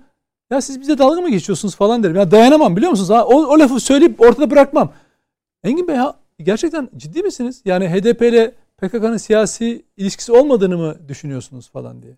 ya 0.52 0.62
siz 0.62 0.82
bize 0.82 0.98
dalga 0.98 1.22
mı 1.22 1.30
geçiyorsunuz 1.30 1.76
falan 1.76 2.04
derim. 2.04 2.16
Ya 2.16 2.32
dayanamam 2.32 2.76
biliyor 2.76 2.92
musunuz? 2.92 3.10
Ha, 3.10 3.26
o, 3.26 3.46
o 3.46 3.60
lafı 3.60 3.80
söyleyip 3.80 4.22
ortada 4.22 4.52
bırakmam. 4.52 4.94
Engin 5.64 5.88
Bey 5.88 5.96
ha, 5.96 6.20
gerçekten 6.40 6.90
ciddi 6.98 7.24
misiniz? 7.24 7.62
Yani 7.66 7.90
HDP 7.90 8.22
ile 8.22 8.56
PKK'nın 8.78 9.18
siyasi 9.18 9.86
ilişkisi 9.98 10.32
olmadığını 10.32 10.78
mı 10.78 10.98
düşünüyorsunuz 11.08 11.70
falan 11.70 12.02
diye. 12.02 12.18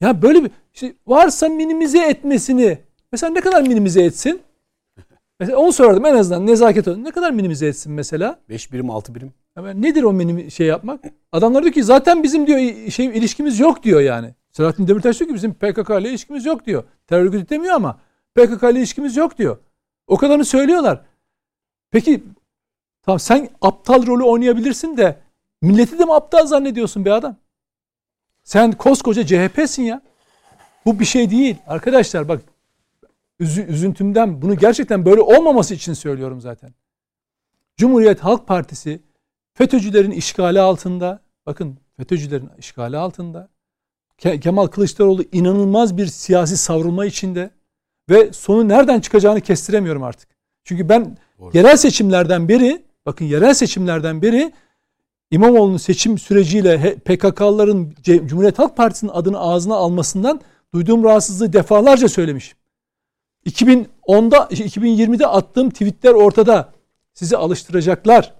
Ya 0.00 0.22
böyle 0.22 0.44
bir 0.44 0.50
işte 0.74 0.94
varsa 1.06 1.48
minimize 1.48 2.06
etmesini 2.08 2.78
mesela 3.12 3.32
ne 3.32 3.40
kadar 3.40 3.62
minimize 3.62 4.02
etsin? 4.02 4.42
Mesela 5.40 5.58
onu 5.58 5.72
sorardım 5.72 6.06
en 6.06 6.14
azından 6.14 6.46
nezaket 6.46 6.88
olarak. 6.88 7.02
Ne 7.02 7.10
kadar 7.10 7.30
minimize 7.30 7.66
etsin 7.66 7.92
mesela? 7.92 8.40
5 8.48 8.72
birim 8.72 8.90
6 8.90 9.14
birim. 9.14 9.32
Hemen 9.54 9.82
nedir 9.82 10.02
o 10.02 10.18
benim 10.18 10.50
şey 10.50 10.66
yapmak? 10.66 11.04
Adamlar 11.32 11.62
diyor 11.62 11.74
ki 11.74 11.84
zaten 11.84 12.22
bizim 12.22 12.46
diyor 12.46 12.90
şey 12.90 13.06
ilişkimiz 13.06 13.60
yok 13.60 13.82
diyor 13.82 14.00
yani. 14.00 14.34
Selahattin 14.52 14.88
Demirtaş 14.88 15.20
diyor 15.20 15.28
ki 15.28 15.34
bizim 15.34 15.54
PKK 15.54 15.90
ile 15.90 16.08
ilişkimiz 16.08 16.46
yok 16.46 16.66
diyor. 16.66 16.84
Terör 17.06 17.24
örgütü 17.24 17.48
demiyor 17.48 17.74
ama 17.74 18.00
PKK 18.34 18.62
ile 18.62 18.78
ilişkimiz 18.78 19.16
yok 19.16 19.38
diyor. 19.38 19.58
O 20.06 20.16
kadarını 20.16 20.44
söylüyorlar. 20.44 21.00
Peki 21.90 22.24
tamam 23.02 23.18
sen 23.20 23.48
aptal 23.60 24.06
rolü 24.06 24.22
oynayabilirsin 24.22 24.96
de 24.96 25.20
milleti 25.62 25.98
de 25.98 26.04
mi 26.04 26.14
aptal 26.14 26.46
zannediyorsun 26.46 27.04
be 27.04 27.12
adam? 27.12 27.36
Sen 28.44 28.72
koskoca 28.72 29.26
CHP'sin 29.26 29.82
ya. 29.82 30.02
Bu 30.86 31.00
bir 31.00 31.04
şey 31.04 31.30
değil. 31.30 31.56
Arkadaşlar 31.66 32.28
bak 32.28 32.42
üzü- 33.40 33.66
üzüntümden 33.66 34.42
bunu 34.42 34.56
gerçekten 34.56 35.04
böyle 35.04 35.20
olmaması 35.20 35.74
için 35.74 35.92
söylüyorum 35.92 36.40
zaten. 36.40 36.74
Cumhuriyet 37.76 38.20
Halk 38.20 38.46
Partisi 38.46 39.02
FETÖ'cülerin 39.54 40.10
işgali 40.10 40.60
altında. 40.60 41.20
Bakın 41.46 41.78
FETÖ'cülerin 41.96 42.50
işgali 42.58 42.96
altında. 42.96 43.48
Ke- 44.18 44.40
Kemal 44.40 44.66
Kılıçdaroğlu 44.66 45.24
inanılmaz 45.32 45.96
bir 45.96 46.06
siyasi 46.06 46.56
savrulma 46.56 47.06
içinde 47.06 47.50
ve 48.10 48.32
sonu 48.32 48.68
nereden 48.68 49.00
çıkacağını 49.00 49.40
kestiremiyorum 49.40 50.02
artık. 50.02 50.28
Çünkü 50.64 50.88
ben 50.88 51.16
yerel 51.54 51.76
seçimlerden 51.76 52.48
beri 52.48 52.82
bakın 53.06 53.24
yerel 53.24 53.54
seçimlerden 53.54 54.22
beri 54.22 54.52
İmamoğlu'nun 55.30 55.76
seçim 55.76 56.18
süreciyle 56.18 56.94
PKK'ların 56.94 57.94
Cumhuriyet 58.04 58.58
Halk 58.58 58.76
Partisi'nin 58.76 59.10
adını 59.10 59.38
ağzına 59.38 59.74
almasından 59.74 60.40
duyduğum 60.74 61.04
rahatsızlığı 61.04 61.52
defalarca 61.52 62.08
söylemişim. 62.08 62.58
2010'da 63.46 64.36
2020'de 64.36 65.26
attığım 65.26 65.70
tweetler 65.70 66.12
ortada. 66.12 66.72
Sizi 67.14 67.36
alıştıracaklar. 67.36 68.34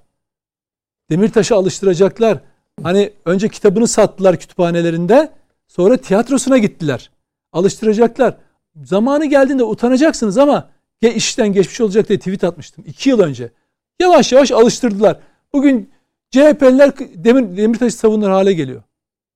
Demirtaş'ı 1.10 1.54
alıştıracaklar. 1.54 2.40
Hani 2.82 3.12
önce 3.24 3.48
kitabını 3.48 3.88
sattılar 3.88 4.36
kütüphanelerinde, 4.36 5.32
sonra 5.68 5.96
tiyatrosuna 5.96 6.58
gittiler. 6.58 7.10
Alıştıracaklar. 7.52 8.36
Zamanı 8.84 9.26
geldiğinde 9.26 9.64
utanacaksınız 9.64 10.38
ama 10.38 10.70
ge 11.00 11.14
işten 11.14 11.52
geçmiş 11.52 11.80
olacak 11.80 12.08
diye 12.08 12.18
tweet 12.18 12.44
atmıştım. 12.44 12.84
iki 12.86 13.10
yıl 13.10 13.20
önce. 13.20 13.50
Yavaş 14.00 14.32
yavaş 14.32 14.52
alıştırdılar. 14.52 15.20
Bugün 15.52 15.90
CHP'liler 16.30 16.92
Demir, 16.98 17.56
Demirtaş'ı 17.56 17.96
savunur 17.96 18.30
hale 18.30 18.52
geliyor. 18.52 18.82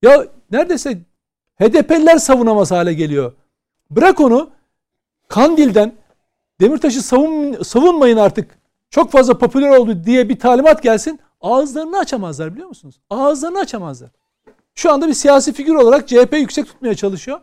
Ya 0.02 0.26
neredeyse 0.50 0.98
HDP'liler 1.60 2.18
savunamaz 2.18 2.70
hale 2.70 2.94
geliyor. 2.94 3.32
Bırak 3.90 4.20
onu 4.20 4.50
Kandil'den 5.28 5.92
Demirtaş'ı 6.60 7.02
savun, 7.02 7.62
savunmayın 7.62 8.16
artık. 8.16 8.58
Çok 8.90 9.12
fazla 9.12 9.38
popüler 9.38 9.68
oldu 9.68 10.04
diye 10.04 10.28
bir 10.28 10.38
talimat 10.38 10.82
gelsin. 10.82 11.20
Ağızlarını 11.40 11.98
açamazlar 11.98 12.52
biliyor 12.54 12.68
musunuz? 12.68 13.00
Ağızlarını 13.10 13.58
açamazlar. 13.58 14.10
Şu 14.74 14.92
anda 14.92 15.08
bir 15.08 15.14
siyasi 15.14 15.52
figür 15.52 15.74
olarak 15.74 16.08
CHP 16.08 16.32
yüksek 16.32 16.66
tutmaya 16.66 16.94
çalışıyor. 16.94 17.40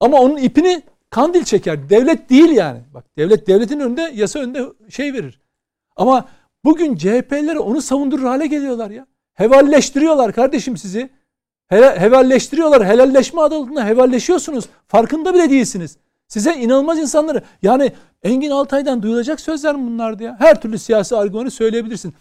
Ama 0.00 0.18
onun 0.18 0.36
ipini 0.36 0.82
Kandil 1.10 1.44
çeker. 1.44 1.90
Devlet 1.90 2.30
değil 2.30 2.50
yani. 2.50 2.80
Bak 2.94 3.04
devlet 3.16 3.46
devletin 3.46 3.80
önünde 3.80 4.12
yasa 4.14 4.38
önünde 4.38 4.64
şey 4.88 5.12
verir. 5.12 5.40
Ama 5.96 6.28
bugün 6.64 6.96
CHP'lere 6.96 7.58
onu 7.58 7.82
savundurur 7.82 8.24
hale 8.24 8.46
geliyorlar 8.46 8.90
ya. 8.90 9.06
Hevalleştiriyorlar 9.34 10.32
kardeşim 10.32 10.76
sizi. 10.76 11.10
Hele, 11.68 12.00
hevalleştiriyorlar. 12.00 12.86
Helalleşme 12.86 13.40
adı 13.40 13.54
altında 13.54 13.86
hevalleşiyorsunuz. 13.86 14.64
Farkında 14.88 15.34
bile 15.34 15.50
değilsiniz. 15.50 15.96
Size 16.28 16.54
inanılmaz 16.54 16.98
insanları 16.98 17.42
yani 17.62 17.92
Engin 18.22 18.50
Altay'dan 18.50 19.02
duyulacak 19.02 19.40
sözler 19.40 19.74
mi 19.74 19.86
bunlardı 19.86 20.22
ya? 20.22 20.36
Her 20.38 20.60
türlü 20.60 20.78
siyasi 20.78 21.16
argümanı 21.16 21.50
söyleyebilirsin. 21.50 22.14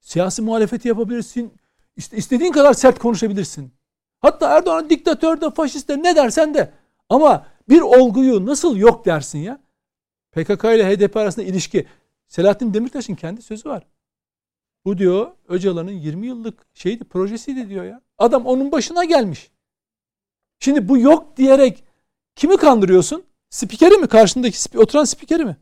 Siyasi 0.00 0.42
muhalefeti 0.42 0.88
yapabilirsin. 0.88 1.52
İşte 1.96 2.16
istediğin 2.16 2.52
kadar 2.52 2.72
sert 2.72 2.98
konuşabilirsin. 2.98 3.72
Hatta 4.20 4.56
Erdoğan 4.56 4.90
diktatör 4.90 5.40
de 5.40 5.50
faşist 5.50 5.88
de 5.88 6.02
ne 6.02 6.16
dersen 6.16 6.54
de. 6.54 6.70
Ama 7.08 7.46
bir 7.68 7.80
olguyu 7.80 8.46
nasıl 8.46 8.76
yok 8.76 9.06
dersin 9.06 9.38
ya? 9.38 9.58
PKK 10.32 10.64
ile 10.64 10.96
HDP 10.96 11.16
arasında 11.16 11.46
ilişki. 11.46 11.86
Selahattin 12.34 12.74
Demirtaş'ın 12.74 13.14
kendi 13.14 13.42
sözü 13.42 13.68
var. 13.68 13.86
Bu 14.84 14.98
diyor 14.98 15.30
Öcalan'ın 15.48 15.90
20 15.90 16.26
yıllık 16.26 16.66
şeydi 16.74 17.04
projesiydi 17.04 17.68
diyor 17.68 17.84
ya. 17.84 18.00
Adam 18.18 18.46
onun 18.46 18.72
başına 18.72 19.04
gelmiş. 19.04 19.50
Şimdi 20.58 20.88
bu 20.88 20.98
yok 20.98 21.36
diyerek 21.36 21.84
kimi 22.36 22.56
kandırıyorsun? 22.56 23.24
Spikeri 23.50 23.94
mi? 23.94 24.06
Karşındaki 24.06 24.78
oturan 24.78 25.04
spikeri 25.04 25.44
mi? 25.44 25.56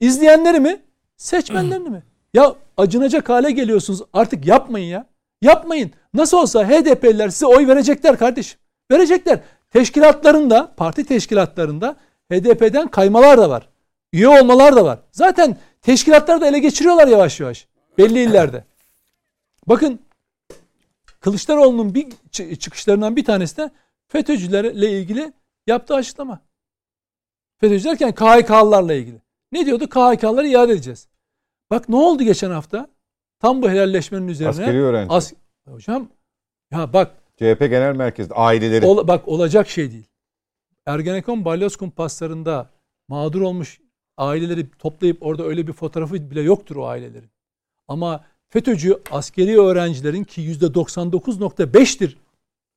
İzleyenleri 0.00 0.60
mi? 0.60 0.82
Seçmenlerini 1.16 1.88
mi? 1.88 2.02
Ya 2.34 2.54
acınacak 2.76 3.28
hale 3.28 3.50
geliyorsunuz. 3.50 4.02
Artık 4.12 4.46
yapmayın 4.46 4.86
ya. 4.86 5.06
Yapmayın. 5.42 5.92
Nasıl 6.14 6.38
olsa 6.38 6.68
HDP'liler 6.68 7.28
size 7.28 7.46
oy 7.46 7.66
verecekler 7.66 8.18
kardeşim. 8.18 8.60
Verecekler. 8.90 9.40
Teşkilatlarında, 9.70 10.74
parti 10.76 11.04
teşkilatlarında 11.04 11.96
HDP'den 12.32 12.88
kaymalar 12.88 13.38
da 13.38 13.50
var. 13.50 13.68
Üye 14.12 14.28
olmalar 14.28 14.76
da 14.76 14.84
var. 14.84 14.98
Zaten 15.12 15.56
teşkilatları 15.82 16.40
da 16.40 16.48
ele 16.48 16.58
geçiriyorlar 16.58 17.08
yavaş 17.08 17.40
yavaş. 17.40 17.66
Belli 17.98 18.22
illerde. 18.22 18.64
Bakın 19.66 20.00
Kılıçdaroğlu'nun 21.20 21.94
bir 21.94 22.06
çı- 22.30 22.56
çıkışlarından 22.56 23.16
bir 23.16 23.24
tanesi 23.24 23.56
de 23.56 23.70
FETÖ'cülerle 24.08 24.90
ilgili 25.00 25.32
yaptığı 25.66 25.94
açıklama. 25.94 26.40
FETÖ'cü 27.60 27.84
derken 27.84 28.14
KHK'lılarla 28.14 28.94
ilgili. 28.94 29.20
Ne 29.52 29.66
diyordu? 29.66 29.88
KHK'ları 29.88 30.48
iade 30.48 30.72
edeceğiz. 30.72 31.08
Bak 31.70 31.88
ne 31.88 31.96
oldu 31.96 32.22
geçen 32.22 32.50
hafta? 32.50 32.88
Tam 33.40 33.62
bu 33.62 33.70
helalleşmenin 33.70 34.28
üzerine. 34.28 34.50
Askeri 34.50 34.82
öğrenci. 34.82 35.12
As- 35.14 35.32
Hocam 35.68 36.08
ya 36.72 36.92
bak 36.92 37.10
CHP 37.36 37.60
Genel 37.66 37.94
Merkez'de 37.96 38.34
aileleri. 38.34 38.86
Ol- 38.86 39.08
bak 39.08 39.28
olacak 39.28 39.68
şey 39.68 39.90
değil. 39.92 40.06
Ergenekon 40.86 41.44
balyoz 41.44 41.76
kumpaslarında 41.76 42.70
mağdur 43.08 43.40
olmuş 43.40 43.80
aileleri 44.18 44.66
toplayıp 44.78 45.26
orada 45.26 45.44
öyle 45.44 45.66
bir 45.66 45.72
fotoğrafı 45.72 46.30
bile 46.30 46.40
yoktur 46.40 46.76
o 46.76 46.86
ailelerin. 46.86 47.30
Ama 47.88 48.24
FETÖ'cü 48.48 49.02
askeri 49.10 49.60
öğrencilerin 49.60 50.24
ki 50.24 50.42
%99.5'tir 50.42 52.16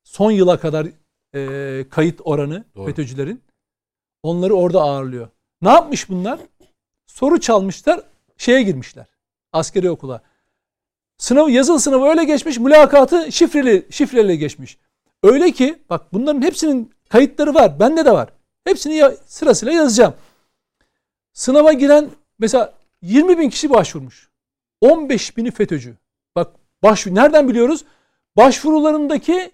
son 0.04 0.30
yıla 0.30 0.60
kadar 0.60 0.86
e, 1.34 1.84
kayıt 1.90 2.20
oranı 2.24 2.64
Doğru. 2.76 2.86
FETÖ'cülerin 2.86 3.42
onları 4.22 4.54
orada 4.54 4.80
ağırlıyor. 4.80 5.28
Ne 5.62 5.68
yapmış 5.68 6.08
bunlar? 6.08 6.40
Soru 7.06 7.40
çalmışlar, 7.40 8.00
şeye 8.36 8.62
girmişler. 8.62 9.06
Askeri 9.52 9.90
okula. 9.90 10.22
Sınavı 11.18 11.50
yazılı 11.50 11.80
sınavı 11.80 12.04
öyle 12.04 12.24
geçmiş, 12.24 12.58
mülakatı 12.58 13.32
şifreli 13.32 13.86
şifreli 13.90 14.38
geçmiş. 14.38 14.78
Öyle 15.22 15.52
ki 15.52 15.78
bak 15.90 16.12
bunların 16.12 16.42
hepsinin 16.42 16.90
kayıtları 17.08 17.54
var. 17.54 17.80
Bende 17.80 18.04
de 18.04 18.12
var. 18.12 18.28
Hepsini 18.64 18.94
ya, 18.94 19.12
sırasıyla 19.26 19.74
yazacağım. 19.74 20.14
Sınava 21.32 21.72
giren 21.72 22.10
mesela 22.38 22.74
20 23.02 23.38
bin 23.38 23.50
kişi 23.50 23.70
başvurmuş. 23.70 24.30
15 24.80 25.36
bini 25.36 25.50
FETÖ'cü. 25.50 25.96
Bak 26.36 26.52
başvur 26.82 27.14
nereden 27.14 27.48
biliyoruz? 27.48 27.84
Başvurularındaki 28.36 29.50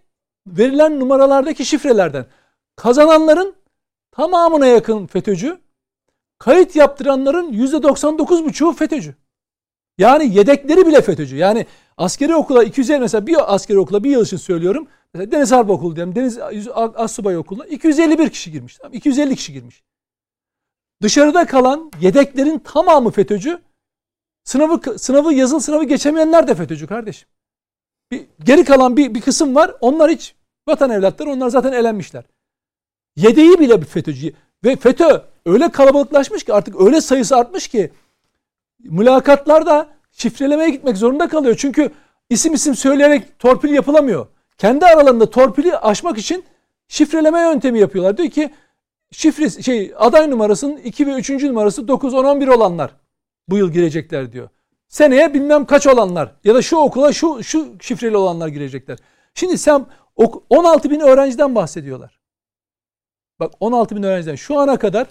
verilen 0.47 1.01
numaralardaki 1.01 1.65
şifrelerden. 1.65 2.27
Kazananların 2.77 3.55
tamamına 4.11 4.67
yakın 4.67 5.07
FETÖ'cü. 5.07 5.61
Kayıt 6.39 6.77
yaptıranların 6.77 7.53
%99,5'u 7.53 8.73
FETÖ'cü. 8.73 9.15
Yani 9.99 10.35
yedekleri 10.35 10.87
bile 10.87 11.03
FETÖ'cü. 11.03 11.37
Yani 11.37 11.67
askeri 11.97 12.35
okula 12.35 12.65
250 12.65 13.01
mesela 13.01 13.27
bir 13.27 13.55
askeri 13.55 13.79
okula 13.79 14.05
bir 14.05 14.11
yıl 14.11 14.25
için 14.25 14.37
söylüyorum. 14.37 14.89
Mesela 15.15 15.33
Deniz 15.33 15.53
Harp 15.53 15.71
Okulu 15.71 15.97
diyelim. 15.97 16.15
Deniz 16.15 16.39
Assubay 16.75 17.37
Okulu'na 17.37 17.67
251 17.67 18.31
kişi 18.31 18.53
girmiş. 18.53 18.77
Tamam, 18.77 18.95
250 18.95 19.37
kişi 19.37 19.53
girmiş. 19.53 19.83
Dışarıda 21.03 21.47
kalan 21.47 21.91
yedeklerin 22.01 22.59
tamamı 22.59 23.11
FETÖ'cü. 23.11 23.61
Sınavı 24.45 24.99
sınavı 24.99 25.35
yazılı 25.35 25.61
sınavı 25.61 25.85
geçemeyenler 25.85 26.49
de 26.49 26.55
FETÖ'cü 26.55 26.87
kardeşim. 26.87 27.29
Bir, 28.11 28.27
geri 28.45 28.65
kalan 28.65 28.97
bir, 28.97 29.15
bir 29.15 29.21
kısım 29.21 29.55
var. 29.55 29.75
Onlar 29.81 30.11
hiç 30.11 30.35
vatan 30.69 30.91
evlatları. 30.91 31.31
Onlar 31.31 31.49
zaten 31.49 31.73
elenmişler. 31.73 32.25
Yedeği 33.17 33.59
bile 33.59 33.81
bir 33.81 33.87
FETÖ'cü. 33.87 34.33
Ve 34.65 34.77
FETÖ 34.77 35.23
öyle 35.47 35.69
kalabalıklaşmış 35.69 36.45
ki 36.45 36.55
artık 36.55 36.81
öyle 36.81 37.01
sayısı 37.01 37.37
artmış 37.37 37.69
ki 37.69 37.93
mülakatlarda 38.79 39.89
şifrelemeye 40.13 40.71
gitmek 40.71 40.97
zorunda 40.97 41.29
kalıyor. 41.29 41.57
Çünkü 41.59 41.91
isim 42.31 42.55
isim 42.55 42.75
söyleyerek 42.75 43.39
torpil 43.39 43.71
yapılamıyor. 43.71 44.27
Kendi 44.59 44.87
aralarında 44.87 45.31
torpili 45.31 45.77
aşmak 45.77 46.19
için 46.19 46.45
şifreleme 46.89 47.41
yöntemi 47.41 47.81
yapıyorlar. 47.81 48.17
Diyor 48.17 48.31
ki 48.31 48.51
şifre 49.13 49.63
şey 49.63 49.93
aday 49.97 50.31
numarasının 50.31 50.77
2 50.77 51.07
ve 51.07 51.13
3. 51.15 51.31
numarası 51.31 51.89
9 51.89 52.15
10 52.15 52.25
11 52.25 52.49
olanlar 52.49 52.97
bu 53.49 53.57
yıl 53.57 53.73
girecekler 53.73 54.33
diyor. 54.33 54.49
Seneye 54.89 55.35
bilmem 55.35 55.67
kaç 55.67 55.87
olanlar 55.87 56.35
ya 56.45 56.55
da 56.55 56.63
şu 56.63 56.77
okula 56.77 57.13
şu 57.13 57.43
şu 57.43 57.77
şifreli 57.81 58.17
olanlar 58.17 58.49
girecekler. 58.49 58.99
Şimdi 59.35 59.59
sen 59.59 59.87
16 60.51 60.91
bin 60.91 61.01
öğrenciden 61.01 61.55
bahsediyorlar. 61.55 62.21
Bak 63.41 63.53
16 63.61 63.97
bin 63.97 64.03
öğrenciden 64.03 64.35
şu 64.35 64.59
ana 64.59 64.79
kadar 64.79 65.07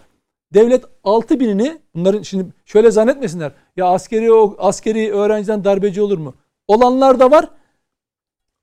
devlet 0.53 0.85
6 1.03 1.39
binini 1.39 1.81
bunların 1.95 2.21
şimdi 2.21 2.53
şöyle 2.65 2.91
zannetmesinler. 2.91 3.51
Ya 3.77 3.85
askeri 3.85 4.55
askeri 4.57 5.13
öğrenciden 5.13 5.63
darbeci 5.63 6.01
olur 6.01 6.17
mu? 6.17 6.35
Olanlar 6.67 7.19
da 7.19 7.31
var. 7.31 7.49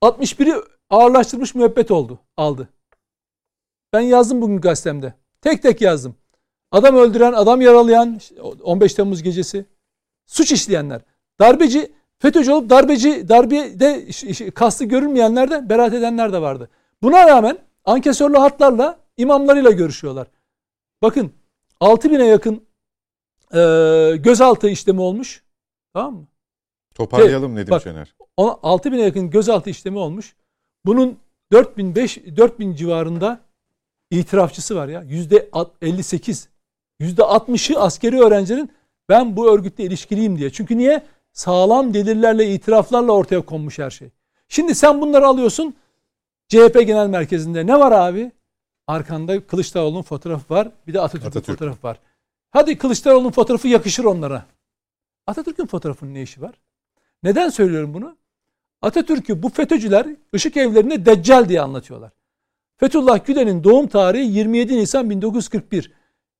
61'i 0.01 0.63
ağırlaştırmış 0.89 1.55
müebbet 1.55 1.91
oldu. 1.91 2.19
Aldı. 2.37 2.69
Ben 3.93 4.01
yazdım 4.01 4.41
bugün 4.41 4.61
gazetemde. 4.61 5.13
Tek 5.45 5.61
tek 5.61 5.81
yazdım. 5.81 6.15
Adam 6.71 6.95
öldüren, 6.95 7.33
adam 7.33 7.61
yaralayan 7.61 8.19
15 8.63 8.93
Temmuz 8.93 9.23
gecesi. 9.23 9.65
Suç 10.25 10.51
işleyenler. 10.51 11.01
Darbeci, 11.39 11.91
FETÖ'cü 12.19 12.51
olup 12.51 12.69
darbeci, 12.69 13.29
darbede 13.29 14.05
kastı 14.51 14.85
görülmeyenler 14.85 15.51
de 15.51 15.69
beraat 15.69 15.93
edenler 15.93 16.33
de 16.33 16.41
vardı. 16.41 16.69
Buna 17.01 17.27
rağmen 17.27 17.57
ankesörlü 17.85 18.37
hatlarla 18.37 18.99
imamlarıyla 19.17 19.71
görüşüyorlar. 19.71 20.27
Bakın 21.01 21.31
6000'e 21.81 22.25
yakın 22.25 22.63
e, 23.53 24.17
gözaltı 24.17 24.69
işlemi 24.69 25.01
olmuş. 25.01 25.43
Tamam 25.93 26.13
mı? 26.13 26.27
Toparlayalım 26.95 27.55
Nedim 27.55 27.71
bak, 27.71 27.83
Şener. 27.83 28.15
6000'e 28.37 29.01
yakın 29.01 29.29
gözaltı 29.29 29.69
işlemi 29.69 29.97
olmuş. 29.97 30.35
Bunun 30.85 31.17
4000 31.51 31.95
5 31.95 32.17
4000 32.37 32.75
civarında 32.75 33.39
itirafçısı 34.11 34.75
var 34.75 34.87
ya. 34.87 35.01
Yüzde 35.01 35.49
58. 35.81 36.49
Yüzde 36.99 37.21
60'ı 37.21 37.79
askeri 37.79 38.19
öğrencilerin 38.21 38.71
ben 39.09 39.37
bu 39.37 39.53
örgütle 39.53 39.83
ilişkiliyim 39.83 40.37
diye. 40.37 40.49
Çünkü 40.49 40.77
niye? 40.77 41.05
Sağlam 41.33 41.93
delillerle, 41.93 42.53
itiraflarla 42.53 43.11
ortaya 43.11 43.41
konmuş 43.41 43.79
her 43.79 43.89
şey. 43.89 44.09
Şimdi 44.47 44.75
sen 44.75 45.01
bunları 45.01 45.27
alıyorsun. 45.27 45.75
CHP 46.47 46.73
Genel 46.73 47.07
Merkezi'nde 47.07 47.67
ne 47.67 47.79
var 47.79 47.91
abi? 47.91 48.31
Arkanda 48.87 49.47
Kılıçdaroğlu'nun 49.47 50.01
fotoğrafı 50.01 50.53
var. 50.53 50.71
Bir 50.87 50.93
de 50.93 51.01
Atatürk'ün 51.01 51.27
Atatürk. 51.27 51.59
fotoğrafı 51.59 51.87
var. 51.87 51.99
Hadi 52.51 52.77
Kılıçdaroğlu'nun 52.77 53.31
fotoğrafı 53.31 53.67
yakışır 53.67 54.03
onlara. 54.05 54.45
Atatürk'ün 55.27 55.65
fotoğrafının 55.65 56.13
ne 56.13 56.21
işi 56.21 56.41
var? 56.41 56.53
Neden 57.23 57.49
söylüyorum 57.49 57.93
bunu? 57.93 58.17
Atatürk'ü 58.81 59.43
bu 59.43 59.49
FETÖ'cüler 59.49 60.07
ışık 60.35 60.57
evlerinde 60.57 61.05
Deccal 61.05 61.49
diye 61.49 61.61
anlatıyorlar. 61.61 62.11
Fethullah 62.77 63.25
Gülen'in 63.25 63.63
doğum 63.63 63.87
tarihi 63.87 64.37
27 64.37 64.77
Nisan 64.77 65.09
1941. 65.09 65.91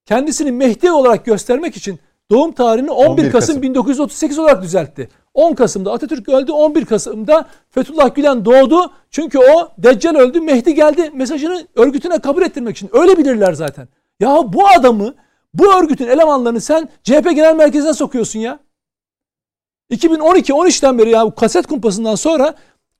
Kendisini 0.06 0.52
Mehdi 0.52 0.91
olarak 0.91 1.26
göstermek 1.26 1.78
için 1.78 1.99
doğum 2.32 2.52
tarihini 2.52 2.91
11, 2.91 3.10
11 3.10 3.32
Kasım, 3.32 3.32
Kasım 3.32 3.62
1938 3.62 4.40
olarak 4.40 4.64
düzeltti. 4.64 5.10
10 5.34 5.53
Kasım'da 5.53 5.91
Atatürk 5.91 6.30
öldü, 6.30 6.52
11 6.52 6.86
Kasım'da 6.86 7.45
Fethullah 7.70 8.16
Gülen 8.16 8.45
doğdu. 8.45 8.91
Çünkü 9.10 9.40
o 9.40 9.72
Deccal 9.78 10.16
öldü, 10.16 10.41
Mehdi 10.41 10.76
geldi 10.76 11.12
mesajını 11.14 11.68
örgütüne 11.76 12.20
kabul 12.20 12.41
ettirmek 12.41 12.76
için. 12.76 12.90
Öyle 12.94 13.18
bilirler 13.18 13.53
zaten. 13.53 13.88
Ya 14.20 14.53
bu 14.53 14.68
adamı, 14.80 15.14
bu 15.53 15.74
örgütün 15.76 16.07
elemanlarını 16.07 16.62
sen 16.62 16.90
CHP 17.03 17.24
Genel 17.24 17.56
Merkezi'ne 17.56 17.94
sokuyorsun 17.94 18.40
ya. 18.40 18.60
2012-13'ten 19.91 20.98
beri 20.98 21.10
ya 21.10 21.26
bu 21.26 21.36
kaset 21.36 21.68
kumpasından 21.68 22.16
sonra 22.16 22.56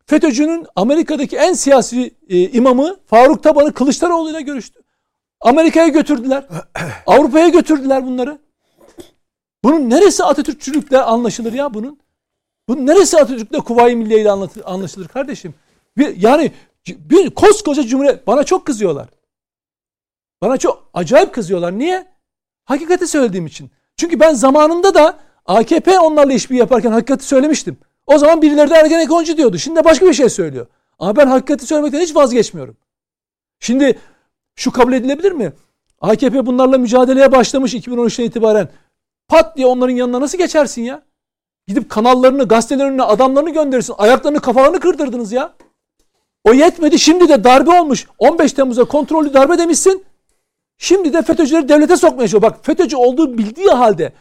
FETÖ'cünün 0.06 0.68
Amerika'daki 0.76 1.38
en 1.38 1.54
siyasi 1.54 2.16
e, 2.30 2.50
imamı 2.50 2.98
Faruk 3.06 3.44
Taban'ı 3.44 3.74
Kılıçdaroğlu 3.74 4.30
ile 4.30 4.42
görüştü. 4.42 4.82
Amerika'ya 5.42 5.88
götürdüler. 5.88 6.46
Avrupa'ya 7.08 7.48
götürdüler 7.48 8.06
bunları. 8.06 8.40
Bunun 9.64 9.90
neresi 9.90 10.24
Atatürkçülükle 10.24 11.02
anlaşılır 11.02 11.54
ya 11.54 11.74
bunun? 11.74 12.00
Bunun 12.70 12.88
neresi 12.88 13.20
Atatürk'le 13.20 13.66
Kuvayi 13.66 13.96
Milliye 13.96 14.22
ile 14.22 14.32
anlaşılır 14.66 15.08
kardeşim? 15.08 15.54
Bir, 15.98 16.18
yani 16.18 16.52
bir 16.88 17.30
koskoca 17.30 17.84
cumhuriyet 17.84 18.28
bana 18.28 18.44
çok 18.44 18.66
kızıyorlar. 18.66 19.10
Bana 20.42 20.58
çok 20.58 20.90
acayip 20.94 21.34
kızıyorlar. 21.34 21.78
Niye? 21.78 22.08
Hakikati 22.66 23.08
söylediğim 23.08 23.46
için. 23.46 23.72
Çünkü 23.98 24.20
ben 24.20 24.34
zamanında 24.34 24.94
da 24.94 25.20
AKP 25.46 26.00
onlarla 26.00 26.34
işbirliği 26.34 26.60
yaparken 26.60 26.92
hakikati 26.92 27.26
söylemiştim. 27.26 27.78
O 28.08 28.18
zaman 28.18 28.42
birileri 28.42 28.70
de 28.70 28.76
Ergenekoncu 28.76 29.38
diyordu. 29.38 29.58
Şimdi 29.58 29.80
de 29.80 29.86
başka 29.86 30.06
bir 30.06 30.14
şey 30.14 30.30
söylüyor. 30.30 30.68
Ama 31.00 31.16
ben 31.16 31.28
hakikati 31.28 31.66
söylemekten 31.66 32.00
hiç 32.00 32.16
vazgeçmiyorum. 32.16 32.78
Şimdi 33.60 34.00
şu 34.56 34.72
kabul 34.72 34.94
edilebilir 34.94 35.32
mi? 35.32 35.54
AKP 36.02 36.46
bunlarla 36.46 36.78
mücadeleye 36.78 37.32
başlamış 37.32 37.74
2013'ten 37.74 38.24
itibaren. 38.24 38.70
Pat 39.28 39.58
diye 39.58 39.68
onların 39.68 39.96
yanına 39.96 40.22
nasıl 40.22 40.38
geçersin 40.38 40.82
ya? 40.82 41.02
Gidip 41.68 41.90
kanallarını, 41.90 42.48
gazetelerini, 42.48 43.04
adamlarını 43.04 43.50
gönderirsin. 43.50 43.96
Ayaklarını, 43.98 44.40
kafalarını 44.40 44.80
kırdırdınız 44.80 45.32
ya. 45.32 45.54
O 46.44 46.54
yetmedi. 46.54 47.00
Şimdi 47.00 47.30
de 47.30 47.44
darbe 47.44 47.80
olmuş. 47.82 48.08
15 48.20 48.54
Temmuz'a 48.54 48.84
kontrollü 48.84 49.34
darbe 49.34 49.58
demişsin. 49.58 50.06
Şimdi 50.78 51.14
de 51.14 51.22
FETÖ'cüleri 51.22 51.70
devlete 51.70 51.98
sokmaya 51.98 52.28
çalışıyor. 52.28 52.42
Bak 52.42 52.66
FETÖ'cü 52.66 52.96
olduğu 52.96 53.38
bildiği 53.38 53.70
halde 53.70 54.14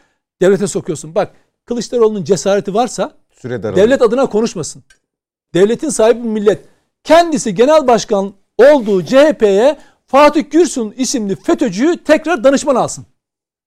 devlete 0.42 0.66
sokuyorsun. 0.66 1.14
Bak 1.14 1.34
Kılıçdaroğlu'nun 1.64 2.24
cesareti 2.24 2.74
varsa 2.74 3.12
Süre 3.44 3.62
devlet 3.62 4.02
adına 4.02 4.26
konuşmasın. 4.26 4.82
Devletin 5.54 5.88
sahibi 5.88 6.28
millet. 6.28 6.64
Kendisi 7.04 7.54
genel 7.54 7.86
başkan 7.86 8.32
olduğu 8.58 9.04
CHP'ye 9.04 9.76
Fatih 10.06 10.50
Gürsun 10.50 10.94
isimli 10.96 11.36
FETÖ'cüyü 11.36 12.04
tekrar 12.04 12.44
danışman 12.44 12.74
alsın. 12.74 13.06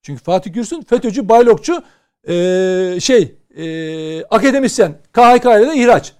Çünkü 0.01 0.23
Fatih 0.23 0.53
Gürsun 0.53 0.81
FETÖ'cü, 0.81 1.29
baylokçu, 1.29 1.83
ee, 2.27 2.97
şey, 2.99 3.35
ee, 3.57 4.23
akademisyen, 4.23 4.93
KHK 5.13 5.45
ile 5.45 5.67
de 5.67 5.75
ihraç. 5.75 6.13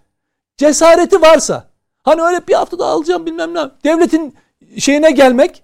Cesareti 0.58 1.22
varsa, 1.22 1.68
hani 2.04 2.22
öyle 2.22 2.48
bir 2.48 2.54
haftada 2.54 2.86
alacağım 2.86 3.26
bilmem 3.26 3.54
ne, 3.54 3.60
devletin 3.84 4.36
şeyine 4.78 5.12
gelmek, 5.12 5.64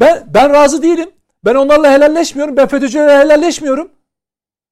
ben 0.00 0.26
ben 0.34 0.52
razı 0.52 0.82
değilim. 0.82 1.10
Ben 1.44 1.54
onlarla 1.54 1.92
helalleşmiyorum, 1.92 2.56
ben 2.56 2.68
FETÖ'cülerle 2.68 3.18
helalleşmiyorum. 3.18 3.88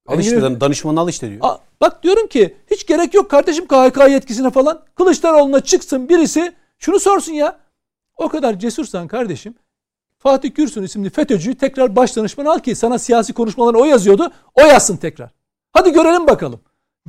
Al 0.07 0.19
işte 0.19 0.37
yani, 0.37 0.61
danışmanı 0.61 1.01
al 1.01 1.09
işte 1.09 1.31
diyor. 1.31 1.41
A, 1.43 1.59
bak 1.81 2.03
diyorum 2.03 2.27
ki 2.27 2.57
hiç 2.71 2.87
gerek 2.87 3.15
yok 3.15 3.31
kardeşim 3.31 3.67
KHK 3.67 4.11
yetkisine 4.11 4.51
falan. 4.51 4.83
Kılıçdaroğlu'na 4.95 5.61
çıksın 5.61 6.09
birisi 6.09 6.53
şunu 6.79 7.01
sorsun 7.01 7.33
ya. 7.33 7.61
O 8.17 8.29
kadar 8.29 8.59
cesursan 8.59 9.09
kardeşim 9.09 9.55
Fatih 10.19 10.55
Gürsun 10.55 10.83
isimli 10.83 11.11
FETÖ'cüyü 11.11 11.55
tekrar 11.59 11.97
baş 11.97 12.17
danışman 12.17 12.45
al 12.45 12.59
ki 12.59 12.75
sana 12.75 12.99
siyasi 12.99 13.33
konuşmalarını 13.33 13.79
o 13.79 13.85
yazıyordu. 13.85 14.33
O 14.55 14.61
yazsın 14.61 14.97
tekrar. 14.97 15.31
Hadi 15.73 15.93
görelim 15.93 16.27
bakalım. 16.27 16.61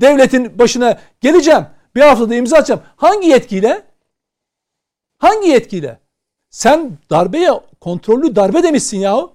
Devletin 0.01 0.59
başına 0.59 0.99
geleceğim. 1.21 1.65
Bir 1.95 2.01
haftada 2.01 2.35
imza 2.35 2.57
atacağım. 2.57 2.81
Hangi 2.95 3.27
yetkiyle? 3.27 3.83
Hangi 5.17 5.49
yetkiyle? 5.49 5.99
Sen 6.49 6.97
darbeye 7.09 7.51
kontrollü 7.81 8.35
darbe 8.35 8.63
demişsin 8.63 8.97
yahu. 8.97 9.33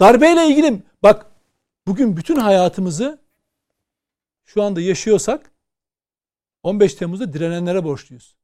Darbeyle 0.00 0.46
ilgili 0.46 0.82
bak 1.02 1.26
bugün 1.88 2.16
bütün 2.16 2.36
hayatımızı 2.36 3.18
şu 4.44 4.62
anda 4.62 4.80
yaşıyorsak 4.80 5.50
15 6.62 6.94
Temmuz'da 6.94 7.32
direnenlere 7.32 7.84
borçluyuz. 7.84 8.36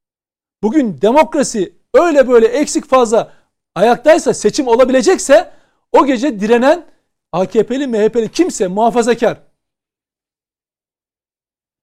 Bugün 0.63 1.01
demokrasi 1.01 1.75
öyle 1.93 2.27
böyle 2.27 2.47
eksik 2.47 2.85
fazla 2.85 3.33
ayaktaysa 3.75 4.33
seçim 4.33 4.67
olabilecekse 4.67 5.53
o 5.91 6.05
gece 6.05 6.39
direnen 6.39 6.85
AKP'li 7.31 7.87
MHP'li 7.87 8.31
kimse 8.31 8.67
muhafazakar. 8.67 9.41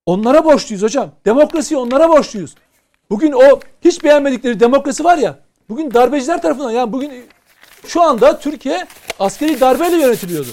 Onlara 0.06 0.44
borçluyuz 0.44 0.82
hocam. 0.82 1.10
Demokrasiyi 1.24 1.78
onlara 1.78 2.08
borçluyuz. 2.08 2.54
Bugün 3.10 3.32
o 3.32 3.60
hiç 3.80 4.04
beğenmedikleri 4.04 4.60
demokrasi 4.60 5.04
var 5.04 5.18
ya. 5.18 5.38
Bugün 5.68 5.94
darbeciler 5.94 6.42
tarafından 6.42 6.70
yani 6.70 6.92
bugün 6.92 7.26
şu 7.86 8.02
anda 8.02 8.38
Türkiye 8.38 8.86
askeri 9.18 9.60
darbeyle 9.60 9.96
yönetiliyordu. 9.96 10.50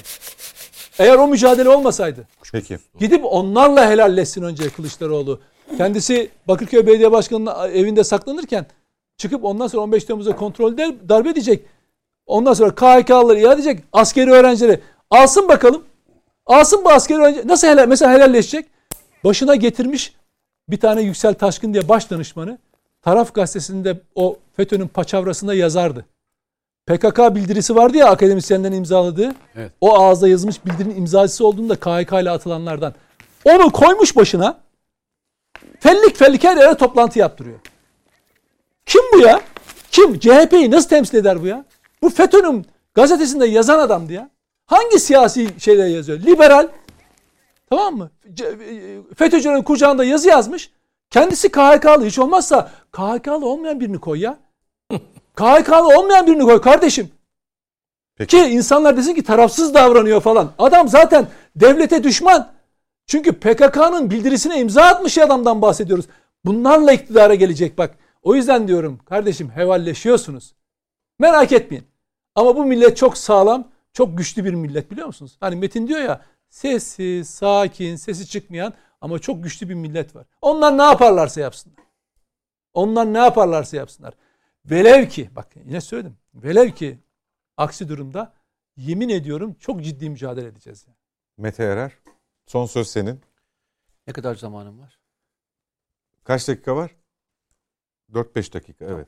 Eğer 1.00 1.16
o 1.16 1.28
mücadele 1.28 1.70
olmasaydı. 1.70 2.28
Peki. 2.52 2.78
Gidip 3.00 3.26
onlarla 3.26 3.90
helalleşsin 3.90 4.44
önce 4.44 4.70
Kılıçdaroğlu. 4.70 5.40
Kendisi 5.78 6.30
Bakırköy 6.48 6.88
Belediye 6.88 7.12
Başkanı'nın 7.12 7.70
evinde 7.74 8.04
saklanırken 8.04 8.66
çıkıp 9.18 9.46
ondan 9.46 9.68
sonra 9.68 9.84
15 9.84 10.04
Temmuz'da 10.04 10.36
kontrol 10.36 10.78
darbe 11.10 11.30
edecek. 11.30 11.66
Ondan 12.26 12.54
sonra 12.54 12.76
KHK'ları 12.76 13.40
iade 13.40 13.54
edecek. 13.54 13.84
Askeri 13.94 14.32
öğrencileri 14.32 14.80
alsın 15.12 15.48
bakalım. 15.48 15.84
Alsın 16.46 16.86
bu 16.86 16.90
askeri 16.90 17.20
öğrenci. 17.20 17.48
Nasıl 17.48 17.68
helal, 17.68 17.88
mesela 17.88 18.14
helalleşecek? 18.14 18.66
Başına 19.24 19.56
getirmiş 19.56 20.14
bir 20.70 20.80
tane 20.80 21.02
Yüksel 21.02 21.34
Taşkın 21.34 21.74
diye 21.74 21.90
baş 21.90 22.12
danışmanı. 22.12 22.58
Taraf 23.02 23.34
gazetesinde 23.34 24.02
o 24.16 24.38
FETÖ'nün 24.56 24.88
paçavrasında 24.88 25.54
yazardı. 25.54 26.06
PKK 26.90 27.36
bildirisi 27.36 27.76
vardı 27.76 27.98
ya 27.98 28.10
akademisyenlerin 28.10 28.74
imzaladığı. 28.74 29.36
Evet. 29.56 29.72
O 29.82 30.00
ağızda 30.00 30.28
yazılmış 30.28 30.66
bildirinin 30.66 30.96
imzacısı 30.96 31.48
olduğunda 31.48 31.76
KHK 31.76 32.12
ile 32.22 32.30
atılanlardan. 32.30 32.94
Onu 33.46 33.72
koymuş 33.72 34.16
başına. 34.16 34.60
Fellik 35.80 36.16
fellik 36.16 36.44
her 36.44 36.58
yere 36.58 36.78
toplantı 36.78 37.20
yaptırıyor. 37.20 37.60
Kim 38.86 39.02
bu 39.14 39.20
ya? 39.20 39.42
Kim? 39.92 40.20
CHP'yi 40.20 40.72
nasıl 40.72 40.90
temsil 40.90 41.18
eder 41.18 41.42
bu 41.42 41.48
ya? 41.48 41.66
Bu 42.02 42.10
FETÖ'nün 42.10 42.66
gazetesinde 42.94 43.46
yazan 43.46 43.80
adamdı 43.80 44.14
ya. 44.14 44.30
Hangi 44.66 45.00
siyasi 45.00 45.50
şeyler 45.60 45.88
yazıyor? 45.88 46.20
Liberal. 46.20 46.68
Tamam 47.70 47.98
mı? 47.98 48.10
C- 48.34 48.56
FETÖ'cünün 49.16 49.62
kucağında 49.64 50.04
yazı 50.04 50.30
yazmış. 50.30 50.72
Kendisi 51.10 51.52
KHK'lı. 51.52 52.06
Hiç 52.06 52.20
olmazsa 52.20 52.72
KHK'lı 52.92 53.46
olmayan 53.46 53.80
birini 53.80 54.00
koy 54.00 54.20
ya. 54.20 54.38
KHK'lı 55.40 56.00
olmayan 56.00 56.28
birini 56.28 56.44
koy 56.44 56.62
kardeşim. 56.62 57.12
Peki. 58.16 58.38
Ki 58.38 58.44
insanlar 58.44 58.98
desin 58.98 59.14
ki 59.14 59.24
tarafsız 59.24 59.74
davranıyor 59.74 60.22
falan. 60.22 60.52
Adam 60.58 60.88
zaten 60.88 61.28
devlete 61.56 62.04
düşman. 62.04 62.52
Çünkü 63.08 63.34
PKK'nın 63.34 64.12
bildirisine 64.12 64.60
imza 64.60 64.84
atmış 64.84 65.18
adamdan 65.18 65.62
bahsediyoruz. 65.62 66.06
Bunlarla 66.46 66.94
iktidara 66.94 67.36
gelecek 67.36 67.78
bak. 67.78 67.96
O 68.22 68.36
yüzden 68.36 68.68
diyorum 68.68 69.00
kardeşim 69.06 69.50
hevalleşiyorsunuz. 69.50 70.54
Merak 71.20 71.52
etmeyin. 71.52 71.86
Ama 72.36 72.56
bu 72.56 72.66
millet 72.66 72.98
çok 72.98 73.18
sağlam, 73.18 73.68
çok 73.94 74.18
güçlü 74.18 74.46
bir 74.46 74.54
millet 74.54 74.92
biliyor 74.92 75.08
musunuz? 75.08 75.38
Hani 75.40 75.56
Metin 75.56 75.88
diyor 75.88 76.00
ya 76.00 76.22
sessiz, 76.50 77.30
sakin, 77.30 77.96
sesi 77.96 78.28
çıkmayan 78.28 78.74
ama 79.02 79.20
çok 79.20 79.44
güçlü 79.44 79.70
bir 79.70 79.74
millet 79.74 80.16
var. 80.16 80.26
Onlar 80.42 80.78
ne 80.78 80.84
yaparlarsa 80.84 81.42
yapsınlar. 81.42 81.84
Onlar 82.74 83.14
ne 83.14 83.18
yaparlarsa 83.18 83.78
yapsınlar. 83.78 84.14
Velev 84.66 85.08
ki 85.10 85.30
bak 85.36 85.48
yine 85.66 85.82
söyledim. 85.82 86.18
Velev 86.34 86.72
ki 86.72 87.00
aksi 87.58 87.90
durumda 87.90 88.34
yemin 88.78 89.10
ediyorum 89.10 89.54
çok 89.60 89.84
ciddi 89.84 90.10
mücadele 90.10 90.48
edeceğiz. 90.48 90.86
Yani. 90.88 90.98
Mete 91.38 91.64
Erer. 91.64 91.92
Son 92.48 92.66
söz 92.66 92.88
senin. 92.88 93.22
Ne 94.08 94.14
kadar 94.14 94.36
zamanım 94.36 94.80
var? 94.80 95.00
Kaç 96.24 96.48
dakika 96.48 96.76
var? 96.76 96.96
4-5 98.14 98.54
dakika 98.54 98.86
evet. 98.86 99.08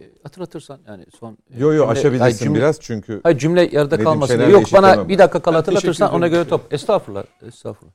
hatırlatırsan 0.22 0.80
yani 0.86 1.06
son... 1.18 1.38
e, 1.50 1.58
Yo 1.60 1.72
yo 1.72 1.82
cümle- 1.84 1.90
aşabilirsin 1.90 2.20
Hayır, 2.20 2.36
cümle- 2.36 2.54
biraz 2.58 2.80
çünkü 2.80 3.20
Hayır 3.22 3.38
cümle 3.38 3.60
yarıda 3.72 3.96
Nedim 3.96 4.04
kalmasın. 4.04 4.50
Yok 4.50 4.72
bana 4.72 5.08
bir 5.08 5.18
dakika 5.18 5.42
kala 5.42 5.54
Ben 5.54 5.58
hatırlatırsan 5.58 6.12
ona 6.12 6.28
göre 6.28 6.48
top. 6.48 6.72
Estağfurullah. 6.72 7.24
Estağfurullah. 7.42 7.94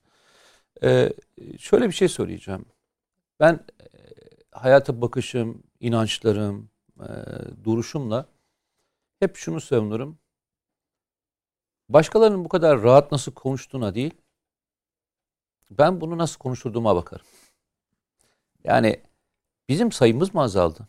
Ee, 0.83 1.13
şöyle 1.59 1.87
bir 1.87 1.93
şey 1.93 2.07
söyleyeceğim. 2.07 2.65
Ben 3.39 3.53
e, 3.53 3.87
hayata 4.51 5.01
bakışım, 5.01 5.63
inançlarım, 5.79 6.69
e, 6.99 7.07
duruşumla 7.63 8.25
hep 9.19 9.35
şunu 9.35 9.61
savunurum. 9.61 10.19
Başkalarının 11.89 12.45
bu 12.45 12.49
kadar 12.49 12.83
rahat 12.83 13.11
nasıl 13.11 13.31
konuştuğuna 13.31 13.95
değil, 13.95 14.13
ben 15.71 16.01
bunu 16.01 16.17
nasıl 16.17 16.39
konuşturduğuma 16.39 16.95
bakarım. 16.95 17.25
Yani 18.63 19.01
bizim 19.69 19.91
sayımız 19.91 20.33
mı 20.33 20.41
azaldı? 20.41 20.87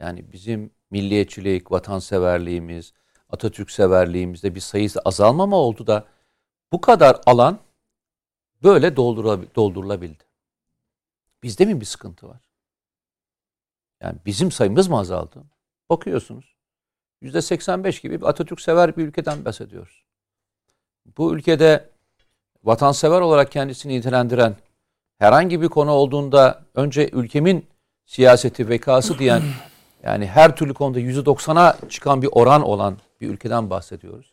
Yani 0.00 0.32
bizim 0.32 0.70
milliyetçilik, 0.90 1.72
vatanseverliğimiz, 1.72 2.92
Atatürk 3.30 3.70
severliğimizde 3.70 4.54
bir 4.54 4.60
sayısı 4.60 5.00
azalma 5.00 5.46
mı 5.46 5.56
oldu 5.56 5.86
da 5.86 6.08
bu 6.72 6.80
kadar 6.80 7.20
alan 7.26 7.58
böyle 8.62 8.86
doldurula- 8.96 9.54
doldurulabildi? 9.54 10.24
Bizde 11.42 11.64
mi 11.64 11.80
bir 11.80 11.86
sıkıntı 11.86 12.28
var? 12.28 12.45
Yani 14.02 14.16
bizim 14.26 14.50
sayımız 14.50 14.88
mı 14.88 14.98
azaldı? 14.98 15.44
Bakıyorsunuz. 15.90 16.56
Yüzde 17.22 17.42
85 17.42 18.00
gibi 18.00 18.20
bir 18.20 18.26
Atatürk 18.26 18.60
sever 18.60 18.96
bir 18.96 19.06
ülkeden 19.06 19.44
bahsediyoruz. 19.44 20.04
Bu 21.16 21.34
ülkede 21.34 21.88
vatansever 22.64 23.20
olarak 23.20 23.52
kendisini 23.52 23.92
nitelendiren 23.92 24.56
herhangi 25.18 25.62
bir 25.62 25.68
konu 25.68 25.90
olduğunda 25.90 26.62
önce 26.74 27.08
ülkemin 27.12 27.66
siyaseti 28.06 28.68
vekası 28.68 29.18
diyen 29.18 29.42
yani 30.02 30.26
her 30.26 30.56
türlü 30.56 30.74
konuda 30.74 31.00
%90'a 31.00 31.76
çıkan 31.88 32.22
bir 32.22 32.28
oran 32.32 32.62
olan 32.62 32.96
bir 33.20 33.30
ülkeden 33.30 33.70
bahsediyoruz. 33.70 34.32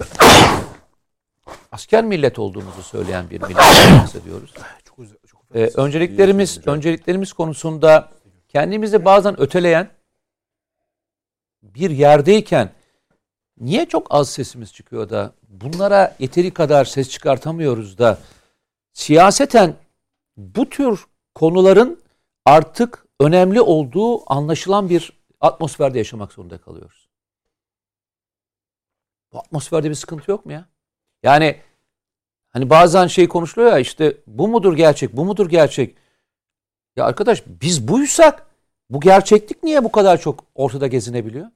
Asker 1.72 2.04
millet 2.04 2.38
olduğumuzu 2.38 2.82
söyleyen 2.82 3.30
bir 3.30 3.42
milletten 3.42 3.98
bahsediyoruz. 4.02 4.54
Çok 4.84 4.96
güzel. 4.96 5.16
Çok 5.26 5.40
Ee, 5.54 5.70
önceliklerimiz 5.74 6.66
önceliklerimiz 6.66 7.32
konusunda 7.32 8.08
kendimizi 8.48 9.04
bazen 9.04 9.40
öteleyen 9.40 9.90
bir 11.62 11.90
yerdeyken 11.90 12.72
niye 13.60 13.86
çok 13.86 14.06
az 14.10 14.30
sesimiz 14.30 14.72
çıkıyor 14.72 15.10
da 15.10 15.32
bunlara 15.48 16.16
yeteri 16.18 16.54
kadar 16.54 16.84
ses 16.84 17.10
çıkartamıyoruz 17.10 17.98
da 17.98 18.18
siyaseten 18.92 19.76
bu 20.36 20.68
tür 20.68 21.06
konuların 21.34 22.02
artık 22.44 23.06
önemli 23.20 23.60
olduğu 23.60 24.32
anlaşılan 24.32 24.90
bir 24.90 25.12
atmosferde 25.40 25.98
yaşamak 25.98 26.32
zorunda 26.32 26.58
kalıyoruz. 26.58 27.08
Bu 29.32 29.38
atmosferde 29.38 29.90
bir 29.90 29.94
sıkıntı 29.94 30.30
yok 30.30 30.46
mu 30.46 30.52
ya? 30.52 30.64
Yani 31.22 31.60
hani 32.48 32.70
bazen 32.70 33.06
şey 33.06 33.28
konuşuluyor 33.28 33.72
ya 33.72 33.78
işte 33.78 34.16
bu 34.26 34.48
mudur 34.48 34.76
gerçek, 34.76 35.16
bu 35.16 35.24
mudur 35.24 35.48
gerçek? 35.48 35.96
Ya 36.98 37.04
arkadaş 37.04 37.42
biz 37.46 37.88
buysak 37.88 38.46
bu 38.90 39.00
gerçeklik 39.00 39.62
niye 39.62 39.84
bu 39.84 39.92
kadar 39.92 40.20
çok 40.20 40.44
ortada 40.54 40.86
gezinebiliyor? 40.86 41.46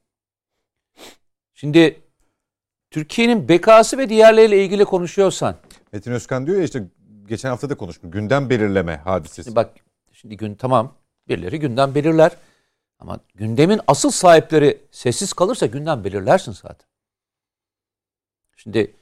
Şimdi 1.54 2.00
Türkiye'nin 2.90 3.48
bekası 3.48 3.98
ve 3.98 4.08
diğerleriyle 4.08 4.64
ilgili 4.64 4.84
konuşuyorsan 4.84 5.56
Metin 5.92 6.12
Özkan 6.12 6.46
diyor 6.46 6.58
ya 6.58 6.64
işte 6.64 6.84
geçen 7.28 7.48
hafta 7.48 7.70
da 7.70 7.74
konuştuk. 7.74 8.12
Gündem 8.12 8.50
belirleme 8.50 8.96
hadisesi. 8.96 9.44
Şimdi 9.44 9.56
bak 9.56 9.70
şimdi 10.12 10.36
gün 10.36 10.54
tamam 10.54 10.94
birileri 11.28 11.58
gündem 11.58 11.94
belirler 11.94 12.32
ama 12.98 13.20
gündemin 13.34 13.80
asıl 13.86 14.10
sahipleri 14.10 14.80
sessiz 14.90 15.32
kalırsa 15.32 15.66
gündem 15.66 16.04
belirlersin 16.04 16.52
zaten. 16.52 16.86
Şimdi 18.56 18.94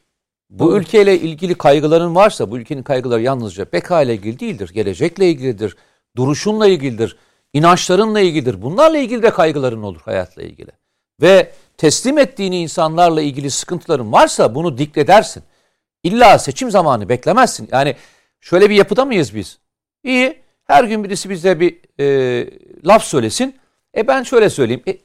bu 0.50 0.78
ülkeyle 0.78 1.20
ilgili 1.20 1.54
kaygıların 1.54 2.14
varsa 2.14 2.50
bu 2.50 2.58
ülkenin 2.58 2.82
kaygıları 2.82 3.22
yalnızca 3.22 3.72
beka 3.72 4.02
ile 4.02 4.14
ilgili 4.14 4.40
değildir. 4.40 4.70
Gelecekle 4.74 5.30
ilgilidir. 5.30 5.76
Duruşunla 6.16 6.66
ilgilidir. 6.66 7.16
inançlarınla 7.52 8.20
ilgilidir. 8.20 8.62
Bunlarla 8.62 8.98
ilgili 8.98 9.22
de 9.22 9.30
kaygıların 9.30 9.82
olur 9.82 10.00
hayatla 10.04 10.42
ilgili. 10.42 10.70
Ve 11.22 11.52
teslim 11.76 12.18
ettiğini 12.18 12.60
insanlarla 12.60 13.22
ilgili 13.22 13.50
sıkıntıların 13.50 14.12
varsa 14.12 14.54
bunu 14.54 14.78
dikledersin. 14.78 15.42
İlla 16.02 16.38
seçim 16.38 16.70
zamanı 16.70 17.08
beklemezsin. 17.08 17.68
Yani 17.72 17.96
şöyle 18.40 18.70
bir 18.70 18.74
yapıda 18.74 19.04
mıyız 19.04 19.34
biz? 19.34 19.58
İyi. 20.04 20.40
Her 20.64 20.84
gün 20.84 21.04
birisi 21.04 21.30
bize 21.30 21.60
bir 21.60 21.80
e, 22.00 22.46
laf 22.84 23.04
söylesin. 23.04 23.56
E 23.96 24.08
ben 24.08 24.22
şöyle 24.22 24.50
söyleyeyim. 24.50 24.82
E, 24.86 24.98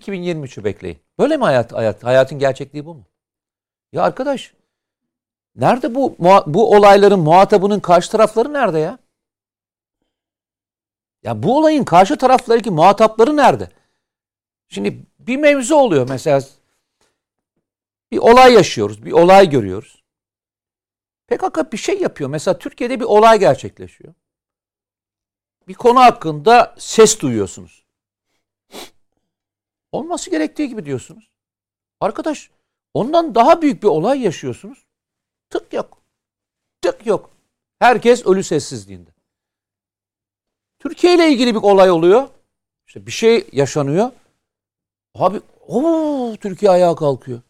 2023'ü 0.00 0.64
bekleyin. 0.64 0.98
Böyle 1.18 1.36
mi 1.36 1.44
hayat, 1.44 1.72
hayat? 1.72 2.04
Hayatın 2.04 2.38
gerçekliği 2.38 2.86
bu 2.86 2.94
mu? 2.94 3.04
Ya 3.92 4.02
arkadaş 4.02 4.52
nerede 5.56 5.94
bu 5.94 6.16
bu 6.46 6.76
olayların 6.76 7.20
muhatabının 7.20 7.80
karşı 7.80 8.10
tarafları 8.10 8.52
nerede 8.52 8.78
ya? 8.78 8.98
Ya 11.28 11.42
bu 11.42 11.58
olayın 11.58 11.84
karşı 11.84 12.16
taraflarındaki 12.16 12.70
muhatapları 12.70 13.36
nerede? 13.36 13.70
Şimdi 14.68 15.06
bir 15.18 15.36
mevzu 15.36 15.74
oluyor 15.74 16.08
mesela 16.08 16.42
Bir 18.12 18.18
olay 18.18 18.52
yaşıyoruz, 18.52 19.04
bir 19.04 19.12
olay 19.12 19.50
görüyoruz. 19.50 20.04
PKK 21.26 21.72
bir 21.72 21.76
şey 21.76 22.00
yapıyor. 22.00 22.30
Mesela 22.30 22.58
Türkiye'de 22.58 23.00
bir 23.00 23.04
olay 23.04 23.38
gerçekleşiyor. 23.38 24.14
Bir 25.68 25.74
konu 25.74 26.00
hakkında 26.00 26.74
ses 26.78 27.20
duyuyorsunuz. 27.20 27.84
Olması 29.92 30.30
gerektiği 30.30 30.68
gibi 30.68 30.84
diyorsunuz. 30.84 31.30
Arkadaş 32.00 32.50
ondan 32.94 33.34
daha 33.34 33.62
büyük 33.62 33.82
bir 33.82 33.88
olay 33.88 34.22
yaşıyorsunuz. 34.22 34.86
Tık 35.50 35.72
yok. 35.72 36.02
Tık 36.82 37.06
yok. 37.06 37.30
Herkes 37.78 38.26
ölü 38.26 38.42
sessizliğinde. 38.42 39.17
Türkiye 40.78 41.14
ile 41.14 41.32
ilgili 41.32 41.54
bir 41.54 41.60
olay 41.60 41.90
oluyor. 41.90 42.28
İşte 42.86 43.06
bir 43.06 43.10
şey 43.10 43.46
yaşanıyor. 43.52 44.10
Abi 45.14 45.40
o 45.66 46.36
Türkiye 46.40 46.70
ayağa 46.70 46.94
kalkıyor. 46.94 47.40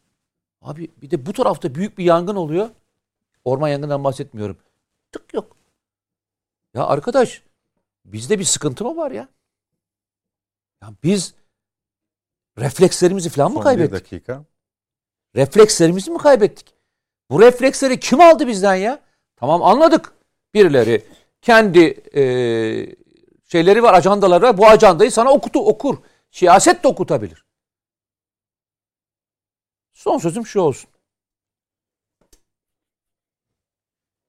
Abi 0.62 0.88
bir 1.02 1.10
de 1.10 1.26
bu 1.26 1.32
tarafta 1.32 1.74
büyük 1.74 1.98
bir 1.98 2.04
yangın 2.04 2.36
oluyor. 2.36 2.70
Orman 3.44 3.68
yangından 3.68 4.04
bahsetmiyorum. 4.04 4.56
Tık 5.12 5.34
yok. 5.34 5.56
Ya 6.74 6.86
arkadaş 6.86 7.42
bizde 8.04 8.38
bir 8.38 8.44
sıkıntı 8.44 8.84
mı 8.84 8.96
var 8.96 9.10
ya? 9.10 9.28
Ya 10.82 10.90
biz 11.02 11.34
reflekslerimizi 12.58 13.28
falan 13.30 13.48
mı 13.48 13.54
Son 13.54 13.60
bir 13.60 13.64
kaybettik? 13.64 13.92
dakika. 14.12 14.44
Reflekslerimizi 15.36 16.10
mi 16.10 16.18
kaybettik? 16.18 16.74
Bu 17.30 17.40
refleksleri 17.40 18.00
kim 18.00 18.20
aldı 18.20 18.46
bizden 18.46 18.74
ya? 18.74 19.00
Tamam 19.36 19.62
anladık. 19.62 20.12
Birileri 20.54 21.04
kendi 21.42 21.80
e, 22.14 22.22
şeyleri 23.48 23.82
var, 23.82 23.94
ajandaları 23.94 24.42
var. 24.42 24.58
Bu 24.58 24.66
ajandayı 24.66 25.12
sana 25.12 25.30
okutu, 25.32 25.66
okur. 25.66 25.98
Siyaset 26.30 26.84
de 26.84 26.88
okutabilir. 26.88 27.44
Son 29.92 30.18
sözüm 30.18 30.46
şu 30.46 30.60
olsun. 30.60 30.90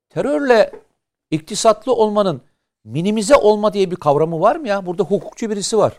Terörle 0.09 0.71
iktisatlı 1.31 1.93
olmanın 1.93 2.41
minimize 2.83 3.35
olma 3.35 3.73
diye 3.73 3.91
bir 3.91 3.95
kavramı 3.95 4.39
var 4.41 4.55
mı 4.55 4.67
ya? 4.67 4.85
Burada 4.85 5.03
hukukçu 5.03 5.49
birisi 5.49 5.77
var. 5.77 5.93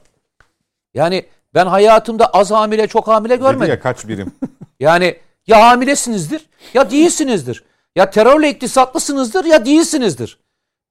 Yani 0.94 1.26
ben 1.54 1.66
hayatımda 1.66 2.26
az 2.26 2.50
hamile, 2.50 2.86
çok 2.88 3.08
hamile 3.08 3.34
Dedi 3.34 3.42
görmedim. 3.42 3.70
ya 3.70 3.80
kaç 3.80 4.08
birim. 4.08 4.32
Yani 4.80 5.20
ya 5.46 5.66
hamilesinizdir 5.66 6.48
ya 6.74 6.90
değilsinizdir. 6.90 7.64
Ya 7.96 8.10
terörle 8.10 8.50
iktisatlısınızdır 8.50 9.44
ya 9.44 9.64
değilsinizdir. 9.64 10.38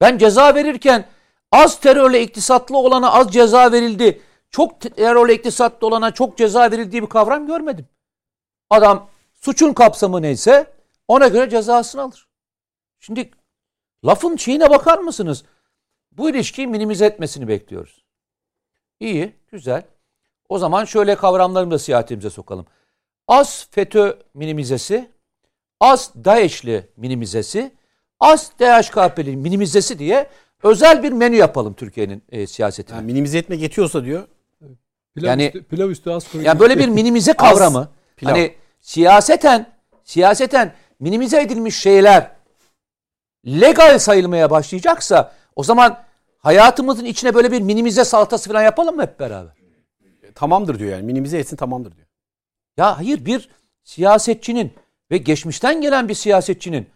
Ben 0.01 0.17
ceza 0.17 0.55
verirken 0.55 1.05
az 1.51 1.79
terörle 1.79 2.21
iktisatlı 2.21 2.77
olana 2.77 3.11
az 3.11 3.33
ceza 3.33 3.71
verildi. 3.71 4.21
Çok 4.51 4.81
terörle 4.81 5.33
iktisatlı 5.33 5.87
olana 5.87 6.13
çok 6.13 6.37
ceza 6.37 6.71
verildiği 6.71 7.01
bir 7.01 7.09
kavram 7.09 7.47
görmedim. 7.47 7.87
Adam 8.69 9.09
suçun 9.33 9.73
kapsamı 9.73 10.21
neyse 10.21 10.73
ona 11.07 11.27
göre 11.27 11.49
cezasını 11.49 12.01
alır. 12.01 12.27
Şimdi 12.99 13.31
lafın 14.05 14.35
şeyine 14.35 14.69
bakar 14.69 14.97
mısınız? 14.97 15.43
Bu 16.11 16.29
ilişkiyi 16.29 16.67
minimize 16.67 17.05
etmesini 17.05 17.47
bekliyoruz. 17.47 18.03
İyi, 18.99 19.35
güzel. 19.51 19.83
O 20.49 20.57
zaman 20.57 20.85
şöyle 20.85 21.15
kavramlarını 21.15 21.71
da 21.71 21.79
siyasetimize 21.79 22.29
sokalım. 22.29 22.65
Az 23.27 23.67
FETÖ 23.71 24.17
minimizesi, 24.33 25.11
az 25.79 26.11
DAEŞ'li 26.25 26.89
minimizesi, 26.97 27.71
az 28.19 28.51
DHKP'li 28.59 29.37
minimizesi 29.37 29.99
diye 29.99 30.29
özel 30.63 31.03
bir 31.03 31.11
menü 31.11 31.35
yapalım 31.35 31.73
Türkiye'nin 31.73 32.23
e, 32.31 32.47
siyasetine. 32.47 32.95
Yani 32.97 33.05
minimize 33.05 33.37
etmek 33.37 33.61
yetiyorsa 33.61 34.05
diyor. 34.05 34.27
Pilav, 35.15 35.29
Yani- 35.29 35.45
üstü, 35.45 35.63
pilav 35.63 35.89
üstü 35.89 36.09
az 36.09 36.31
kuru. 36.31 36.41
Yani 36.41 36.59
böyle 36.59 36.77
bir 36.77 36.87
minimize 36.87 37.33
kavramı 37.37 37.87
pilav. 38.17 38.31
hani 38.31 38.55
siyaseten 38.81 39.73
siyaseten 40.03 40.73
minimize 40.99 41.41
edilmiş 41.41 41.75
şeyler 41.79 42.31
legal 43.45 43.99
sayılmaya 43.99 44.49
başlayacaksa 44.51 45.33
o 45.55 45.63
zaman 45.63 46.03
hayatımızın 46.37 47.05
içine 47.05 47.33
böyle 47.33 47.51
bir 47.51 47.61
minimize 47.61 48.03
salatası 48.05 48.49
falan 48.49 48.63
yapalım 48.63 48.95
mı 48.95 49.01
hep 49.01 49.19
beraber? 49.19 49.53
Tamamdır 50.35 50.79
diyor 50.79 50.91
yani. 50.91 51.03
Minimize 51.03 51.37
etsin 51.39 51.55
tamamdır 51.55 51.95
diyor. 51.95 52.07
Ya 52.77 52.97
hayır 52.97 53.25
bir 53.25 53.49
siyasetçinin 53.83 54.73
ve 55.11 55.17
geçmişten 55.17 55.81
gelen 55.81 56.09
bir 56.09 56.13
siyasetçinin 56.13 56.87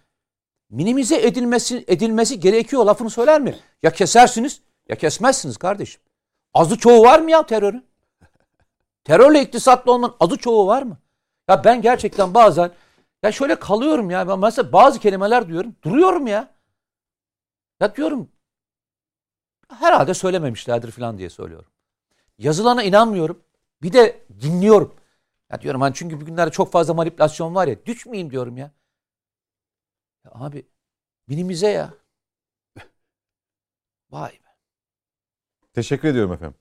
minimize 0.74 1.22
edilmesi 1.28 1.86
edilmesi 1.88 2.40
gerekiyor 2.40 2.86
lafını 2.86 3.10
söyler 3.10 3.42
mi? 3.42 3.56
Ya 3.84 3.92
kesersiniz 3.92 4.62
ya 4.90 4.96
kesmezsiniz 4.98 5.58
kardeşim. 5.58 6.02
Azı 6.54 6.78
çoğu 6.78 7.04
var 7.04 7.20
mı 7.20 7.32
ya 7.32 7.46
terörün? 7.46 7.86
Terörle 9.04 9.42
iktisatlı 9.42 9.92
olmanın 9.92 10.16
azı 10.20 10.38
çoğu 10.38 10.68
var 10.68 10.84
mı? 10.84 10.98
Ya 11.50 11.64
ben 11.64 11.82
gerçekten 11.82 12.34
bazen 12.34 12.72
ya 13.24 13.32
şöyle 13.32 13.56
kalıyorum 13.56 14.10
ya. 14.10 14.28
Ben 14.28 14.40
mesela 14.40 14.74
bazı 14.74 15.00
kelimeler 15.00 15.48
diyorum. 15.48 15.76
Duruyorum 15.84 16.28
ya. 16.28 16.54
Ya 17.82 17.96
diyorum 17.96 18.30
herhalde 19.80 20.14
söylememişlerdir 20.14 20.92
falan 20.92 21.18
diye 21.18 21.30
söylüyorum. 21.30 21.72
Yazılana 22.38 22.84
inanmıyorum. 22.84 23.44
Bir 23.82 23.94
de 23.94 24.26
dinliyorum. 24.42 24.94
Ya 25.52 25.62
diyorum 25.62 25.82
hani 25.82 25.94
çünkü 25.96 26.22
bugünlerde 26.22 26.52
çok 26.52 26.72
fazla 26.72 26.94
manipülasyon 26.94 27.56
var 27.56 27.68
ya. 27.68 27.86
Düşmeyeyim 27.86 28.32
diyorum 28.32 28.58
ya. 28.58 28.72
Ya 30.26 30.32
abi 30.34 30.66
minimize 31.28 31.68
ya. 31.68 31.94
Vay 34.12 34.32
be. 34.32 34.38
Teşekkür 35.74 36.08
ediyorum 36.08 36.34
efendim. 36.34 36.58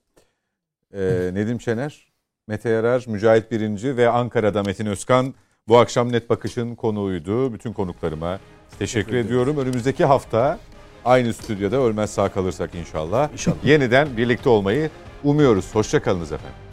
Ee, 0.93 1.31
Nedim 1.33 1.61
Şener, 1.61 2.13
Mete 2.47 2.69
Yarar, 2.69 3.05
Mücahit 3.07 3.51
Birinci 3.51 3.97
ve 3.97 4.09
Ankara'da 4.09 4.63
Metin 4.63 4.85
Özkan 4.85 5.33
bu 5.67 5.77
akşam 5.77 6.11
Net 6.11 6.29
Bakış'ın 6.29 6.75
konuğuydu. 6.75 7.53
Bütün 7.53 7.73
konuklarıma 7.73 8.39
teşekkür, 8.79 9.15
ediyorum. 9.15 9.57
Önümüzdeki 9.57 10.05
hafta 10.05 10.59
aynı 11.05 11.33
stüdyoda 11.33 11.77
ölmez 11.77 12.13
sağ 12.13 12.31
kalırsak 12.31 12.75
inşallah. 12.75 13.31
İnşallah. 13.31 13.65
Yeniden 13.65 14.17
birlikte 14.17 14.49
olmayı 14.49 14.89
umuyoruz. 15.23 15.75
Hoşçakalınız 15.75 16.31
efendim. 16.31 16.72